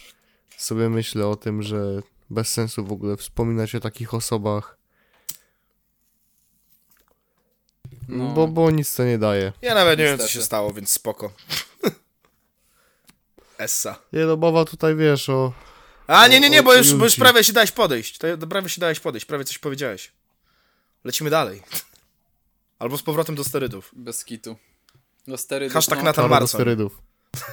sobie 0.56 0.88
myślę 0.88 1.26
o 1.26 1.36
tym, 1.36 1.62
że 1.62 2.02
bez 2.30 2.48
sensu 2.48 2.84
w 2.84 2.92
ogóle 2.92 3.16
wspominać 3.16 3.74
o 3.74 3.80
takich 3.80 4.14
osobach, 4.14 4.78
No. 8.10 8.24
bo, 8.34 8.48
bo 8.48 8.70
nic 8.70 8.94
to 8.94 9.04
nie 9.04 9.18
daje. 9.18 9.52
ja 9.62 9.74
nawet 9.74 9.98
nie 9.98 10.04
wiem, 10.04 10.16
co 10.18 10.22
Niestety. 10.22 10.40
się 10.40 10.46
stało, 10.46 10.72
więc 10.72 10.92
spoko. 10.92 11.32
Essa. 13.58 13.98
Nie 14.12 14.24
no, 14.24 14.36
mowa 14.36 14.64
tutaj 14.64 14.96
wiesz 14.96 15.28
o... 15.28 15.52
A, 16.06 16.28
nie, 16.28 16.40
nie, 16.40 16.50
nie, 16.50 16.62
bo 16.62 16.74
już, 16.74 16.94
bo 16.94 17.04
już 17.04 17.16
prawie 17.16 17.44
się 17.44 17.52
dałeś 17.52 17.72
podejść. 17.72 18.18
To, 18.18 18.46
prawie 18.46 18.68
się 18.68 18.80
dałeś 18.80 19.00
podejść, 19.00 19.26
prawie 19.26 19.44
coś 19.44 19.58
powiedziałeś. 19.58 20.12
Lecimy 21.04 21.30
dalej. 21.30 21.62
Albo 22.78 22.98
z 22.98 23.02
powrotem 23.02 23.34
do 23.34 23.44
sterydów. 23.44 23.90
Bez 23.92 24.24
kitu. 24.24 24.56
Do 25.26 25.38
sterydów, 25.38 25.74
Hashtag 25.74 26.02
no. 26.02 26.12
Do 26.12 26.28
Marson. 26.28 26.48
sterydów. 26.48 27.02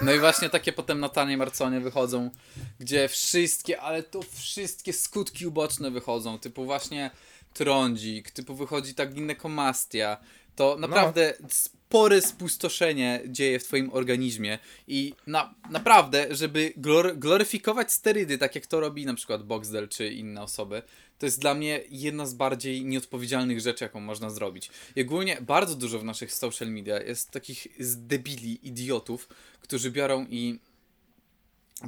No 0.01 0.13
i 0.13 0.19
właśnie 0.19 0.49
takie 0.49 0.73
potem 0.73 0.99
Natanie 0.99 1.37
Marconie 1.37 1.79
wychodzą, 1.79 2.31
gdzie 2.79 3.07
wszystkie, 3.09 3.81
ale 3.81 4.03
to 4.03 4.19
wszystkie 4.33 4.93
skutki 4.93 5.47
uboczne 5.47 5.91
wychodzą, 5.91 6.39
typu 6.39 6.65
właśnie 6.65 7.11
trądzik, 7.53 8.31
typu 8.31 8.55
wychodzi 8.55 8.95
ta 8.95 9.05
ginekomastia. 9.05 10.17
To 10.57 10.77
naprawdę 10.79 11.33
spore 11.49 12.21
spustoszenie 12.21 13.21
dzieje 13.27 13.59
w 13.59 13.63
twoim 13.63 13.93
organizmie 13.93 14.59
i 14.87 15.13
na, 15.27 15.53
naprawdę, 15.69 16.27
żeby 16.35 16.73
glor, 16.77 17.17
gloryfikować 17.17 17.91
sterydy, 17.91 18.37
tak 18.37 18.55
jak 18.55 18.67
to 18.67 18.79
robi 18.79 19.05
na 19.05 19.13
przykład 19.13 19.43
Boxdel 19.43 19.87
czy 19.87 20.09
inne 20.09 20.41
osoby, 20.41 20.81
to 21.19 21.25
jest 21.25 21.41
dla 21.41 21.53
mnie 21.53 21.81
jedna 21.89 22.25
z 22.25 22.33
bardziej 22.33 22.85
nieodpowiedzialnych 22.85 23.61
rzeczy, 23.61 23.83
jaką 23.83 23.99
można 23.99 24.29
zrobić. 24.29 24.69
I 24.95 25.01
ogólnie 25.01 25.37
bardzo 25.41 25.75
dużo 25.75 25.99
w 25.99 26.03
naszych 26.03 26.33
social 26.33 26.71
media 26.71 27.01
jest 27.01 27.31
takich 27.31 27.67
zdebili, 27.79 28.67
idiotów, 28.67 29.29
którzy 29.61 29.91
biorą 29.91 30.25
i 30.29 30.59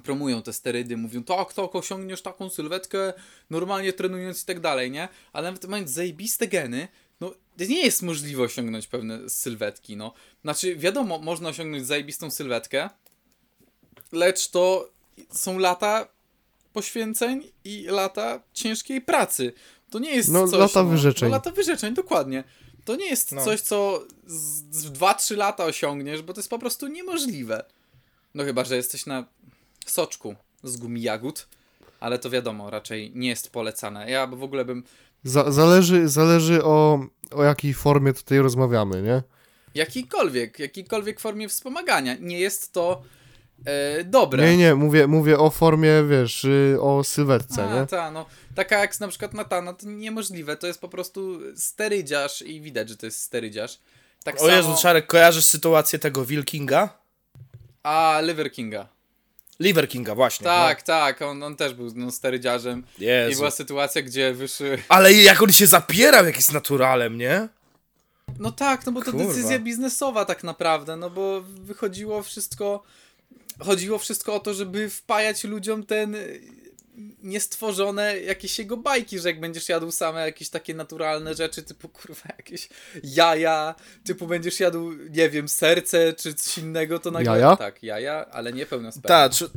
promują 0.04 0.42
te 0.42 0.54
sterydy, 0.54 0.98
mówią 0.98 1.24
tak, 1.24 1.54
tak, 1.54 1.76
osiągniesz 1.76 2.22
taką 2.22 2.50
sylwetkę, 2.50 3.14
normalnie 3.50 3.94
trenując 3.94 4.44
i 4.44 4.46
tak 4.46 4.60
dalej, 4.60 4.92
nie? 4.92 5.08
Ale 5.34 5.48
nawet 5.48 5.66
mając 5.66 5.92
zajebiste 5.92 6.48
geny, 6.48 6.88
no 7.20 7.34
nie 7.58 7.86
jest 7.86 8.02
możliwe 8.02 8.44
osiągnąć 8.44 8.88
pewne 8.88 9.30
sylwetki, 9.30 9.98
no. 9.98 10.14
Znaczy, 10.42 10.76
wiadomo, 10.76 11.20
można 11.20 11.50
osiągnąć 11.50 11.88
zajebistą 11.88 12.32
sylwetkę, 12.32 12.90
lecz 14.12 14.48
to 14.50 14.90
są 15.32 15.58
lata 15.58 16.08
poświęceń 16.74 17.52
i 17.64 17.84
lata 17.90 18.44
ciężkiej 18.54 19.02
pracy. 19.02 19.54
To 19.90 20.00
nie 20.00 20.16
jest 20.16 20.32
No, 20.32 20.48
coś... 20.48 20.60
lata 20.60 20.84
wyrzeczeń. 20.84 21.30
No, 21.30 21.36
lata 21.36 21.52
wyrzeczeń, 21.52 21.94
dokładnie. 21.94 22.44
To 22.86 22.96
nie 22.96 23.06
jest 23.10 23.32
No. 23.32 23.46
coś, 23.46 23.62
co 23.62 24.06
z, 24.26 24.76
z 24.76 24.92
2-3 24.92 25.38
lata 25.38 25.66
osiągniesz, 25.66 26.22
bo 26.22 26.34
to 26.34 26.40
jest 26.40 26.50
po 26.50 26.60
prostu 26.60 26.88
niemożliwe. 26.88 27.66
No 28.34 28.44
chyba, 28.44 28.64
że 28.64 28.76
jesteś 28.76 29.06
na 29.06 29.26
soczku 29.86 30.36
z 30.64 30.78
gumi 30.78 31.02
jagód, 31.02 31.48
ale 32.00 32.20
to 32.20 32.30
wiadomo, 32.30 32.70
raczej 32.70 33.12
nie 33.16 33.30
jest 33.30 33.52
polecane. 33.52 34.12
Ja 34.12 34.28
w 34.28 34.44
ogóle 34.44 34.66
bym 34.66 34.84
Za, 35.24 35.52
zależy 35.52 36.10
zależy 36.10 36.64
o, 36.64 37.06
o 37.32 37.44
jakiej 37.44 37.74
formie 37.74 38.14
tutaj 38.14 38.40
rozmawiamy, 38.40 39.02
nie? 39.02 39.24
jakikolwiek, 39.76 40.60
jakikolwiek 40.60 41.20
formie 41.20 41.50
wspomagania, 41.50 42.16
nie 42.20 42.40
jest 42.40 42.74
to 42.74 43.02
e, 43.66 44.04
dobre. 44.04 44.44
Nie, 44.44 44.58
nie, 44.58 44.76
mówię, 44.76 45.08
mówię 45.08 45.40
o 45.40 45.50
formie, 45.50 46.04
wiesz, 46.10 46.44
y, 46.44 46.78
o 46.82 47.04
sylwetce, 47.04 47.64
A, 47.72 47.80
nie? 47.80 47.88
ta, 47.88 48.12
no. 48.12 48.26
Taka 48.56 48.80
jak 48.80 49.00
na 49.00 49.08
przykład 49.08 49.34
Natana, 49.34 49.74
to 49.74 49.88
niemożliwe. 49.88 50.58
To 50.58 50.68
jest 50.68 50.82
po 50.82 50.90
prostu 50.90 51.40
sterydziarz 51.56 52.42
i 52.42 52.62
widać, 52.62 52.90
że 52.90 52.98
to 52.98 53.06
jest 53.06 53.22
sterydziarz. 53.22 53.80
Tak 54.24 54.36
O 54.36 54.40
samo... 54.40 54.52
Jezu, 54.52 54.76
Czarek, 54.82 55.08
kojarzysz 55.08 55.46
sytuację 55.46 56.00
tego 56.00 56.26
Wilkinga? 56.26 57.00
A, 57.84 58.22
Liver 58.24 58.52
Kinga. 58.52 58.88
Liver 59.60 59.90
Kinga, 59.90 60.16
właśnie. 60.16 60.44
Tak, 60.44 60.82
tak, 60.82 61.22
on, 61.22 61.44
on 61.44 61.56
też 61.56 61.74
był 61.74 61.92
no, 61.96 62.12
sterydziarzem. 62.12 62.84
No. 62.98 63.04
I 63.04 63.08
Jezu. 63.08 63.38
była 63.38 63.52
sytuacja, 63.52 64.02
gdzie 64.02 64.34
wyszły... 64.34 64.78
Ale 64.90 65.14
jak 65.14 65.42
on 65.42 65.52
się 65.52 65.68
zapierał, 65.68 66.26
jak 66.26 66.36
jest 66.36 66.54
naturalem, 66.54 67.18
nie? 67.18 67.48
No 68.40 68.52
tak, 68.52 68.86
no 68.86 68.92
bo 68.92 69.02
to 69.02 69.12
Kurwa. 69.12 69.28
decyzja 69.28 69.60
biznesowa 69.60 70.26
tak 70.26 70.44
naprawdę, 70.44 70.98
no 70.98 71.10
bo 71.10 71.42
wychodziło 71.42 72.24
wszystko... 72.24 72.84
Chodziło 73.60 74.00
wszystko 74.00 74.36
o 74.36 74.40
to, 74.40 74.54
żeby 74.54 74.90
wpajać 74.90 75.44
ludziom 75.44 75.84
ten 75.86 76.16
niestworzone 77.24 78.20
jakieś 78.20 78.60
jego 78.60 78.78
bajki, 78.78 79.20
że 79.20 79.30
jak 79.30 79.40
będziesz 79.40 79.70
jadł 79.70 79.92
same 79.92 80.22
jakieś 80.22 80.50
takie 80.50 80.74
naturalne 80.74 81.36
rzeczy, 81.36 81.64
typu 81.64 81.90
kurwa 81.90 82.30
jakieś 82.38 82.70
jaja, 83.04 83.76
typu 84.06 84.28
będziesz 84.28 84.60
jadł, 84.60 84.92
nie 85.10 85.30
wiem, 85.30 85.50
serce 85.50 86.14
czy 86.14 86.34
coś 86.34 86.58
innego, 86.58 87.00
to 87.00 87.12
nagle... 87.12 87.32
Jaja? 87.32 87.56
Tak, 87.56 87.84
jaja, 87.84 88.26
ale 88.32 88.54
nie 88.54 88.66
pełne 88.66 88.92
spermy. 88.92 89.08
Tak, 89.08 89.32
czy- 89.32 89.50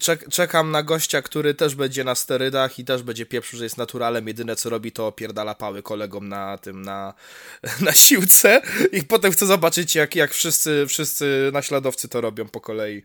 czek 0.00 0.28
czekam 0.28 0.70
na 0.70 0.82
gościa, 0.82 1.22
który 1.22 1.54
też 1.54 1.74
będzie 1.74 2.04
na 2.04 2.14
sterydach 2.14 2.78
i 2.78 2.84
też 2.84 3.02
będzie 3.02 3.26
pieprzył, 3.26 3.58
że 3.58 3.64
jest 3.64 3.78
naturalem. 3.78 4.28
Jedyne 4.28 4.56
co 4.56 4.70
robi, 4.70 4.92
to 4.92 5.06
opierdala 5.06 5.54
pały 5.54 5.82
kolegom 5.82 6.28
na 6.28 6.58
tym, 6.58 6.82
na, 6.82 7.14
na 7.80 7.92
siłce 7.92 8.62
i 8.92 9.02
potem 9.02 9.32
chcę 9.32 9.46
zobaczyć, 9.46 9.94
jak, 9.94 10.16
jak 10.16 10.32
wszyscy, 10.34 10.84
wszyscy 10.88 11.50
naśladowcy 11.52 12.08
to 12.08 12.20
robią 12.20 12.48
po 12.48 12.60
kolei. 12.60 13.02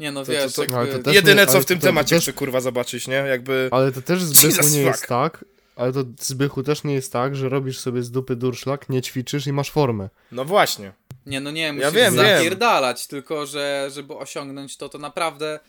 Nie 0.00 0.12
no, 0.12 0.24
To- 0.24 0.32
wiesz, 0.32 0.52
to- 0.52 0.62
jakby... 0.62 0.92
to 0.92 0.98
też 0.98 1.14
Jedyne 1.14 1.42
nie- 1.46 1.52
co 1.52 1.60
w 1.60 1.64
tym 1.64 1.78
to- 1.78 1.86
temacie 1.86 2.20
chcę 2.20 2.32
kurwa 2.32 2.60
zobaczyć, 2.60 3.08
nie? 3.08 3.14
Jakby... 3.14 3.68
Ale 3.72 3.92
to 3.92 4.02
też 4.02 4.22
Zbychu 4.24 4.68
nie 4.68 4.80
jest 4.80 5.06
tak, 5.06 5.44
ale 5.76 5.92
to 5.92 6.04
Zbychu 6.20 6.62
też 6.62 6.84
nie 6.84 6.94
jest 6.94 7.12
tak, 7.12 7.36
że 7.36 7.48
robisz 7.48 7.78
sobie 7.78 8.02
z 8.02 8.10
dupy 8.10 8.36
durszlak, 8.36 8.88
nie 8.88 9.02
ćwiczysz 9.02 9.46
i 9.46 9.52
masz 9.52 9.70
formę. 9.70 10.08
No 10.32 10.44
właśnie. 10.44 10.92
Nie, 11.26 11.40
no 11.40 11.50
nie, 11.50 11.62
Ja 11.62 11.72
musisz 11.72 11.92
wiem, 11.92 12.14
wiem. 12.16 12.36
zapierdalać, 12.36 13.06
tylko 13.06 13.46
że 13.46 13.90
żeby 13.94 14.14
osiągnąć 14.16 14.76
to, 14.76 14.88
to 14.88 14.98
naprawdę 14.98 15.60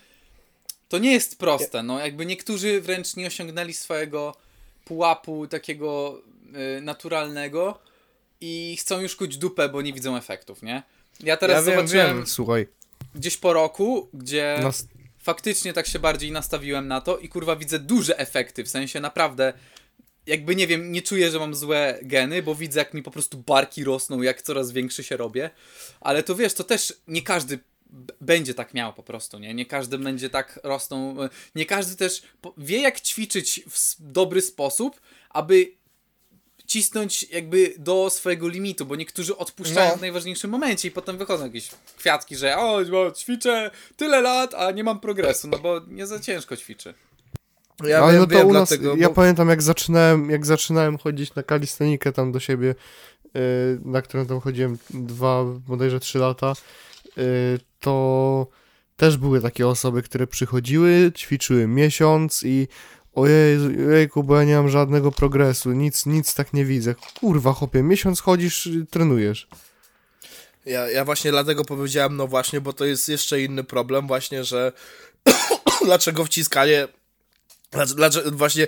to 0.90 0.98
nie 0.98 1.14
jest 1.14 1.40
proste, 1.40 1.84
no 1.84 2.00
jakby 2.00 2.26
niektórzy 2.26 2.82
wręcz 2.82 3.16
nie 3.16 3.28
osiągnęli 3.28 3.74
swojego 3.74 4.36
pułapu 4.86 5.48
takiego 5.48 6.22
y, 6.78 6.82
naturalnego 6.82 7.80
i 8.42 8.78
chcą 8.80 9.00
już 9.02 9.16
kuć 9.16 9.38
dupę, 9.38 9.70
bo 9.70 9.82
nie 9.82 9.94
widzą 9.94 10.18
efektów, 10.18 10.64
nie? 10.64 10.84
Ja 11.20 11.38
teraz 11.38 11.66
Ja 11.66 11.72
wiem, 11.72 11.76
zobaczyłem 11.88 12.18
wiem. 12.18 12.28
Słuchaj, 12.28 12.68
gdzieś 13.16 13.38
po 13.38 13.54
roku, 13.54 14.10
gdzie 14.14 14.60
nas, 14.62 14.88
faktycznie 15.20 15.74
tak 15.74 15.88
się 15.88 16.00
bardziej 16.00 16.32
nastawiłem 16.32 16.88
na 16.88 17.02
to 17.02 17.18
i 17.18 17.30
kurwa 17.30 17.56
widzę 17.56 17.80
duże 17.80 18.20
efekty, 18.20 18.64
w 18.64 18.70
sensie 18.70 19.00
naprawdę 19.00 19.54
jakby 20.26 20.56
nie 20.56 20.68
wiem, 20.68 20.92
nie 20.92 21.02
czuję, 21.02 21.32
że 21.32 21.40
mam 21.40 21.56
złe 21.56 22.00
geny, 22.02 22.44
bo 22.44 22.56
widzę 22.56 22.80
jak 22.80 22.94
mi 22.94 23.04
po 23.04 23.12
prostu 23.12 23.38
barki 23.38 23.84
rosną, 23.84 24.22
jak 24.22 24.42
coraz 24.42 24.72
większy 24.72 25.04
się 25.04 25.18
robię, 25.18 25.50
ale 26.02 26.24
to 26.24 26.36
wiesz, 26.36 26.54
to 26.54 26.64
też 26.64 26.94
nie 27.08 27.22
każdy 27.22 27.60
będzie 28.22 28.54
tak 28.54 28.74
miał 28.74 28.94
po 28.94 29.04
prostu, 29.04 29.40
nie? 29.40 29.54
Nie 29.54 29.66
każdy 29.66 29.98
będzie 29.98 30.30
tak 30.30 30.60
rosną, 30.64 31.24
e, 31.24 31.30
nie 31.56 31.66
każdy 31.66 31.96
też 31.96 32.22
wie 32.58 32.82
jak 32.82 33.02
ćwiczyć 33.02 33.62
w 33.70 33.96
dobry 34.00 34.42
sposób, 34.42 35.02
aby 35.30 35.72
cisnąć 36.68 37.24
jakby 37.24 37.74
do 37.78 38.10
swojego 38.10 38.48
limitu, 38.48 38.86
bo 38.86 38.96
niektórzy 38.96 39.38
odpuszczają 39.38 39.92
No. 39.92 39.98
w 39.98 40.02
najważniejszym 40.02 40.52
momencie 40.52 40.88
i 40.88 40.92
potem 40.92 41.18
wychodzą 41.18 41.46
jakieś 41.46 41.70
kwiatki, 41.98 42.36
że 42.36 42.58
o, 42.58 42.76
o, 42.76 43.12
ćwiczę 43.12 43.72
tyle 43.98 44.22
lat, 44.22 44.54
a 44.54 44.72
nie 44.72 44.84
mam 44.84 45.00
progresu, 45.00 45.48
no 45.48 45.60
bo 45.60 45.82
nie 45.88 46.08
za 46.08 46.20
ciężko 46.20 46.58
ćwiczy. 46.58 46.94
Ja 47.84 48.00
ale 48.00 48.12
wiem, 48.12 48.22
no 48.22 48.28
to 48.28 48.36
wiem, 48.36 48.48
u 48.48 48.54
nas, 48.54 48.70
dlatego, 48.70 48.96
ja 48.96 49.08
bo... 49.08 49.14
pamiętam 49.14 49.50
jak 49.50 49.62
zaczynałem, 49.62 50.30
jak 50.30 50.46
zaczynałem 50.46 50.98
chodzić 50.98 51.36
na 51.36 51.44
kalistenikę 51.44 52.12
tam 52.12 52.32
do 52.32 52.40
siebie 52.40 52.76
y, 53.26 53.80
na 53.86 54.02
którą 54.02 54.26
tam 54.26 54.40
chodziłem 54.40 54.78
dwa, 54.90 55.44
bodajże 55.68 56.00
trzy 56.00 56.20
lata, 56.20 56.54
y, 57.18 57.60
to 57.80 58.48
też 58.98 59.18
były 59.18 59.42
takie 59.42 59.68
osoby, 59.68 60.02
które 60.02 60.28
przychodziły, 60.28 61.12
ćwiczyły 61.18 61.68
miesiąc 61.68 62.44
i 62.44 62.68
ojej, 63.16 63.58
ojejku, 63.88 64.24
bo 64.24 64.36
ja 64.36 64.44
nie 64.44 64.56
mam 64.56 64.70
żadnego 64.70 65.12
progresu, 65.12 65.72
nic, 65.72 66.06
nic 66.06 66.34
tak 66.34 66.54
nie 66.54 66.66
widzę. 66.66 66.96
Kurwa, 67.20 67.54
chłopie, 67.54 67.84
miesiąc 67.84 68.22
chodzisz, 68.22 68.68
y, 68.68 68.86
trenujesz. 68.86 69.48
Ja, 70.66 70.90
ja 70.90 71.06
właśnie 71.06 71.32
dlatego 71.32 71.66
powiedziałem, 71.66 72.16
no 72.16 72.28
właśnie, 72.28 72.62
bo 72.62 72.74
to 72.74 72.86
jest 72.86 73.10
jeszcze 73.10 73.42
inny 73.42 73.64
problem, 73.64 74.08
właśnie, 74.08 74.44
że 74.44 74.72
dlaczego 75.86 76.26
wciskanie. 76.26 76.88
Dlaczego, 77.76 77.96
dlaczego 77.96 78.32
właśnie. 78.32 78.68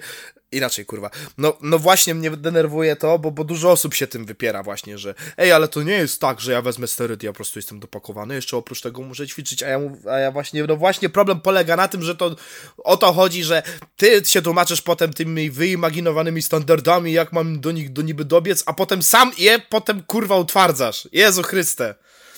Inaczej, 0.52 0.86
kurwa. 0.86 1.10
No, 1.38 1.58
no 1.62 1.80
właśnie 1.80 2.16
mnie 2.16 2.32
denerwuje 2.32 2.96
to, 2.96 3.20
bo, 3.20 3.32
bo 3.32 3.44
dużo 3.44 3.72
osób 3.72 3.94
się 3.94 4.08
tym 4.08 4.26
wypiera 4.26 4.64
właśnie, 4.64 4.98
że 4.98 5.16
ej, 5.38 5.52
ale 5.52 5.68
to 5.68 5.84
nie 5.84 5.94
jest 5.94 6.22
tak, 6.22 6.42
że 6.42 6.52
ja 6.52 6.62
wezmę 6.62 6.88
sterydy, 6.88 7.26
ja 7.26 7.32
po 7.32 7.36
prostu 7.36 7.60
jestem 7.60 7.80
dopakowany, 7.80 8.36
jeszcze 8.36 8.58
oprócz 8.58 8.82
tego 8.82 9.02
muszę 9.02 9.28
ćwiczyć, 9.28 9.64
a 9.64 9.68
ja, 9.68 9.80
a 10.12 10.18
ja 10.18 10.32
właśnie, 10.32 10.64
no 10.64 10.78
właśnie 10.78 11.10
problem 11.10 11.42
polega 11.42 11.76
na 11.76 11.88
tym, 11.88 12.04
że 12.04 12.16
to 12.16 12.36
o 12.78 12.98
to 12.98 13.14
chodzi, 13.14 13.44
że 13.44 13.64
ty 13.98 14.22
się 14.26 14.42
tłumaczysz 14.42 14.82
potem 14.82 15.14
tymi 15.14 15.52
wyimaginowanymi 15.52 16.42
standardami, 16.42 17.14
jak 17.14 17.34
mam 17.34 17.60
do 17.60 17.72
nich 17.72 17.94
do 17.94 18.02
niby 18.02 18.26
dobiec, 18.26 18.64
a 18.66 18.74
potem 18.74 19.04
sam 19.04 19.32
je 19.38 19.60
potem 19.70 20.04
kurwa 20.04 20.36
utwardzasz. 20.36 21.08
Jezu 21.12 21.44
Chryste. 21.44 21.96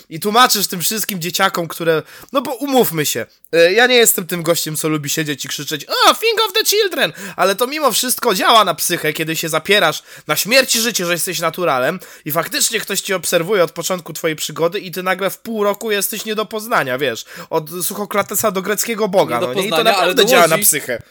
I 0.09 0.19
tłumaczysz 0.19 0.67
tym 0.67 0.81
wszystkim 0.81 1.21
dzieciakom, 1.21 1.67
które. 1.67 2.03
No 2.33 2.41
bo 2.41 2.55
umówmy 2.55 3.05
się. 3.05 3.25
e, 3.53 3.73
Ja 3.73 3.87
nie 3.87 3.95
jestem 3.95 4.27
tym 4.27 4.43
gościem, 4.43 4.75
co 4.75 4.89
lubi 4.89 5.09
siedzieć 5.09 5.45
i 5.45 5.47
krzyczeć 5.47 5.85
Oh, 5.89 6.15
think 6.19 6.41
of 6.47 6.53
the 6.53 6.65
children! 6.65 7.13
Ale 7.35 7.55
to 7.55 7.67
mimo 7.67 7.91
wszystko 7.91 8.33
działa 8.33 8.63
na 8.65 8.73
psychę, 8.75 9.13
kiedy 9.13 9.35
się 9.35 9.49
zapierasz 9.49 10.03
na 10.27 10.35
śmierć 10.35 10.75
i 10.75 10.81
życie, 10.81 11.05
że 11.05 11.13
jesteś 11.13 11.39
naturalem 11.39 11.99
i 12.25 12.31
faktycznie 12.31 12.79
ktoś 12.79 13.01
ci 13.01 13.13
obserwuje 13.13 13.63
od 13.63 13.71
początku 13.71 14.13
twojej 14.13 14.35
przygody 14.35 14.79
i 14.79 14.91
ty 14.91 15.03
nagle 15.03 15.29
w 15.29 15.37
pół 15.37 15.63
roku 15.63 15.91
jesteś 15.91 16.25
nie 16.25 16.35
do 16.35 16.45
poznania, 16.45 16.97
wiesz. 16.97 17.25
Od 17.49 17.69
Suchokratesa 17.83 18.51
do 18.51 18.61
greckiego 18.61 19.07
boga. 19.07 19.35
Nie 19.35 19.41
do 19.41 19.47
no 19.47 19.53
nie? 19.53 19.67
I 19.67 19.69
to 19.69 19.83
naprawdę 19.83 20.25
działa 20.25 20.47
na 20.47 20.57
psychę. 20.57 21.01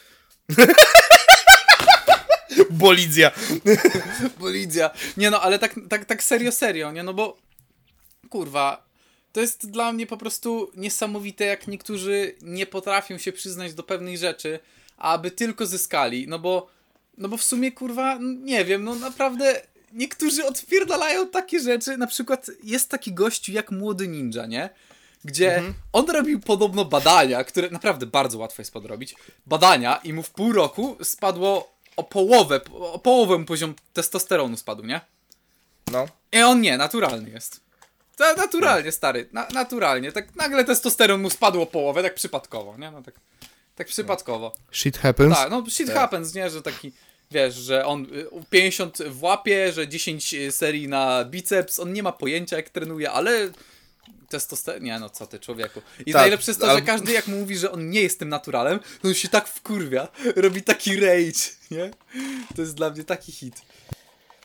Bolidzia. 2.70 3.30
Bolidzia. 4.38 4.90
Nie 5.16 5.30
no, 5.30 5.40
ale 5.40 5.58
tak, 5.58 5.74
tak, 5.88 6.04
tak 6.04 6.22
serio, 6.22 6.52
serio, 6.52 6.92
nie 6.92 7.02
no 7.02 7.14
bo 7.14 7.36
kurwa, 8.30 8.87
to 9.32 9.40
jest 9.40 9.70
dla 9.70 9.92
mnie 9.92 10.06
po 10.06 10.16
prostu 10.16 10.70
niesamowite, 10.76 11.44
jak 11.44 11.68
niektórzy 11.68 12.34
nie 12.42 12.66
potrafią 12.66 13.18
się 13.18 13.32
przyznać 13.32 13.74
do 13.74 13.82
pewnych 13.82 14.18
rzeczy, 14.18 14.58
aby 14.96 15.30
tylko 15.30 15.66
zyskali, 15.66 16.28
no 16.28 16.38
bo, 16.38 16.68
no 17.18 17.28
bo 17.28 17.36
w 17.36 17.44
sumie 17.44 17.72
kurwa, 17.72 18.18
nie 18.20 18.64
wiem, 18.64 18.84
no 18.84 18.94
naprawdę 18.94 19.62
niektórzy 19.92 20.46
odpierdalają 20.46 21.28
takie 21.28 21.60
rzeczy, 21.60 21.96
na 21.96 22.06
przykład 22.06 22.46
jest 22.62 22.90
taki 22.90 23.12
gościu 23.12 23.52
jak 23.52 23.70
Młody 23.70 24.08
Ninja, 24.08 24.46
nie? 24.46 24.70
Gdzie 25.24 25.62
on 25.92 26.10
robił 26.10 26.40
podobno 26.40 26.84
badania, 26.84 27.44
które 27.44 27.70
naprawdę 27.70 28.06
bardzo 28.06 28.38
łatwo 28.38 28.62
jest 28.62 28.72
podrobić, 28.72 29.14
badania 29.46 29.96
i 29.96 30.12
mu 30.12 30.22
w 30.22 30.30
pół 30.30 30.52
roku 30.52 30.96
spadło 31.02 31.72
o 31.96 32.04
połowę, 32.04 32.60
o 32.72 32.98
połowę 32.98 33.44
poziom 33.44 33.74
testosteronu 33.92 34.56
spadł, 34.56 34.86
nie? 34.86 35.00
No. 35.92 36.08
I 36.32 36.42
on 36.42 36.60
nie, 36.60 36.78
naturalny 36.78 37.30
jest. 37.30 37.67
To 38.18 38.34
naturalnie, 38.34 38.92
stary, 38.92 39.28
na, 39.32 39.48
naturalnie. 39.52 40.12
Tak 40.12 40.36
nagle 40.36 40.64
testosteron 40.64 41.20
mu 41.20 41.30
spadło 41.30 41.62
o 41.62 41.66
połowę, 41.66 42.02
tak 42.02 42.14
przypadkowo, 42.14 42.76
nie? 42.78 42.90
No 42.90 43.02
tak, 43.02 43.14
tak 43.74 43.86
przypadkowo. 43.86 44.54
Shit 44.72 44.98
happens. 44.98 45.34
Tak, 45.34 45.50
no 45.50 45.64
shit 45.70 45.90
happens, 45.90 46.34
nie? 46.34 46.50
Że 46.50 46.62
taki, 46.62 46.92
wiesz, 47.30 47.54
że 47.54 47.86
on 47.86 48.02
y, 48.04 48.26
50 48.50 48.98
w 49.02 49.22
łapie, 49.22 49.72
że 49.72 49.88
10 49.88 50.34
serii 50.50 50.88
na 50.88 51.24
biceps, 51.24 51.80
on 51.80 51.92
nie 51.92 52.02
ma 52.02 52.12
pojęcia 52.12 52.56
jak 52.56 52.70
trenuje, 52.70 53.10
ale 53.10 53.50
testosteron, 54.28 54.82
nie 54.82 54.98
no 54.98 55.10
co 55.10 55.26
ty 55.26 55.38
człowieku. 55.38 55.82
I 56.06 56.12
Tak, 56.12 56.22
najlepsze 56.22 56.50
jest 56.50 56.60
to, 56.60 56.74
że 56.74 56.82
każdy 56.82 57.12
jak 57.12 57.26
mu 57.26 57.36
mówi, 57.36 57.58
że 57.58 57.72
on 57.72 57.90
nie 57.90 58.02
jest 58.02 58.18
tym 58.18 58.28
naturalem, 58.28 58.80
to 59.02 59.08
on 59.08 59.14
się 59.14 59.28
tak 59.28 59.48
wkurwia, 59.48 60.08
robi 60.36 60.62
taki 60.62 61.00
rage, 61.00 61.40
nie? 61.70 61.90
To 62.56 62.62
jest 62.62 62.74
dla 62.74 62.90
mnie 62.90 63.04
taki 63.04 63.32
hit. 63.32 63.62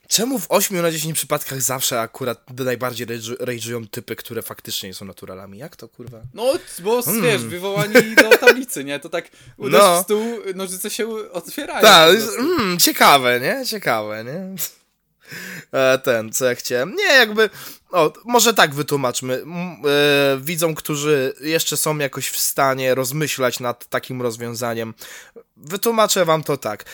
Czemu 0.08 0.40
w 0.40 0.46
8 0.50 0.82
na 0.82 0.92
10 0.92 1.14
przypadkach 1.18 1.62
zawsze 1.62 2.00
akurat 2.02 2.50
najbardziej 2.60 3.08
rage'u- 3.08 3.38
rage'ują 3.38 3.88
typy, 3.92 4.16
które 4.16 4.42
faktycznie 4.42 4.90
nie 4.90 4.94
są 4.96 5.06
naturalami? 5.06 5.58
Jak 5.58 5.76
to 5.76 5.88
kurwa? 5.90 6.22
No, 6.34 6.54
bo 6.80 7.02
wiesz, 7.22 7.42
wywołani 7.44 7.94
do 8.24 8.38
tablicy, 8.38 8.84
nie? 8.84 9.00
To 9.00 9.10
tak 9.10 9.26
uderz 9.58 9.82
Hmm. 9.82 9.96
No. 9.96 10.02
w 10.02 10.06
stół, 10.06 10.40
nożyce 10.56 10.90
się 10.90 11.08
otwierają. 11.32 11.82
Tak, 11.82 12.10
mm, 12.40 12.80
ciekawe, 12.80 13.40
nie? 13.40 13.66
Ciekawe, 13.66 14.24
nie? 14.24 14.56
E, 15.80 15.98
Ten, 16.00 16.34
co 16.34 16.46
ja 16.46 16.56
chciałem. 16.56 16.96
Nie, 16.96 17.04
jakby. 17.06 17.50
O, 17.92 18.14
może 18.26 18.54
tak 18.54 18.76
wytłumaczmy. 18.76 19.44
E, 19.86 20.40
widzom, 20.42 20.76
którzy 20.76 21.34
jeszcze 21.42 21.78
są 21.78 21.98
jakoś 21.98 22.30
w 22.30 22.38
stanie 22.40 22.96
rozmyślać 22.96 23.60
nad 23.60 23.86
takim 23.90 24.22
rozwiązaniem. 24.22 24.94
Wytłumaczę 25.58 26.26
wam 26.26 26.44
to 26.44 26.58
tak. 26.58 26.86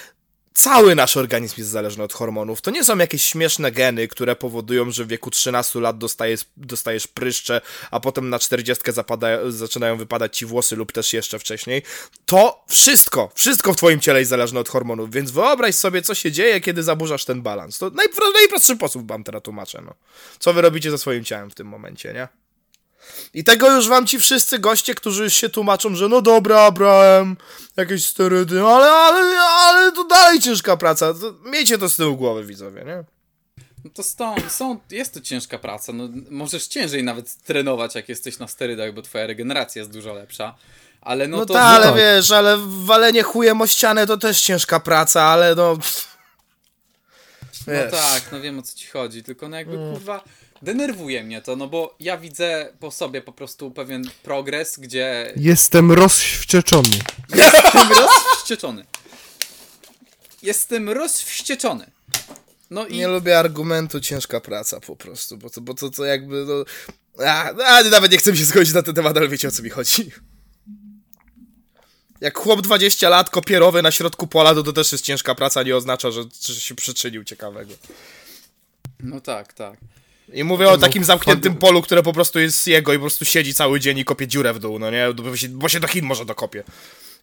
Cały 0.60 0.95
nasz 0.95 1.18
organizm 1.18 1.56
jest 1.57 1.69
zależny 1.69 2.03
od 2.03 2.14
hormonów. 2.14 2.61
To 2.61 2.72
nie 2.72 2.84
są 2.84 2.98
jakieś 2.98 3.26
śmieszne 3.26 3.72
geny, 3.72 4.07
które 4.07 4.36
powodują, 4.36 4.91
że 4.91 5.06
w 5.06 5.07
wieku 5.07 5.31
13 5.31 5.80
lat 5.80 5.98
dostajesz, 5.98 6.41
dostajesz 6.57 7.07
pryszcze, 7.07 7.61
a 7.91 7.99
potem 7.99 8.30
na 8.30 8.40
40 8.40 8.91
zapada, 8.91 9.52
zaczynają 9.52 9.98
wypadać 9.98 10.38
ci 10.38 10.45
włosy 10.45 10.76
lub 10.76 10.91
też 10.91 11.14
jeszcze 11.14 11.40
wcześniej. 11.40 11.84
To 12.26 12.64
wszystko, 12.68 13.31
wszystko 13.36 13.73
w 13.73 13.76
twoim 13.76 13.99
ciele 13.99 14.19
jest 14.19 14.30
zależne 14.30 14.60
od 14.60 14.69
hormonów, 14.69 15.11
więc 15.11 15.31
wyobraź 15.31 15.76
sobie, 15.76 16.02
co 16.02 16.15
się 16.15 16.31
dzieje, 16.31 16.61
kiedy 16.61 16.84
zaburzasz 16.84 17.26
ten 17.26 17.41
balans. 17.41 17.77
To 17.77 17.90
najpro, 17.90 18.31
najprostszy 18.31 18.76
sposób 18.76 19.07
wam 19.07 19.23
teraz 19.23 19.44
tłumaczę, 19.44 19.81
no. 19.86 19.94
Co 20.40 20.53
wy 20.53 20.61
robicie 20.61 20.91
ze 20.91 20.98
swoim 20.98 21.23
ciałem 21.23 21.49
w 21.49 21.56
tym 21.56 21.68
momencie, 21.68 22.14
nie? 22.14 22.27
I 23.34 23.43
tego 23.43 23.76
już 23.76 23.88
wam 23.88 24.07
ci 24.07 24.19
wszyscy 24.19 24.59
goście, 24.59 24.95
którzy 24.95 25.23
już 25.23 25.34
się 25.34 25.49
tłumaczą, 25.49 25.95
że 25.95 26.07
no 26.09 26.21
dobra, 26.21 26.71
brałem 26.71 27.38
jakieś 27.77 28.05
sterydy, 28.05 28.61
ale, 28.61 28.88
ale, 28.91 29.39
ale 29.41 29.91
to 29.91 30.03
dalej 30.03 30.39
ciężka 30.39 30.77
praca. 30.77 31.13
Miejcie 31.45 31.77
to 31.77 31.89
z 31.89 31.95
tyłu 31.95 32.17
głowy, 32.17 32.45
widzowie, 32.45 32.84
nie? 32.85 33.03
No 33.85 33.91
to 33.93 34.03
stąd, 34.03 34.51
są, 34.51 34.80
jest 34.91 35.13
to 35.13 35.21
ciężka 35.21 35.59
praca. 35.59 35.93
No, 35.93 36.09
możesz 36.30 36.67
ciężej 36.67 37.03
nawet 37.03 37.35
trenować, 37.43 37.95
jak 37.95 38.09
jesteś 38.09 38.39
na 38.39 38.47
sterydach, 38.47 38.93
bo 38.93 39.01
twoja 39.01 39.27
regeneracja 39.27 39.80
jest 39.80 39.91
dużo 39.91 40.13
lepsza. 40.13 40.55
Ale 41.01 41.27
no, 41.27 41.38
No, 41.38 41.45
to. 41.45 41.53
tak, 41.53 41.84
ale 41.84 41.97
wiesz, 41.97 42.31
ale 42.31 42.57
walenie 42.67 43.23
chujem 43.23 43.61
o 43.61 43.67
ścianę 43.67 44.07
to 44.07 44.17
też 44.17 44.41
ciężka 44.41 44.80
praca, 44.80 45.23
ale 45.23 45.55
no... 45.55 45.77
No 47.67 47.73
Wiesz. 47.73 47.91
tak, 47.91 48.23
no 48.31 48.41
wiem 48.41 48.59
o 48.59 48.61
co 48.61 48.76
ci 48.77 48.88
chodzi, 48.88 49.23
tylko 49.23 49.49
no 49.49 49.57
jakby 49.57 49.76
kurwa 49.77 50.23
denerwuje 50.61 51.23
mnie 51.23 51.41
to, 51.41 51.56
no 51.56 51.68
bo 51.68 51.95
ja 51.99 52.18
widzę 52.18 52.73
po 52.80 52.91
sobie 52.91 53.22
po 53.22 53.31
prostu 53.34 53.72
pewien 53.72 54.03
progres, 54.23 54.80
gdzie 54.80 55.34
Jestem 55.36 55.91
rozwścieczony. 55.91 56.90
jestem 57.36 57.90
rozwścieczony. 57.91 58.86
Jestem 60.41 60.90
rozwścieczony. 60.90 61.91
No 62.69 62.88
i 62.88 62.98
Nie 62.98 63.07
lubię 63.07 63.40
argumentu 63.40 63.99
ciężka 63.99 64.41
praca 64.41 64.80
po 64.80 64.95
prostu, 64.95 65.38
bo 65.38 65.49
to, 65.49 65.61
bo 65.61 65.73
to, 65.73 65.90
to 65.90 66.06
jakby, 66.06 66.45
no... 66.45 66.53
A, 67.26 67.49
a, 67.65 67.84
nawet 67.84 68.11
nie 68.11 68.18
chcę 68.18 68.38
się 68.38 68.45
zgodzić 68.45 68.73
na 68.73 68.81
ten 68.84 68.95
temat, 68.95 69.18
ale 69.18 69.27
wiecie 69.27 69.48
o 69.48 69.52
co 69.52 69.64
mi 69.64 69.69
chodzi. 69.69 70.11
Jak 72.22 72.38
chłop 72.38 72.61
20 72.61 73.10
lat, 73.10 73.30
kopierowy 73.30 73.81
na 73.81 73.91
środku 73.91 74.27
pola, 74.27 74.56
to 74.56 74.64
to 74.64 74.73
też 74.73 74.91
jest 74.91 75.03
ciężka 75.03 75.36
praca, 75.36 75.64
nie 75.64 75.76
oznacza, 75.76 76.11
że, 76.11 76.23
że 76.45 76.56
się 76.56 76.76
przyczynił 76.76 77.23
ciekawego. 77.23 77.73
no 78.99 79.22
tak, 79.22 79.53
tak. 79.53 79.77
I 80.34 80.43
mówię 80.43 80.69
o 80.69 80.77
takim 80.77 81.03
zamkniętym 81.03 81.56
polu, 81.56 81.81
które 81.81 82.03
po 82.03 82.14
prostu 82.14 82.39
jest 82.39 82.68
jego 82.68 82.93
i 82.93 82.95
po 82.95 83.01
prostu 83.01 83.26
siedzi 83.26 83.53
cały 83.53 83.80
dzień 83.80 83.97
i 83.97 84.06
kopie 84.06 84.27
dziurę 84.27 84.53
w 84.53 84.60
dół, 84.60 84.80
no 84.80 84.91
nie? 84.91 85.14
Bo 85.14 85.35
się, 85.35 85.49
bo 85.49 85.69
się 85.69 85.80
do 85.80 85.88
Chin 85.88 86.06
może 86.06 86.26
dokopie. 86.26 86.64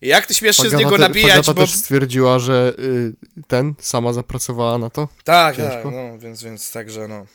I 0.02 0.06
jak 0.08 0.26
ty 0.26 0.34
śmiesz 0.34 0.56
się 0.56 0.70
z 0.70 0.72
niego 0.72 0.98
nabijać, 0.98 1.46
bo... 1.46 1.54
też 1.54 1.74
stwierdziła, 1.74 2.38
że 2.38 2.74
y, 2.78 3.12
ten 3.46 3.74
sama 3.80 4.12
zapracowała 4.12 4.78
na 4.78 4.90
to. 4.90 5.08
Tak, 5.24 5.56
Ciężko. 5.56 5.82
tak, 5.82 5.84
no, 5.84 6.18
więc, 6.18 6.42
więc 6.42 6.72
także 6.72 7.08
no. 7.08 7.26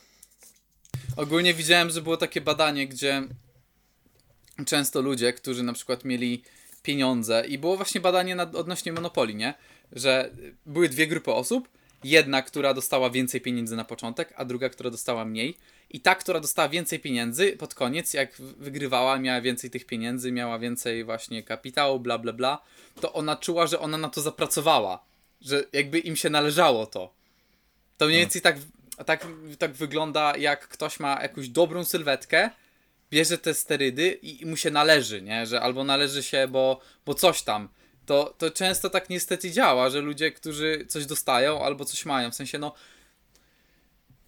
Ogólnie 1.15 1.53
widziałem, 1.53 1.89
że 1.89 2.01
było 2.01 2.17
takie 2.17 2.41
badanie, 2.41 2.87
gdzie 2.87 3.23
często 4.65 5.01
ludzie, 5.01 5.33
którzy 5.33 5.63
na 5.63 5.73
przykład 5.73 6.05
mieli 6.05 6.43
pieniądze 6.83 7.43
i 7.47 7.57
było 7.57 7.77
właśnie 7.77 8.01
badanie 8.01 8.35
nad, 8.35 8.55
odnośnie 8.55 8.93
monopolii, 8.93 9.35
nie? 9.35 9.53
Że 9.91 10.31
były 10.65 10.89
dwie 10.89 11.07
grupy 11.07 11.31
osób. 11.31 11.69
Jedna, 12.03 12.41
która 12.41 12.73
dostała 12.73 13.09
więcej 13.09 13.41
pieniędzy 13.41 13.75
na 13.75 13.85
początek, 13.85 14.33
a 14.35 14.45
druga, 14.45 14.69
która 14.69 14.89
dostała 14.89 15.25
mniej. 15.25 15.57
I 15.89 15.99
ta, 15.99 16.15
która 16.15 16.39
dostała 16.39 16.69
więcej 16.69 16.99
pieniędzy, 16.99 17.57
pod 17.57 17.73
koniec, 17.73 18.13
jak 18.13 18.35
wygrywała, 18.41 19.19
miała 19.19 19.41
więcej 19.41 19.69
tych 19.69 19.85
pieniędzy, 19.85 20.31
miała 20.31 20.59
więcej 20.59 21.03
właśnie 21.03 21.43
kapitału, 21.43 21.99
bla, 21.99 22.17
bla, 22.17 22.33
bla, 22.33 22.61
to 23.01 23.13
ona 23.13 23.35
czuła, 23.35 23.67
że 23.67 23.79
ona 23.79 23.97
na 23.97 24.09
to 24.09 24.21
zapracowała. 24.21 25.05
Że 25.41 25.63
jakby 25.73 25.99
im 25.99 26.15
się 26.15 26.29
należało 26.29 26.85
to. 26.85 27.13
To 27.97 28.05
mniej 28.05 28.19
więcej 28.19 28.41
tak, 28.41 28.57
tak, 29.05 29.27
tak 29.59 29.71
wygląda, 29.71 30.37
jak 30.37 30.67
ktoś 30.67 30.99
ma 30.99 31.21
jakąś 31.21 31.49
dobrą 31.49 31.83
sylwetkę, 31.83 32.49
bierze 33.11 33.37
te 33.37 33.53
sterydy 33.53 34.19
i, 34.21 34.41
i 34.41 34.45
mu 34.45 34.57
się 34.57 34.71
należy, 34.71 35.21
nie? 35.21 35.45
Że 35.45 35.61
albo 35.61 35.83
należy 35.83 36.23
się, 36.23 36.47
bo, 36.47 36.81
bo 37.05 37.13
coś 37.13 37.41
tam. 37.41 37.69
To, 38.11 38.33
to 38.37 38.51
często 38.51 38.89
tak 38.89 39.09
niestety 39.09 39.51
działa, 39.51 39.89
że 39.89 40.01
ludzie, 40.01 40.31
którzy 40.31 40.85
coś 40.89 41.05
dostają 41.05 41.63
albo 41.63 41.85
coś 41.85 42.05
mają, 42.05 42.31
w 42.31 42.35
sensie 42.35 42.59
no 42.59 42.73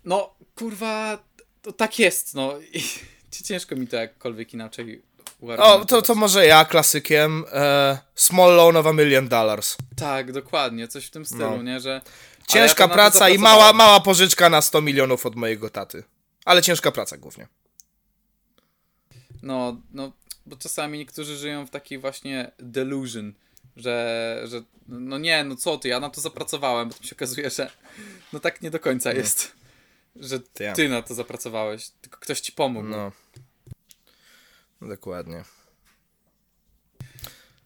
no, 0.05 0.35
kurwa, 0.55 1.23
to 1.61 1.71
tak 1.73 1.99
jest, 1.99 2.35
no. 2.35 2.53
I 2.73 2.83
ciężko 3.47 3.75
mi 3.75 3.87
to 3.87 3.95
jakkolwiek 3.95 4.53
inaczej 4.53 5.01
O, 5.57 5.85
to, 5.85 6.01
to 6.01 6.15
może 6.15 6.45
ja 6.45 6.65
klasykiem. 6.65 7.45
E, 7.51 7.97
small 8.15 8.55
loan 8.55 8.77
of 8.77 8.85
a 8.85 8.93
million 8.93 9.27
dollars. 9.27 9.77
Tak, 9.95 10.31
dokładnie, 10.31 10.87
coś 10.87 11.05
w 11.05 11.11
tym 11.11 11.25
stylu, 11.25 11.57
No. 11.57 11.63
nie, 11.63 11.79
że... 11.79 12.01
Ciężka 12.47 12.83
ja 12.83 12.89
praca 12.89 13.29
i 13.29 13.37
mała, 13.37 13.73
mała 13.73 13.99
pożyczka 13.99 14.49
na 14.49 14.61
100 14.61 14.81
milionów 14.81 15.25
od 15.25 15.35
mojego 15.35 15.69
taty. 15.69 16.03
Ale 16.45 16.61
ciężka 16.61 16.91
praca 16.91 17.17
głównie. 17.17 17.47
No, 19.41 19.77
no, 19.91 20.11
bo 20.45 20.55
czasami 20.55 20.97
niektórzy 20.97 21.37
żyją 21.37 21.65
w 21.65 21.69
takiej 21.69 21.99
właśnie 21.99 22.51
delusion, 22.59 23.33
że, 23.77 24.41
że 24.45 24.63
no 24.87 25.17
nie, 25.17 25.43
no 25.43 25.55
co 25.55 25.77
ty, 25.77 25.87
ja 25.87 25.99
na 25.99 26.09
to 26.09 26.21
zapracowałem, 26.21 26.89
bo 26.89 26.95
to 26.95 27.03
się 27.03 27.15
okazuje, 27.15 27.49
że 27.49 27.71
no 28.33 28.39
tak 28.39 28.61
nie 28.61 28.71
do 28.71 28.79
końca 28.79 29.13
jest, 29.13 29.55
że 30.15 30.39
ty 30.75 30.89
na 30.89 31.01
to 31.01 31.13
zapracowałeś, 31.13 31.89
tylko 31.89 32.19
ktoś 32.19 32.39
ci 32.39 32.51
pomógł. 32.51 32.87
No. 32.87 33.11
Dokładnie. 34.81 35.43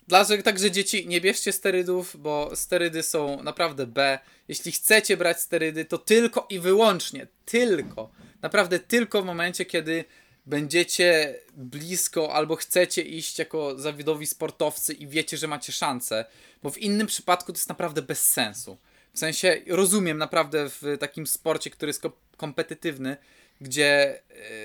Dlatego 0.08 0.44
także 0.44 0.72
dzieci, 0.72 1.08
nie 1.08 1.22
bierzcie 1.22 1.52
sterydów, 1.52 2.16
bo 2.20 2.52
sterydy 2.56 3.04
są 3.04 3.44
naprawdę 3.44 3.88
B. 3.88 4.20
Jeśli 4.48 4.72
chcecie 4.72 5.18
brać 5.18 5.42
sterydy, 5.42 5.86
to 5.86 5.98
tylko 5.98 6.48
i 6.50 6.60
wyłącznie, 6.60 7.28
tylko, 7.46 8.10
naprawdę 8.42 8.80
tylko 8.80 9.22
w 9.22 9.26
momencie, 9.26 9.66
kiedy 9.66 10.06
będziecie 10.48 11.40
blisko 11.54 12.34
albo 12.34 12.56
chcecie 12.56 13.02
iść 13.02 13.40
jako 13.40 13.80
zawodowi 13.80 14.28
sportowcy 14.28 14.94
i 14.94 15.08
wiecie, 15.08 15.38
że 15.38 15.48
macie 15.48 15.72
szansę, 15.72 16.26
bo 16.64 16.70
w 16.70 16.78
innym 16.78 17.08
przypadku 17.08 17.54
to 17.54 17.58
jest 17.58 17.70
naprawdę 17.70 18.02
bez 18.02 18.28
sensu. 18.28 18.78
W 19.14 19.20
sensie 19.20 19.62
rozumiem 19.68 20.18
naprawdę 20.18 20.70
w 20.70 20.98
takim 21.00 21.28
sporcie, 21.28 21.70
który 21.70 21.90
jest 21.90 22.02
ko- 22.02 22.18
kompetytywny, 22.38 23.18
gdzie 23.62 24.20
e, 24.20 24.22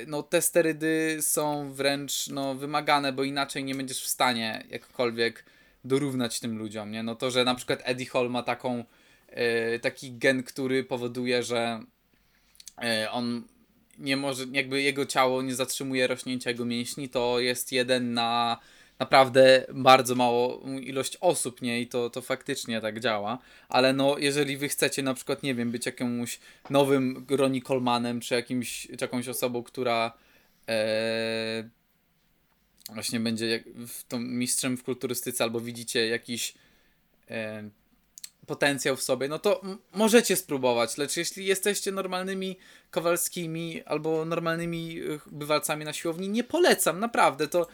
no, 0.06 0.22
te 0.22 0.42
sterydy 0.42 1.18
są 1.20 1.72
wręcz 1.72 2.28
no, 2.28 2.54
wymagane, 2.54 3.12
bo 3.12 3.24
inaczej 3.24 3.64
nie 3.64 3.74
będziesz 3.74 4.04
w 4.04 4.08
stanie 4.08 4.64
jakkolwiek 4.70 5.44
dorównać 5.84 6.40
tym 6.40 6.58
ludziom. 6.58 6.90
Nie? 6.90 7.02
No 7.02 7.14
to, 7.14 7.30
że 7.30 7.44
na 7.44 7.54
przykład 7.54 7.80
Eddie 7.84 8.06
Hall 8.06 8.30
ma 8.30 8.42
taką, 8.42 8.84
e, 9.28 9.78
taki 9.78 10.18
gen, 10.18 10.42
który 10.42 10.84
powoduje, 10.84 11.42
że 11.42 11.80
e, 12.82 13.10
on 13.10 13.44
nie 14.02 14.16
może, 14.16 14.44
jakby 14.52 14.82
jego 14.82 15.06
ciało 15.06 15.42
nie 15.42 15.54
zatrzymuje 15.54 16.06
rośnięcia 16.06 16.50
jego 16.50 16.64
mięśni, 16.64 17.08
to 17.08 17.40
jest 17.40 17.72
jeden 17.72 18.14
na 18.14 18.58
naprawdę 18.98 19.66
bardzo 19.74 20.14
mało 20.14 20.62
ilość 20.80 21.16
osób, 21.20 21.62
nie? 21.62 21.80
I 21.80 21.86
to, 21.86 22.10
to 22.10 22.22
faktycznie 22.22 22.80
tak 22.80 23.00
działa. 23.00 23.38
Ale 23.68 23.92
no, 23.92 24.18
jeżeli 24.18 24.56
wy 24.56 24.68
chcecie 24.68 25.02
na 25.02 25.14
przykład, 25.14 25.42
nie 25.42 25.54
wiem, 25.54 25.70
być 25.70 25.86
jakimś 25.86 26.40
nowym 26.70 27.26
Ronnie 27.30 27.62
Colemanem, 27.62 28.20
czy 28.20 28.34
jakimś, 28.34 28.86
czy 28.86 29.04
jakąś 29.04 29.28
osobą, 29.28 29.62
która 29.62 30.12
e, 30.68 31.68
właśnie 32.94 33.20
będzie 33.20 33.46
jak, 33.46 33.62
w, 33.64 34.04
tą 34.04 34.18
mistrzem 34.18 34.76
w 34.76 34.82
kulturystyce, 34.82 35.44
albo 35.44 35.60
widzicie 35.60 36.06
jakiś 36.06 36.54
e, 37.30 37.70
potencjał 38.46 38.96
w 38.96 39.02
sobie, 39.02 39.28
no 39.28 39.38
to 39.38 39.60
możecie 39.94 40.36
spróbować, 40.36 40.98
lecz 40.98 41.16
jeśli 41.16 41.44
jesteście 41.44 41.92
normalnymi 41.92 42.58
Kowalskimi 42.90 43.82
albo 43.82 44.24
normalnymi 44.24 45.00
bywalcami 45.26 45.84
na 45.84 45.92
siłowni, 45.92 46.28
nie 46.28 46.44
polecam, 46.44 47.00
naprawdę, 47.00 47.48
to 47.48 47.66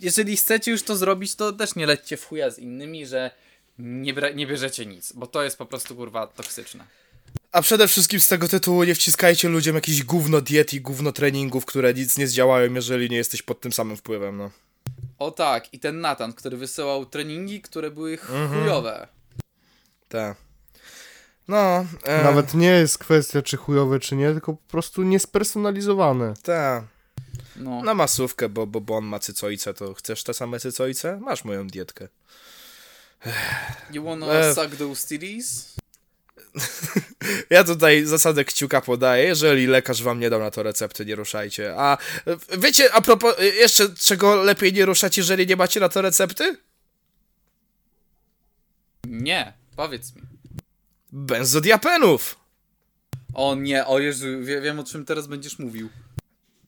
jeżeli 0.00 0.36
chcecie 0.36 0.70
już 0.70 0.82
to 0.82 0.96
zrobić, 0.96 1.34
to 1.34 1.52
też 1.52 1.76
nie 1.76 1.86
lećcie 1.86 2.16
w 2.16 2.24
chuja 2.24 2.50
z 2.50 2.58
innymi, 2.58 3.06
że 3.06 3.30
nie, 3.78 4.14
nie 4.34 4.46
bierzecie 4.46 4.86
nic, 4.86 5.12
bo 5.12 5.26
to 5.26 5.42
jest 5.42 5.58
po 5.58 5.66
prostu 5.66 5.96
kurwa 5.96 6.26
toksyczne. 6.26 6.84
A 7.52 7.62
przede 7.62 7.88
wszystkim 7.88 8.20
z 8.20 8.28
tego 8.28 8.48
tytułu 8.48 8.84
nie 8.84 8.94
wciskajcie 8.94 9.48
ludziom 9.48 9.74
jakiś 9.74 10.02
gówno 10.02 10.40
diet 10.40 10.74
i 10.74 10.80
gówno 10.80 11.12
treningów, 11.12 11.66
które 11.66 11.94
nic 11.94 12.18
nie 12.18 12.26
zdziałają, 12.26 12.74
jeżeli 12.74 13.10
nie 13.10 13.16
jesteś 13.16 13.42
pod 13.42 13.60
tym 13.60 13.72
samym 13.72 13.96
wpływem, 13.96 14.36
no. 14.36 14.50
O 15.18 15.30
tak, 15.30 15.74
i 15.74 15.78
ten 15.78 16.00
Nathan, 16.00 16.32
który 16.32 16.56
wysyłał 16.56 17.06
treningi, 17.06 17.60
które 17.60 17.90
były 17.90 18.16
chujowe. 18.16 19.08
Tak. 20.16 20.36
No, 21.48 21.86
e, 22.04 22.24
Nawet 22.24 22.54
nie 22.54 22.70
jest 22.70 22.98
kwestia, 22.98 23.42
czy 23.42 23.56
chujowe, 23.56 24.00
czy 24.00 24.16
nie, 24.16 24.32
tylko 24.32 24.52
po 24.52 24.70
prostu 24.70 25.02
niespersonalizowane. 25.02 26.34
Tak. 26.42 26.84
No. 27.56 27.82
Na 27.82 27.94
masówkę, 27.94 28.48
bo, 28.48 28.66
bo, 28.66 28.80
bo 28.80 28.96
on 28.96 29.04
ma 29.04 29.18
cycoice, 29.18 29.74
to 29.74 29.94
chcesz 29.94 30.22
te 30.24 30.34
same 30.34 30.60
cycoice? 30.60 31.20
Masz 31.20 31.44
moją 31.44 31.66
dietkę. 31.66 32.08
You 33.92 34.04
wanna 34.04 34.26
E. 34.26 34.54
suck 34.54 34.76
those 34.76 35.08
titties? 35.08 35.74
Ja 37.50 37.64
tutaj 37.64 38.04
zasadę 38.04 38.44
kciuka 38.44 38.80
podaję, 38.80 39.24
jeżeli 39.24 39.66
lekarz 39.66 40.02
wam 40.02 40.20
nie 40.20 40.30
dał 40.30 40.40
na 40.40 40.50
to 40.50 40.62
recepty, 40.62 41.06
nie 41.06 41.14
ruszajcie. 41.14 41.74
A 41.78 41.98
wiecie, 42.58 42.92
a 42.94 43.00
propos, 43.00 43.34
e, 43.38 43.44
jeszcze 43.46 43.88
czego 43.98 44.34
lepiej 44.36 44.72
nie 44.72 44.86
ruszać, 44.86 45.18
jeżeli 45.18 45.46
nie 45.46 45.56
macie 45.56 45.80
na 45.80 45.88
to 45.88 46.02
recepty? 46.02 46.56
Nie, 49.06 49.52
powiedz 49.76 50.14
mi. 50.16 50.22
Benzodiapenów! 51.12 52.36
O 53.34 53.54
nie, 53.54 53.86
o 53.86 53.98
Jezu, 53.98 54.26
wie, 54.42 54.60
wiem 54.60 54.78
o 54.78 54.84
czym 54.84 55.04
teraz 55.04 55.26
będziesz 55.26 55.58
mówił. 55.58 55.88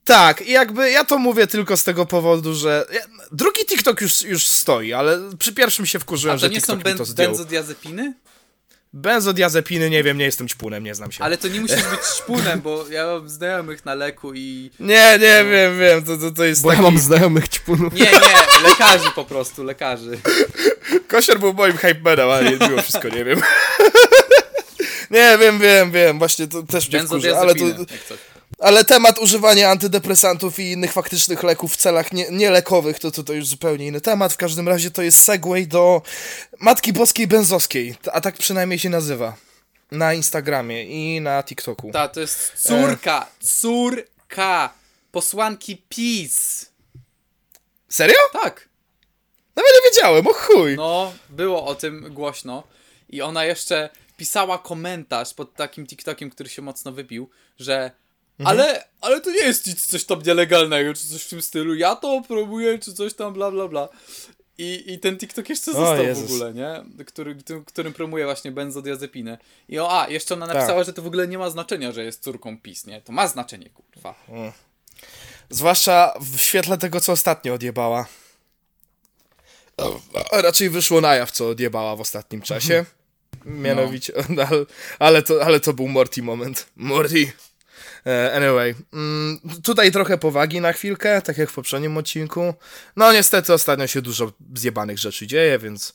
Tak, 0.05 0.43
i 0.47 0.51
jakby 0.53 0.91
ja 0.91 1.05
to 1.05 1.19
mówię 1.19 1.47
tylko 1.47 1.77
z 1.77 1.85
tego 1.85 2.07
powodu, 2.07 2.55
że 2.55 2.87
drugi 3.33 3.65
TikTok 3.67 4.01
już, 4.01 4.23
już 4.23 4.47
stoi, 4.47 4.93
ale 4.93 5.19
przy 5.39 5.53
pierwszym 5.55 5.87
się 5.87 5.99
wkurzyłem, 5.99 6.35
A 6.37 6.39
to 6.39 6.41
że 6.47 6.51
nie 6.51 6.61
są 6.61 6.67
TikTok 6.67 6.79
mi 6.79 6.85
ben- 6.85 6.99
to 6.99 7.05
zdjął. 7.05 7.29
benzodiazepiny? 7.29 8.15
Benzodiazepiny, 8.93 9.91
nie 9.91 10.03
wiem, 10.03 10.19
nie 10.19 10.25
jestem 10.25 10.49
ćpunem, 10.49 10.85
nie 10.85 10.95
znam 10.95 11.13
się. 11.13 11.25
Ale 11.25 11.39
to 11.39 11.49
nie 11.49 11.61
musisz 11.61 11.83
być 11.97 12.01
szpunem, 12.17 12.61
bo 12.61 12.89
ja 12.89 13.07
mam 13.07 13.29
znajomych 13.29 13.85
na 13.85 13.95
leku 13.95 14.35
i... 14.35 14.71
Nie, 14.81 15.19
nie, 15.21 15.45
wiem, 15.51 15.79
wiem, 15.79 16.05
to, 16.05 16.17
to, 16.19 16.31
to 16.31 16.45
jest 16.45 16.63
Bo 16.63 16.69
taki... 16.69 16.83
ja 16.83 16.91
mam 16.91 16.99
znajomych 17.01 17.49
ćpunów. 17.49 17.93
Nie, 17.93 18.01
nie, 18.01 18.69
lekarzy 18.69 19.11
po 19.15 19.25
prostu, 19.25 19.65
lekarzy. 19.65 20.19
Kosier 21.09 21.39
był 21.39 21.53
moim 21.53 21.77
hype 21.77 22.01
manem, 22.01 22.31
ale 22.31 22.51
mimo 22.51 22.83
wszystko 22.83 23.09
nie 23.09 23.25
wiem. 23.25 23.41
nie, 25.11 25.39
wiem, 25.41 25.59
wiem, 25.59 25.93
wiem, 25.93 26.19
właśnie 26.19 26.47
to 26.47 26.63
też 26.63 26.89
mnie 26.89 27.01
wkurza, 27.01 27.39
ale, 27.39 27.55
to, 27.55 27.61
Benzodiazepiny, 27.61 27.87
jak 27.93 28.05
coś. 28.05 28.19
Ale 28.59 28.85
temat 28.85 29.19
używania 29.19 29.71
antydepresantów 29.71 30.59
i 30.59 30.71
innych 30.73 30.93
faktycznych 30.93 31.43
leków 31.43 31.73
w 31.73 31.77
celach 31.77 32.13
nie, 32.13 32.31
nielekowych, 32.31 32.99
to, 32.99 33.11
to 33.11 33.23
to 33.23 33.33
już 33.33 33.47
zupełnie 33.47 33.87
inny 33.87 34.01
temat. 34.01 34.33
W 34.33 34.37
każdym 34.37 34.69
razie 34.69 34.91
to 34.91 35.03
jest 35.03 35.21
segway 35.21 35.67
do 35.67 36.03
Matki 36.61 36.93
Boskiej 36.93 37.27
Benzowskiej, 37.27 37.95
a 38.13 38.21
tak 38.21 38.37
przynajmniej 38.37 38.79
się 38.79 38.89
nazywa. 38.91 39.37
Na 39.91 40.15
Instagramie 40.15 40.85
i 40.85 41.21
na 41.21 41.43
TikToku. 41.43 41.91
Ta, 41.93 42.09
to 42.09 42.21
jest 42.21 42.53
córka, 42.57 43.27
córka 43.41 44.73
posłanki 45.13 45.83
PiS. 45.89 46.67
Serio? 47.89 48.17
Tak, 48.33 48.69
Nawet 49.57 49.71
nie 49.75 49.91
wiedziałem, 49.91 50.27
o 50.27 50.33
chuj. 50.33 50.77
no, 50.77 51.13
było 51.31 51.67
o 51.67 51.75
tym 51.75 52.15
głośno. 52.15 52.63
I 53.09 53.23
ona 53.23 53.45
jeszcze 53.45 53.89
pisała 54.17 54.59
komentarz 54.59 55.35
pod 55.35 55.55
takim 55.55 55.87
TikTokiem, 55.87 56.31
który 56.31 56.49
się 56.51 56.63
mocno 56.63 56.93
wybił, 56.93 57.31
że 57.59 57.91
ale, 58.45 58.85
ale 59.01 59.21
to 59.21 59.31
nie 59.31 59.43
jest 59.43 59.67
nic 59.67 59.87
coś 59.87 60.05
tam 60.05 60.23
nielegalnego, 60.23 60.95
czy 60.95 61.09
coś 61.09 61.23
w 61.23 61.29
tym 61.29 61.43
stylu. 61.43 61.75
Ja 61.75 61.97
to 61.97 62.23
próbuję, 62.29 62.79
czy 62.79 62.95
coś 62.95 63.15
tam, 63.15 63.33
bla, 63.33 63.51
bla, 63.51 63.69
bla. 63.69 63.89
I, 64.59 64.93
I 64.93 64.99
ten 64.99 65.19
TikTok 65.19 65.49
jeszcze 65.49 65.73
został 65.73 66.15
w 66.15 66.25
ogóle, 66.25 66.55
nie? 66.55 67.05
Który, 67.05 67.35
tym, 67.35 67.65
którym 67.65 67.93
promuje 67.93 68.25
właśnie 68.25 68.53
benzodiazepinę. 68.53 69.39
I 69.69 69.79
o, 69.79 70.01
a, 70.01 70.09
jeszcze 70.09 70.35
ona 70.35 70.47
napisała, 70.47 70.85
że 70.85 70.93
to 70.93 71.03
w 71.03 71.07
ogóle 71.07 71.29
nie 71.29 71.39
ma 71.39 71.51
znaczenia, 71.51 71.93
że 71.93 72.05
jest 72.05 72.23
córką 72.23 72.59
PiS, 72.59 72.87
nie? 72.87 73.01
To 73.01 73.13
ma 73.13 73.29
znaczenie, 73.29 73.71
kurwa. 73.71 74.15
Zwłaszcza 75.51 76.15
w 76.21 76.39
świetle 76.39 76.79
tego, 76.79 77.01
co 77.01 77.13
ostatnio 77.13 77.55
odjebała. 77.55 78.07
A 80.33 80.43
raczej 80.43 80.71
wyszło 80.71 81.01
na 81.01 81.15
jaw, 81.15 81.31
co 81.31 81.49
odjebała 81.49 81.97
w 81.97 82.01
ostatnim 82.01 82.43
czasie. 82.43 82.85
Mianowicie, 83.45 84.13
ale, 84.29 84.49
ale, 84.99 85.23
to, 85.23 85.45
ale 85.45 85.61
to 85.61 85.73
był 85.73 85.89
Morty 85.89 86.23
moment. 86.23 86.67
Morty. 86.77 87.33
E, 88.09 88.33
Anyway, 88.35 88.75
mm, 88.93 89.39
tutaj 89.63 89.93
trochę 89.93 90.19
powagi 90.19 90.61
na 90.61 90.73
chwilkę, 90.73 91.23
tak 91.23 91.39
jak 91.39 91.51
w 91.51 91.55
poprzednim 91.55 91.97
odcinku. 91.97 92.55
No 92.97 93.13
niestety 93.13 93.53
ostatnio 93.53 93.87
się 93.87 94.03
dużo 94.03 94.33
zjebanych 94.55 94.99
rzeczy 94.99 95.27
dzieje, 95.27 95.59
więc 95.59 95.95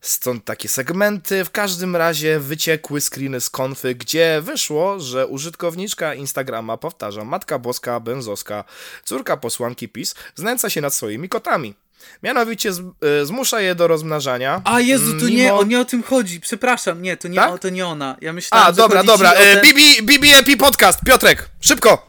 stąd 0.00 0.44
takie 0.44 0.68
segmenty. 0.68 1.44
W 1.44 1.50
każdym 1.50 1.96
razie 1.96 2.40
wyciekły 2.40 3.00
screeny 3.00 3.40
z 3.40 3.50
konfy, 3.50 3.94
gdzie 3.94 4.40
wyszło, 4.42 5.00
że 5.00 5.26
użytkowniczka 5.26 6.14
Instagrama, 6.14 6.76
powtarzam, 6.76 7.28
Matka 7.28 7.58
Boska 7.58 8.00
Benzowska, 8.00 8.64
córka 9.04 9.36
posłanki 9.36 9.88
PiS, 9.88 10.14
znęca 10.34 10.70
się 10.70 10.80
nad 10.80 10.94
swoimi 10.94 11.28
kotami. 11.28 11.74
Mianowicie 12.22 12.72
z, 12.72 12.78
y, 12.78 13.26
zmusza 13.26 13.60
je 13.60 13.74
do 13.74 13.88
rozmnażania. 13.88 14.60
A 14.64 14.80
Jezu, 14.80 15.20
to 15.20 15.28
nie, 15.28 15.48
mimo- 15.48 15.58
o, 15.58 15.64
nie 15.64 15.80
o 15.80 15.84
tym 15.84 16.02
chodzi. 16.02 16.40
Przepraszam, 16.40 17.02
nie, 17.02 17.16
to 17.16 17.28
nie, 17.28 17.36
Tak? 17.36 17.50
o, 17.52 17.58
to 17.58 17.68
nie 17.70 17.86
ona. 17.86 18.16
Ja 18.20 18.32
myślałem, 18.32 18.66
A, 18.66 18.70
że 18.70 18.76
dobra, 18.76 19.04
dobra. 19.04 19.30
o 19.30 19.36
E, 19.36 19.60
ten- 19.60 19.60
BB, 19.60 19.80
BBLP 20.02 20.56
Podcast, 20.56 21.00
Piotrek, 21.06 21.48
szybko! 21.60 22.06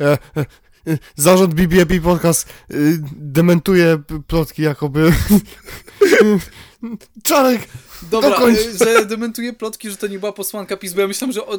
E, 0.00 0.18
zarząd 1.16 1.54
BBB 1.54 2.00
Podcast 2.00 2.48
dementuje 3.12 3.98
plotki 4.26 4.62
jakoby... 4.62 5.12
Czarek, 7.22 7.60
Dobra, 8.10 8.30
Dokończ. 8.30 8.58
że 8.84 9.06
dementuję 9.06 9.52
plotki, 9.52 9.90
że 9.90 9.96
to 9.96 10.06
nie 10.06 10.18
była 10.18 10.32
posłanka 10.32 10.76
PiS, 10.76 10.92
bo 10.92 11.00
ja 11.00 11.06
myślałem, 11.08 11.32
że 11.32 11.46
o, 11.46 11.58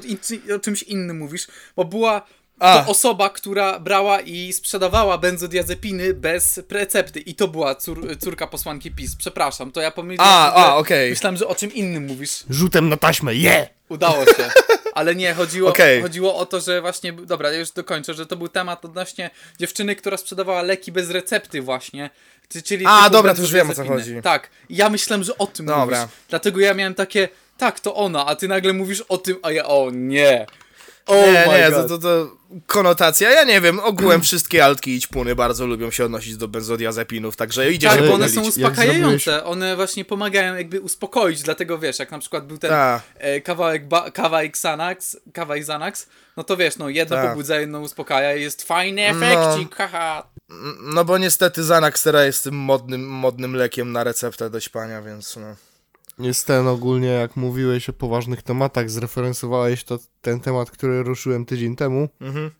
o 0.55 0.59
czymś 0.61 0.83
innym 0.83 1.17
mówisz, 1.17 1.47
bo 1.75 1.85
była 1.85 2.21
A. 2.59 2.79
to 2.83 2.91
osoba, 2.91 3.29
która 3.29 3.79
brała 3.79 4.19
i 4.21 4.53
sprzedawała 4.53 5.17
benzodiazepiny 5.17 6.13
bez 6.13 6.59
recepty 6.69 7.19
i 7.19 7.35
to 7.35 7.47
była 7.47 7.75
cór, 7.75 8.17
córka 8.19 8.47
posłanki 8.47 8.91
PiS. 8.91 9.15
Przepraszam, 9.15 9.71
to 9.71 9.81
ja 9.81 9.91
pomyliłem. 9.91 10.27
A, 10.29 10.53
a, 10.53 10.75
okej. 10.75 11.09
Myślałem, 11.09 11.37
że 11.37 11.47
o 11.47 11.55
czym 11.55 11.73
innym 11.73 12.05
mówisz. 12.05 12.43
rzutem 12.49 12.89
na 12.89 12.97
taśmę, 12.97 13.35
je! 13.35 13.69
Udało 13.89 14.25
się. 14.25 14.49
Ale 14.93 15.15
nie, 15.15 15.33
chodziło, 15.33 15.69
Okej. 15.69 16.01
chodziło 16.01 16.35
o 16.37 16.45
to, 16.45 16.59
że 16.59 16.81
właśnie, 16.81 17.13
dobra, 17.13 17.51
ja 17.51 17.59
już 17.59 17.71
dokończę, 17.71 18.13
że 18.13 18.25
to 18.25 18.35
był 18.35 18.47
temat 18.47 18.85
odnośnie 18.85 19.29
dziewczyny, 19.59 19.95
która 19.95 20.17
sprzedawała 20.17 20.61
leki 20.61 20.91
bez 20.91 21.09
recepty 21.09 21.61
właśnie. 21.61 22.09
Czy- 22.49 22.61
Czyli 22.61 22.85
A, 22.87 23.09
dobra, 23.09 23.35
to 23.35 23.41
już 23.41 23.51
wiem, 23.51 23.69
o 23.69 23.73
co 23.73 23.85
chodzi. 23.85 24.15
Tak, 24.23 24.49
ja 24.69 24.89
myślałem, 24.89 25.23
że 25.23 25.37
o 25.37 25.47
tym 25.47 25.65
Dobra. 25.65 25.85
mówisz. 25.85 26.15
Dlatego 26.29 26.59
ja 26.59 26.73
miałem 26.73 26.95
takie, 26.95 27.29
tak, 27.57 27.79
to 27.79 27.95
ona, 27.95 28.25
a 28.25 28.35
ty 28.35 28.47
nagle 28.47 28.73
mówisz 28.73 29.01
o 29.01 29.17
tym, 29.17 29.37
a 29.43 29.51
ja, 29.51 29.65
o 29.65 29.89
nie. 29.93 30.45
O 31.09 31.15
nie, 31.15 31.47
nie, 31.59 31.71
to, 31.71 31.83
to, 31.87 31.97
to 31.97 32.37
konotacja, 32.65 33.31
ja 33.31 33.43
nie 33.43 33.61
wiem, 33.61 33.79
ogółem 33.79 34.21
wszystkie 34.29 34.65
altki 34.65 34.95
i 34.95 35.01
ćpuny 35.01 35.35
bardzo 35.35 35.67
lubią 35.67 35.91
się 35.91 36.05
odnosić 36.05 36.37
do 36.37 36.47
benzodiazepinów, 36.47 37.35
także 37.35 37.71
idzie 37.71 37.87
Tak, 37.87 37.99
się 37.99 38.05
bo 38.07 38.13
one 38.13 38.29
są 38.29 38.41
uspokajające, 38.41 39.43
one 39.43 39.75
właśnie 39.75 40.05
pomagają 40.05 40.55
jakby 40.55 40.81
uspokoić, 40.81 41.41
dlatego 41.41 41.77
wiesz, 41.79 41.99
jak 41.99 42.11
na 42.11 42.19
przykład 42.19 42.47
był 42.47 42.57
ten 42.57 42.69
Ta. 42.69 43.01
e, 43.17 43.41
kawałek, 43.41 43.87
ba, 43.87 44.11
kawałek 44.11 44.49
Xanax, 44.49 45.17
kawałek 45.33 45.61
Xanax, 45.61 46.07
no 46.37 46.43
to 46.43 46.57
wiesz, 46.57 46.77
no 46.77 46.89
jedno 46.89 47.15
Ta. 47.15 47.27
pobudza, 47.29 47.59
jedno 47.59 47.79
uspokaja 47.79 48.35
i 48.35 48.41
jest 48.41 48.63
fajny 48.63 49.13
No. 49.13 49.25
efekcik, 49.25 49.75
haha. 49.75 50.27
No 50.81 51.05
bo 51.05 51.17
niestety 51.17 51.61
Xanax 51.61 52.03
teraz 52.03 52.25
jest 52.25 52.43
tym 52.43 52.55
modnym, 52.55 53.07
modnym 53.07 53.55
lekiem 53.55 53.91
na 53.91 54.03
receptę 54.03 54.49
do 54.49 54.59
śpania, 54.59 55.01
więc 55.01 55.35
no. 55.35 55.55
Jest 56.19 56.47
ten 56.47 56.67
ogólnie, 56.67 57.07
jak 57.07 57.35
mówiłeś 57.35 57.89
o 57.89 57.93
poważnych 57.93 58.41
tematach, 58.43 58.89
zreferencowałeś 58.89 59.83
to 59.83 59.99
ten 60.21 60.39
temat, 60.39 60.71
który 60.71 61.03
ruszyłem 61.03 61.45
tydzień 61.45 61.75
temu, 61.75 62.09
Mhm. 62.21 62.51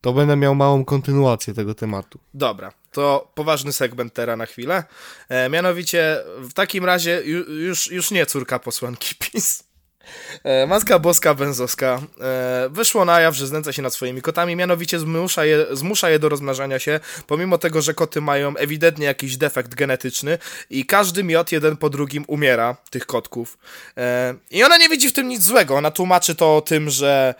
to 0.00 0.12
będę 0.12 0.36
miał 0.36 0.54
małą 0.54 0.84
kontynuację 0.84 1.54
tego 1.54 1.74
tematu. 1.74 2.18
Dobra, 2.34 2.72
to 2.92 3.32
poważny 3.34 3.72
segment 3.72 4.14
teraz 4.14 4.38
na 4.38 4.46
chwilę. 4.46 4.84
E, 5.28 5.48
mianowicie, 5.48 6.16
w 6.38 6.52
takim 6.52 6.84
razie 6.84 7.22
ju, 7.24 7.52
już, 7.54 7.90
już 7.90 8.10
nie 8.10 8.26
córka 8.26 8.58
posłanki 8.58 9.14
PiS. 9.20 9.64
E, 10.44 10.66
Matka 10.66 10.98
Boska 10.98 11.34
Benzowska 11.34 12.00
e, 12.20 12.68
wyszło 12.70 13.04
na 13.04 13.20
jaw, 13.20 13.34
że 13.34 13.46
znęca 13.46 13.72
się 13.72 13.82
nad 13.82 13.94
swoimi 13.94 14.22
kotami, 14.22 14.56
mianowicie 14.56 14.98
zmusza 14.98 15.44
je, 15.44 15.66
zmusza 15.70 16.10
je 16.10 16.18
do 16.18 16.28
rozmnażania 16.28 16.78
się, 16.78 17.00
pomimo 17.26 17.58
tego, 17.58 17.82
że 17.82 17.94
koty 17.94 18.20
mają 18.20 18.56
ewidentnie 18.56 19.06
jakiś 19.06 19.36
defekt 19.36 19.74
genetyczny 19.74 20.38
i 20.70 20.86
każdy 20.86 21.24
miot 21.24 21.52
jeden 21.52 21.76
po 21.76 21.90
drugim 21.90 22.24
umiera, 22.26 22.76
tych 22.90 23.06
kotków. 23.06 23.58
E, 23.96 24.34
I 24.50 24.64
ona 24.64 24.78
nie 24.78 24.88
widzi 24.88 25.08
w 25.08 25.12
tym 25.12 25.28
nic 25.28 25.42
złego, 25.42 25.76
ona 25.76 25.90
tłumaczy 25.90 26.34
to 26.34 26.60
tym, 26.60 26.90
że 26.90 27.34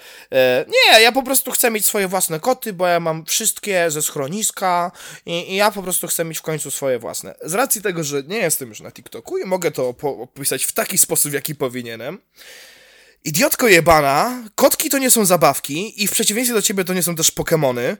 nie, 0.68 1.00
ja 1.02 1.12
po 1.12 1.22
prostu 1.22 1.50
chcę 1.50 1.70
mieć 1.70 1.86
swoje 1.86 2.08
własne 2.08 2.40
koty, 2.40 2.72
bo 2.72 2.86
ja 2.86 3.00
mam 3.00 3.24
wszystkie 3.24 3.90
ze 3.90 4.02
schroniska 4.02 4.92
i, 5.26 5.52
i 5.52 5.56
ja 5.56 5.70
po 5.70 5.82
prostu 5.82 6.06
chcę 6.06 6.24
mieć 6.24 6.38
w 6.38 6.42
końcu 6.42 6.70
swoje 6.70 6.98
własne. 6.98 7.34
Z 7.42 7.54
racji 7.54 7.82
tego, 7.82 8.04
że 8.04 8.22
nie 8.22 8.38
jestem 8.38 8.68
już 8.68 8.80
na 8.80 8.92
TikToku 8.92 9.38
i 9.38 9.44
mogę 9.44 9.70
to 9.70 9.94
opisać 10.02 10.64
w 10.64 10.72
taki 10.72 10.98
sposób, 10.98 11.32
jaki 11.32 11.54
powinienem, 11.54 12.18
Idiotko 13.24 13.68
jebana, 13.68 14.42
kotki 14.54 14.90
to 14.90 14.98
nie 14.98 15.10
są 15.10 15.24
zabawki 15.24 16.02
i 16.02 16.06
w 16.06 16.10
przeciwieństwie 16.10 16.54
do 16.54 16.62
ciebie 16.62 16.84
to 16.84 16.94
nie 16.94 17.02
są 17.02 17.16
też 17.16 17.30
Pokemony. 17.30 17.96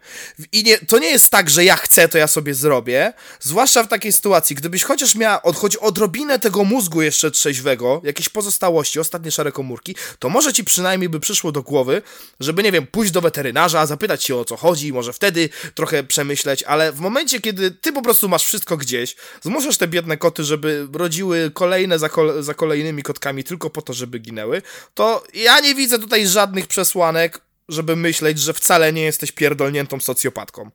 I 0.53 0.65
nie, 0.65 0.79
to 0.79 0.99
nie 0.99 1.11
jest 1.11 1.31
tak, 1.31 1.51
że 1.51 1.65
ja 1.65 1.77
chcę, 1.77 2.09
to 2.09 2.19
ja 2.19 2.27
sobie 2.27 2.55
zrobię. 2.55 3.13
Zwłaszcza 3.41 3.83
w 3.83 3.89
takiej 3.89 4.13
sytuacji, 4.13 4.57
gdybyś 4.57 4.83
chociaż 4.83 5.15
miała 5.15 5.43
od, 5.43 5.57
choć 5.57 5.77
odrobinę 5.77 6.39
tego 6.39 6.65
mózgu 6.65 7.03
jeszcze 7.03 7.31
trzeźwego, 7.31 8.01
jakieś 8.05 8.29
pozostałości, 8.29 9.01
ostatnie 9.01 9.31
szare 9.31 9.53
komórki, 9.53 9.97
to 10.19 10.29
może 10.29 10.53
ci 10.53 10.65
przynajmniej 10.65 11.09
by 11.09 11.21
przyszło 11.21 11.53
do 11.53 11.63
głowy, 11.63 12.03
żeby, 12.41 12.63
nie 12.63 12.73
wiem, 12.73 12.87
pójść 12.87 13.13
do 13.13 13.21
weterynarza, 13.21 13.87
zapytać 13.87 14.25
się 14.25 14.37
o 14.37 14.45
co 14.45 14.57
chodzi, 14.57 14.93
może 14.93 15.13
wtedy 15.13 15.49
trochę 15.75 16.05
przemyśleć, 16.05 16.63
ale 16.63 16.93
w 16.93 17.01
momencie, 17.01 17.41
kiedy 17.41 17.71
ty 17.71 17.93
po 17.93 18.03
prostu 18.03 18.29
masz 18.29 18.45
wszystko 18.45 18.77
gdzieś, 18.77 19.17
zmuszasz 19.43 19.77
te 19.77 19.89
biedne 19.89 20.17
koty, 20.17 20.45
żeby 20.45 20.89
rodziły 20.93 21.51
kolejne 21.55 21.99
za, 21.99 22.09
za 22.41 22.55
kolejnymi 22.55 23.03
kotkami 23.03 23.45
tylko 23.45 23.71
po 23.71 23.83
to, 23.83 23.93
żeby 23.93 24.19
ginęły, 24.19 24.63
to 24.95 25.10
ja 25.35 25.61
nie 25.61 25.75
widzę 25.75 25.99
tutaj 25.99 26.27
żadnych 26.27 26.67
przesłanek, 26.67 27.41
żeby 27.69 27.97
myśleć, 27.97 28.39
że 28.39 28.53
wcale 28.53 28.93
nie 28.93 29.03
jesteś 29.03 29.33
pierdolniętą 29.33 30.01
socjopatką. 30.01 30.71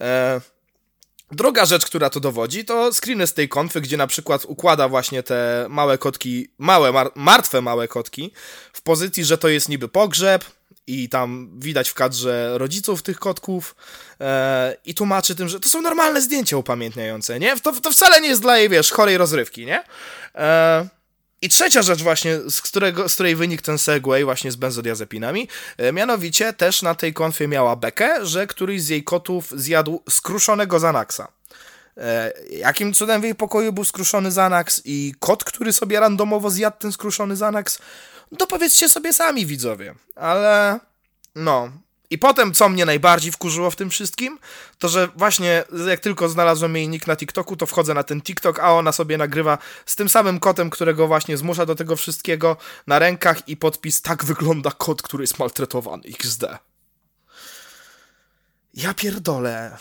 E, 0.00 0.40
Druga 1.32 1.66
rzecz, 1.66 1.86
która 1.86 2.10
to 2.10 2.20
dowodzi, 2.20 2.64
to 2.64 2.92
screeny 2.92 3.26
z 3.26 3.34
tej 3.34 3.48
konfy, 3.48 3.80
gdzie 3.80 3.96
na 3.96 4.06
przykład 4.06 4.44
układa 4.44 4.88
właśnie 4.88 5.22
te 5.22 5.66
małe 5.68 5.98
kotki, 5.98 6.48
małe, 6.58 6.92
mar 6.92 7.10
martwe 7.14 7.60
małe 7.60 7.88
kotki, 7.88 8.32
w 8.72 8.82
pozycji, 8.82 9.24
że 9.24 9.38
to 9.38 9.48
jest 9.48 9.68
niby 9.68 9.88
pogrzeb 9.88 10.44
i 10.86 11.08
tam 11.08 11.50
widać 11.58 11.88
w 11.88 11.94
kadrze 11.94 12.58
rodziców 12.58 13.02
tych 13.02 13.18
kotków 13.18 13.76
e, 14.20 14.76
i 14.84 14.94
tłumaczy 14.94 15.34
tym, 15.34 15.48
że 15.48 15.60
to 15.60 15.68
są 15.68 15.82
normalne 15.82 16.22
zdjęcia 16.22 16.56
upamiętniające, 16.56 17.40
nie? 17.40 17.60
To, 17.60 17.72
to 17.72 17.90
wcale 17.90 18.20
nie 18.20 18.28
jest 18.28 18.42
dla 18.42 18.58
jej, 18.58 18.68
wiesz, 18.68 18.90
chorej 18.90 19.18
rozrywki, 19.18 19.66
nie? 19.66 19.84
E, 20.34 20.88
i 21.46 21.48
trzecia 21.48 21.82
rzecz 21.82 22.02
właśnie, 22.02 22.38
z, 22.50 22.62
którego, 22.62 23.08
z 23.08 23.14
której 23.14 23.36
wynikł 23.36 23.62
ten 23.62 23.78
segway 23.78 24.24
właśnie 24.24 24.52
z 24.52 24.56
benzodiazepinami, 24.56 25.48
e, 25.76 25.92
mianowicie 25.92 26.52
też 26.52 26.82
na 26.82 26.94
tej 26.94 27.14
konfie 27.14 27.48
miała 27.48 27.76
bekę, 27.76 28.26
że 28.26 28.46
któryś 28.46 28.82
z 28.82 28.88
jej 28.88 29.04
kotów 29.04 29.52
zjadł 29.56 30.02
skruszonego 30.10 30.78
Zanaxa. 30.78 31.28
E, 31.96 32.32
jakim 32.50 32.94
cudem 32.94 33.20
w 33.20 33.24
jej 33.24 33.34
pokoju 33.34 33.72
był 33.72 33.84
skruszony 33.84 34.28
Xanax 34.28 34.82
i 34.84 35.14
kot, 35.18 35.44
który 35.44 35.72
sobie 35.72 36.00
randomowo 36.00 36.50
zjadł 36.50 36.76
ten 36.78 36.92
skruszony 36.92 37.34
Xanax? 37.34 37.78
Dopowiedzcie 38.32 38.88
sobie 38.88 39.12
sami, 39.12 39.46
widzowie. 39.46 39.94
Ale 40.14 40.80
no. 41.34 41.70
I 42.10 42.18
potem, 42.18 42.54
co 42.54 42.68
mnie 42.68 42.84
najbardziej 42.84 43.32
wkurzyło 43.32 43.70
w 43.70 43.76
tym 43.76 43.90
wszystkim, 43.90 44.38
to 44.78 44.88
że 44.88 45.08
właśnie 45.16 45.64
jak 45.88 46.00
tylko 46.00 46.28
znalazłem 46.28 46.76
jej 46.76 46.88
nick 46.88 47.06
na 47.06 47.16
TikToku, 47.16 47.56
to 47.56 47.66
wchodzę 47.66 47.94
na 47.94 48.02
ten 48.02 48.22
TikTok, 48.22 48.58
a 48.58 48.72
ona 48.72 48.92
sobie 48.92 49.18
nagrywa 49.18 49.58
z 49.86 49.96
tym 49.96 50.08
samym 50.08 50.40
kotem, 50.40 50.70
którego 50.70 51.06
właśnie 51.06 51.36
zmusza 51.36 51.66
do 51.66 51.74
tego 51.74 51.96
wszystkiego 51.96 52.56
na 52.86 52.98
rękach 52.98 53.48
i 53.48 53.56
podpis 53.56 54.02
tak 54.02 54.24
wygląda 54.24 54.70
kot, 54.70 55.02
który 55.02 55.22
jest 55.22 55.38
maltretowany. 55.38 56.02
XD. 56.08 56.44
Ja 58.74 58.94
pierdolę. 58.94 59.76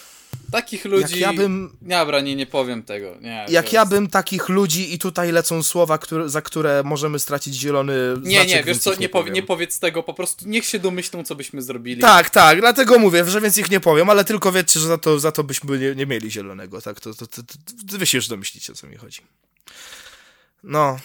Takich 0.51 0.85
ludzi... 0.85 1.19
Jak 1.19 1.21
ja 1.21 1.33
bym 1.33 1.77
Dobra, 1.81 2.21
nie, 2.21 2.35
nie 2.35 2.45
powiem 2.45 2.83
tego. 2.83 3.15
Nie, 3.21 3.45
jak 3.49 3.73
ja 3.73 3.85
bym 3.85 4.07
takich 4.07 4.49
ludzi 4.49 4.93
i 4.93 4.99
tutaj 4.99 5.31
lecą 5.31 5.63
słowa, 5.63 5.97
które, 5.97 6.29
za 6.29 6.41
które 6.41 6.83
możemy 6.85 7.19
stracić 7.19 7.55
zielony 7.55 7.93
Nie, 8.21 8.39
znaczek, 8.39 8.49
nie, 8.49 8.63
wiesz 8.63 8.77
co, 8.77 8.95
nie, 8.95 9.09
powie, 9.09 9.31
nie 9.31 9.43
powiedz 9.43 9.79
tego, 9.79 10.03
po 10.03 10.13
prostu 10.13 10.47
niech 10.47 10.65
się 10.65 10.79
domyślą, 10.79 11.23
co 11.23 11.35
byśmy 11.35 11.61
zrobili. 11.61 12.01
Tak, 12.01 12.29
tak, 12.29 12.59
dlatego 12.59 12.99
mówię, 12.99 13.25
że 13.25 13.41
więc 13.41 13.57
ich 13.57 13.71
nie 13.71 13.79
powiem, 13.79 14.09
ale 14.09 14.23
tylko 14.23 14.51
wiecie, 14.51 14.79
że 14.79 14.87
za 14.87 14.97
to, 14.97 15.19
za 15.19 15.31
to 15.31 15.43
byśmy 15.43 15.79
nie, 15.79 15.95
nie 15.95 16.05
mieli 16.05 16.31
zielonego, 16.31 16.81
tak? 16.81 16.99
To, 16.99 17.13
to, 17.13 17.27
to, 17.27 17.43
to, 17.43 17.97
wy 17.97 18.05
się 18.05 18.17
już 18.17 18.27
domyślicie, 18.27 18.73
o 18.73 18.75
co 18.75 18.87
mi 18.87 18.95
chodzi. 18.95 19.21
No. 20.63 20.99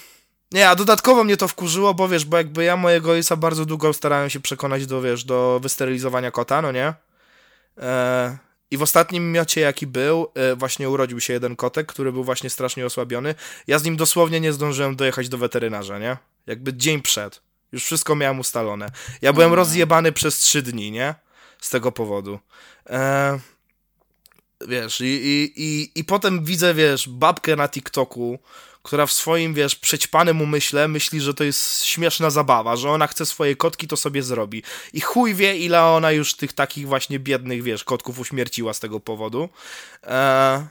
Nie, 0.53 0.69
a 0.69 0.77
dodatkowo 0.77 1.25
mnie 1.25 1.37
to 1.37 1.49
wkurzyło, 1.49 1.95
bo 1.95 2.09
wiesz, 2.09 2.25
bo 2.25 2.37
jakby 2.37 2.65
ja 2.65 2.77
mojego 2.77 3.11
ojca 3.11 3.37
bardzo 3.37 3.65
długo 3.65 3.93
starałem 3.93 4.31
się 4.31 4.41
przekonać 4.41 4.87
do, 4.87 5.03
wiesz, 5.03 5.25
do 5.25 5.61
wysterylizowania 5.63 6.31
kota, 6.31 6.63
no 6.63 6.73
nie? 6.73 6.95
E, 7.79 8.39
I 8.71 8.77
w 8.77 8.83
ostatnim 8.83 9.33
miocie, 9.33 9.61
jaki 9.61 9.87
był, 9.87 10.27
e, 10.35 10.57
właśnie 10.57 10.91
urodził 10.91 11.21
się 11.21 11.33
jeden 11.33 11.57
kotek, 11.57 11.87
który 11.87 12.13
był 12.13 12.25
właśnie 12.25 12.51
strasznie 12.51 12.87
osłabiony. 12.87 13.35
Ja 13.67 13.79
z 13.79 13.85
nim 13.85 13.97
dosłownie 13.97 14.41
nie 14.41 14.53
zdążyłem 14.53 14.97
dojechać 14.97 15.29
do 15.29 15.39
weterynarza, 15.39 15.99
nie? 15.99 16.17
Jakby 16.47 16.75
dzień 16.75 17.03
przed. 17.03 17.43
Już 17.73 17.85
wszystko 17.85 18.17
miałem 18.17 18.41
ustalone. 18.41 18.91
Ja 19.23 19.33
byłem 19.33 19.55
rozjebany 19.55 20.13
przez 20.13 20.39
trzy 20.39 20.63
dni, 20.63 20.91
nie? 20.91 21.15
Z 21.61 21.71
tego 21.71 21.93
powodu. 21.93 22.39
E, 22.91 23.39
wiesz, 24.69 25.01
i, 25.01 25.05
i, 25.05 25.53
i, 25.57 25.91
i 25.95 26.05
potem 26.05 26.45
widzę, 26.45 26.75
wiesz, 26.75 27.09
babkę 27.09 27.57
na 27.57 27.69
TikToku, 27.69 28.39
która 28.83 29.07
w 29.07 29.13
swoim, 29.13 29.55
wiesz, 29.55 29.77
przećpanym 29.77 30.41
umyśle 30.41 30.89
myśli, 30.89 31.21
że 31.21 31.35
to 31.35 31.45
jest 31.45 31.85
śmieszna 31.85 32.31
zabawa, 32.31 32.77
że 32.77 32.91
ona 32.91 33.07
chce 33.07 33.27
swoje 33.27 33.57
kotki, 33.57 33.89
to 33.89 33.97
sobie 33.97 34.23
zrobi. 34.23 34.63
I 34.93 35.01
chuj 35.01 35.35
wie, 35.35 35.59
ile 35.59 35.85
ona 35.85 36.11
już 36.11 36.35
tych 36.35 36.53
takich 36.53 36.89
właśnie 36.89 37.19
biednych, 37.19 37.63
wiesz, 37.63 37.85
kotków 37.85 38.19
uśmierciła 38.19 38.75
z 38.75 38.81
tego 38.81 39.01
powodu. 39.01 39.49
E, 40.07 40.67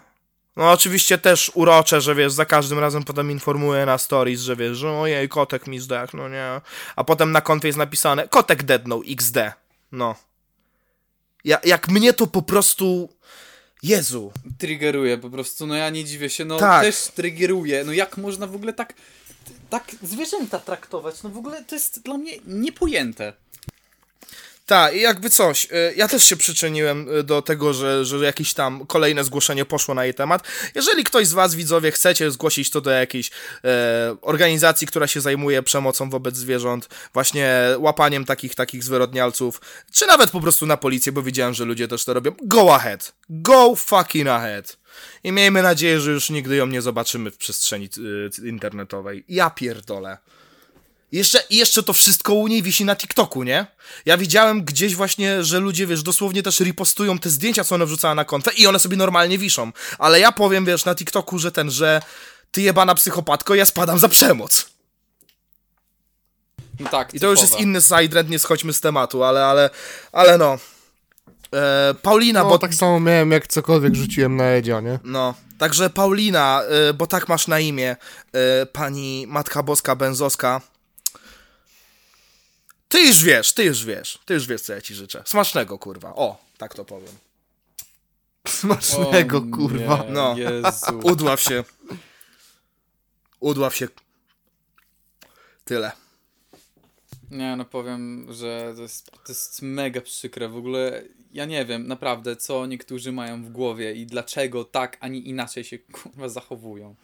no 0.56 0.72
oczywiście 0.72 1.18
też 1.18 1.52
urocze, 1.54 2.02
że 2.02 2.16
wiesz, 2.16 2.34
za 2.34 2.46
każdym 2.46 2.80
razem 2.80 3.04
potem 3.04 3.32
informuje 3.32 3.86
na 3.86 3.98
stories, 3.98 4.42
że 4.42 4.56
wiesz, 4.56 4.78
że 4.78 4.92
ojej, 4.92 5.30
kotek 5.30 5.68
mi 5.68 5.80
zdech, 5.80 6.14
no 6.14 6.30
nie. 6.30 6.62
A 6.96 7.04
potem 7.04 7.32
na 7.32 7.42
konfie 7.42 7.68
jest 7.68 7.78
napisane, 7.78 8.28
kotek 8.28 8.64
deadnął, 8.64 9.04
XD. 9.08 9.38
No. 9.92 10.16
Ja, 11.44 11.60
jak 11.64 11.88
mnie 11.88 12.14
to 12.14 12.28
po 12.28 12.42
prostu... 12.42 13.10
Jezu. 13.84 14.32
Triggeruje 14.58 15.18
po 15.18 15.30
prostu, 15.30 15.68
no 15.68 15.76
ja 15.76 15.90
nie 15.90 16.06
dziwię 16.06 16.30
się, 16.30 16.46
no 16.46 16.58
Tak. 16.58 16.82
też 16.84 17.08
triggeruje. 17.16 17.84
No 17.84 17.94
jak 17.94 18.18
można 18.18 18.48
w 18.48 18.56
ogóle 18.56 18.74
tak, 18.74 18.94
tak 19.70 19.92
zwierzęta 20.04 20.60
traktować? 20.60 21.24
No 21.24 21.30
w 21.30 21.38
ogóle 21.38 21.64
to 21.64 21.76
jest 21.76 22.02
dla 22.02 22.18
mnie 22.18 22.32
niepojęte. 22.48 23.34
Tak, 24.70 24.96
i 24.96 25.02
jakby 25.02 25.30
coś. 25.30 25.66
y, 25.66 25.94
Ja 25.96 26.08
też 26.08 26.24
się 26.24 26.38
przyczyniłem 26.38 27.10
y, 27.18 27.24
do 27.24 27.42
tego, 27.42 27.74
że, 27.74 28.06
że 28.06 28.18
jakieś 28.18 28.54
tam 28.54 28.86
kolejne 28.86 29.24
zgłoszenie 29.24 29.66
poszło 29.66 29.96
na 29.96 30.06
jej 30.06 30.14
temat. 30.14 30.44
Jeżeli 30.76 31.04
ktoś 31.04 31.28
z 31.28 31.34
Was, 31.34 31.56
widzowie, 31.56 31.92
chcecie 31.92 32.32
zgłosić 32.32 32.70
to 32.70 32.82
do 32.82 32.92
jakiejś 32.92 33.32
e, 33.64 34.16
organizacji, 34.22 34.88
która 34.88 35.08
się 35.08 35.22
zajmuje 35.22 35.64
przemocą 35.64 36.10
wobec 36.10 36.36
zwierząt, 36.36 36.90
właśnie 37.14 37.60
łapaniem 37.78 38.26
takich, 38.26 38.56
takich 38.56 38.84
zwyrodnialców, 38.84 39.62
czy 39.92 40.08
nawet 40.08 40.32
po 40.32 40.42
prostu 40.42 40.66
na 40.66 40.78
policję, 40.78 41.12
bo 41.12 41.22
widziałem, 41.22 41.54
że 41.54 41.66
ludzie 41.66 41.88
też 41.88 42.06
to 42.06 42.14
robią, 42.14 42.32
go 42.44 42.76
ahead. 42.76 43.14
Go 43.30 43.76
fucking 43.76 44.28
ahead. 44.28 44.78
I 45.24 45.32
miejmy 45.32 45.62
nadzieję, 45.62 46.00
że 46.00 46.12
już 46.12 46.30
nigdy 46.30 46.56
ją 46.56 46.68
nie 46.68 46.82
zobaczymy 46.82 47.32
w 47.32 47.38
przestrzeni 47.38 47.90
y, 47.98 48.48
internetowej. 48.48 49.24
Ja 49.30 49.50
pierdolę. 49.50 50.18
Jeszcze, 51.12 51.44
i 51.50 51.58
jeszcze 51.58 51.84
to 51.84 51.94
wszystko 51.94 52.34
u 52.34 52.48
niej 52.48 52.64
wisi 52.64 52.86
na 52.86 52.96
TikToku, 52.96 53.44
nie? 53.44 53.66
Ja 54.06 54.18
widziałem 54.18 54.64
gdzieś 54.64 54.96
właśnie, 54.96 55.44
że 55.44 55.60
ludzie, 55.60 55.88
wiesz, 55.88 56.04
dosłownie 56.04 56.44
też 56.44 56.60
ripostują 56.60 57.20
te 57.20 57.30
zdjęcia, 57.30 57.64
co 57.64 57.76
ona 57.76 57.86
wrzucała 57.86 58.16
na 58.16 58.26
konfę 58.26 58.52
i 58.58 58.68
one 58.68 58.80
sobie 58.80 58.98
normalnie 58.98 59.38
wiszą. 59.38 59.72
Ale 60.00 60.20
ja 60.20 60.32
powiem, 60.32 60.66
wiesz, 60.66 60.86
na 60.86 60.96
TikToku, 60.96 61.40
że 61.40 61.52
ten, 61.52 61.72
że 61.72 62.02
ty 62.52 62.62
jebana 62.62 62.96
psychopatko, 62.96 63.56
ja 63.56 63.66
spadam 63.66 64.00
za 64.00 64.10
przemoc. 64.10 64.66
No 66.80 66.90
tak, 66.90 67.14
I 67.14 67.20
to 67.20 67.28
już 67.28 67.42
jest 67.42 67.60
inny 67.60 67.82
sidetrend, 67.82 68.30
nie 68.30 68.40
schodźmy 68.40 68.74
z 68.74 68.82
tematu, 68.82 69.24
ale, 69.24 69.46
ale, 69.46 69.70
ale 70.12 70.38
no. 70.38 70.58
E, 71.56 71.94
Paulina, 72.02 72.44
No, 72.44 72.50
bo 72.50 72.60
tak 72.60 72.74
samo 72.74 73.00
miałem, 73.00 73.32
jak 73.32 73.48
cokolwiek 73.48 73.96
rzuciłem 73.96 74.36
na 74.36 74.44
Edzia, 74.44 74.82
nie? 74.82 75.00
No, 75.04 75.34
także 75.58 75.90
Paulina, 75.90 76.62
y, 76.90 76.94
bo 76.94 77.08
tak 77.08 77.28
masz 77.30 77.48
na 77.48 77.60
imię, 77.60 77.96
y, 78.64 78.66
pani 78.66 79.26
Matka 79.28 79.64
Boska 79.64 79.96
Benzowska. 79.96 80.62
Ty 82.90 83.00
już 83.00 83.24
wiesz, 83.24 83.54
ty 83.54 83.64
już 83.64 83.86
wiesz, 83.86 84.20
ty 84.26 84.34
już 84.34 84.48
wiesz, 84.48 84.62
co 84.62 84.74
ja 84.74 84.82
ci 84.82 84.96
życzę. 84.96 85.24
Smacznego, 85.26 85.78
kurwa. 85.80 86.16
O, 86.16 86.38
tak 86.58 86.74
to 86.74 86.86
powiem. 86.86 87.14
Smacznego, 88.48 89.38
O 89.38 89.42
kurwa. 89.42 90.04
Nie, 90.08 90.12
No. 90.12 90.38
Jezu. 90.38 91.00
Udław 91.12 91.42
się. 91.42 91.64
Udław 93.40 93.76
się. 93.76 93.88
Tyle. 95.66 95.92
Nie, 97.32 97.56
no 97.56 97.66
powiem, 97.66 98.28
że 98.34 98.74
to 98.76 98.82
jest, 98.82 99.12
to 99.12 99.20
jest 99.32 99.62
mega 99.62 100.02
przykre. 100.02 100.50
W 100.50 100.58
ogóle 100.58 101.04
ja 101.32 101.46
nie 101.46 101.66
wiem 101.66 101.88
naprawdę, 101.88 102.36
co 102.36 102.66
niektórzy 102.66 103.12
mają 103.12 103.44
w 103.44 103.50
głowie 103.50 103.94
i 103.94 104.06
dlaczego 104.06 104.64
tak, 104.64 104.98
a 105.00 105.08
nie 105.08 105.20
inaczej 105.20 105.64
się 105.64 105.80
kurwa 105.80 106.30
zachowują. 106.30 106.96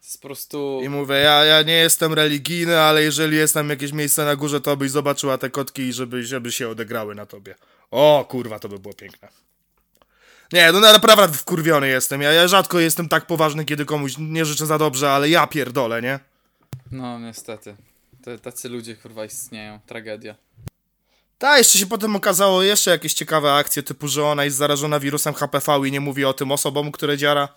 To 0.00 0.04
jest 0.04 0.22
po 0.22 0.28
prostu... 0.28 0.80
I 0.84 0.88
mówię, 0.88 1.14
ja, 1.14 1.44
ja 1.44 1.62
nie 1.62 1.72
jestem 1.72 2.12
religijny, 2.12 2.78
ale 2.78 3.02
jeżeli 3.02 3.36
jest 3.36 3.54
tam 3.54 3.70
jakieś 3.70 3.92
miejsce 3.92 4.24
na 4.24 4.36
górze, 4.36 4.60
to 4.60 4.76
byś 4.76 4.90
zobaczyła 4.90 5.38
te 5.38 5.50
kotki 5.50 5.82
i 5.82 5.92
żeby, 5.92 6.22
żeby 6.22 6.52
się 6.52 6.68
odegrały 6.68 7.14
na 7.14 7.26
tobie. 7.26 7.54
O, 7.90 8.26
kurwa, 8.28 8.58
to 8.58 8.68
by 8.68 8.78
było 8.78 8.94
piękne. 8.94 9.28
Nie, 10.52 10.72
no 10.72 10.80
naprawdę 10.80 11.36
wkurwiony 11.36 11.88
jestem. 11.88 12.22
Ja, 12.22 12.32
ja 12.32 12.48
rzadko 12.48 12.80
jestem 12.80 13.08
tak 13.08 13.26
poważny, 13.26 13.64
kiedy 13.64 13.84
komuś 13.84 14.14
nie 14.18 14.44
życzę 14.44 14.66
za 14.66 14.78
dobrze, 14.78 15.10
ale 15.10 15.28
ja 15.28 15.46
pierdolę, 15.46 16.02
nie? 16.02 16.20
No 16.92 17.18
niestety. 17.18 17.76
Te, 18.22 18.38
tacy 18.38 18.68
ludzie 18.68 18.96
kurwa 18.96 19.24
istnieją. 19.24 19.80
Tragedia. 19.86 20.34
Tak, 21.38 21.58
jeszcze 21.58 21.78
się 21.78 21.86
potem 21.86 22.16
okazało 22.16 22.62
jeszcze 22.62 22.90
jakieś 22.90 23.14
ciekawe 23.14 23.54
akcje, 23.54 23.82
typu, 23.82 24.08
że 24.08 24.24
ona 24.24 24.44
jest 24.44 24.56
zarażona 24.56 25.00
wirusem 25.00 25.34
HPV 25.34 25.88
i 25.88 25.92
nie 25.92 26.00
mówi 26.00 26.24
o 26.24 26.32
tym 26.32 26.52
osobom, 26.52 26.92
które 26.92 27.18
dziara. 27.18 27.48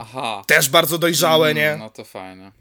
Aha. 0.00 0.42
Też 0.46 0.68
bardzo 0.68 0.98
dojrzałe, 0.98 1.54
nie? 1.54 1.76
No 1.78 1.90
to 1.90 2.04
fajne. 2.04 2.52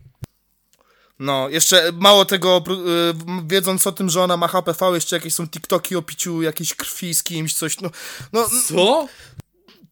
No, 1.20 1.50
jeszcze 1.50 1.92
mało 1.94 2.26
tego, 2.26 2.64
y, 2.68 3.48
wiedząc 3.48 3.88
o 3.88 3.92
tym, 3.92 4.10
że 4.10 4.24
ona 4.24 4.38
ma 4.38 4.48
HPV, 4.48 4.92
jeszcze 4.94 5.16
jakieś 5.16 5.34
są 5.34 5.48
TikToki 5.48 5.96
o 5.96 6.02
piciu 6.02 6.42
jakiejś 6.42 6.76
krwi 6.76 7.16
z 7.16 7.24
kimś, 7.24 7.54
coś, 7.54 7.82
no, 7.82 7.90
no, 8.34 8.50
Co? 8.68 9.08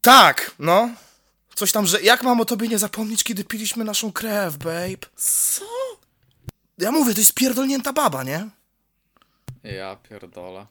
tak, 0.00 0.54
no. 0.58 0.90
Coś 1.54 1.72
tam, 1.72 1.86
że 1.86 2.02
jak 2.02 2.22
mam 2.22 2.40
o 2.40 2.44
tobie 2.44 2.68
nie 2.68 2.78
zapomnieć, 2.78 3.24
kiedy 3.24 3.44
piliśmy 3.44 3.84
naszą 3.84 4.12
krew, 4.12 4.56
babe? 4.56 5.06
Co? 5.16 5.64
Ja 6.78 6.90
mówię, 6.92 7.14
to 7.14 7.20
jest 7.20 7.34
pierdolnięta 7.34 7.92
baba, 7.92 8.22
nie? 8.24 8.48
Ja 9.64 9.96
pierdolę. 9.96 10.66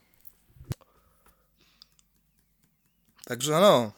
Także 3.26 3.52
no. 3.52 3.92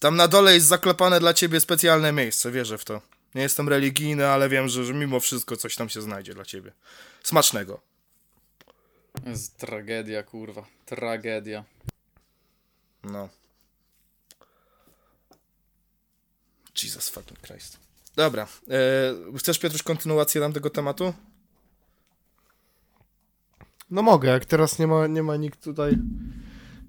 Tam 0.00 0.16
na 0.16 0.28
dole 0.28 0.54
jest 0.54 0.66
zaklepane 0.66 1.20
dla 1.20 1.34
ciebie 1.34 1.60
specjalne 1.60 2.12
miejsce, 2.12 2.50
wierzę 2.50 2.78
w 2.78 2.84
to. 2.84 3.00
Nie 3.34 3.42
jestem 3.42 3.68
religijny, 3.68 4.26
ale 4.26 4.48
wiem, 4.48 4.68
że, 4.68 4.84
że 4.84 4.94
mimo 4.94 5.20
wszystko 5.20 5.56
coś 5.56 5.76
tam 5.76 5.88
się 5.88 6.02
znajdzie 6.02 6.34
dla 6.34 6.44
ciebie. 6.44 6.72
Smacznego. 7.22 7.80
Jest 9.26 9.56
tragedia, 9.56 10.22
kurwa. 10.22 10.66
Tragedia. 10.86 11.64
No. 13.04 13.28
Jesus 16.82 17.08
fucking 17.08 17.40
Christ. 17.40 17.78
Dobra. 18.16 18.46
E, 18.70 19.38
chcesz, 19.38 19.58
Piotruś, 19.58 19.82
kontynuację 19.82 20.40
tamtego 20.40 20.70
tematu? 20.70 21.14
No 23.90 24.02
mogę, 24.02 24.28
jak 24.28 24.44
teraz 24.44 24.78
nie 24.78 24.86
ma, 24.86 25.06
nie 25.06 25.22
ma 25.22 25.36
nikt 25.36 25.64
tutaj 25.64 25.98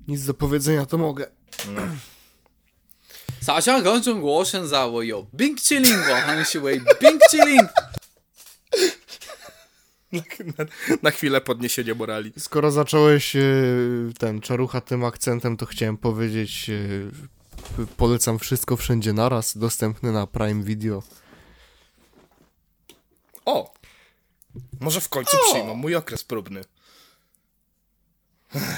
nic 0.07 0.25
do 0.25 0.33
powiedzenia, 0.33 0.85
to 0.85 0.97
mogę. 0.97 1.27
사실 3.41 3.75
그건 3.77 4.01
좀 4.01 4.23
워션사워요. 4.23 5.27
빙칠링과 5.37 6.27
한시웨이 6.27 6.79
빙칠링. 6.99 7.67
Na, 10.11 10.21
na, 11.03 11.11
chwilę 11.11 11.41
podniesienie 11.41 11.95
morali. 11.95 12.33
Skoro 12.37 12.71
zacząłeś 12.71 13.35
e, 13.35 13.41
ten 14.19 14.41
czarucha 14.41 14.81
tym 14.81 15.03
akcentem, 15.03 15.57
to 15.57 15.65
chciałem 15.65 15.97
powiedzieć 15.97 16.69
e, 16.69 17.85
polecam 17.97 18.39
wszystko 18.39 18.77
wszędzie 18.77 19.13
naraz, 19.13 19.57
dostępny 19.57 20.11
na 20.11 20.27
Prime 20.27 20.63
Video. 20.63 21.03
O! 23.45 23.73
Może 24.79 25.01
w 25.01 25.09
końcu 25.09 25.37
o! 25.37 25.51
przyjmą 25.51 25.75
mój 25.75 25.95
okres 25.95 26.23
próbny. 26.23 26.61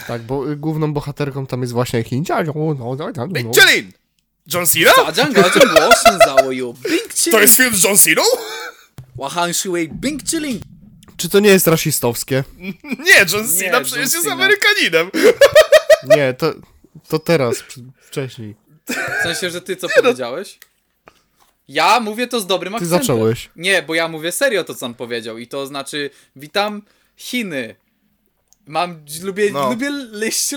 Tak, 0.07 0.21
bo 0.21 0.51
e, 0.51 0.55
główną 0.55 0.93
bohaterką 0.93 1.45
tam 1.45 1.61
jest 1.61 1.73
właśnie 1.73 2.03
Chin. 2.03 2.23
No, 2.29 2.53
no, 2.79 2.95
no, 2.95 3.51
Dzielin! 3.51 4.02
John 4.47 4.65
Cena? 4.65 4.91
가장 4.93 5.33
To 7.31 7.39
jest 7.41 7.55
film 7.57 7.75
z 7.75 7.83
John 7.83 7.97
Cena? 7.97 8.21
Wahan 9.15 9.53
Shuei 9.53 9.89
Czy 11.17 11.29
to 11.29 11.39
nie 11.39 11.49
jest 11.49 11.67
rasistowskie? 11.67 12.43
Nie, 12.83 13.25
John 13.33 13.47
Cena 13.47 13.71
John 13.77 13.83
przecież 13.83 14.11
jest 14.13 14.21
Cena. 14.23 14.33
Amerykaninem. 14.33 15.11
Nie, 16.15 16.33
to, 16.33 16.53
to 17.07 17.19
teraz, 17.19 17.63
wcześniej. 18.01 18.55
W 19.19 19.23
sensie, 19.23 19.49
że 19.49 19.61
ty 19.61 19.75
co 19.75 19.87
powiedziałeś? 19.89 20.59
Ja 21.67 21.99
mówię 21.99 22.27
to 22.27 22.39
z 22.39 22.47
dobrym 22.47 22.73
Ty 22.73 22.77
akcentem. 22.77 22.99
zacząłeś. 22.99 23.49
Nie, 23.55 23.81
bo 23.83 23.95
ja 23.95 24.07
mówię 24.07 24.31
serio 24.31 24.63
to, 24.63 24.75
co 24.75 24.85
on 24.85 24.93
powiedział. 24.93 25.37
I 25.37 25.47
to 25.47 25.67
znaczy, 25.67 26.09
witam 26.35 26.81
Chiny. 27.17 27.75
Mam, 28.67 29.05
lubię, 29.23 29.51
No. 29.51 29.69
lubię 29.69 29.89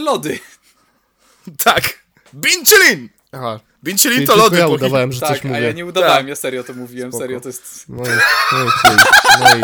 lody. 0.00 0.38
Tak. 1.64 1.98
Bin 2.34 2.64
Chilin! 2.64 3.08
Aha, 3.32 3.60
Binchelin 3.84 4.16
czyli 4.16 4.26
to 4.26 4.36
lody. 4.36 4.58
ja 4.58 4.68
udawałem, 4.68 5.12
że 5.12 5.20
tak, 5.20 5.28
coś 5.28 5.44
a 5.44 5.48
mówię. 5.48 5.60
ja 5.60 5.72
nie 5.72 5.86
udawałem, 5.86 6.16
Tak. 6.18 6.28
ja 6.28 6.36
serio 6.36 6.64
to 6.64 6.72
mówiłem, 6.74 7.10
Spoko. 7.10 7.24
serio 7.24 7.40
to 7.40 7.48
jest... 7.48 7.84
No 7.88 8.02
i, 8.04 8.08
no 8.52 8.64
i. 8.64 8.68
No 9.40 9.56
i, 9.56 9.60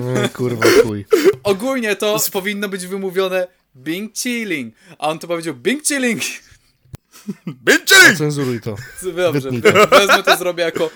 no 0.00 0.24
i 0.24 0.28
kurwa 0.28 0.66
chuj. 0.82 1.06
Ogólnie 1.42 1.96
to 1.96 2.16
powinno 2.32 2.68
być 2.68 2.86
wymówione 2.86 3.48
Bing 3.76 4.14
Chilling, 4.14 4.74
a 4.98 5.08
on 5.08 5.18
to 5.18 5.26
powiedział 5.26 5.54
Bing 5.54 5.84
Chilling. 5.84 6.22
Binchelin! 7.46 8.16
Cenzuruj 8.16 8.60
to. 8.60 8.76
Dobrze, 9.16 9.50
to. 9.50 9.86
wezmę 9.98 10.22
to 10.22 10.36
zrobię 10.36 10.64
jako 10.64 10.90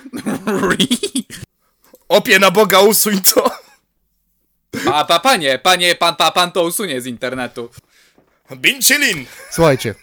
Opie 2.09 2.39
na 2.39 2.51
Boga, 2.51 2.81
usuń 2.81 3.21
to. 3.35 3.51
a, 4.95 5.05
pa, 5.05 5.19
panie, 5.21 5.59
panie, 5.59 5.95
pan, 5.95 6.17
pa, 6.17 6.31
pan 6.31 6.53
to 6.53 6.63
usunie 6.65 7.01
z 7.01 7.07
internetu. 7.07 7.71
Binchelin! 8.57 9.27
Słuchajcie. 9.51 9.95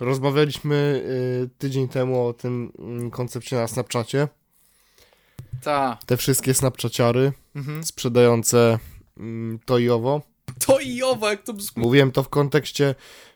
Rozmawialiśmy 0.00 1.04
y, 1.44 1.58
tydzień 1.58 1.88
temu 1.88 2.26
o 2.26 2.32
tym 2.32 2.72
mm, 2.78 3.10
koncepcie 3.10 3.56
na 3.56 3.68
Snapchacie. 3.68 4.28
Ta, 5.62 5.98
Te 6.06 6.16
wszystkie 6.16 6.54
Snapchaciary 6.54 7.32
sprzedające 7.82 8.78
mm, 9.16 9.58
to 9.64 9.78
i 9.78 9.90
owo. 9.90 10.22
to 10.66 10.80
i 10.80 11.02
owo, 11.02 11.30
jak 11.30 11.42
to 11.42 11.52
brzmi. 11.52 11.82
Mówiłem 11.82 12.12
to 12.12 12.22
w 12.22 12.28
kontekście, 12.28 12.94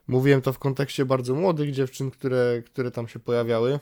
mówiłem 0.09 0.43
to 0.43 0.52
w 0.52 0.59
kontekście 0.59 1.05
bardzo 1.05 1.35
młodych 1.35 1.72
dziewczyn, 1.72 2.10
które, 2.10 2.62
które 2.66 2.90
tam 2.90 3.09
się 3.09 3.18
pojawiały. 3.18 3.80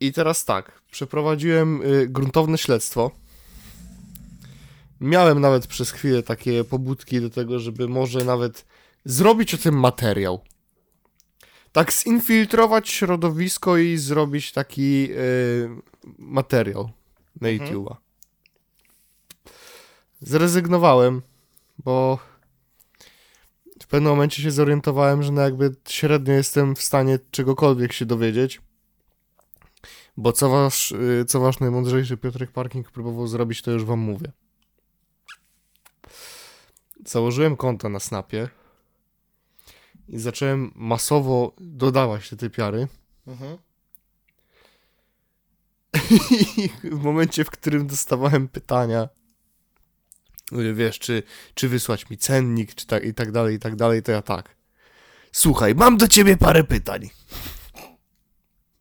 I 0.00 0.12
teraz 0.12 0.44
tak, 0.44 0.82
przeprowadziłem 0.90 1.82
y, 1.82 2.06
gruntowne 2.08 2.58
śledztwo. 2.58 3.10
Miałem 5.00 5.40
nawet 5.40 5.66
przez 5.66 5.90
chwilę 5.90 6.22
takie 6.22 6.64
pobudki 6.64 7.20
do 7.20 7.30
tego, 7.30 7.58
żeby 7.58 7.88
może 7.88 8.24
nawet 8.24 8.64
zrobić 9.04 9.54
o 9.54 9.58
tym 9.58 9.80
materiał. 9.80 10.40
Tak 11.72 11.92
zinfiltrować 11.92 12.88
środowisko 12.88 13.76
i 13.76 13.96
zrobić 13.96 14.52
taki 14.52 15.08
y, 15.10 15.68
materiał 16.18 16.90
na 17.40 17.48
YouTube'a. 17.48 17.96
zrezygnowałem, 20.20 21.22
bo 21.84 22.18
w 23.82 23.86
pewnym 23.86 24.12
momencie 24.12 24.42
się 24.42 24.50
zorientowałem, 24.50 25.22
że 25.22 25.32
no 25.32 25.42
jakby 25.42 25.74
średnio 25.88 26.34
jestem 26.34 26.76
w 26.76 26.82
stanie 26.82 27.18
czegokolwiek 27.30 27.92
się 27.92 28.06
dowiedzieć. 28.06 28.60
Bo 30.16 30.32
co 30.32 30.48
wasz, 30.48 30.92
y, 30.92 31.24
co 31.28 31.40
wasz 31.40 31.60
najmądrzejszy 31.60 32.16
Piotrek 32.16 32.52
Parking 32.52 32.90
próbował 32.90 33.26
zrobić, 33.26 33.62
to 33.62 33.70
już 33.70 33.84
wam 33.84 33.98
mówię. 33.98 34.32
Założyłem 37.04 37.56
konto 37.56 37.88
na 37.88 38.00
Snapie 38.00 38.48
i 40.08 40.18
zacząłem 40.18 40.72
masowo 40.74 41.52
dodawać 41.58 42.28
te 42.28 42.36
typiary. 42.36 42.88
Mhm. 43.26 43.58
I 46.56 46.70
w 46.90 47.02
momencie, 47.02 47.44
w 47.44 47.50
którym 47.50 47.86
dostawałem 47.86 48.48
pytania, 48.48 49.08
wiesz, 50.74 50.98
czy, 50.98 51.22
czy 51.54 51.68
wysłać 51.68 52.10
mi 52.10 52.18
cennik, 52.18 52.74
czy 52.74 52.86
tak 52.86 53.04
i 53.04 53.14
tak 53.14 53.32
dalej, 53.32 53.56
i 53.56 53.58
tak 53.58 53.76
dalej, 53.76 54.02
to 54.02 54.12
ja 54.12 54.22
tak. 54.22 54.56
Słuchaj, 55.32 55.74
mam 55.74 55.96
do 55.96 56.08
ciebie 56.08 56.36
parę 56.36 56.64
pytań. 56.64 57.10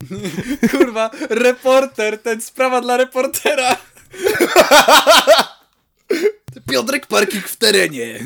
Kurwa, 0.72 1.12
reporter, 1.30 2.22
ten 2.22 2.42
sprawa 2.42 2.82
dla 2.82 2.98
reportera. 2.98 3.78
Piotrek 6.70 7.08
Parking 7.08 7.48
w 7.48 7.56
terenie. 7.56 8.20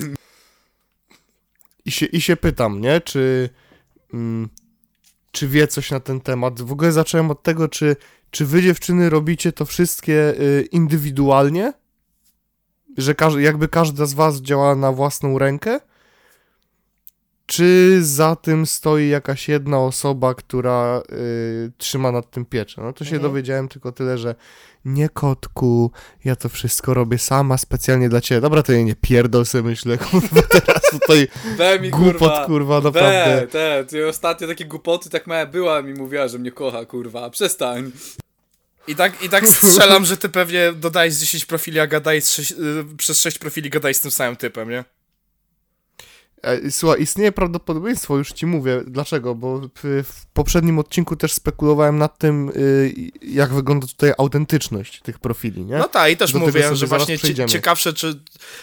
I 1.85 1.91
się, 1.91 2.05
i 2.05 2.21
się 2.21 2.35
pytam, 2.37 2.81
nie? 2.81 3.01
Czy, 3.01 3.49
mm, 4.13 4.49
czy 5.31 5.47
wie 5.47 5.67
coś 5.67 5.91
na 5.91 5.99
ten 5.99 6.21
temat? 6.21 6.61
W 6.61 6.71
ogóle 6.71 6.91
zacząłem 6.91 7.31
od 7.31 7.43
tego, 7.43 7.67
czy, 7.67 7.95
czy 8.31 8.45
wy 8.45 8.61
dziewczyny 8.61 9.09
robicie 9.09 9.51
to 9.51 9.65
wszystkie 9.65 10.39
y, 10.41 10.67
indywidualnie? 10.71 11.73
Że 12.97 13.15
każ, 13.15 13.33
jakby 13.35 13.67
każda 13.67 14.05
z 14.05 14.13
was 14.13 14.41
działa 14.41 14.75
na 14.75 14.91
własną 14.91 15.39
rękę? 15.39 15.79
Czy 17.45 17.99
za 18.03 18.35
tym 18.35 18.65
stoi 18.65 19.09
jakaś 19.09 19.49
jedna 19.49 19.79
osoba, 19.79 20.33
która 20.35 21.01
y, 21.11 21.71
trzyma 21.77 22.11
nad 22.11 22.31
tym 22.31 22.45
pieczę? 22.45 22.81
No 22.81 22.93
to 22.93 23.05
się 23.05 23.15
Mhm. 23.15 23.31
dowiedziałem 23.31 23.67
tylko 23.67 23.91
tyle, 23.91 24.17
że 24.17 24.35
nie 24.85 25.09
kotku, 25.09 25.91
ja 26.25 26.35
to 26.35 26.49
wszystko 26.49 26.93
robię 26.93 27.17
sama 27.17 27.57
specjalnie 27.57 28.09
dla 28.09 28.21
ciebie. 28.21 28.41
Dobra, 28.41 28.63
to 28.63 28.71
ja 28.71 28.81
nie 28.81 28.95
pierdol 28.95 29.45
sobie 29.45 29.63
myślę, 29.63 29.97
kurwa, 29.97 30.41
teraz 30.65 30.81
tutaj 30.91 31.27
We 31.57 31.79
mi, 31.79 31.89
głupot, 31.89 32.13
kurwa. 32.19 32.45
kurwa, 32.45 32.81
naprawdę. 32.81 33.47
Te, 33.47 33.85
te 33.85 34.07
ostatnie 34.07 34.47
takie 34.47 34.65
głupoty, 34.65 35.09
tak 35.09 35.27
moja 35.27 35.45
była 35.45 35.81
mi 35.81 35.93
mówiła, 35.93 36.27
że 36.27 36.39
mnie 36.39 36.51
kocha, 36.51 36.85
kurwa, 36.85 37.29
przestań. 37.29 37.91
I 38.87 38.95
tak, 38.95 39.23
I 39.23 39.29
tak 39.29 39.47
strzelam, 39.47 40.05
że 40.05 40.17
ty 40.17 40.29
pewnie 40.29 40.73
dodajesz 40.73 41.15
10 41.15 41.45
profili, 41.45 41.79
a 41.79 41.87
gadaj 41.87 42.21
z 42.21 42.29
sześć, 42.31 42.51
y, 42.51 42.57
przez 42.97 43.21
6 43.21 43.39
profili 43.39 43.69
gadaj 43.69 43.93
z 43.93 44.01
tym 44.01 44.11
samym 44.11 44.35
typem, 44.35 44.69
nie? 44.69 44.83
E, 46.43 46.71
Słuchaj, 46.71 47.01
istnieje 47.01 47.31
prawdopodobieństwo, 47.31 48.17
już 48.17 48.31
ci 48.31 48.45
mówię, 48.45 48.81
dlaczego, 48.87 49.35
bo 49.35 49.61
w, 49.83 50.25
poprzednim 50.33 50.79
odcinku 50.79 51.15
też 51.15 51.33
spekulowałem 51.33 51.97
nad 51.97 52.17
tym, 52.17 52.49
y, 52.55 52.93
jak 53.21 53.53
wygląda 53.53 53.87
tutaj 53.87 54.13
autentyczność 54.17 55.01
tych 55.01 55.19
profili, 55.19 55.65
nie? 55.65 55.77
No 55.77 55.87
tak, 55.87 56.11
i 56.11 56.17
też 56.17 56.33
Do 56.33 56.39
mówię, 56.39 56.75
że 56.75 56.87
właśnie 56.87 57.17
ciekawsze, 57.47 57.93
czy. 57.93 58.19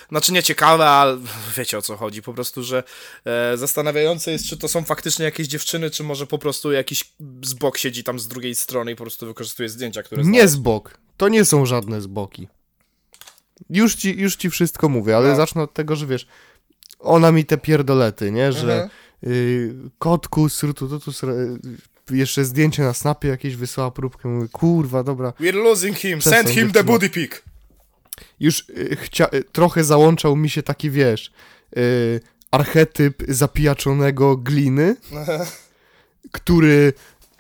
Znaczy 0.09 0.33
nie 0.33 0.43
ciekawe, 0.43 0.87
ale 0.89 1.19
wiecie 1.57 1.79
o 1.79 1.83
co 1.83 1.97
chodzi. 1.97 2.23
Po 2.23 2.35
prostu, 2.35 2.63
że 2.63 2.83
e, 3.25 3.57
zastanawiające 3.57 4.33
jest, 4.33 4.47
czy 4.47 4.57
to 4.57 4.69
są 4.69 4.85
faktycznie 4.85 5.25
jakieś 5.25 5.47
dziewczyny, 5.49 5.91
czy 5.91 6.05
może 6.05 6.27
po 6.27 6.39
prostu 6.39 6.73
jakiś 6.73 7.13
z 7.45 7.55
bok 7.55 7.79
siedzi 7.79 8.05
tam 8.05 8.19
z 8.19 8.29
drugiej 8.29 8.55
strony 8.55 8.93
i 8.93 8.97
po 8.97 9.05
prostu 9.05 9.27
wykorzystuje 9.27 9.69
zdjęcia, 9.69 10.03
które 10.03 10.23
Nie 10.23 10.29
znalazł. 10.31 10.53
z 10.55 10.57
bok, 10.57 10.99
to 11.17 11.29
nie 11.29 11.45
są 11.45 11.67
żadne 11.67 12.01
zboki. 12.01 12.49
Już 13.71 13.95
ci, 13.95 14.17
już 14.21 14.37
ci 14.37 14.51
wszystko 14.51 14.89
mówię, 14.89 15.17
ale 15.17 15.29
No. 15.29 15.37
zacznę 15.37 15.63
od 15.63 15.75
tego, 15.75 15.97
że 15.97 16.07
wiesz, 16.07 16.27
ona 16.99 17.33
mi 17.33 17.45
te 17.45 17.59
pierdolety, 17.59 18.33
nie, 18.33 18.53
że 18.53 18.73
Mhm. 18.83 18.91
y, 19.33 19.75
kotku, 19.99 20.49
srutututu, 20.49 21.11
sr- 21.11 21.59
y, 22.11 22.17
jeszcze 22.17 22.45
zdjęcie 22.45 22.83
na 22.83 22.95
snapie 22.95 23.29
jakieś 23.29 23.57
wysłała 23.57 23.91
próbkę, 23.91 24.29
mówię, 24.29 24.49
kurwa, 24.53 25.03
dobra, 25.03 25.31
We're 25.41 25.55
losing 25.65 25.97
him, 25.97 26.19
Przestań, 26.19 26.43
send 26.45 26.55
him 26.55 26.67
the 26.67 26.73
dziewczyno. 26.73 26.85
booty 26.85 27.11
pic. 27.11 27.33
już 28.41 28.61
y, 28.71 28.97
chcia- 29.05 29.35
y, 29.35 29.45
trochę 29.53 29.85
załączał 29.85 30.37
mi 30.37 30.51
się 30.51 30.63
taki, 30.63 30.91
wiesz, 30.91 31.33
y, 31.77 32.21
archetyp 32.51 33.23
zapijaczonego 33.29 34.37
gliny, 34.37 34.97
który 36.33 36.93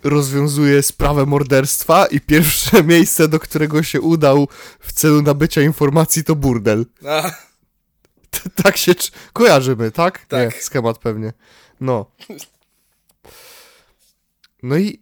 rozwiązuje 0.05 0.83
sprawę 0.83 1.27
morderstwa 1.27 2.07
i 2.07 2.21
pierwsze 2.21 2.85
miejsce, 2.93 3.29
do 3.29 3.39
którego 3.41 3.83
się 3.83 4.01
udał 4.01 4.49
w 4.81 4.93
celu 4.93 5.23
nabycia 5.23 5.63
informacji 5.63 6.25
to 6.25 6.37
burdel. 6.37 6.87
tak 8.63 8.77
się 8.77 8.93
kojarzymy, 9.33 9.91
tak? 9.91 10.27
Tak. 10.27 10.55
Nie, 10.55 10.63
schemat 10.63 10.99
pewnie. 10.99 11.33
No. 11.81 12.11
No 14.63 14.77
i 14.77 15.01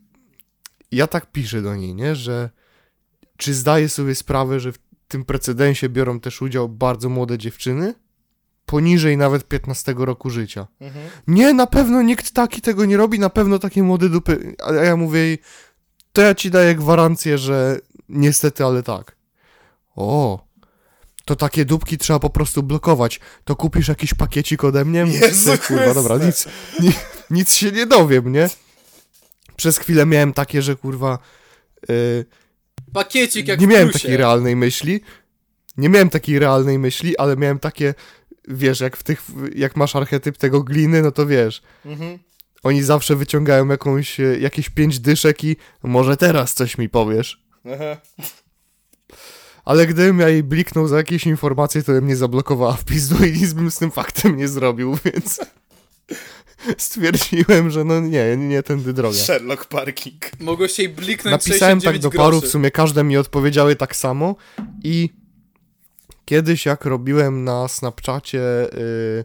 ja 0.92 1.06
tak 1.06 1.32
piszę 1.32 1.62
do 1.62 1.76
niej, 1.76 1.94
nie, 1.94 2.14
że 2.14 2.50
czy 3.36 3.54
zdaje 3.54 3.88
sobie 3.88 4.14
sprawę, 4.14 4.60
że 4.60 4.72
w 4.72 4.78
tym 5.08 5.24
precedensie 5.24 5.88
biorą 5.88 6.20
też 6.20 6.42
udział 6.42 6.68
bardzo 6.68 7.08
młode 7.08 7.38
dziewczyny? 7.38 7.94
Poniżej 8.66 9.16
nawet 9.16 9.48
15 9.48 9.94
roku 9.98 10.30
życia. 10.30 10.66
mhm. 10.80 11.08
Nie, 11.26 11.54
na 11.54 11.66
pewno 11.66 12.02
nikt 12.02 12.30
taki 12.30 12.60
tego 12.60 12.84
nie 12.84 12.96
robi, 12.96 13.18
na 13.18 13.30
pewno 13.30 13.58
takie 13.58 13.82
młode 13.82 14.08
dupy. 14.08 14.54
A 14.64 14.72
ja 14.72 14.96
mówię 14.96 15.20
jej, 15.20 15.38
to 16.12 16.22
ja 16.22 16.34
ci 16.34 16.50
daję 16.50 16.74
gwarancję, 16.74 17.38
że 17.38 17.80
niestety, 18.08 18.64
ale 18.64 18.82
tak. 18.82 19.16
O, 19.96 20.45
to 21.26 21.36
takie 21.36 21.64
dupki 21.64 21.98
trzeba 21.98 22.18
po 22.18 22.30
prostu 22.30 22.62
blokować. 22.62 23.20
To 23.44 23.56
kupisz 23.56 23.88
jakiś 23.88 24.14
pakiecik 24.14 24.64
ode 24.64 24.84
mnie? 24.84 25.00
Jezu 25.00 25.50
Kurwa, 25.68 25.94
dobra, 25.94 26.18
nic, 26.18 26.46
ni, 26.80 26.92
nic 27.30 27.54
się 27.54 27.72
nie 27.72 27.86
dowiem, 27.86 28.32
nie? 28.32 28.48
Przez 29.56 29.78
chwilę 29.78 30.06
miałem 30.06 30.32
takie, 30.32 30.62
że 30.62 30.76
kurwa... 30.76 31.18
y, 31.90 32.24
Pakiecik 32.92 33.48
jak 33.48 33.60
nie 33.60 33.66
miałem 33.66 33.90
takiej 33.90 34.16
realnej 34.16 34.56
myśli. 34.56 35.00
Nie 35.76 35.88
miałem 35.88 36.10
takiej 36.10 36.38
realnej 36.38 36.78
myśli, 36.78 37.18
ale 37.18 37.36
miałem 37.36 37.58
takie, 37.58 37.94
wiesz, 38.48 38.80
jak 38.80 38.96
w 38.96 39.02
tych, 39.02 39.22
jak 39.54 39.76
masz 39.76 39.96
archetyp 39.96 40.36
tego 40.38 40.62
gliny, 40.62 41.02
no 41.02 41.12
to 41.12 41.26
wiesz, 41.26 41.62
Mhm. 41.84 42.18
oni 42.62 42.82
zawsze 42.82 43.16
wyciągają 43.16 43.68
jakąś, 43.68 44.20
e, 44.20 44.38
jakieś 44.38 44.68
pięć 44.70 45.00
dyszek 45.00 45.44
i 45.44 45.56
może 45.82 46.16
teraz 46.16 46.54
coś 46.54 46.78
mi 46.78 46.88
powiesz. 46.88 47.42
Aha. 47.74 47.96
Ale 49.66 49.86
gdybym 49.86 50.20
ja 50.20 50.28
jej 50.28 50.42
bliknął 50.42 50.88
za 50.88 50.96
jakieś 50.96 51.26
informacje, 51.26 51.82
to 51.82 51.92
bym 51.92 52.04
mnie 52.04 52.16
zablokowała 52.16 52.72
w 52.72 52.84
pizdu 52.84 53.24
i 53.24 53.32
nic 53.32 53.52
bym 53.52 53.70
z 53.70 53.78
tym 53.78 53.90
faktem 53.90 54.36
nie 54.36 54.48
zrobił, 54.48 54.96
więc 55.04 55.40
stwierdziłem, 56.78 57.70
że 57.70 57.84
no 57.84 58.00
nie, 58.00 58.36
nie 58.36 58.62
tędy 58.62 58.92
droga. 58.92 59.18
Sherlock 59.18 59.64
Parking. 59.64 60.40
Mogłeś 60.40 60.78
jej 60.78 60.88
bliknąć 60.88 61.32
Napisałem 61.32 61.80
tak 61.80 61.94
69 61.94 62.02
do 62.02 62.10
paru, 62.10 62.40
w 62.40 62.46
sumie 62.46 62.70
każde 62.70 63.04
mi 63.04 63.16
odpowiedziały 63.16 63.76
tak 63.76 63.96
samo 63.96 64.36
i 64.84 65.08
kiedyś 66.24 66.66
jak 66.66 66.84
robiłem 66.84 67.44
na 67.44 67.68
Snapchacie 67.68 68.40
y, 68.74 69.24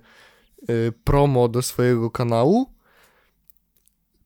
y, 0.70 0.94
promo 1.04 1.48
do 1.48 1.62
swojego 1.62 2.12
kanału, 2.12 2.74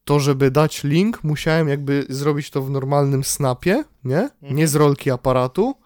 to 0.05 0.19
żeby 0.19 0.51
dać 0.51 0.83
link, 0.83 1.23
musiałem 1.23 1.67
jakby 1.67 2.05
zrobić 2.09 2.49
to 2.49 2.61
w 2.61 2.69
normalnym 2.69 3.23
snapie, 3.23 3.83
nie? 4.03 4.29
Nie 4.41 4.67
z 4.67 4.75
rolki 4.75 5.11
aparatu 5.11 5.84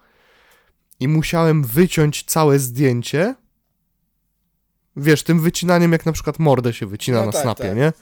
i 1.00 1.08
musiałem 1.08 1.64
wyciąć 1.64 2.24
całe 2.24 2.58
zdjęcie, 2.58 3.34
wiesz, 4.96 5.22
tym 5.22 5.40
wycinaniem 5.40 5.92
jak 5.92 6.06
na 6.06 6.12
przykład 6.12 6.38
mordę 6.38 6.72
się 6.72 6.86
wycina 6.86 7.20
No 7.20 7.26
na 7.26 7.32
tak, 7.32 7.42
snapie, 7.42 7.62
tak. 7.64 7.76
nie? 7.76 7.92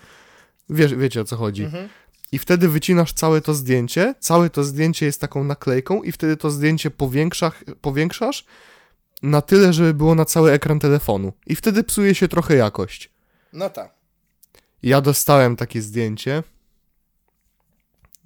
Wiesz, 0.70 0.94
wiecie 0.94 1.20
o 1.20 1.24
co 1.24 1.36
chodzi. 1.36 1.64
Mhm. 1.64 1.88
I 2.32 2.38
wtedy 2.38 2.68
wycinasz 2.68 3.12
całe 3.12 3.40
to 3.40 3.54
zdjęcie, 3.54 4.14
całe 4.20 4.50
to 4.50 4.64
zdjęcie 4.64 5.06
jest 5.06 5.20
taką 5.20 5.44
naklejką 5.44 6.02
i 6.02 6.12
wtedy 6.12 6.36
to 6.36 6.50
zdjęcie 6.50 6.90
powiększasz, 6.90 7.54
powiększasz 7.80 8.44
na 9.22 9.42
tyle, 9.42 9.72
żeby 9.72 9.94
było 9.94 10.14
na 10.14 10.24
cały 10.24 10.52
ekran 10.52 10.78
telefonu. 10.78 11.32
I 11.46 11.56
wtedy 11.56 11.84
psuje 11.84 12.14
się 12.14 12.28
trochę 12.28 12.56
jakość. 12.56 13.10
No 13.52 13.70
tak. 13.70 13.94
Ja 14.82 15.00
dostałem 15.00 15.56
takie 15.56 15.82
zdjęcie. 15.82 16.42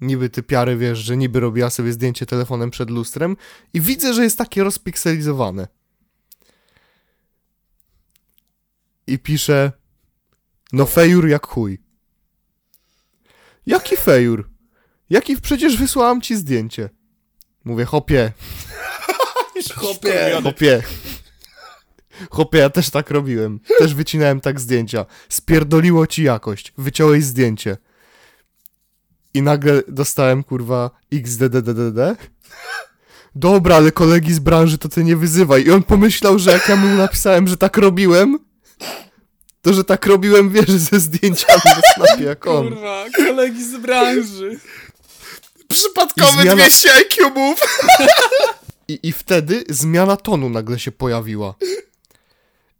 Niby 0.03 0.29
typiary, 0.29 0.77
wiesz, 0.77 0.99
że 0.99 1.17
niby 1.17 1.39
robiła 1.39 1.69
sobie 1.69 1.93
zdjęcie 1.93 2.25
telefonem 2.25 2.69
przed 2.69 2.89
lustrem 2.89 3.37
i 3.73 3.81
widzę, 3.81 4.13
że 4.13 4.23
jest 4.23 4.37
takie 4.37 4.63
rozpikselizowane. 4.63 5.67
I 9.07 9.19
pisze 9.19 9.71
no 10.73 10.85
fejur 10.85 11.27
jak 11.27 11.47
chuj. 11.47 11.81
Jaki 13.65 13.97
fejur? 13.97 14.49
Jaki 15.09 15.41
przecież 15.41 15.77
wysłałam 15.77 16.21
ci 16.21 16.35
zdjęcie. 16.35 16.89
Mówię, 17.65 17.85
hopie, 17.85 18.31
Chłopie. 19.75 20.41
Chłopie. 20.41 20.83
Chłopie, 22.29 22.57
ja 22.57 22.69
też 22.69 22.89
tak 22.89 23.09
robiłem. 23.09 23.59
Też 23.79 23.93
wycinałem 23.95 24.41
tak 24.41 24.59
zdjęcia. 24.59 25.05
Spierdoliło 25.29 26.07
ci 26.07 26.23
jakość. 26.23 26.73
Wyciąłeś 26.77 27.23
zdjęcie. 27.23 27.77
I 29.33 29.41
nagle 29.41 29.81
dostałem, 29.87 30.43
kurwa, 30.43 30.89
XDDDD. 31.13 31.99
dobra, 33.35 33.75
ale 33.75 33.91
kolegi 33.91 34.33
z 34.33 34.39
branży 34.39 34.77
to 34.77 34.89
ty 34.89 35.03
nie 35.03 35.15
wyzywaj. 35.15 35.63
I 35.63 35.71
on 35.71 35.83
pomyślał, 35.83 36.39
że 36.39 36.51
jak 36.51 36.69
ja 36.69 36.75
mu 36.75 36.87
napisałem, 36.97 37.47
że 37.47 37.57
tak 37.57 37.77
robiłem, 37.77 38.39
to 39.61 39.73
że 39.73 39.83
tak 39.83 40.05
robiłem, 40.05 40.49
wiesz, 40.49 40.69
ze 40.71 40.99
zdjęciami 40.99 41.61
na 41.65 41.81
snapie 42.05 42.23
jak 42.23 42.47
on. 42.47 42.69
Kurwa, 42.69 43.05
kolegi 43.17 43.63
z 43.65 43.77
branży. 43.77 44.59
Przypadkowy 45.67 46.31
zmiana- 46.43 46.55
200 46.55 46.93
IQ 46.93 47.29
move. 47.35 47.59
I, 48.87 48.99
I 49.03 49.11
wtedy 49.11 49.63
zmiana 49.69 50.17
tonu 50.17 50.49
nagle 50.49 50.79
się 50.79 50.91
pojawiła. 50.91 51.55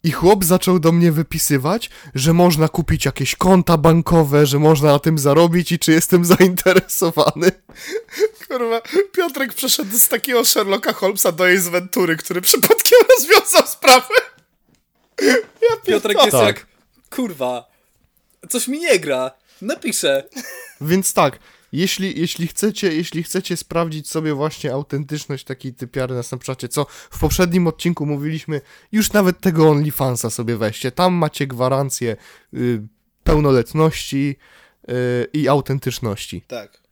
I 0.03 0.11
chłop 0.11 0.43
zaczął 0.43 0.79
do 0.79 0.91
mnie 0.91 1.11
wypisywać, 1.11 1.89
że 2.15 2.33
można 2.33 2.67
kupić 2.67 3.05
jakieś 3.05 3.35
konta 3.35 3.77
bankowe, 3.77 4.45
że 4.45 4.59
można 4.59 4.91
na 4.91 4.99
tym 4.99 5.17
zarobić 5.17 5.71
i 5.71 5.79
czy 5.79 5.91
jestem 5.91 6.25
zainteresowany. 6.35 7.51
Kurwa, 8.47 8.81
Piotrek 9.11 9.53
przeszedł 9.53 9.97
z 9.97 10.07
takiego 10.07 10.45
Sherlocka 10.45 10.93
Holmesa 10.93 11.31
do 11.31 11.47
Ace 11.47 11.69
Ventury, 11.71 12.17
który 12.17 12.41
przypadkiem 12.41 12.99
rozwiązał 13.17 13.67
sprawę. 13.67 14.15
Ja 15.61 15.77
Piotrek 15.85 16.17
jest 16.17 16.31
Tak. 16.31 16.45
jak, 16.47 16.65
kurwa, 17.09 17.67
coś 18.49 18.67
mi 18.67 18.79
nie 18.79 18.99
gra. 18.99 19.31
Napiszę. 19.61 20.23
Więc 20.81 21.13
tak, 21.13 21.39
jeśli, 21.73 22.19
jeśli, 22.19 22.47
chcecie, 22.47 22.93
jeśli 22.93 23.23
chcecie 23.23 23.57
sprawdzić 23.57 24.09
sobie 24.09 24.33
właśnie 24.33 24.73
autentyczność 24.73 25.45
takiej 25.45 25.73
typiary 25.73 26.15
na 26.15 26.23
Snapchacie, 26.23 26.67
co 26.67 26.85
w 26.89 27.19
poprzednim 27.19 27.67
odcinku 27.67 28.05
mówiliśmy, 28.05 28.61
już 28.91 29.13
nawet 29.13 29.39
tego 29.39 29.69
OnlyFansa 29.69 30.29
sobie 30.29 30.57
weźcie. 30.57 30.91
Tam 30.91 31.13
macie 31.13 31.47
gwarancję 31.47 32.15
y, 32.53 32.81
pełnoletności 33.23 34.35
y, 34.89 35.27
i 35.33 35.47
autentyczności. 35.47 36.41
Tak. 36.47 36.82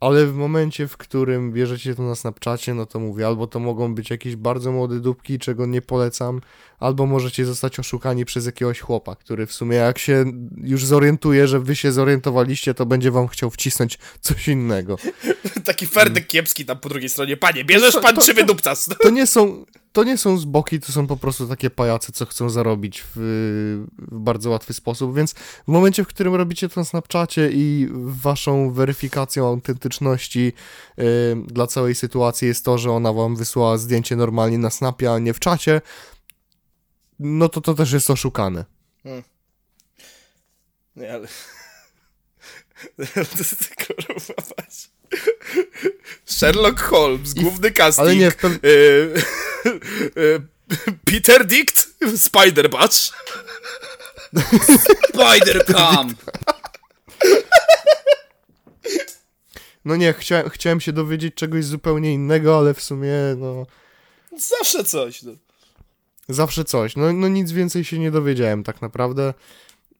Ale 0.00 0.26
w 0.26 0.34
momencie, 0.34 0.88
w 0.88 0.96
którym 0.96 1.52
bierzecie 1.52 1.94
to 1.94 2.02
na 2.02 2.14
Snapchacie, 2.14 2.74
no 2.74 2.86
to 2.86 3.00
mówię, 3.00 3.26
albo 3.26 3.46
to 3.46 3.58
mogą 3.58 3.94
być 3.94 4.10
jakieś 4.10 4.36
bardzo 4.36 4.72
młode 4.72 5.00
dupki, 5.00 5.38
czego 5.38 5.66
nie 5.66 5.82
polecam, 5.82 6.40
albo 6.78 7.06
możecie 7.06 7.44
zostać 7.44 7.78
oszukani 7.78 8.24
przez 8.24 8.46
jakiegoś 8.46 8.80
chłopa, 8.80 9.16
który 9.16 9.46
w 9.46 9.52
sumie 9.52 9.76
jak 9.76 9.98
się 9.98 10.24
już 10.56 10.84
zorientuje, 10.84 11.48
że 11.48 11.60
wy 11.60 11.76
się 11.76 11.92
zorientowaliście, 11.92 12.74
to 12.74 12.86
będzie 12.86 13.10
wam 13.10 13.28
chciał 13.28 13.50
wcisnąć 13.50 13.98
coś 14.20 14.48
innego. 14.48 14.98
Taki 15.64 15.86
Ferdek 15.86 16.26
kiepski 16.26 16.64
tam 16.64 16.78
po 16.78 16.88
drugiej 16.88 17.08
stronie. 17.08 17.36
Panie, 17.36 17.64
bierzesz 17.64 17.96
pan 18.02 18.16
czy 18.16 18.34
wydupcas? 18.34 18.88
To 19.02 19.10
nie 19.10 19.26
są, 19.26 19.64
to 19.98 20.04
nie 20.04 20.18
są 20.18 20.38
zboki, 20.38 20.80
to 20.80 20.92
są 20.92 21.06
po 21.06 21.16
prostu 21.16 21.46
takie 21.46 21.70
pajacy, 21.70 22.12
co 22.12 22.26
chcą 22.26 22.50
zarobić 22.50 23.02
w, 23.02 23.16
w 23.98 24.18
bardzo 24.18 24.50
łatwy 24.50 24.74
sposób, 24.74 25.16
więc 25.16 25.32
w 25.32 25.68
momencie, 25.68 26.04
w 26.04 26.06
którym 26.06 26.34
robicie 26.34 26.68
to 26.68 26.80
na 26.80 26.84
Snapchacie 26.84 27.50
i 27.52 27.88
waszą 28.04 28.72
weryfikacją 28.72 29.46
autentyczności 29.46 30.52
y, 30.98 31.02
dla 31.46 31.66
całej 31.66 31.94
sytuacji 31.94 32.48
jest 32.48 32.64
to, 32.64 32.78
że 32.78 32.92
ona 32.92 33.12
wam 33.12 33.36
wysłała 33.36 33.78
zdjęcie 33.78 34.16
normalnie 34.16 34.58
na 34.58 34.70
Snapie, 34.70 35.12
a 35.12 35.18
nie 35.18 35.34
w 35.34 35.40
czacie, 35.40 35.80
no 37.18 37.48
to 37.48 37.60
to 37.60 37.74
też 37.74 37.92
jest 37.92 38.10
oszukane. 38.10 38.64
Nie, 40.96 41.12
ale... 41.12 41.28
Kurwa, 43.86 44.34
patrz. 44.56 44.90
Sherlock 46.26 46.80
Holmes, 46.80 47.34
główny 47.34 47.70
casting. 47.70 48.06
Ale 48.06 48.16
nie, 48.16 48.30
w 48.30 48.36
pew... 48.36 48.64
Y, 48.64 48.68
y, 50.16 50.40
Peter 51.04 51.46
Dict, 51.46 51.88
Spider 52.16 52.70
Batch. 52.70 52.96
Spider 55.08 55.64
Cam! 55.64 56.14
no 59.84 59.96
nie, 59.96 60.12
chciałem, 60.12 60.50
chciałem 60.50 60.80
się 60.80 60.92
dowiedzieć 60.92 61.34
czegoś 61.34 61.64
zupełnie 61.64 62.12
innego, 62.12 62.58
ale 62.58 62.74
w 62.74 62.82
sumie, 62.82 63.12
no... 63.36 63.66
Zawsze 64.38 64.84
coś. 64.84 65.22
No. 65.22 65.32
Zawsze 66.28 66.64
coś. 66.64 66.96
No, 66.96 67.12
no 67.12 67.28
nic 67.28 67.52
więcej 67.52 67.84
się 67.84 67.98
nie 67.98 68.10
dowiedziałem 68.10 68.64
tak 68.64 68.82
naprawdę. 68.82 69.34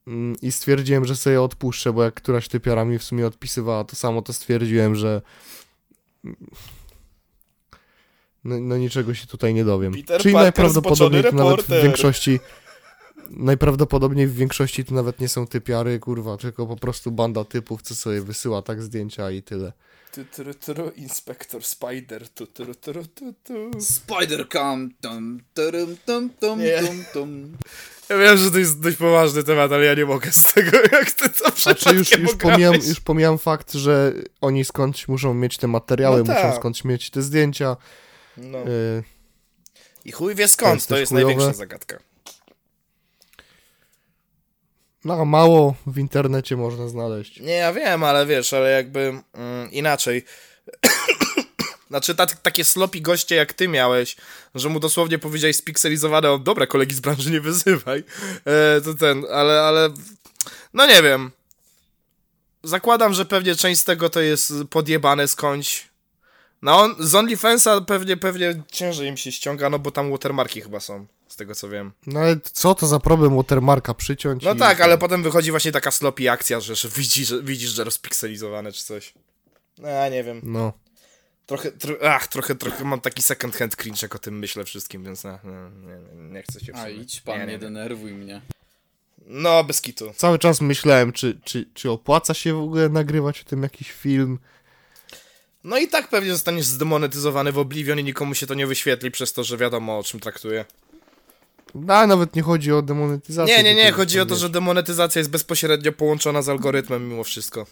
Mm, 0.06 0.36
I 0.42 0.52
stwierdziłem, 0.52 1.04
że 1.04 1.16
sobie 1.16 1.42
odpuszczę, 1.42 1.92
bo 1.92 2.04
jak 2.04 2.14
któraś 2.14 2.48
typiara 2.48 2.84
mi 2.84 2.98
w 2.98 3.04
sumie 3.04 3.26
odpisywała 3.26 3.84
to 3.84 3.96
samo, 3.96 4.22
to 4.22 4.32
stwierdziłem, 4.32 4.94
że 4.94 5.22
no, 8.44 8.60
no 8.60 8.76
niczego 8.76 9.14
się 9.14 9.26
tutaj 9.26 9.54
nie 9.54 9.64
dowiem. 9.64 9.92
Peter 9.92 10.20
Czyli 10.20 10.34
Parker, 10.34 10.44
najprawdopodobniej 10.44 11.22
nawet 11.32 11.62
w 11.62 11.82
większości 11.82 12.40
najprawdopodobniej 13.30 14.26
w 14.26 14.34
większości 14.34 14.84
to 14.84 14.94
nawet 14.94 15.20
nie 15.20 15.28
są 15.28 15.46
typiary, 15.46 15.98
kurwa, 15.98 16.36
tylko 16.36 16.66
po 16.66 16.76
prostu 16.76 17.10
banda 17.10 17.44
typów, 17.44 17.82
co 17.82 17.94
sobie 17.94 18.22
wysyła 18.22 18.62
tak 18.62 18.82
zdjęcia 18.82 19.30
i 19.30 19.42
tyle. 19.42 19.72
Tu, 20.12 20.24
tu, 20.24 20.74
tu, 20.74 20.90
Inspektor 20.96 21.64
Spider. 21.64 22.28
Tu, 22.28 22.46
tu, 22.46 22.74
tu, 22.74 22.92
tu, 23.14 23.34
tu. 23.44 23.80
Spider 23.80 24.48
Cam! 24.48 24.90
Tum, 25.00 25.40
tum, 26.06 26.30
tum, 26.40 26.58
Nie. 26.58 26.82
tum, 26.82 27.04
tum. 27.12 27.56
Ja 28.08 28.18
wiem, 28.18 28.36
że 28.38 28.50
to 28.50 28.58
jest 28.58 28.80
dość 28.80 28.96
poważny 28.96 29.44
temat, 29.44 29.72
ale 29.72 29.84
ja 29.84 29.94
nie 29.94 30.04
mogę 30.04 30.32
z 30.32 30.52
tego, 30.52 30.70
jak 30.92 31.10
ty 31.10 31.28
to 31.28 31.46
A 31.46 31.50
czy 31.50 31.74
przypadkiem 31.74 31.98
już, 31.98 32.12
już, 32.12 32.34
pomijam, 32.36 32.74
już 32.74 33.00
pomijam 33.00 33.38
fakt, 33.38 33.72
że 33.72 34.12
oni 34.40 34.64
skądś 34.64 35.08
muszą 35.08 35.34
mieć 35.34 35.56
te 35.58 35.66
materiały, 35.66 36.18
No 36.18 36.24
muszą 36.34 36.34
tak. 36.48 36.56
skądś 36.56 36.84
mieć 36.84 37.10
te 37.10 37.22
zdjęcia. 37.22 37.76
No. 38.36 38.58
y, 38.58 39.02
I 40.04 40.12
chuj 40.12 40.34
wie 40.34 40.44
To 40.44 40.52
skąd, 40.52 40.74
jest 40.74 40.88
to 40.88 40.96
jest 40.98 41.12
chujowe. 41.12 41.34
największa 41.34 41.58
zagadka. 41.58 41.98
No, 45.04 45.24
mało 45.24 45.74
w 45.86 45.98
internecie 45.98 46.56
można 46.56 46.88
znaleźć. 46.88 47.40
Nie, 47.40 47.52
ja 47.54 47.72
wiem, 47.72 48.04
ale 48.04 48.26
wiesz, 48.26 48.52
ale 48.52 48.70
jakby 48.70 49.00
mm, 49.34 49.70
inaczej. 49.72 50.24
Znaczy, 51.88 52.14
ta, 52.14 52.26
takie 52.26 52.64
sloppy 52.64 53.00
goście 53.00 53.34
jak 53.34 53.52
ty 53.52 53.68
miałeś, 53.68 54.16
że 54.54 54.68
mu 54.68 54.80
dosłownie 54.80 55.18
powiedziałeś 55.18 55.56
spikselizowane, 55.56 56.30
o 56.30 56.38
dobra, 56.38 56.66
kolegi 56.66 56.94
z 56.94 57.00
branży 57.00 57.30
nie 57.30 57.40
wyzywaj, 57.40 58.04
e, 58.44 58.80
to 58.80 58.94
ten, 58.94 59.24
ale, 59.32 59.60
ale, 59.60 59.90
no 60.74 60.86
nie 60.86 61.02
wiem. 61.02 61.30
Zakładam, 62.62 63.14
że 63.14 63.24
pewnie 63.24 63.54
część 63.54 63.80
z 63.80 63.84
tego 63.84 64.10
to 64.10 64.20
jest 64.20 64.52
podjebane 64.70 65.28
skądś. 65.28 65.88
No, 66.62 66.80
on, 66.80 66.94
z 66.98 67.14
OnlyFansa 67.14 67.80
pewnie, 67.80 68.16
pewnie 68.16 68.62
ciężej 68.72 69.08
im 69.08 69.16
się 69.16 69.32
ściąga, 69.32 69.70
no 69.70 69.78
bo 69.78 69.90
tam 69.90 70.10
watermarki 70.10 70.60
chyba 70.60 70.80
są, 70.80 71.06
z 71.28 71.36
tego 71.36 71.54
co 71.54 71.68
wiem. 71.68 71.92
No 72.06 72.20
ale 72.20 72.36
co 72.52 72.74
to 72.74 72.86
za 72.86 73.00
problem 73.00 73.36
watermarka 73.36 73.94
przyciąć? 73.94 74.44
No 74.44 74.54
tak, 74.54 74.80
ale 74.80 74.98
potem 74.98 75.22
wychodzi 75.22 75.50
właśnie 75.50 75.72
taka 75.72 75.90
sloppy 75.90 76.30
akcja, 76.30 76.60
że, 76.60 76.76
że, 76.76 76.88
widzisz, 76.88 77.28
że 77.28 77.42
widzisz, 77.42 77.70
że 77.70 77.84
rozpikselizowane 77.84 78.72
czy 78.72 78.84
coś. 78.84 79.14
No, 79.78 79.88
ja 79.88 80.08
nie 80.08 80.24
wiem. 80.24 80.40
No. 80.42 80.72
Trochę, 81.48 81.72
tro, 81.72 81.96
ach, 82.02 82.26
trochę, 82.26 82.54
trochę 82.54 82.84
mam 82.84 83.00
taki 83.00 83.22
second 83.22 83.56
hand 83.56 83.76
cringe, 83.76 83.98
jak 84.02 84.14
o 84.14 84.18
tym 84.18 84.38
myślę 84.38 84.64
wszystkim, 84.64 85.04
więc 85.04 85.24
no, 85.24 85.38
nie, 85.44 85.88
nie, 85.88 86.32
nie 86.32 86.42
chcę 86.42 86.60
się 86.60 86.72
A 86.74 86.88
idź 86.88 87.20
pan, 87.20 87.38
nie, 87.40 87.46
nie, 87.46 87.58
denerwuj 87.58 88.12
mnie. 88.12 88.40
No, 89.26 89.64
bez 89.64 89.80
kitu. 89.80 90.12
Cały 90.16 90.38
czas 90.38 90.60
myślałem, 90.60 91.12
czy, 91.12 91.40
czy, 91.44 91.68
czy 91.74 91.90
opłaca 91.90 92.34
się 92.34 92.54
w 92.54 92.62
ogóle 92.62 92.88
nagrywać 92.88 93.40
o 93.40 93.44
tym 93.44 93.62
jakiś 93.62 93.92
film. 93.92 94.38
No 95.64 95.78
i 95.78 95.88
tak 95.88 96.08
pewnie 96.08 96.32
zostaniesz 96.32 96.66
zdemonetyzowany 96.66 97.52
w 97.52 97.58
Oblivion 97.58 97.98
i 97.98 98.04
nikomu 98.04 98.34
się 98.34 98.46
to 98.46 98.54
nie 98.54 98.66
wyświetli 98.66 99.10
przez 99.10 99.32
to, 99.32 99.44
że 99.44 99.56
wiadomo 99.56 99.98
o 99.98 100.02
czym 100.02 100.20
traktuje. 100.20 100.64
No, 101.74 101.94
a 101.94 102.06
nawet 102.06 102.36
nie 102.36 102.42
chodzi 102.42 102.72
o 102.72 102.82
demonetyzację. 102.82 103.56
Nie, 103.56 103.62
nie, 103.62 103.74
nie, 103.74 103.92
chodzi 103.92 104.20
o 104.20 104.26
to, 104.26 104.36
że 104.36 104.48
demonetyzacja 104.48 105.18
jest 105.18 105.30
bezpośrednio 105.30 105.92
połączona 105.92 106.42
z 106.42 106.48
algorytmem 106.48 107.08
mimo 107.08 107.24
wszystko. 107.24 107.66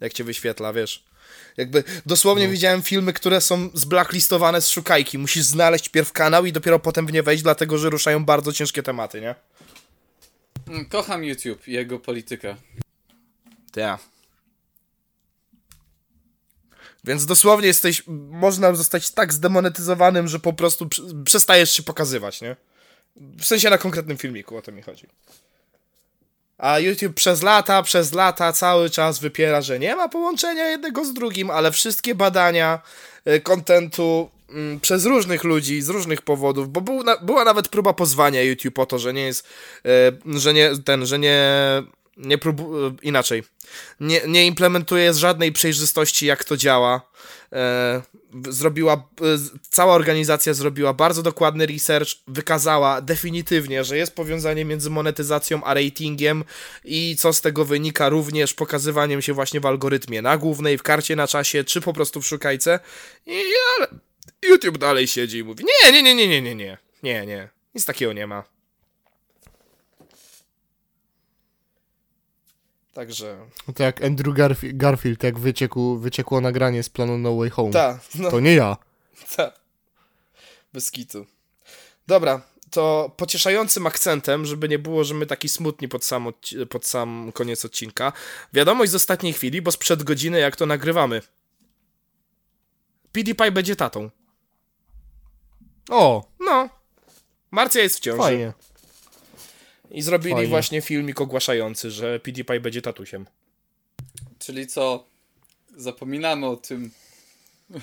Jak 0.00 0.12
cię 0.12 0.24
wyświetla, 0.24 0.72
wiesz. 0.72 1.09
Jakby 1.56 1.84
dosłownie 2.06 2.44
No. 2.46 2.50
widziałem 2.52 2.82
filmy, 2.82 3.12
które 3.12 3.40
są 3.40 3.70
zblacklistowane 3.74 4.62
z 4.62 4.68
szukajki. 4.68 5.18
Musisz 5.18 5.42
znaleźć 5.44 5.88
pierw 5.88 6.12
kanał 6.12 6.46
i 6.46 6.52
dopiero 6.52 6.78
potem 6.78 7.06
w 7.06 7.12
nie 7.12 7.22
wejść, 7.22 7.42
dlatego 7.42 7.78
że 7.78 7.90
ruszają 7.90 8.24
bardzo 8.24 8.52
ciężkie 8.52 8.82
tematy, 8.82 9.20
nie? 9.20 9.34
Mm, 10.68 10.88
Kocham 10.88 11.24
YouTube 11.24 11.68
i 11.68 11.72
jego 11.72 11.98
politykę. 11.98 12.56
Tak. 13.72 14.00
Więc 17.04 17.26
dosłownie 17.26 17.66
jesteś, 17.66 18.02
można 18.30 18.74
zostać 18.74 19.10
tak 19.10 19.32
zdemonetyzowanym, 19.32 20.28
że 20.28 20.40
po 20.40 20.52
prostu 20.52 20.86
prze- 20.86 21.24
przestajesz 21.24 21.70
się 21.72 21.82
pokazywać, 21.82 22.40
nie? 22.40 22.56
W 23.16 23.44
sensie 23.44 23.70
na 23.70 23.78
konkretnym 23.78 24.18
filmiku, 24.18 24.56
o 24.56 24.62
to 24.62 24.72
mi 24.72 24.82
chodzi. 24.82 25.06
A 26.60 26.78
YouTube 26.78 27.14
przez 27.14 27.42
lata, 27.42 27.82
przez 27.82 28.12
lata 28.12 28.52
cały 28.52 28.90
czas 28.90 29.18
wypiera, 29.18 29.62
że 29.62 29.78
nie 29.78 29.96
ma 29.96 30.08
połączenia 30.08 30.68
jednego 30.68 31.04
z 31.04 31.14
drugim, 31.14 31.50
ale 31.50 31.72
wszystkie 31.72 32.14
badania 32.14 32.80
y, 33.28 33.40
kontentu 33.40 34.30
mm, 34.50 34.80
przez 34.80 35.04
różnych 35.04 35.44
ludzi, 35.44 35.82
z 35.82 35.88
różnych 35.88 36.22
powodów, 36.22 36.68
bo 36.68 36.80
był 36.80 37.02
na, 37.02 37.16
była 37.16 37.44
nawet 37.44 37.68
próba 37.68 37.92
pozwania 37.92 38.42
YouTube 38.42 38.78
o 38.78 38.86
to, 38.86 38.98
że 38.98 39.12
nie 39.12 39.22
jest, 39.22 39.46
y, 40.26 40.38
że 40.38 40.54
nie, 40.54 40.70
ten, 40.84 41.06
że 41.06 41.18
nie, 41.18 41.48
nie 42.16 42.38
próbu, 42.38 42.86
y, 42.86 42.92
inaczej, 43.02 43.42
nie, 44.00 44.20
nie 44.26 44.46
implementuje 44.46 45.14
żadnej 45.14 45.52
przejrzystości, 45.52 46.26
jak 46.26 46.44
to 46.44 46.56
działa. 46.56 47.10
Zrobiła, 48.48 48.92
e, 48.94 49.24
cała 49.70 49.94
organizacja 49.94 50.54
zrobiła 50.54 50.94
bardzo 50.94 51.22
dokładny 51.22 51.66
research, 51.66 52.08
wykazała 52.28 53.00
definitywnie, 53.00 53.84
że 53.84 53.96
jest 53.96 54.14
powiązanie 54.14 54.64
między 54.64 54.90
monetyzacją 54.90 55.64
a 55.64 55.74
ratingiem 55.74 56.44
i 56.84 57.16
co 57.18 57.32
z 57.32 57.40
tego 57.40 57.64
wynika 57.64 58.08
również 58.08 58.54
pokazywaniem 58.54 59.22
się 59.22 59.32
właśnie 59.32 59.60
w 59.60 59.66
algorytmie 59.66 60.22
na 60.22 60.38
głównej, 60.38 60.78
w 60.78 60.82
karcie 60.82 61.16
na 61.16 61.26
czasie, 61.26 61.64
czy 61.64 61.80
po 61.80 61.92
prostu 61.92 62.20
w 62.20 62.26
szukajce. 62.26 62.80
I 63.26 63.42
ale 63.76 63.88
YouTube 64.48 64.78
dalej 64.78 65.06
siedzi 65.06 65.38
i 65.38 65.44
mówi, 65.44 65.64
nie, 65.64 65.92
nie, 65.92 66.02
nie, 66.02 66.14
nie, 66.14 66.28
nie, 66.28 66.42
nie, 66.42 66.54
nie, 66.54 66.78
nie, 67.02 67.26
nie, 67.26 67.48
nic 67.74 67.84
takiego 67.84 68.12
nie 68.12 68.26
ma. 68.26 68.59
Także, 72.92 73.46
No 73.68 73.74
to 73.74 73.82
jak 73.82 74.04
Andrew 74.04 74.34
Garf- 74.34 74.76
Garfield, 74.76 75.22
jak 75.22 75.38
wyciekł, 75.38 75.98
wyciekło 75.98 76.40
nagranie 76.40 76.82
z 76.82 76.88
planu 76.90 77.18
No 77.18 77.36
Way 77.36 77.50
Home. 77.50 77.72
ta, 77.72 77.98
no. 78.14 78.30
To 78.30 78.40
nie 78.40 78.54
ja. 78.54 78.76
Tak. 79.36 79.60
Bez 80.72 80.90
kitu. 80.90 81.26
Dobra, 82.06 82.42
to 82.70 83.12
pocieszającym 83.16 83.86
akcentem, 83.86 84.46
żeby 84.46 84.68
nie 84.68 84.78
było, 84.78 85.04
że 85.04 85.14
my 85.14 85.26
taki 85.26 85.48
smutni 85.48 85.88
pod 85.88 86.04
sam, 86.04 86.24
odci- 86.24 86.66
pod 86.66 86.86
sam 86.86 87.32
koniec 87.34 87.64
odcinka. 87.64 88.12
Wiadomość 88.52 88.92
z 88.92 88.94
ostatniej 88.94 89.32
chwili, 89.32 89.62
bo 89.62 89.72
sprzed 89.72 90.02
godziny 90.02 90.38
jak 90.40 90.56
to 90.56 90.66
nagrywamy. 90.66 91.22
PewDiePie 93.12 93.50
będzie 93.52 93.76
tatą. 93.76 94.10
O, 95.90 96.24
No. 96.40 96.68
Marcja 97.50 97.82
jest 97.82 97.96
w 97.96 98.00
ciąży. 98.00 98.18
fajnie. 98.18 98.52
I 99.90 100.02
zrobili 100.02 100.34
Fajnie. 100.34 100.48
właśnie 100.48 100.80
filmik 100.82 101.20
ogłaszający, 101.20 101.90
że 101.90 102.20
PewDiePie 102.20 102.60
będzie 102.60 102.82
tatusiem. 102.82 103.26
Czyli 104.38 104.66
co? 104.66 105.04
Zapominamy 105.76 106.46
o 106.46 106.56
tym. 106.56 106.90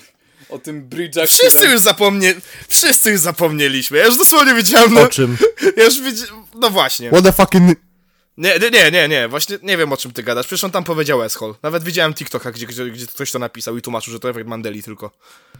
O 0.48 0.58
tym 0.58 0.88
bridge'ach. 0.88 1.26
Wszyscy 1.26 1.56
które- 1.58 1.72
już 1.72 1.80
zapomnieli. 1.80 2.40
Wszyscy 2.68 3.10
już 3.10 3.20
zapomnieliśmy. 3.20 3.98
Ja 3.98 4.06
już 4.06 4.16
dosłownie 4.16 4.54
wiedziałem. 4.54 4.94
No, 4.94 5.00
O 5.00 5.08
czym? 5.08 5.36
ja 5.76 5.84
już 5.84 6.00
wiedziałem. 6.00 6.44
No 6.54 6.70
właśnie. 6.70 7.10
What 7.10 7.24
the 7.24 7.32
fucking... 7.32 7.78
Nie, 8.36 8.58
nie, 8.58 8.70
nie, 8.70 8.90
nie, 8.90 9.08
nie, 9.08 9.28
właśnie 9.28 9.58
nie 9.62 9.76
wiem 9.76 9.92
o 9.92 9.96
czym 9.96 10.12
ty 10.12 10.22
gadasz. 10.22 10.46
Przecież 10.46 10.64
on 10.64 10.70
tam 10.70 10.84
powiedział 10.84 11.22
Eshol. 11.22 11.54
Nawet 11.62 11.82
widziałem 11.84 12.14
TikToka, 12.14 12.52
gdzie, 12.52 12.66
gdzie, 12.66 12.84
gdzie 12.90 13.06
ktoś 13.06 13.32
to 13.32 13.38
napisał 13.38 13.76
i 13.76 13.82
tłumaczył, 13.82 14.12
że 14.12 14.20
to 14.20 14.30
efekt 14.30 14.48
Mandeli 14.48 14.82
tylko. 14.82 15.10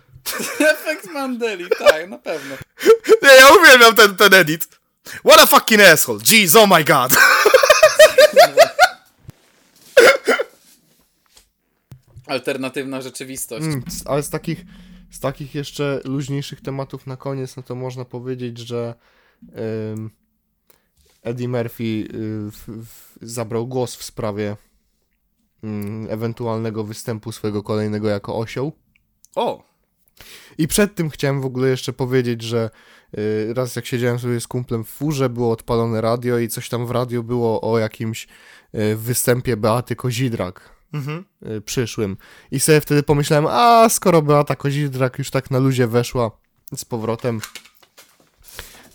Efekt 0.75 1.07
Mandeli, 1.13 1.65
tak, 1.79 2.09
na 2.09 2.19
pewno. 2.19 2.55
Nie, 3.23 3.29
ja 3.29 3.51
uwielbiam 3.55 3.95
ten, 3.95 4.17
ten 4.17 4.35
edit. 4.35 4.69
What 5.25 5.41
a 5.41 5.47
fucking 5.47 5.81
asshole. 5.81 6.19
Jeez, 6.19 6.57
oh 6.57 6.67
my 6.67 6.85
god. 6.85 7.17
Alternatywna 12.27 13.01
rzeczywistość. 13.01 13.67
Mm, 13.67 13.85
ale 14.05 14.23
z 14.23 14.31
takich, 14.31 14.65
z 15.11 15.21
takich 15.21 15.55
jeszcze 15.55 16.01
luźniejszych 16.05 16.61
tematów 16.61 17.07
na 17.07 17.17
koniec, 17.17 17.57
no 17.57 17.63
to 17.63 17.75
można 17.75 18.05
powiedzieć, 18.05 18.59
że 18.59 18.95
ym, 19.95 20.11
Eddie 21.23 21.49
Murphy 21.49 21.85
y, 21.85 22.07
w, 22.51 22.65
w, 22.67 23.19
zabrał 23.23 23.67
głos 23.67 23.97
w 23.97 24.03
sprawie 24.03 24.57
ym, 25.65 26.07
ewentualnego 26.11 26.85
występu 26.85 27.33
swojego 27.33 27.63
kolejnego 27.63 28.09
jako 28.09 28.39
osioł. 28.39 28.73
O, 29.35 29.65
I 30.59 30.69
przed 30.69 30.95
tym 30.95 31.11
chciałem 31.11 31.41
w 31.41 31.45
ogóle 31.45 31.69
jeszcze 31.69 31.93
powiedzieć, 31.93 32.43
że 32.43 32.71
y, 33.19 33.55
raz 33.55 33.77
jak 33.77 33.87
siedziałem 33.87 34.19
sobie 34.19 34.41
z 34.41 34.47
kumplem 34.47 34.85
w 34.85 34.89
furze, 34.89 35.29
było 35.29 35.53
odpalone 35.53 36.01
radio 36.01 36.39
i 36.39 36.49
coś 36.49 36.69
tam 36.69 36.87
w 36.87 36.91
radio 36.91 37.23
było 37.23 37.73
o 37.73 37.79
jakimś 37.79 38.27
y, 38.75 38.97
występie 38.97 39.57
Beaty 39.57 39.97
Kozidrak 39.97 40.71
mhm. 40.93 41.25
y, 41.47 41.61
przyszłym. 41.61 42.17
I 42.51 42.61
sobie 42.61 42.81
wtedy 42.81 43.03
pomyślałem, 43.03 43.47
a 43.47 43.89
skoro 43.89 44.23
Beata 44.23 44.57
Kozidrak 44.57 45.19
już 45.19 45.31
tak 45.31 45.51
na 45.51 45.59
luzie 45.59 45.87
weszła 45.87 46.31
z 46.77 46.85
powrotem, 46.85 47.41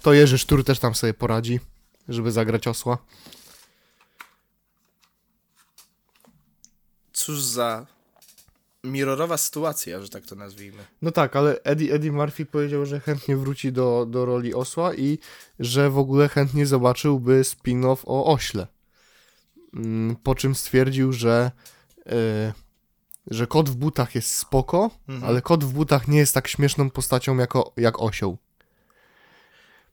to 0.02 0.14
Jerzy 0.14 0.38
Sztur 0.38 0.64
też 0.64 0.80
tam 0.80 0.96
sobie 0.96 1.14
poradzi, 1.14 1.60
żeby 2.08 2.32
zagrać 2.32 2.68
osła. 2.68 2.98
cóż 7.14 7.42
za 7.42 7.86
mirrorowa 8.94 9.38
sytuacja, 9.38 10.02
że 10.02 10.10
tak 10.10 10.26
to 10.26 10.36
nazwijmy. 10.36 10.84
No 11.02 11.12
tak, 11.12 11.36
ale 11.36 11.64
Eddie, 11.64 11.94
Eddie 11.94 12.12
Murphy 12.12 12.46
powiedział, 12.46 12.86
że 12.86 13.00
chętnie 13.00 13.38
wróci 13.38 13.72
do, 13.72 14.06
do 14.10 14.26
roli 14.26 14.54
osła 14.54 14.96
i 14.96 15.20
że 15.60 15.90
w 15.90 15.98
ogóle 15.98 16.30
chętnie 16.30 16.66
zobaczyłby 16.66 17.42
spin-off 17.42 17.98
o 18.06 18.34
ośle. 18.34 18.68
Mm, 19.74 20.16
Po 20.16 20.36
czym 20.36 20.56
stwierdził, 20.56 21.14
że, 21.14 21.52
y, 22.08 22.54
że 23.32 23.48
kot 23.48 23.70
w 23.70 23.76
butach 23.76 24.16
jest 24.16 24.36
spoko, 24.36 24.90
Mhm. 25.08 25.30
ale 25.30 25.42
kot 25.42 25.64
w 25.64 25.74
butach 25.74 26.08
nie 26.08 26.18
jest 26.18 26.34
tak 26.34 26.48
śmieszną 26.48 26.90
postacią 26.90 27.38
jako, 27.38 27.74
jak 27.78 28.00
osioł. 28.02 28.38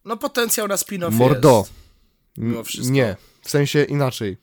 No 0.04 0.16
potencjał 0.16 0.68
na 0.68 0.76
spin-off 0.76 1.10
Mordo. 1.12 1.64
jest. 2.36 2.68
Wszystko. 2.68 2.92
Nie, 2.92 3.16
w 3.42 3.50
sensie 3.50 3.84
inaczej. 3.84 4.36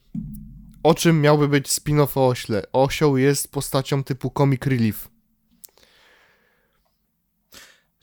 O 0.88 0.95
czym 0.95 1.22
miałby 1.22 1.47
być 1.47 1.68
spin-off 1.68 2.18
o 2.18 2.27
ośle? 2.27 2.64
Osioł 2.73 3.18
jest 3.18 3.51
postacią 3.51 4.03
typu 4.03 4.31
comic 4.38 4.65
relief. 4.65 5.07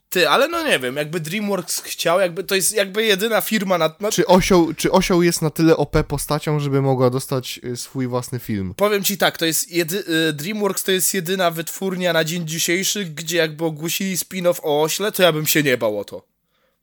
Ty, 0.09 0.29
ale 0.29 0.49
no 0.49 0.67
nie 0.69 0.79
wiem, 0.79 0.97
jakby 0.97 1.21
DreamWorks 1.21 1.81
chciał, 1.81 2.21
jakby 2.21 2.45
to 2.45 2.55
jest 2.55 2.75
jakby 2.75 3.05
jedyna 3.05 3.41
firma 3.41 3.79
na... 3.79 3.95
No, 4.01 4.13
Czy 4.13 4.27
osioł, 4.27 4.75
czy 4.75 4.93
osioł 4.93 5.23
jest 5.23 5.43
na 5.43 5.51
tyle 5.51 5.77
OP 5.77 5.97
postacią, 6.09 6.61
żeby 6.61 6.83
mogła 6.83 7.11
dostać 7.11 7.61
y, 7.65 7.77
swój 7.77 8.07
własny 8.07 8.39
film? 8.39 8.75
Powiem 8.77 9.05
ci 9.05 9.19
tak, 9.19 9.39
to 9.39 9.45
jest 9.45 9.71
jedy, 9.71 10.05
y, 10.29 10.33
DreamWorks 10.33 10.85
to 10.85 10.93
jest 10.93 11.15
jedyna 11.15 11.51
wytwórnia 11.51 12.13
na 12.13 12.25
dzień 12.25 12.47
dzisiejszy, 12.47 13.05
gdzie 13.05 13.37
jakby 13.37 13.65
ogłosili 13.65 14.17
spin-off 14.17 14.61
o 14.63 14.83
ośle, 14.83 15.13
to 15.13 15.23
ja 15.23 15.33
bym 15.33 15.47
się 15.47 15.63
nie 15.63 15.79
bał 15.79 15.99
o 15.99 16.05
to. 16.05 16.27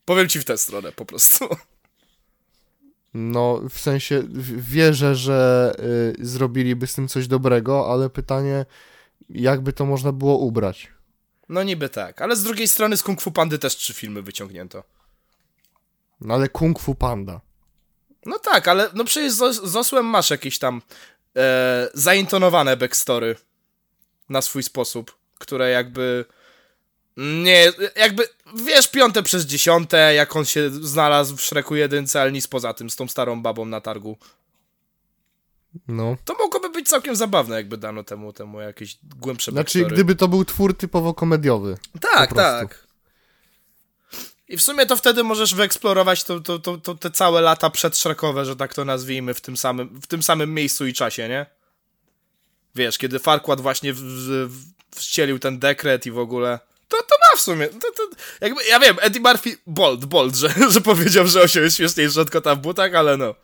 Powiem 0.04 0.28
ci 0.28 0.40
w 0.40 0.44
tę 0.44 0.58
stronę 0.58 0.92
po 0.92 1.04
prostu. 1.04 1.48
No, 3.14 3.60
w 3.70 3.78
sensie 3.78 4.22
wierzę, 4.56 5.14
że 5.14 5.72
y, 6.20 6.26
zrobiliby 6.26 6.86
z 6.86 6.94
tym 6.94 7.08
coś 7.08 7.28
dobrego, 7.28 7.92
ale 7.92 8.10
pytanie, 8.10 8.66
jakby 9.30 9.72
to 9.72 9.86
można 9.86 10.12
było 10.12 10.38
ubrać? 10.38 10.88
No 11.48 11.62
niby 11.62 11.88
tak, 11.88 12.22
ale 12.22 12.36
z 12.36 12.42
drugiej 12.42 12.68
strony 12.68 12.96
z 12.96 13.02
Kung 13.02 13.22
Fu 13.22 13.32
Pandy 13.32 13.58
też 13.58 13.76
trzy 13.76 13.94
filmy 13.94 14.22
wyciągnięto. 14.22 14.84
No 16.20 16.34
ale 16.34 16.48
Kung 16.48 16.80
Fu 16.80 16.94
Panda. 16.94 17.40
No 18.26 18.38
tak, 18.38 18.68
ale 18.68 18.90
no 18.94 19.04
przecież 19.04 19.32
z, 19.32 19.62
z 19.64 19.76
Osłem 19.76 20.06
masz 20.06 20.30
jakieś 20.30 20.58
tam 20.58 20.82
e, 21.36 21.88
zaintonowane 21.94 22.76
backstory 22.76 23.36
na 24.28 24.42
swój 24.42 24.62
sposób, 24.62 25.18
które 25.38 25.70
jakby 25.70 26.24
nie, 27.16 27.72
jakby 27.96 28.28
wiesz 28.54 28.88
piąte 28.88 29.22
przez 29.22 29.46
dziesiąte, 29.46 30.14
jak 30.14 30.36
on 30.36 30.44
się 30.44 30.70
znalazł 30.70 31.36
w 31.36 31.42
Shreku 31.42 31.76
jedynce, 31.76 32.20
ale 32.20 32.32
nic 32.32 32.46
poza 32.46 32.74
tym, 32.74 32.90
z 32.90 32.96
tą 32.96 33.08
starą 33.08 33.42
babą 33.42 33.64
na 33.64 33.80
targu. 33.80 34.18
No. 35.88 36.16
To 36.24 36.34
mogłoby 36.34 36.70
być 36.70 36.88
całkiem 36.88 37.16
zabawne, 37.16 37.56
jakby 37.56 37.76
dano 37.76 38.04
temu, 38.04 38.32
temu 38.32 38.60
jakieś 38.60 38.98
głębsze 39.16 39.52
Znaczy, 39.52 39.78
backstory. 39.78 39.94
gdyby 39.94 40.14
to 40.14 40.28
był 40.28 40.44
twór 40.44 40.76
typowo 40.76 41.14
komediowy. 41.14 41.76
Tak, 42.00 42.34
tak. 42.34 42.86
I 44.48 44.56
w 44.56 44.62
sumie 44.62 44.86
to 44.86 44.96
wtedy 44.96 45.24
możesz 45.24 45.54
wyeksplorować 45.54 46.24
to, 46.24 46.40
to, 46.40 46.58
to, 46.58 46.78
to 46.78 46.94
te 46.94 47.10
całe 47.10 47.40
lata 47.40 47.70
przedszrekowe, 47.70 48.44
że 48.44 48.56
tak 48.56 48.74
to 48.74 48.84
nazwijmy, 48.84 49.34
w 49.34 49.40
tym 49.40 49.56
samym, 49.56 50.00
w 50.00 50.06
tym 50.06 50.22
samym 50.22 50.54
miejscu 50.54 50.86
i 50.86 50.92
czasie, 50.92 51.28
nie? 51.28 51.46
Wiesz, 52.74 52.98
kiedy 52.98 53.18
Farquaad 53.18 53.60
właśnie 53.60 53.92
w, 53.92 54.00
w, 54.00 54.64
wcielił 54.90 55.38
ten 55.38 55.58
dekret 55.58 56.06
i 56.06 56.10
w 56.10 56.18
ogóle... 56.18 56.58
To, 56.92 56.98
to 56.98 57.14
ma 57.20 57.38
w 57.38 57.40
sumie... 57.40 57.68
To, 57.68 57.92
to, 57.92 58.02
jakby, 58.40 58.64
ja 58.64 58.80
wiem, 58.80 58.96
Eddie 59.00 59.20
Murphy 59.20 59.58
bold, 59.66 60.04
bold, 60.04 60.36
że, 60.36 60.54
że 60.68 60.80
powiedział, 60.80 61.26
że 61.26 61.42
osioł 61.42 61.62
jest 61.62 61.76
śmieszniejszy 61.76 62.20
od 62.20 62.30
kota 62.30 62.54
w 62.54 62.58
butach, 62.58 62.94
ale 62.94 63.16
no... 63.16 63.34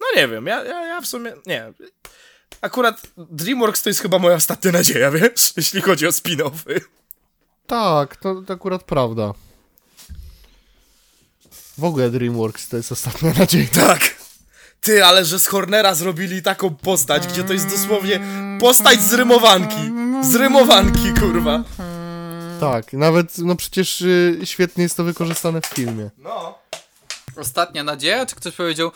No 0.00 0.06
nie 0.16 0.28
wiem, 0.28 0.46
ja, 0.46 0.64
ja, 0.64 0.86
ja 0.86 1.00
w 1.00 1.06
sumie... 1.06 1.32
Nie. 1.46 1.72
Akurat 2.60 3.02
DreamWorks 3.16 3.82
to 3.82 3.90
jest 3.90 4.00
chyba 4.00 4.18
moja 4.18 4.36
ostatnia 4.36 4.72
nadzieja, 4.72 5.10
wiesz? 5.10 5.52
Jeśli 5.56 5.80
chodzi 5.80 6.06
o 6.06 6.10
spin-offy. 6.10 6.80
Tak, 7.66 8.16
to, 8.16 8.42
to 8.42 8.52
akurat 8.52 8.84
prawda. 8.84 9.32
W 11.78 11.84
ogóle 11.84 12.10
DreamWorks 12.10 12.68
to 12.68 12.76
jest 12.76 12.92
ostatnia 12.92 13.32
nadzieja. 13.38 13.68
Tak. 13.72 14.15
Ty, 14.86 15.04
ale 15.04 15.24
że 15.24 15.38
z 15.38 15.46
Hornera 15.46 15.94
zrobili 15.94 16.42
taką 16.42 16.74
postać, 16.74 17.26
gdzie 17.26 17.44
to 17.44 17.52
jest 17.52 17.70
dosłownie 17.70 18.20
postać 18.60 19.02
z 19.02 19.12
rymowanki. 19.12 19.92
Z 20.22 20.34
rymowanki, 20.34 21.14
kurwa. 21.20 21.64
Tak, 22.60 22.92
nawet, 22.92 23.38
no 23.38 23.56
przecież 23.56 24.00
y, 24.00 24.40
świetnie 24.44 24.82
jest 24.82 24.96
to 24.96 25.04
wykorzystane 25.04 25.60
w 25.60 25.66
filmie. 25.66 26.10
No. 26.18 26.58
Ostatnia 27.36 27.84
nadzieja, 27.84 28.26
czy 28.26 28.36
ktoś 28.36 28.54
powiedział... 28.54 28.90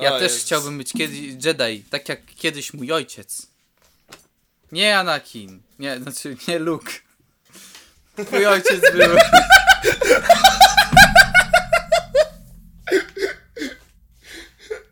Ja 0.00 0.18
też 0.18 0.32
chciałbym 0.32 0.78
być 0.78 0.92
kiedyś 0.92 1.18
Jedi, 1.44 1.84
tak 1.90 2.08
jak 2.08 2.20
kiedyś 2.36 2.74
mój 2.74 2.92
ojciec. 2.92 3.46
Nie 4.72 4.98
Anakin, 4.98 5.62
nie, 5.78 5.98
znaczy 5.98 6.36
nie 6.48 6.58
Luke. 6.58 6.92
Mój 8.32 8.46
ojciec 8.46 8.80
był... 8.92 9.16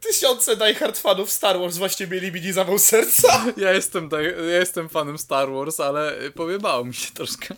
Tysiące 0.01 0.57
diehard 0.57 0.99
fanów 0.99 1.31
Star 1.31 1.59
Wars 1.61 1.77
właśnie 1.77 2.07
mieli 2.07 2.33
mini 2.33 2.53
zawał 2.53 2.79
serca. 2.79 3.45
Ja 3.57 3.73
jestem, 3.73 4.09
ja 4.51 4.57
jestem 4.59 4.89
fanem 4.89 5.19
Star 5.19 5.51
Wars, 5.53 5.81
ale 5.81 6.13
pojebało 6.35 6.85
mi 6.85 6.95
się 6.95 7.13
troszkę. 7.15 7.55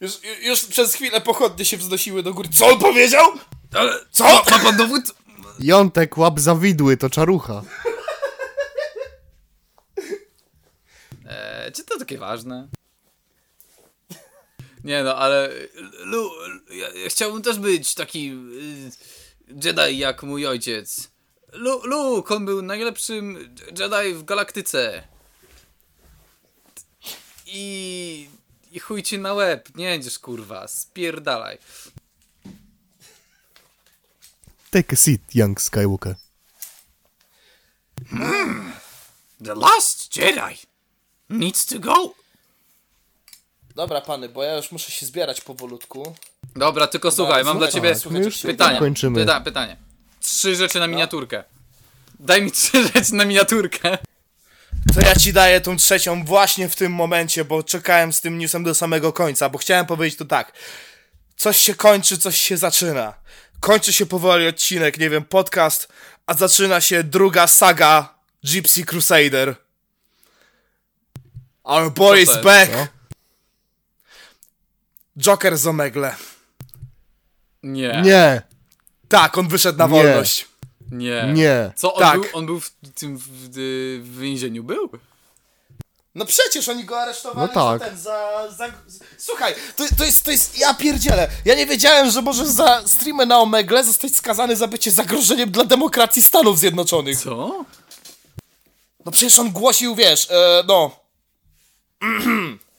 Już, 0.00 0.12
już 0.42 0.64
przez 0.66 0.94
chwilę 0.94 1.20
pochodnie 1.20 1.64
się 1.64 1.76
wznosiły 1.76 2.22
do 2.22 2.34
góry. 2.34 2.48
Co 2.58 2.66
on 2.66 2.78
powiedział? 2.78 3.32
Ale 3.74 3.92
Co? 4.10 4.24
ma, 4.24 4.30
ma 4.50 4.58
pan 4.58 4.76
dowód? 4.76 5.02
Jątek, 5.58 6.18
łap 6.18 6.40
zawidły, 6.40 6.96
to 6.96 7.10
czarucha. 7.10 7.62
E, 11.30 11.72
czy 11.72 11.84
to 11.84 11.98
takie 11.98 12.18
ważne? 12.18 12.68
Nie 14.84 15.02
no, 15.02 15.16
ale 15.16 15.50
Lu, 15.98 16.30
ja, 16.70 16.88
ja 16.88 17.08
chciałbym 17.08 17.42
też 17.42 17.58
być 17.58 17.94
taki 17.94 18.30
y, 18.30 18.90
Jedi 19.64 19.98
jak 19.98 20.22
mój 20.22 20.46
ojciec. 20.46 21.10
Lu, 21.52 21.86
Luke, 21.86 22.34
on 22.34 22.44
był 22.44 22.62
najlepszym 22.62 23.54
Jedi 23.78 24.14
w 24.14 24.24
galaktyce. 24.24 25.08
I, 27.46 28.28
I 28.72 28.80
chuj 28.80 29.02
ci 29.02 29.18
na 29.18 29.34
łeb, 29.34 29.76
nie 29.76 29.88
będziesz 29.88 30.18
kurwa, 30.18 30.68
spierdalaj. 30.68 31.58
Take 34.70 34.92
a 34.92 34.96
seat, 34.96 35.20
young 35.34 35.60
Skywalker. 35.60 36.14
The 39.44 39.54
last 39.54 40.16
Jedi 40.16 40.69
needs 41.30 41.66
to 41.66 41.78
go. 41.78 42.14
Dobra, 43.74 44.00
pany, 44.00 44.28
bo 44.28 44.42
ja 44.44 44.56
już 44.56 44.72
muszę 44.72 44.92
się 44.92 45.06
zbierać 45.06 45.40
powolutku. 45.40 46.14
Dobra, 46.56 46.86
tylko 46.86 47.10
słuchaj, 47.10 47.44
mam 47.44 47.58
dla 47.58 47.68
ciebie 47.68 47.94
pytanie. 48.42 48.78
kończymy. 48.78 49.20
Pyta, 49.20 49.40
pytanie. 49.40 49.76
Trzy 50.20 50.56
rzeczy 50.56 50.78
na 50.80 50.86
miniaturkę. 50.86 51.44
Daj 52.20 52.42
mi 52.42 52.52
trzy 52.52 52.84
rzeczy 52.94 53.14
na 53.14 53.24
miniaturkę. 53.24 53.98
To 54.94 55.00
ja 55.00 55.14
ci 55.14 55.32
daję 55.32 55.60
tą 55.60 55.76
trzecią 55.76 56.24
właśnie 56.24 56.68
w 56.68 56.76
tym 56.76 56.92
momencie, 56.92 57.44
bo 57.44 57.62
czekałem 57.62 58.12
z 58.12 58.20
tym 58.20 58.38
newsem 58.38 58.64
do 58.64 58.74
samego 58.74 59.12
końca, 59.12 59.48
bo 59.48 59.58
chciałem 59.58 59.86
powiedzieć 59.86 60.18
to 60.18 60.24
tak. 60.24 60.52
Coś 61.36 61.56
się 61.56 61.74
kończy, 61.74 62.18
coś 62.18 62.38
się 62.38 62.56
zaczyna. 62.56 63.14
Kończy 63.60 63.92
się 63.92 64.06
powoli 64.06 64.48
odcinek, 64.48 64.98
nie 64.98 65.10
wiem, 65.10 65.24
podcast, 65.24 65.88
a 66.26 66.34
zaczyna 66.34 66.80
się 66.80 67.04
druga 67.04 67.46
saga 67.46 68.14
Gypsy 68.44 68.84
Crusader. 68.84 69.56
Our 71.70 71.90
boy 71.92 72.20
is 72.20 72.28
jest? 72.28 72.40
back. 72.42 72.72
Co? 72.72 72.86
Joker 75.18 75.58
z 75.58 75.66
Omegle. 75.66 76.14
Nie. 77.62 78.02
Nie, 78.04 78.42
Tak, 79.08 79.38
on 79.38 79.48
wyszedł 79.48 79.78
na 79.78 79.84
Nie. 79.86 79.90
wolność. 79.90 80.48
Nie. 80.90 81.30
nie. 81.34 81.72
Co, 81.76 81.94
on, 81.94 82.02
Tak. 82.02 82.20
był, 82.20 82.24
on 82.32 82.46
był 82.46 82.60
w 82.60 82.70
tym 82.94 83.18
w, 83.18 83.22
w, 83.22 83.50
w 84.02 84.18
więzieniu? 84.18 84.64
Był? 84.64 84.90
No 86.14 86.24
przecież 86.24 86.68
oni 86.68 86.84
go 86.84 87.00
aresztowali 87.00 87.52
No 87.54 87.62
tak. 87.70 87.80
za 87.80 87.86
ten, 87.88 87.98
za... 87.98 88.48
za... 88.56 88.66
Słuchaj, 89.18 89.54
to, 89.76 89.84
to 89.98 90.04
jest, 90.04 90.24
to 90.24 90.30
jest... 90.30 90.58
Ja 90.58 90.74
pierdzielę. 90.74 91.28
Ja 91.44 91.54
nie 91.54 91.66
wiedziałem, 91.66 92.10
że 92.10 92.22
możesz 92.22 92.48
za 92.48 92.88
streamy 92.88 93.26
na 93.26 93.38
Omegle 93.38 93.84
zostać 93.84 94.16
skazany 94.16 94.56
za 94.56 94.66
bycie 94.68 94.90
zagrożeniem 94.90 95.50
dla 95.50 95.64
demokracji 95.64 96.22
Stanów 96.22 96.58
Zjednoczonych. 96.58 97.18
Co? 97.20 97.64
No 99.04 99.12
przecież 99.12 99.38
on 99.38 99.50
głosił, 99.52 99.94
wiesz, 99.94 100.30
e, 100.30 100.62
no... 100.66 100.99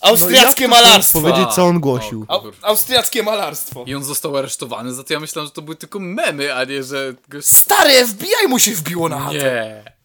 Austriackie 0.00 0.68
No 0.68 0.76
malarstwo. 0.76 1.20
Powiedzieć, 1.20 1.48
co 1.54 1.66
on 1.66 1.80
głosił. 1.80 2.24
O, 2.28 2.40
kurwa. 2.40 2.68
austriackie 2.68 3.22
malarstwo. 3.22 3.84
I 3.86 3.94
on 3.94 4.04
został 4.04 4.36
aresztowany, 4.36 4.94
za 4.94 5.04
to 5.04 5.12
ja 5.12 5.20
myślałem, 5.20 5.46
że 5.46 5.52
to 5.52 5.62
były 5.62 5.76
tylko 5.76 5.98
memy, 6.00 6.54
a 6.54 6.64
nie, 6.64 6.82
że... 6.82 7.14
Stary 7.40 8.06
FBI 8.06 8.48
mu 8.48 8.58
się 8.58 8.70
wbiło 8.70 9.08
na 9.08 9.20
chatę. 9.20 9.36
Nie. 9.38 9.96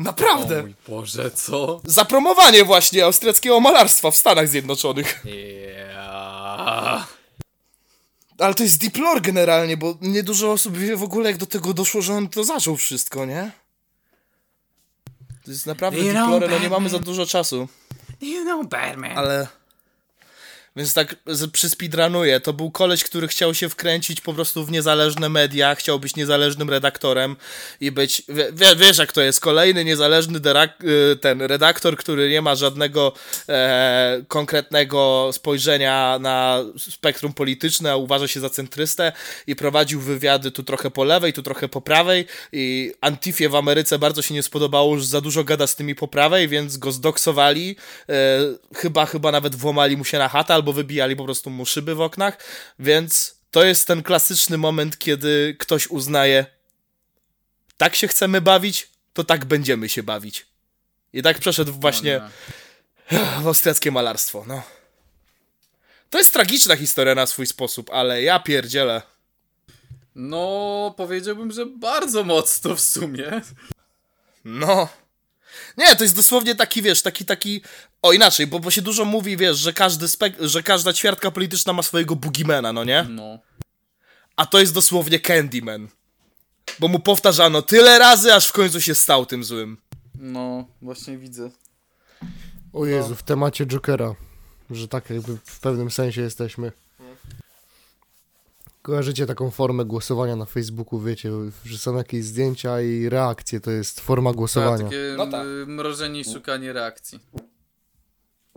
O 0.00 0.02
Naprawdę. 0.02 0.62
mój 0.62 0.74
Boże, 0.88 1.30
co? 1.30 1.80
Za 1.84 2.04
promowanie 2.04 2.64
właśnie 2.64 3.04
austriackiego 3.04 3.60
malarstwa 3.60 4.10
w 4.10 4.16
Stanach 4.16 4.48
Zjednoczonych. 4.48 5.22
Yeah. 5.24 7.08
Ale 8.38 8.54
to 8.54 8.62
jest 8.62 8.80
deep 8.80 8.96
lore 8.96 9.20
generalnie, 9.20 9.76
bo 9.76 9.98
niedużo 10.00 10.52
osób 10.52 10.76
wie 10.76 10.96
w 10.96 11.02
ogóle 11.02 11.30
jak 11.30 11.38
do 11.38 11.46
tego 11.46 11.74
doszło, 11.74 12.02
że 12.02 12.14
on 12.14 12.28
to 12.28 12.44
zaczął 12.44 12.76
wszystko, 12.76 13.24
nie? 13.24 13.50
To 15.44 15.50
jest 15.50 15.66
naprawdę 15.66 16.00
You 16.00 16.12
lore, 16.12 16.48
no 16.48 16.58
nie 16.58 16.68
mamy 16.68 16.88
za 16.88 16.98
dużo 16.98 17.26
czasu, 17.26 17.68
You 18.20 18.42
know, 18.42 18.66
Batman. 18.66 19.18
ale... 19.18 19.46
Więc 20.76 20.94
tak 20.94 21.16
z- 21.26 21.50
przyspeedrunuję. 21.50 22.40
To 22.40 22.52
był 22.52 22.70
koleś, 22.70 23.04
który 23.04 23.28
chciał 23.28 23.54
się 23.54 23.68
wkręcić 23.68 24.20
po 24.20 24.34
prostu 24.34 24.64
w 24.64 24.70
niezależne 24.70 25.28
media, 25.28 25.74
chciał 25.74 25.98
być 25.98 26.16
niezależnym 26.16 26.70
redaktorem 26.70 27.36
i 27.80 27.90
być... 27.90 28.22
Wie, 28.28 28.52
wie, 28.52 28.76
wiesz 28.76 28.98
jak 28.98 29.12
to 29.12 29.20
jest, 29.20 29.40
kolejny 29.40 29.84
niezależny 29.84 30.38
y, 30.84 31.16
ten 31.16 31.42
redaktor, 31.42 31.96
który 31.96 32.30
nie 32.30 32.42
ma 32.42 32.54
żadnego 32.54 33.12
e, 33.48 34.22
konkretnego 34.28 35.30
spojrzenia 35.32 36.18
na 36.20 36.64
spektrum 36.78 37.32
polityczne, 37.32 37.92
a 37.92 37.96
uważa 37.96 38.28
się 38.28 38.40
za 38.40 38.50
centrystę 38.50 39.12
i 39.46 39.56
prowadził 39.56 40.00
wywiady 40.00 40.50
tu 40.50 40.62
trochę 40.62 40.90
po 40.90 41.04
lewej, 41.04 41.32
tu 41.32 41.42
trochę 41.42 41.68
po 41.68 41.80
prawej 41.80 42.26
i 42.52 42.92
Antifie 43.00 43.48
w 43.48 43.54
Ameryce 43.56 43.98
bardzo 43.98 44.22
się 44.22 44.34
nie 44.34 44.42
spodobało, 44.42 44.98
że 44.98 45.06
za 45.06 45.20
dużo 45.20 45.44
gada 45.44 45.66
z 45.66 45.76
tymi 45.76 45.94
po 45.94 46.08
prawej, 46.08 46.48
więc 46.48 46.76
go 46.76 46.92
zdoksowali, 46.92 47.76
e, 48.08 48.14
chyba, 48.74 49.06
chyba 49.06 49.32
nawet 49.32 49.54
włamali 49.54 49.96
mu 49.96 50.04
się 50.04 50.18
na 50.18 50.28
chatę 50.28 50.63
albo 50.64 50.72
wybijali 50.72 51.16
po 51.16 51.24
prostu 51.24 51.50
mu 51.50 51.66
szyby 51.66 51.94
w 51.94 52.00
oknach, 52.00 52.38
więc 52.78 53.38
to 53.50 53.64
jest 53.64 53.86
ten 53.86 54.02
klasyczny 54.02 54.58
moment, 54.58 54.98
kiedy 54.98 55.56
ktoś 55.58 55.86
uznaje 55.86 56.46
tak 57.76 57.94
się 57.94 58.08
chcemy 58.08 58.40
bawić, 58.40 58.88
to 59.12 59.24
tak 59.24 59.44
będziemy 59.44 59.88
się 59.88 60.02
bawić. 60.02 60.46
I 61.12 61.22
tak 61.22 61.38
przeszedł 61.38 61.72
właśnie 61.72 62.20
w 63.42 63.46
austriackie 63.46 63.90
malarstwo, 63.90 64.44
no. 64.46 64.62
To 66.10 66.18
jest 66.18 66.32
tragiczna 66.32 66.76
historia 66.76 67.14
na 67.14 67.26
swój 67.26 67.46
sposób, 67.46 67.90
ale 67.92 68.22
ja 68.22 68.38
pierdzielę. 68.38 69.02
No, 70.14 70.94
powiedziałbym, 70.96 71.52
że 71.52 71.66
bardzo 71.66 72.24
mocno 72.24 72.74
w 72.74 72.80
sumie. 72.80 73.40
No. 74.44 74.88
Nie, 75.76 75.96
to 75.96 76.04
jest 76.04 76.16
dosłownie 76.16 76.54
taki, 76.54 76.82
wiesz, 76.82 77.02
taki, 77.02 77.24
taki... 77.24 77.62
O, 78.04 78.12
inaczej, 78.12 78.46
bo, 78.46 78.60
bo 78.60 78.70
się 78.70 78.82
dużo 78.82 79.04
mówi, 79.04 79.36
wiesz, 79.36 79.58
że, 79.58 79.72
każdy 79.72 80.08
spek... 80.08 80.34
że 80.40 80.62
każda 80.62 80.92
ćwiartka 80.92 81.30
polityczna 81.30 81.72
ma 81.72 81.82
swojego 81.82 82.16
boogiemana, 82.16 82.72
no 82.72 82.84
nie? 82.84 83.06
No. 83.10 83.38
A 84.36 84.46
to 84.46 84.60
jest 84.60 84.74
dosłownie 84.74 85.20
Candyman. 85.20 85.88
Bo 86.78 86.88
mu 86.88 86.98
powtarzano 86.98 87.62
tyle 87.62 87.98
razy, 87.98 88.34
aż 88.34 88.48
w 88.48 88.52
końcu 88.52 88.80
się 88.80 88.94
stał 88.94 89.26
tym 89.26 89.44
złym. 89.44 89.76
No, 90.14 90.64
właśnie 90.82 91.18
widzę. 91.18 91.50
O 92.72 92.86
Jezu, 92.86 93.14
w 93.14 93.22
temacie 93.22 93.66
Jokera. 93.66 94.14
Że 94.70 94.88
tak 94.88 95.10
jakby 95.10 95.38
w 95.44 95.60
pewnym 95.60 95.90
sensie 95.90 96.20
jesteśmy. 96.20 96.72
Kojarzycie 98.82 99.26
taką 99.26 99.50
formę 99.50 99.84
głosowania 99.84 100.36
na 100.36 100.44
Facebooku, 100.44 101.00
wiecie, 101.00 101.30
że 101.64 101.78
są 101.78 101.96
jakieś 101.96 102.24
zdjęcia 102.24 102.80
i 102.80 103.08
reakcje, 103.08 103.60
to 103.60 103.70
jest 103.70 104.00
forma 104.00 104.30
Tak, 104.30 104.36
głosowania. 104.36 104.84
takie 104.84 105.14
No 105.16 105.26
tak. 105.26 105.46
mrożenie 105.66 106.20
i 106.20 106.24
szukanie 106.24 106.72
reakcji. 106.72 107.20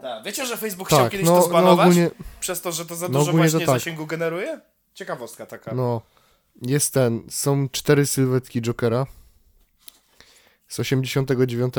Tak. 0.02 0.24
Wiecie, 0.24 0.46
że 0.46 0.58
Facebook 0.58 0.88
chciał 0.88 1.00
Tak, 1.00 1.12
kiedyś 1.12 1.26
no, 1.28 1.34
to 1.34 1.40
no 1.40 1.48
zbanować? 1.48 1.88
ogólnie, 1.88 2.10
Przez 2.40 2.62
to, 2.62 2.72
że 2.72 2.86
to 2.86 2.96
za 2.96 3.08
no 3.08 3.20
dużo 3.20 3.32
to 3.32 3.38
właśnie 3.38 3.60
tak. 3.60 3.68
zasięgu 3.68 4.06
generuje? 4.06 4.62
Ciekawostka 4.94 5.46
taka. 5.46 5.74
no, 5.76 6.02
jest 6.62 6.94
ten, 6.94 7.24
są 7.30 7.70
cztery 7.70 8.06
sylwetki 8.06 8.62
Jokera. 8.62 9.06
Z 10.68 10.80
89, 10.80 11.74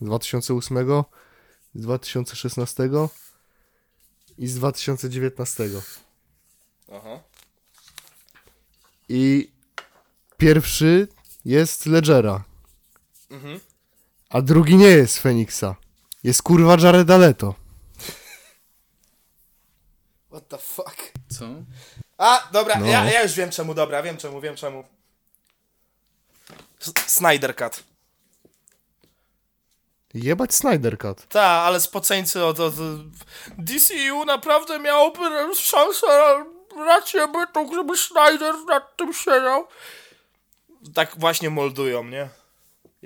z 0.00 0.04
2008, 0.04 1.04
z 1.74 1.80
2016 1.82 2.90
i 4.38 4.46
z 4.46 4.54
2019. 4.54 5.64
Aha. 6.92 7.20
I 9.08 9.50
pierwszy 10.36 11.08
jest 11.44 11.86
Ledgera. 11.86 12.44
Mhm. 13.30 13.60
A 14.28 14.42
drugi 14.42 14.76
nie 14.76 14.86
jest 14.86 15.18
Feniksa. 15.18 15.76
Jest 16.26 16.42
kurwa 16.42 16.76
Jareda 16.82 17.16
Leto. 17.16 17.54
What 20.30 20.48
the 20.48 20.58
fuck? 20.58 20.96
Co? 21.38 21.44
A, 22.18 22.48
dobra, 22.52 22.78
No. 22.78 22.86
ja, 22.86 23.04
ja 23.10 23.22
już 23.22 23.32
wiem 23.32 23.50
czemu, 23.50 23.74
dobra, 23.74 24.02
wiem 24.02 24.16
czemu, 24.16 24.40
wiem 24.40 24.56
czemu. 24.56 24.84
S- 26.80 26.92
Snyder 27.12 27.56
Cut. 27.56 27.82
Jebać 30.14 30.54
Snyder 30.54 30.98
Cut. 30.98 31.26
Ta, 31.28 31.42
ale 31.42 31.80
spoceńcy 31.80 32.44
od, 32.44 32.60
od 32.60 32.74
DCU 33.58 34.24
naprawdę 34.26 34.78
miałoby 34.78 35.54
szansę, 35.54 36.06
rację 36.76 37.28
bytą, 37.28 37.74
żeby 37.74 37.96
Snyder 37.96 38.54
nad 38.68 38.96
tym 38.96 39.12
siedział. 39.14 39.66
Tak 40.94 41.18
właśnie 41.18 41.50
moldują, 41.50 42.04
nie? 42.04 42.28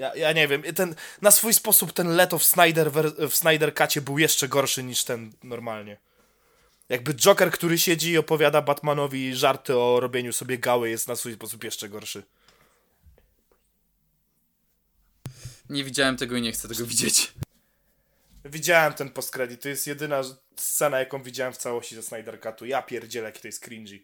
Ja, 0.01 0.17
ja 0.17 0.33
nie 0.33 0.49
wiem, 0.49 0.63
ten, 0.63 0.95
na 1.23 1.31
swój 1.31 1.55
sposób 1.55 1.93
ten 1.93 2.09
Leto 2.09 2.39
w 2.39 2.45
Snyder, 2.45 2.91
w 3.31 3.35
Snyder 3.35 3.75
Cutie 3.75 4.01
był 4.01 4.19
jeszcze 4.19 4.49
gorszy 4.49 4.83
niż 4.83 5.05
ten 5.05 5.33
normalnie. 5.43 5.97
Jakby 6.89 7.15
Joker, 7.15 7.51
który 7.51 7.79
siedzi 7.79 8.11
i 8.11 8.19
opowiada 8.19 8.63
Batmanowi 8.63 9.35
żarty 9.35 9.77
o 9.77 10.01
robieniu 10.01 10.33
sobie 10.33 10.59
gały 10.59 10.91
jest 10.91 11.09
na 11.09 11.17
swój 11.17 11.35
sposób 11.35 11.65
jeszcze 11.65 11.89
gorszy. 11.89 12.23
Nie 15.71 15.85
widziałem 15.85 16.17
tego 16.17 16.37
i 16.37 16.43
nie 16.43 16.53
chcę 16.53 16.69
tego 16.69 16.87
widzieć. 16.87 17.33
Widziałem 18.45 18.93
ten 18.93 19.11
postkredit, 19.11 19.63
to 19.63 19.69
jest 19.69 19.87
jedyna 19.87 20.23
scena, 20.57 20.99
jaką 20.99 21.23
widziałem 21.23 21.53
w 21.53 21.57
całości 21.57 21.95
ze 21.95 22.03
Snyder 22.03 22.41
Cutu. 22.41 22.67
Ja 22.67 22.83
pierdzielę, 22.83 23.27
jaki 23.27 23.41
to 23.41 23.49
jest 23.49 23.65
cringy. 23.65 24.01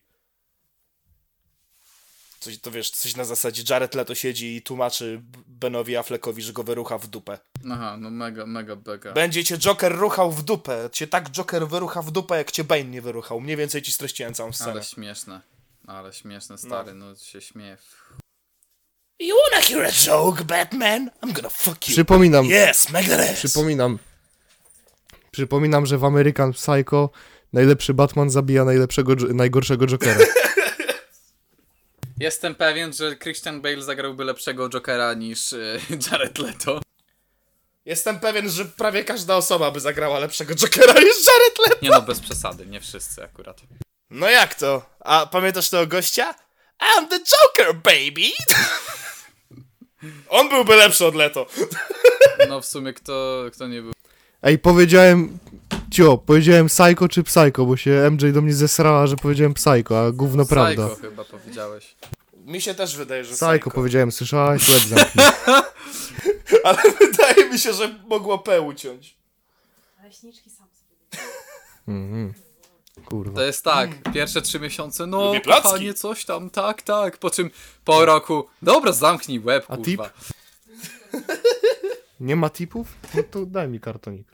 Coś, 2.41 2.59
to 2.59 2.71
wiesz, 2.71 2.91
coś 2.91 3.17
na 3.17 3.25
zasadzie 3.25 3.63
Jared 3.71 3.95
Leto 3.95 4.15
siedzi 4.15 4.57
i 4.57 4.63
tłumaczy 4.63 5.21
Benowi 5.47 5.97
Affleckowi, 5.97 6.43
że 6.43 6.53
go 6.53 6.63
wyrucha 6.63 6.99
w 6.99 7.07
dupę. 7.07 7.39
Aha, 7.73 7.97
no 8.01 8.11
mega, 8.11 8.47
mega 8.47 8.77
beka. 8.77 9.13
Będzie 9.13 9.45
cię 9.45 9.59
Joker 9.59 9.97
ruchał 9.99 10.33
w 10.33 10.43
dupę. 10.43 10.89
Cię 10.93 11.07
tak 11.07 11.31
Joker 11.31 11.69
wyrucha 11.69 12.03
w 12.03 12.11
dupę, 12.11 12.37
jak 12.37 12.51
cię 12.51 12.65
Bane 12.65 12.85
nie 12.85 13.03
wyruchał. 13.03 13.41
Mniej 13.41 13.57
więcej 13.57 13.83
ci 13.83 13.93
streściłem 13.93 14.35
całą 14.35 14.53
scenę. 14.53 14.73
Ale 14.73 14.85
śmieszne. 14.85 15.41
Ale 15.87 16.13
śmieszne, 16.13 16.59
stary, 16.59 16.95
no, 16.95 17.17
się 17.17 17.41
śmieję. 17.41 17.77
You 19.21 19.35
wanna 19.51 19.63
hear 19.67 19.83
a 19.87 19.93
joke, 19.93 20.45
Batman? 20.45 21.11
I'm 21.23 21.33
gonna 21.33 21.49
fuck 21.51 21.89
you. 21.89 21.93
Przypominam, 21.95 22.47
Yes, 22.47 22.91
make 22.91 23.07
that 23.09 23.21
ass. 23.21 23.37
przypominam. 23.39 23.99
Przypominam, 25.31 25.87
że 25.87 25.99
w 25.99 26.05
American 26.05 26.53
Psycho 26.53 27.11
najlepszy 27.53 27.95
Batman 27.95 28.31
zabija 28.31 28.65
najlepszego, 28.65 29.15
najgorszego 29.15 29.87
Jokera. 29.87 30.21
Jestem 32.21 32.55
pewien, 32.55 32.93
że 32.93 33.17
Christian 33.17 33.61
Bale 33.61 33.83
zagrałby 33.83 34.25
lepszego 34.25 34.69
Jokera 34.69 35.15
niż 35.15 35.53
y, 35.53 35.81
Jared 36.11 36.39
Leto. 36.39 36.81
Jestem 37.85 38.21
pewien, 38.21 38.51
że 38.51 38.65
prawie 38.65 39.05
każda 39.05 39.37
osoba 39.37 39.71
by 39.71 39.81
zagrała 39.81 40.19
lepszego 40.19 40.55
Jokera 40.55 40.93
niż 41.09 41.27
Jared 41.27 41.59
Leto. 41.59 41.79
Nie 41.83 41.91
no, 41.91 42.03
bez 42.03 42.21
przesady, 42.21 42.67
nie 42.67 42.81
wszyscy 42.81 43.25
akurat. 43.25 43.61
No 44.11 44.31
jak 44.31 44.55
to? 44.55 44.83
A 45.01 45.27
pamiętasz 45.27 45.71
tego 45.71 45.87
gościa? 45.87 46.35
I'm 46.81 47.09
the 47.09 47.19
Joker, 47.19 47.75
baby! 47.75 48.31
On 50.29 50.49
byłby 50.49 50.77
lepszy 50.77 51.07
od 51.07 51.15
Leto. 51.15 51.47
No 52.49 52.61
w 52.61 52.67
sumie 52.67 52.93
kto, 52.93 53.45
kto 53.53 53.67
nie 53.67 53.83
był. 53.83 53.93
Ej, 54.43 54.59
powiedziałem... 54.59 55.39
Cio, 55.91 56.19
powiedziałem 56.19 56.67
Psycho 56.67 57.09
czy 57.09 57.23
Psycho, 57.23 57.67
bo 57.67 57.77
się 57.77 58.11
MJ 58.11 58.33
do 58.33 58.43
mnie 58.43 58.55
zesrała, 58.55 59.07
że 59.07 59.17
powiedziałem 59.17 59.55
Psycho, 59.55 60.07
a 60.07 60.11
gówno 60.13 60.47
prawda. 60.47 60.87
Psycho 60.89 61.01
chyba 61.01 61.25
powiedziałeś. 61.25 61.97
Mi 62.47 62.61
się 62.61 62.75
też 62.75 62.97
wydaje, 62.97 63.25
że 63.25 63.31
Psycho, 63.31 63.51
Psycho. 63.53 63.71
powiedziałem, 63.71 64.13
słyszałaś? 64.13 64.69
Łeb 64.69 64.83
zamknij. 64.99 65.27
Ale 66.65 66.79
wydaje 67.01 67.51
mi 67.51 67.59
się, 67.59 67.73
że 67.73 67.95
mogło 68.09 68.39
P 68.39 68.61
uciąć. 68.63 69.17
Leśniczki 70.03 70.51
sam 70.51 70.67
sobie. 70.67 72.33
Kurwa. 73.05 73.35
To 73.37 73.43
jest 73.43 73.65
tak, 73.65 74.13
pierwsze 74.13 74.43
trzy 74.43 74.61
miesiące, 74.61 75.07
no 75.07 75.25
Lubię 75.27 75.41
placki. 75.41 75.63
kochanie, 75.63 75.95
coś 75.95 76.25
tam, 76.25 76.51
tak, 76.51 76.83
tak, 76.83 77.19
po 77.19 77.31
czym 77.31 77.51
po 77.85 78.05
roku, 78.05 78.47
dobra, 78.63 78.93
zamknij 78.93 79.41
łeb, 79.41 79.67
A 79.69 79.77
kurwa. 79.77 80.11
Nie 82.21 82.37
ma 82.37 82.51
tipów? 82.51 82.89
No 83.15 83.23
to 83.31 83.47
daj 83.47 83.69
mi 83.69 83.81
kartonik. 83.81 84.27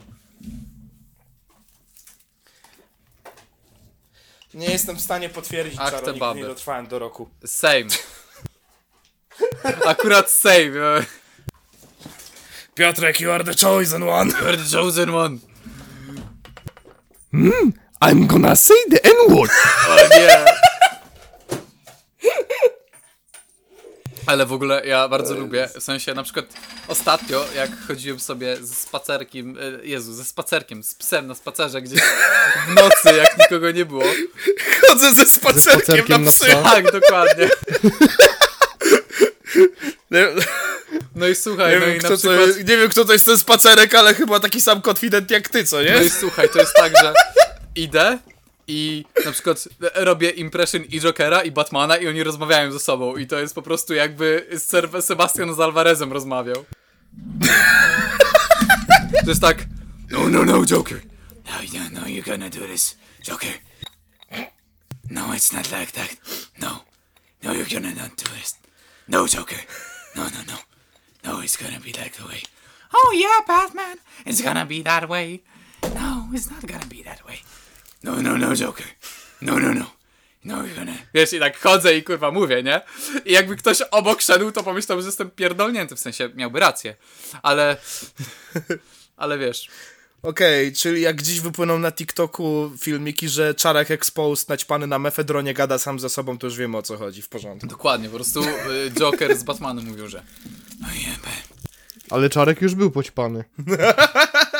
Nie 4.55 4.67
jestem 4.71 4.97
w 4.97 5.01
stanie 5.01 5.29
potwierdzić, 5.29 5.79
Ach, 5.81 5.91
te 5.91 5.97
Czaro, 6.01 6.07
nigdy 6.13 6.21
baby. 6.21 6.41
nie 6.41 6.47
dotrwałem 6.47 6.87
do 6.87 6.99
roku. 6.99 7.29
Same. 7.47 7.87
Akurat 9.87 10.31
same. 10.31 11.05
Piotrek, 12.75 13.21
you 13.21 13.31
are 13.33 13.45
the 13.45 13.55
chosen 13.67 14.03
one. 14.03 14.31
You're 14.31 14.57
the 14.57 14.77
chosen 14.77 15.15
one. 15.15 15.39
I'm 18.03 18.27
gonna 18.27 18.57
say 18.57 18.75
the 18.91 19.01
N-word! 19.05 19.51
O 19.89 20.09
nie. 20.19 20.45
Ale 24.27 24.47
w 24.47 24.53
ogóle 24.53 24.87
ja 24.87 25.09
bardzo 25.09 25.35
lubię, 25.35 25.69
w 25.79 25.83
sensie 25.83 26.15
na 26.15 26.23
przykład 26.23 26.47
ostatnio, 26.89 27.45
jak 27.57 27.71
chodziłem 27.89 28.21
sobie 28.21 28.57
ze 28.61 28.75
spacerkiem, 28.75 29.59
e, 29.83 29.87
Jezu, 29.87 30.15
ze 30.15 30.25
spacerkiem, 30.25 30.83
z 30.83 30.95
psem 30.95 31.27
na 31.27 31.35
spacerze 31.35 31.83
gdzieś 31.83 32.01
w 32.69 32.75
nocy, 32.75 33.17
jak 33.19 33.39
nikogo 33.39 33.71
nie 33.71 33.85
było. 33.85 34.05
Chodzę 34.89 35.13
ze 35.13 35.27
spacerkiem, 35.27 35.81
spacerkiem 35.81 36.19
na 36.21 36.25
na 36.25 36.31
psy. 36.31 36.47
psa. 36.47 36.63
Tak, 36.63 36.93
dokładnie. 36.93 37.49
Nie, 40.11 40.29
No 41.15 41.29
i 41.29 41.35
słuchaj, 41.35 41.73
nie, 41.75 41.81
no 41.81 41.87
wiem, 41.87 41.95
i 41.97 41.99
na 41.99 42.09
kto 42.09 42.17
przykład... 42.19 42.39
to, 42.39 42.59
nie 42.59 42.77
wiem, 42.77 42.89
kto 42.89 43.05
to 43.05 43.13
jest 43.13 43.25
ten 43.25 43.39
spacerek, 43.39 43.95
ale 43.95 44.15
chyba 44.15 44.41
taki 44.41 44.61
sam 44.61 44.83
konfident 44.83 45.31
jak 45.31 45.49
ty, 45.49 45.65
co 45.65 45.83
nie? 45.83 45.93
No 45.95 46.03
i 46.03 46.11
słuchaj, 46.11 46.49
to 46.49 46.59
jest 46.59 46.75
tak, 46.75 46.93
że 47.03 47.15
idę 47.77 48.19
i 48.73 49.05
na 49.25 49.33
przykład 49.33 49.69
robię 49.95 50.31
impression 50.31 50.85
i 50.85 51.01
Jokera 51.01 51.43
i 51.43 51.51
Batmana 51.51 51.97
i 51.97 52.09
oni 52.09 52.23
rozmawiają 52.23 52.73
ze 52.73 52.81
sobą 52.81 53.17
i 53.17 53.27
to 53.27 53.39
jest 53.39 53.55
po 53.55 53.63
prostu 53.63 53.95
jakby 53.95 54.47
Sebastian 55.01 55.55
z 55.55 55.61
Alvarezem 55.61 56.13
rozmawiał. 56.13 56.65
To 59.25 59.29
jest 59.29 59.41
tak 59.41 59.67
No, 60.11 60.29
no, 60.29 60.45
no, 60.45 60.65
Joker. 60.67 61.01
No, 61.45 61.53
no, 61.75 62.01
no, 62.01 62.07
you're 62.07 62.31
gonna 62.31 62.51
do 62.51 62.67
this, 62.67 62.97
Joker. 63.29 63.53
No, 65.11 65.35
it's 65.35 65.53
not 65.53 65.71
like 65.73 65.93
that. 65.93 66.17
No. 66.59 66.85
No, 67.43 67.53
you're 67.53 67.75
gonna 67.75 67.95
not 67.95 68.11
do 68.17 68.31
this. 68.37 68.55
No, 69.09 69.27
Joker. 69.27 69.59
No, 70.17 70.23
no, 70.23 70.41
no. 70.47 70.59
No, 71.25 71.41
it's 71.43 71.57
gonna 71.57 71.81
be 71.81 71.93
like 71.93 72.17
the 72.17 72.27
way. 72.29 72.43
Oh, 72.95 73.13
yeah, 73.15 73.41
Batman. 73.47 73.97
It's 74.27 74.43
gonna 74.43 74.67
be 74.67 74.83
that 74.83 75.09
way. 75.09 75.41
No, 75.95 76.29
it's 76.33 76.51
not 76.51 76.67
gonna 76.67 76.87
be 76.87 77.03
that 77.03 77.27
way. 77.27 77.41
No, 78.03 78.23
no, 78.23 78.39
no, 78.39 78.57
Joker. 78.57 78.87
No, 79.43 79.59
no, 79.59 79.75
no. 79.75 80.03
No, 80.45 80.57
gonna. 80.77 80.93
Wiesz, 81.15 81.33
i 81.33 81.39
tak 81.39 81.59
chodzę 81.61 81.97
i 81.97 82.03
kurwa 82.03 82.31
mówię, 82.31 82.63
nie? 82.63 82.81
I 83.25 83.33
jakby 83.33 83.57
ktoś 83.57 83.83
obok 83.91 84.21
szedł, 84.21 84.53
to 84.53 84.63
pomyślał, 84.63 85.01
że 85.01 85.07
jestem 85.07 85.31
pierdolnięty, 85.31 85.97
w 85.97 86.01
sensie 86.01 86.31
miałby 86.35 86.61
rację. 86.61 86.97
Ale... 87.43 87.77
Ale 89.17 89.39
wiesz... 89.39 89.69
Okej, 90.23 90.73
czyli 90.73 91.01
jak 91.01 91.23
dziś 91.23 91.41
wypłyną 91.41 91.79
na 91.79 91.93
TikToku 91.93 92.71
filmiki, 92.81 93.29
że 93.29 93.55
Czarek 93.55 93.91
Exposed 93.91 94.49
naćpany 94.49 94.87
na 94.87 94.99
mefedronie 94.99 95.55
gada 95.55 95.79
sam 95.79 96.01
ze 96.01 96.09
sobą, 96.09 96.39
to 96.39 96.47
już 96.47 96.57
wiemy 96.57 96.77
o 96.77 96.83
co 96.83 96.97
chodzi, 96.97 97.23
w 97.23 97.29
porządku. 97.29 97.67
Dokładnie, 97.67 98.09
po 98.09 98.15
prostu 98.15 98.43
y, 98.43 98.91
Joker 98.91 99.37
z 99.39 99.43
Batmanem 99.43 99.87
mówił, 99.87 100.09
że 100.09 100.23
yeah, 100.95 101.21
Bat. 101.21 101.59
Ale 102.11 102.31
Czarek 102.31 102.63
już 102.63 102.75
był 102.75 102.91
poćpany. 102.91 103.45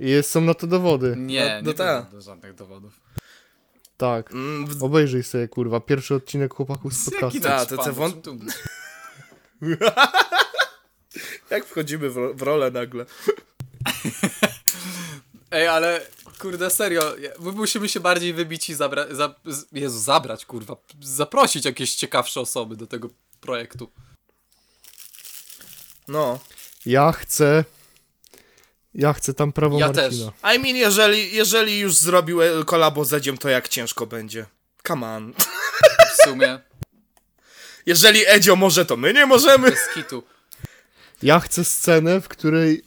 I 0.00 0.08
jest, 0.10 0.30
są 0.30 0.40
na 0.40 0.54
to 0.54 0.66
dowody. 0.66 1.14
nie, 1.18 1.44
No- 1.44 1.50
no 1.62 1.68
nie 1.70 1.74
tak. 1.74 2.02
było 2.08 2.12
do 2.12 2.20
żadnych 2.20 2.54
dowodów. 2.54 3.00
Tak. 3.96 4.32
Mm, 4.32 4.66
w- 4.66 4.82
Obejrzyj 4.84 5.22
sobie, 5.22 5.48
kurwa, 5.48 5.80
pierwszy 5.80 6.14
odcinek 6.14 6.54
chłopaków 6.54 6.94
z 6.94 7.10
podcastu. 7.10 7.40
Ta, 7.40 7.66
te- 7.66 7.78
te 7.78 7.92
wąt- 7.92 8.54
jak 11.50 11.66
wchodzimy 11.66 12.10
w, 12.10 12.16
ro- 12.16 12.34
w 12.34 12.42
rolę 12.42 12.70
nagle? 12.70 13.06
Ej, 15.50 15.68
ale 15.68 16.06
kurde, 16.38 16.70
serio, 16.70 17.14
my 17.40 17.52
musimy 17.52 17.88
się 17.88 18.00
bardziej 18.00 18.34
wybić 18.34 18.70
i 18.70 18.74
zabrać, 18.74 19.08
za, 19.16 19.34
Jezu, 19.72 19.98
zabrać, 19.98 20.46
kurwa, 20.46 20.76
zaprosić 21.02 21.64
jakieś 21.64 21.94
ciekawsze 21.94 22.40
osoby 22.40 22.76
do 22.76 22.86
tego 22.86 23.08
projektu. 23.40 23.90
No. 26.08 26.38
Ja 26.86 27.12
chcę... 27.12 27.64
Ja 28.98 29.12
chcę 29.12 29.34
tam 29.34 29.52
prawo 29.52 29.78
Ja 29.78 29.86
Marcina. 29.86 30.32
I 30.56 30.58
mean, 30.58 30.76
jeżeli, 30.76 31.34
jeżeli 31.34 31.78
już 31.78 31.94
zrobił 31.94 32.42
e, 32.42 32.64
kolabo 32.64 33.04
z 33.04 33.12
Edziem, 33.12 33.38
to 33.38 33.48
jak 33.48 33.68
ciężko 33.68 34.06
będzie? 34.06 34.46
Come 34.88 35.06
on. 35.16 35.32
W 36.10 36.22
sumie, 36.28 36.58
Jeżeli 37.86 38.26
Edzio 38.26 38.56
może, 38.56 38.86
to 38.86 38.96
my 38.96 39.12
nie 39.12 39.26
możemy. 39.26 39.70
z 39.76 39.94
kitu. 39.94 40.22
Ja 41.22 41.40
chcę 41.40 41.64
scenę, 41.64 42.20
w 42.20 42.28
której 42.28 42.82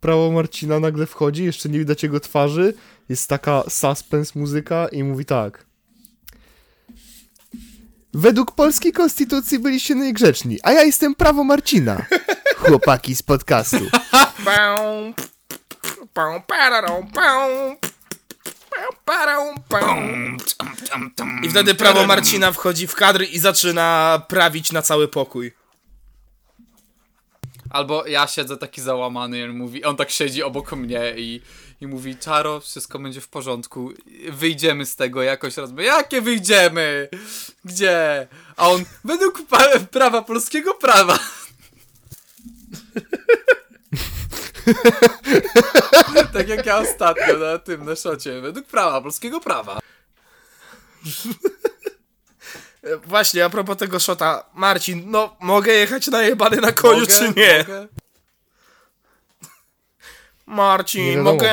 prawo 0.00 0.30
Marcina 0.30 0.80
nagle 0.80 1.06
wchodzi, 1.06 1.44
jeszcze 1.44 1.68
nie 1.68 1.78
widać 1.78 2.02
jego 2.02 2.20
twarzy, 2.20 2.74
jest 3.08 3.28
taka 3.28 3.62
suspense 3.68 4.38
muzyka 4.38 4.88
i 4.88 5.04
mówi 5.04 5.24
tak. 5.24 5.66
Według 8.14 8.52
polskiej 8.54 8.92
konstytucji 8.92 9.58
byliście 9.58 9.94
niegrzeczni, 9.94 10.58
a 10.62 10.72
ja 10.72 10.82
jestem 10.82 11.14
prawo 11.14 11.44
Marcina. 11.44 12.06
Chłopaki 12.58 13.16
z 13.16 13.22
podcastu. 13.22 13.78
I 21.42 21.50
wtedy 21.50 21.74
prawo 21.74 22.06
Marcina 22.06 22.52
wchodzi 22.52 22.86
w 22.86 22.94
kadr 22.94 23.22
i 23.22 23.38
zaczyna 23.38 24.22
prawić 24.28 24.72
na 24.72 24.82
cały 24.82 25.08
pokój. 25.08 25.52
Albo 27.70 28.06
ja 28.06 28.26
siedzę 28.26 28.56
taki 28.56 28.80
załamany 28.80 29.38
i 29.38 29.44
on 29.44 29.50
mówi, 29.50 29.84
on 29.84 29.96
tak 29.96 30.10
siedzi 30.10 30.42
obok 30.42 30.72
mnie 30.72 31.14
i, 31.16 31.40
i 31.80 31.86
mówi, 31.86 32.16
Czaro, 32.16 32.60
wszystko 32.60 32.98
będzie 32.98 33.20
w 33.20 33.28
porządku, 33.28 33.92
wyjdziemy 34.32 34.86
z 34.86 34.96
tego 34.96 35.22
jakoś 35.22 35.56
raz. 35.56 35.70
Jakie 35.78 36.20
wyjdziemy? 36.20 37.08
Gdzie? 37.64 38.28
A 38.56 38.68
on, 38.68 38.84
według 39.04 39.42
prawa, 39.90 40.22
polskiego 40.22 40.74
prawa. 40.74 41.18
tak 46.34 46.48
jak 46.48 46.66
ja 46.66 46.78
ostatnio 46.78 47.38
na 47.38 47.58
tym, 47.58 47.84
na 47.84 47.96
szocie, 47.96 48.40
według 48.40 48.66
prawa, 48.66 49.00
polskiego 49.00 49.40
prawa. 49.40 49.78
Właśnie, 53.06 53.44
a 53.44 53.50
propos 53.50 53.76
tego 53.76 53.98
szota, 54.00 54.44
Marcin, 54.54 55.10
no 55.10 55.36
mogę 55.40 55.72
jechać 55.72 56.06
najebany 56.06 56.56
na 56.56 56.72
koniu, 56.72 57.00
Mogę? 57.00 57.18
czy 57.18 57.32
nie? 57.36 57.58
Mogę? 57.58 57.88
Marcin, 60.46 61.04
Nie 61.04 61.10
wiadomo, 61.10 61.32
mogę, 61.32 61.46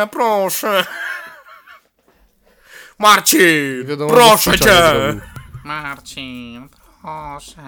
nie- 0.00 0.06
proszę. 0.12 0.86
Marcin, 2.98 3.86
Wiadomo, 3.86 4.10
proszę 4.14 4.58
cię. 4.58 4.82
Marcin, 5.64 6.68
proszę. 7.02 7.62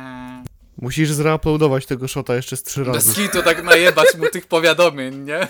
Musisz 0.78 1.10
zreuploadować 1.12 1.86
tego 1.86 2.09
shota 2.09 2.34
jeszcze 2.34 2.56
z 2.56 2.62
trzy 2.62 2.84
Bez 2.84 2.94
razy. 2.94 3.14
hitu 3.14 3.42
tak 3.42 3.62
najebać 3.62 4.14
mu 4.14 4.28
tych 4.28 4.46
powiadomień, 4.46 5.24
nie? 5.24 5.48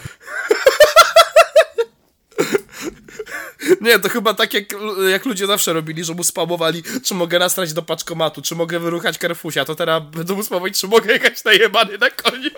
Nie, 3.80 3.98
to 3.98 4.08
chyba 4.08 4.34
tak 4.34 4.54
jak, 4.54 4.64
jak 5.10 5.24
ludzie 5.24 5.46
zawsze 5.46 5.72
robili, 5.72 6.04
że 6.04 6.14
mu 6.14 6.24
spamowali, 6.24 6.82
czy 7.04 7.14
mogę 7.14 7.38
nastrać 7.38 7.72
do 7.72 7.82
paczkomatu, 7.82 8.42
czy 8.42 8.54
mogę 8.54 8.78
wyruchać 8.78 9.16
Carrefusia, 9.18 9.64
to 9.64 9.74
teraz 9.74 10.02
będą 10.10 10.34
mu 10.36 10.42
spamować, 10.42 10.80
czy 10.80 10.88
mogę 10.88 11.12
jechać 11.12 11.44
najebany 11.44 11.98
na 11.98 12.10
koniu. 12.10 12.50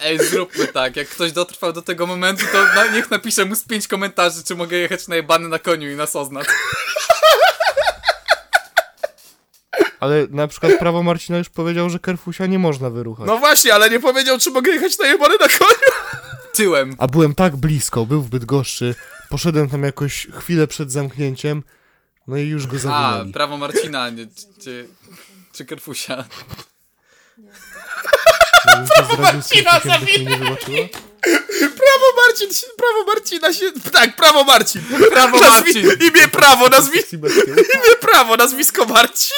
Ej, 0.00 0.18
zróbmy 0.18 0.66
tak, 0.66 0.96
jak 0.96 1.08
ktoś 1.08 1.32
dotrwał 1.32 1.72
do 1.72 1.82
tego 1.82 2.06
momentu, 2.06 2.44
to 2.52 2.64
na, 2.74 2.86
niech 2.86 3.10
napisze 3.10 3.44
mu 3.44 3.54
z 3.54 3.64
pięć 3.64 3.88
komentarzy, 3.88 4.44
czy 4.44 4.54
mogę 4.54 4.76
jechać 4.76 5.08
najebany 5.08 5.48
na 5.48 5.58
koniu 5.58 5.90
i 5.90 5.94
nas 5.96 6.16
oznacz. 6.16 6.46
Ale 10.00 10.26
na 10.30 10.48
przykład 10.48 10.78
prawo 10.78 11.02
Marcina 11.02 11.38
już 11.38 11.48
powiedział, 11.48 11.90
że 11.90 11.98
Kerfusia 11.98 12.46
nie 12.46 12.58
można 12.58 12.90
wyruchać. 12.90 13.26
No 13.26 13.38
właśnie, 13.38 13.74
ale 13.74 13.90
nie 13.90 14.00
powiedział, 14.00 14.38
czy 14.38 14.50
mogę 14.50 14.72
jechać 14.72 14.98
najebany 14.98 15.34
na 15.40 15.48
koniu. 15.48 15.92
Tyłem. 16.54 16.94
A 16.98 17.06
byłem 17.06 17.34
tak 17.34 17.56
blisko, 17.56 18.06
był 18.06 18.22
w 18.22 18.28
Bydgoszczy, 18.28 18.94
poszedłem 19.30 19.68
tam 19.68 19.82
jakoś 19.82 20.26
chwilę 20.32 20.66
przed 20.66 20.92
zamknięciem, 20.92 21.62
no 22.26 22.36
i 22.36 22.48
już 22.48 22.66
go 22.66 22.76
A, 22.76 22.80
zawinęli. 22.80 23.32
prawo 23.32 23.56
Marcina, 23.56 24.10
nie, 24.10 24.26
czy, 24.64 24.88
czy 25.52 25.64
Kerfusia. 25.64 26.24
To 28.66 28.84
zdradził 28.84 29.16
z 29.16 29.18
Marcina 29.18 29.80
Kerfusiem, 29.80 30.88
Prawo 31.68 32.06
Marcin, 32.26 32.48
prawo 32.76 33.04
Marcina 33.06 33.52
się, 33.52 33.72
tak, 33.92 34.16
prawo 34.16 34.44
Marcin. 34.44 34.82
Prawo 35.12 35.38
Nazwi- 35.38 35.50
Marcin. 35.50 36.08
Imię 36.08 36.28
prawo, 36.28 36.68
nazwisko, 36.68 37.16
imię 37.56 37.96
prawo, 38.00 38.36
nazwisko 38.36 38.84
Marcin. 38.84 39.36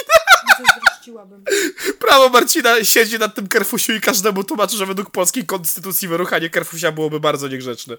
Prawo 1.99 2.29
Marcina 2.29 2.85
siedzi 2.85 3.19
nad 3.19 3.35
tym 3.35 3.49
Kerfusiu 3.49 3.93
i 3.93 4.01
każdemu 4.01 4.45
tłumaczy, 4.45 4.77
że 4.77 4.87
według 4.87 5.11
polskiej 5.11 5.47
konstytucji 5.47 6.09
wyruchanie 6.09 6.51
Kerfusia 6.51 6.93
byłoby 6.93 7.21
bardzo 7.21 7.49
niegrzeczne. 7.49 7.97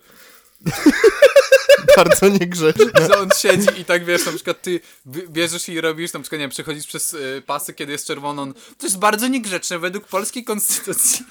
Bardzo 1.97 2.27
niegrzeczny. 2.27 2.85
Że 3.07 3.19
on 3.19 3.29
siedzi 3.37 3.67
i 3.77 3.85
tak 3.85 4.05
wiesz, 4.05 4.25
na 4.25 4.31
przykład 4.31 4.61
ty 4.61 4.79
bierzesz 5.07 5.69
i 5.69 5.81
robisz, 5.81 6.13
na 6.13 6.19
przykład 6.19 6.39
nie 6.39 6.43
wiem, 6.43 6.49
przechodzisz 6.51 6.87
przez 6.87 7.13
y, 7.13 7.43
pasy, 7.45 7.73
kiedy 7.73 7.91
jest 7.91 8.07
czerwono. 8.07 8.41
on- 8.41 8.53
To 8.53 8.85
jest 8.85 8.97
bardzo 8.97 9.27
niegrzeczne 9.27 9.79
według 9.79 10.07
polskiej 10.07 10.43
konstytucji. 10.43 11.25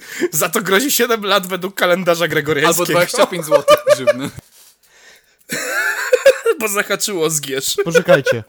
Za 0.32 0.48
to 0.48 0.62
grozi 0.62 0.90
7 0.90 1.24
lat 1.24 1.46
według 1.46 1.74
kalendarza 1.74 2.28
gregoriańskiego. 2.28 2.82
Albo 2.82 2.92
25 2.92 3.44
zł 3.46 3.76
grzywny. 3.92 4.30
Bo 6.60 6.68
zahaczyło 6.68 7.30
zgierz. 7.30 7.76
Poczekajcie. 7.84 8.44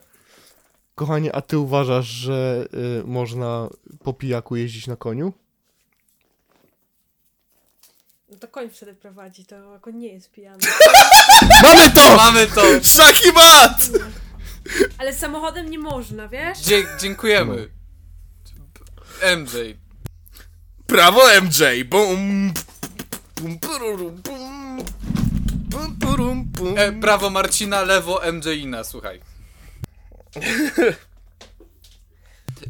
Kochanie, 0.95 1.35
a 1.35 1.41
ty 1.41 1.57
uważasz, 1.57 2.07
że 2.07 2.67
y, 3.01 3.07
można 3.07 3.69
po 4.03 4.13
pijaku 4.13 4.55
jeździć 4.55 4.87
na 4.87 4.95
koniu? 4.95 5.33
No 8.29 8.37
to 8.37 8.47
koń 8.47 8.69
wtedy 8.69 8.93
prowadzi, 8.93 9.45
to 9.45 9.79
koń 9.81 9.95
nie 9.95 10.13
jest 10.13 10.31
pijany. 10.31 10.59
Mamy 11.63 11.89
to! 11.89 12.15
Mamy 12.17 12.47
to! 12.47 12.61
Szaki 12.83 13.31
mat! 13.31 13.89
Ale 14.97 15.13
samochodem 15.13 15.69
nie 15.69 15.79
można, 15.79 16.27
wiesz? 16.27 16.59
Dzie 16.59 16.85
dziękujemy. 16.99 17.69
MJ. 19.37 19.86
Prawo 20.87 21.21
MJ. 21.41 21.83
Bum. 21.85 22.53
Bum, 23.35 23.59
pururum, 23.59 24.21
bum. 24.21 24.85
Bum, 25.69 25.99
purum, 25.99 26.45
bum. 26.45 26.77
E, 26.77 26.91
prawo 26.91 27.29
Marcina, 27.29 27.81
lewo 27.81 28.21
MJ-ina, 28.31 28.83
słuchaj. 28.83 29.21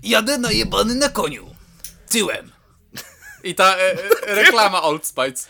Jadę 0.03 0.37
najebany 0.37 0.95
na 0.95 1.09
koniu. 1.09 1.55
Tyłem. 2.09 2.51
I 3.43 3.55
ta 3.55 3.77
e, 3.77 3.91
e, 4.27 4.35
reklama 4.35 4.83
Old 4.83 5.05
Spice. 5.05 5.47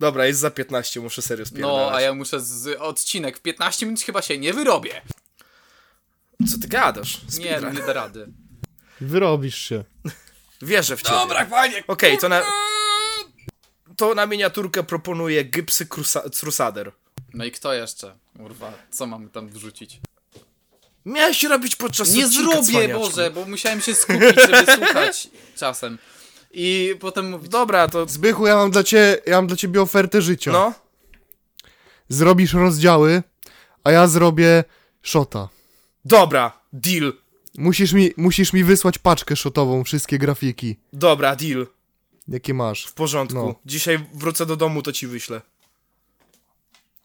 Dobra, 0.00 0.26
jest 0.26 0.40
za 0.40 0.50
15, 0.50 1.00
muszę 1.00 1.22
serio 1.22 1.46
spierdalać. 1.46 1.90
No, 1.90 1.96
a 1.96 2.00
ja 2.00 2.14
muszę 2.14 2.40
z 2.40 2.80
odcinek 2.80 3.38
w 3.38 3.40
15 3.40 3.86
minut 3.86 4.00
chyba 4.00 4.22
się 4.22 4.38
nie 4.38 4.52
wyrobię. 4.52 5.02
Co 6.48 6.58
ty 6.58 6.68
gadasz? 6.68 7.20
Nie, 7.22 7.30
Speedrun. 7.30 7.74
nie 7.74 7.80
da 7.82 7.92
rady. 7.92 8.28
Wyrobisz 9.00 9.58
się. 9.58 9.84
Wierzę 10.62 10.96
w 10.96 11.02
ciebie. 11.02 11.14
Dobra, 11.18 11.44
panie. 11.44 11.84
Okej, 11.86 12.18
to 12.18 12.28
na... 12.28 12.42
To 13.96 14.14
na 14.14 14.26
miniaturkę 14.26 14.82
proponuję 14.82 15.44
Gypsy 15.44 15.86
Crusa- 15.86 16.40
Crusader. 16.40 16.92
No 17.34 17.44
i 17.44 17.50
kto 17.52 17.72
jeszcze? 17.74 18.16
Kurwa, 18.36 18.72
co 18.90 19.06
mamy 19.06 19.28
tam 19.28 19.48
wrzucić? 19.48 20.00
Miałeś 21.04 21.42
robić 21.44 21.76
podczas 21.76 22.12
Nie 22.14 22.26
odcinka, 22.26 22.50
zrobię, 22.52 22.66
cwaniaczku. 22.68 23.00
Boże, 23.00 23.30
bo 23.30 23.44
musiałem 23.44 23.80
się 23.80 23.94
skupić, 23.94 24.34
żeby 24.50 24.72
słuchać 24.72 25.28
czasem. 25.56 25.98
I 26.50 26.94
potem 27.00 27.30
mówić, 27.30 27.48
Dobra, 27.48 27.88
to... 27.88 28.08
Zbychu, 28.08 28.46
ja 28.46 28.56
mam 28.56 28.70
dla 28.70 28.84
ciebie, 28.84 29.18
ja 29.26 29.36
mam 29.36 29.46
dla 29.46 29.56
ciebie 29.56 29.82
ofertę 29.82 30.22
życia. 30.22 30.52
No. 30.52 30.72
Zrobisz 32.08 32.52
rozdziały, 32.54 33.22
a 33.84 33.90
ja 33.90 34.06
zrobię 34.08 34.64
shota. 35.02 35.48
Dobra, 36.04 36.52
deal. 36.72 37.12
Musisz 37.58 37.92
mi, 37.92 38.10
musisz 38.16 38.52
mi 38.52 38.64
wysłać 38.64 38.98
paczkę 38.98 39.36
shotową, 39.36 39.84
wszystkie 39.84 40.18
grafiki, 40.18 40.76
Dobra, 40.92 41.36
deal. 41.36 41.66
jakie 42.28 42.54
masz. 42.54 42.84
W 42.86 42.92
porządku. 42.92 43.36
No. 43.38 43.54
Dzisiaj 43.66 44.06
wrócę 44.14 44.46
do 44.46 44.56
domu, 44.56 44.82
to 44.82 44.92
ci 44.92 45.06
wyślę. 45.06 45.40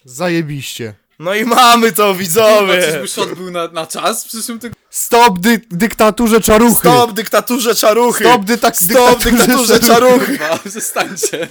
Zajebiście. 0.06 0.94
No 1.20 1.36
i 1.36 1.45
mamy 1.45 1.92
to, 1.92 2.16
widzowie! 2.16 3.00
by 3.02 3.08
shot 3.08 3.34
był 3.34 3.52
na, 3.52 3.68
na 3.68 3.88
czas 3.88 4.24
w 4.26 4.28
przyszłym 4.28 4.60
tygodniu. 4.60 4.86
Stop 4.90 5.40
dy 5.40 5.61
dyktaturze 5.72 6.42
czaruchy! 6.42 6.90
Stop 6.90 7.11
dyktaturze 7.11 7.76
czaruchy! 7.76 8.24
Stop 8.24 8.44
dytak 8.44 8.78
Stop 8.78 9.24
dyktaturze 9.24 9.80
czaruchy! 9.80 10.26
Kurwa, 10.38 10.58
przestańcie. 10.70 11.48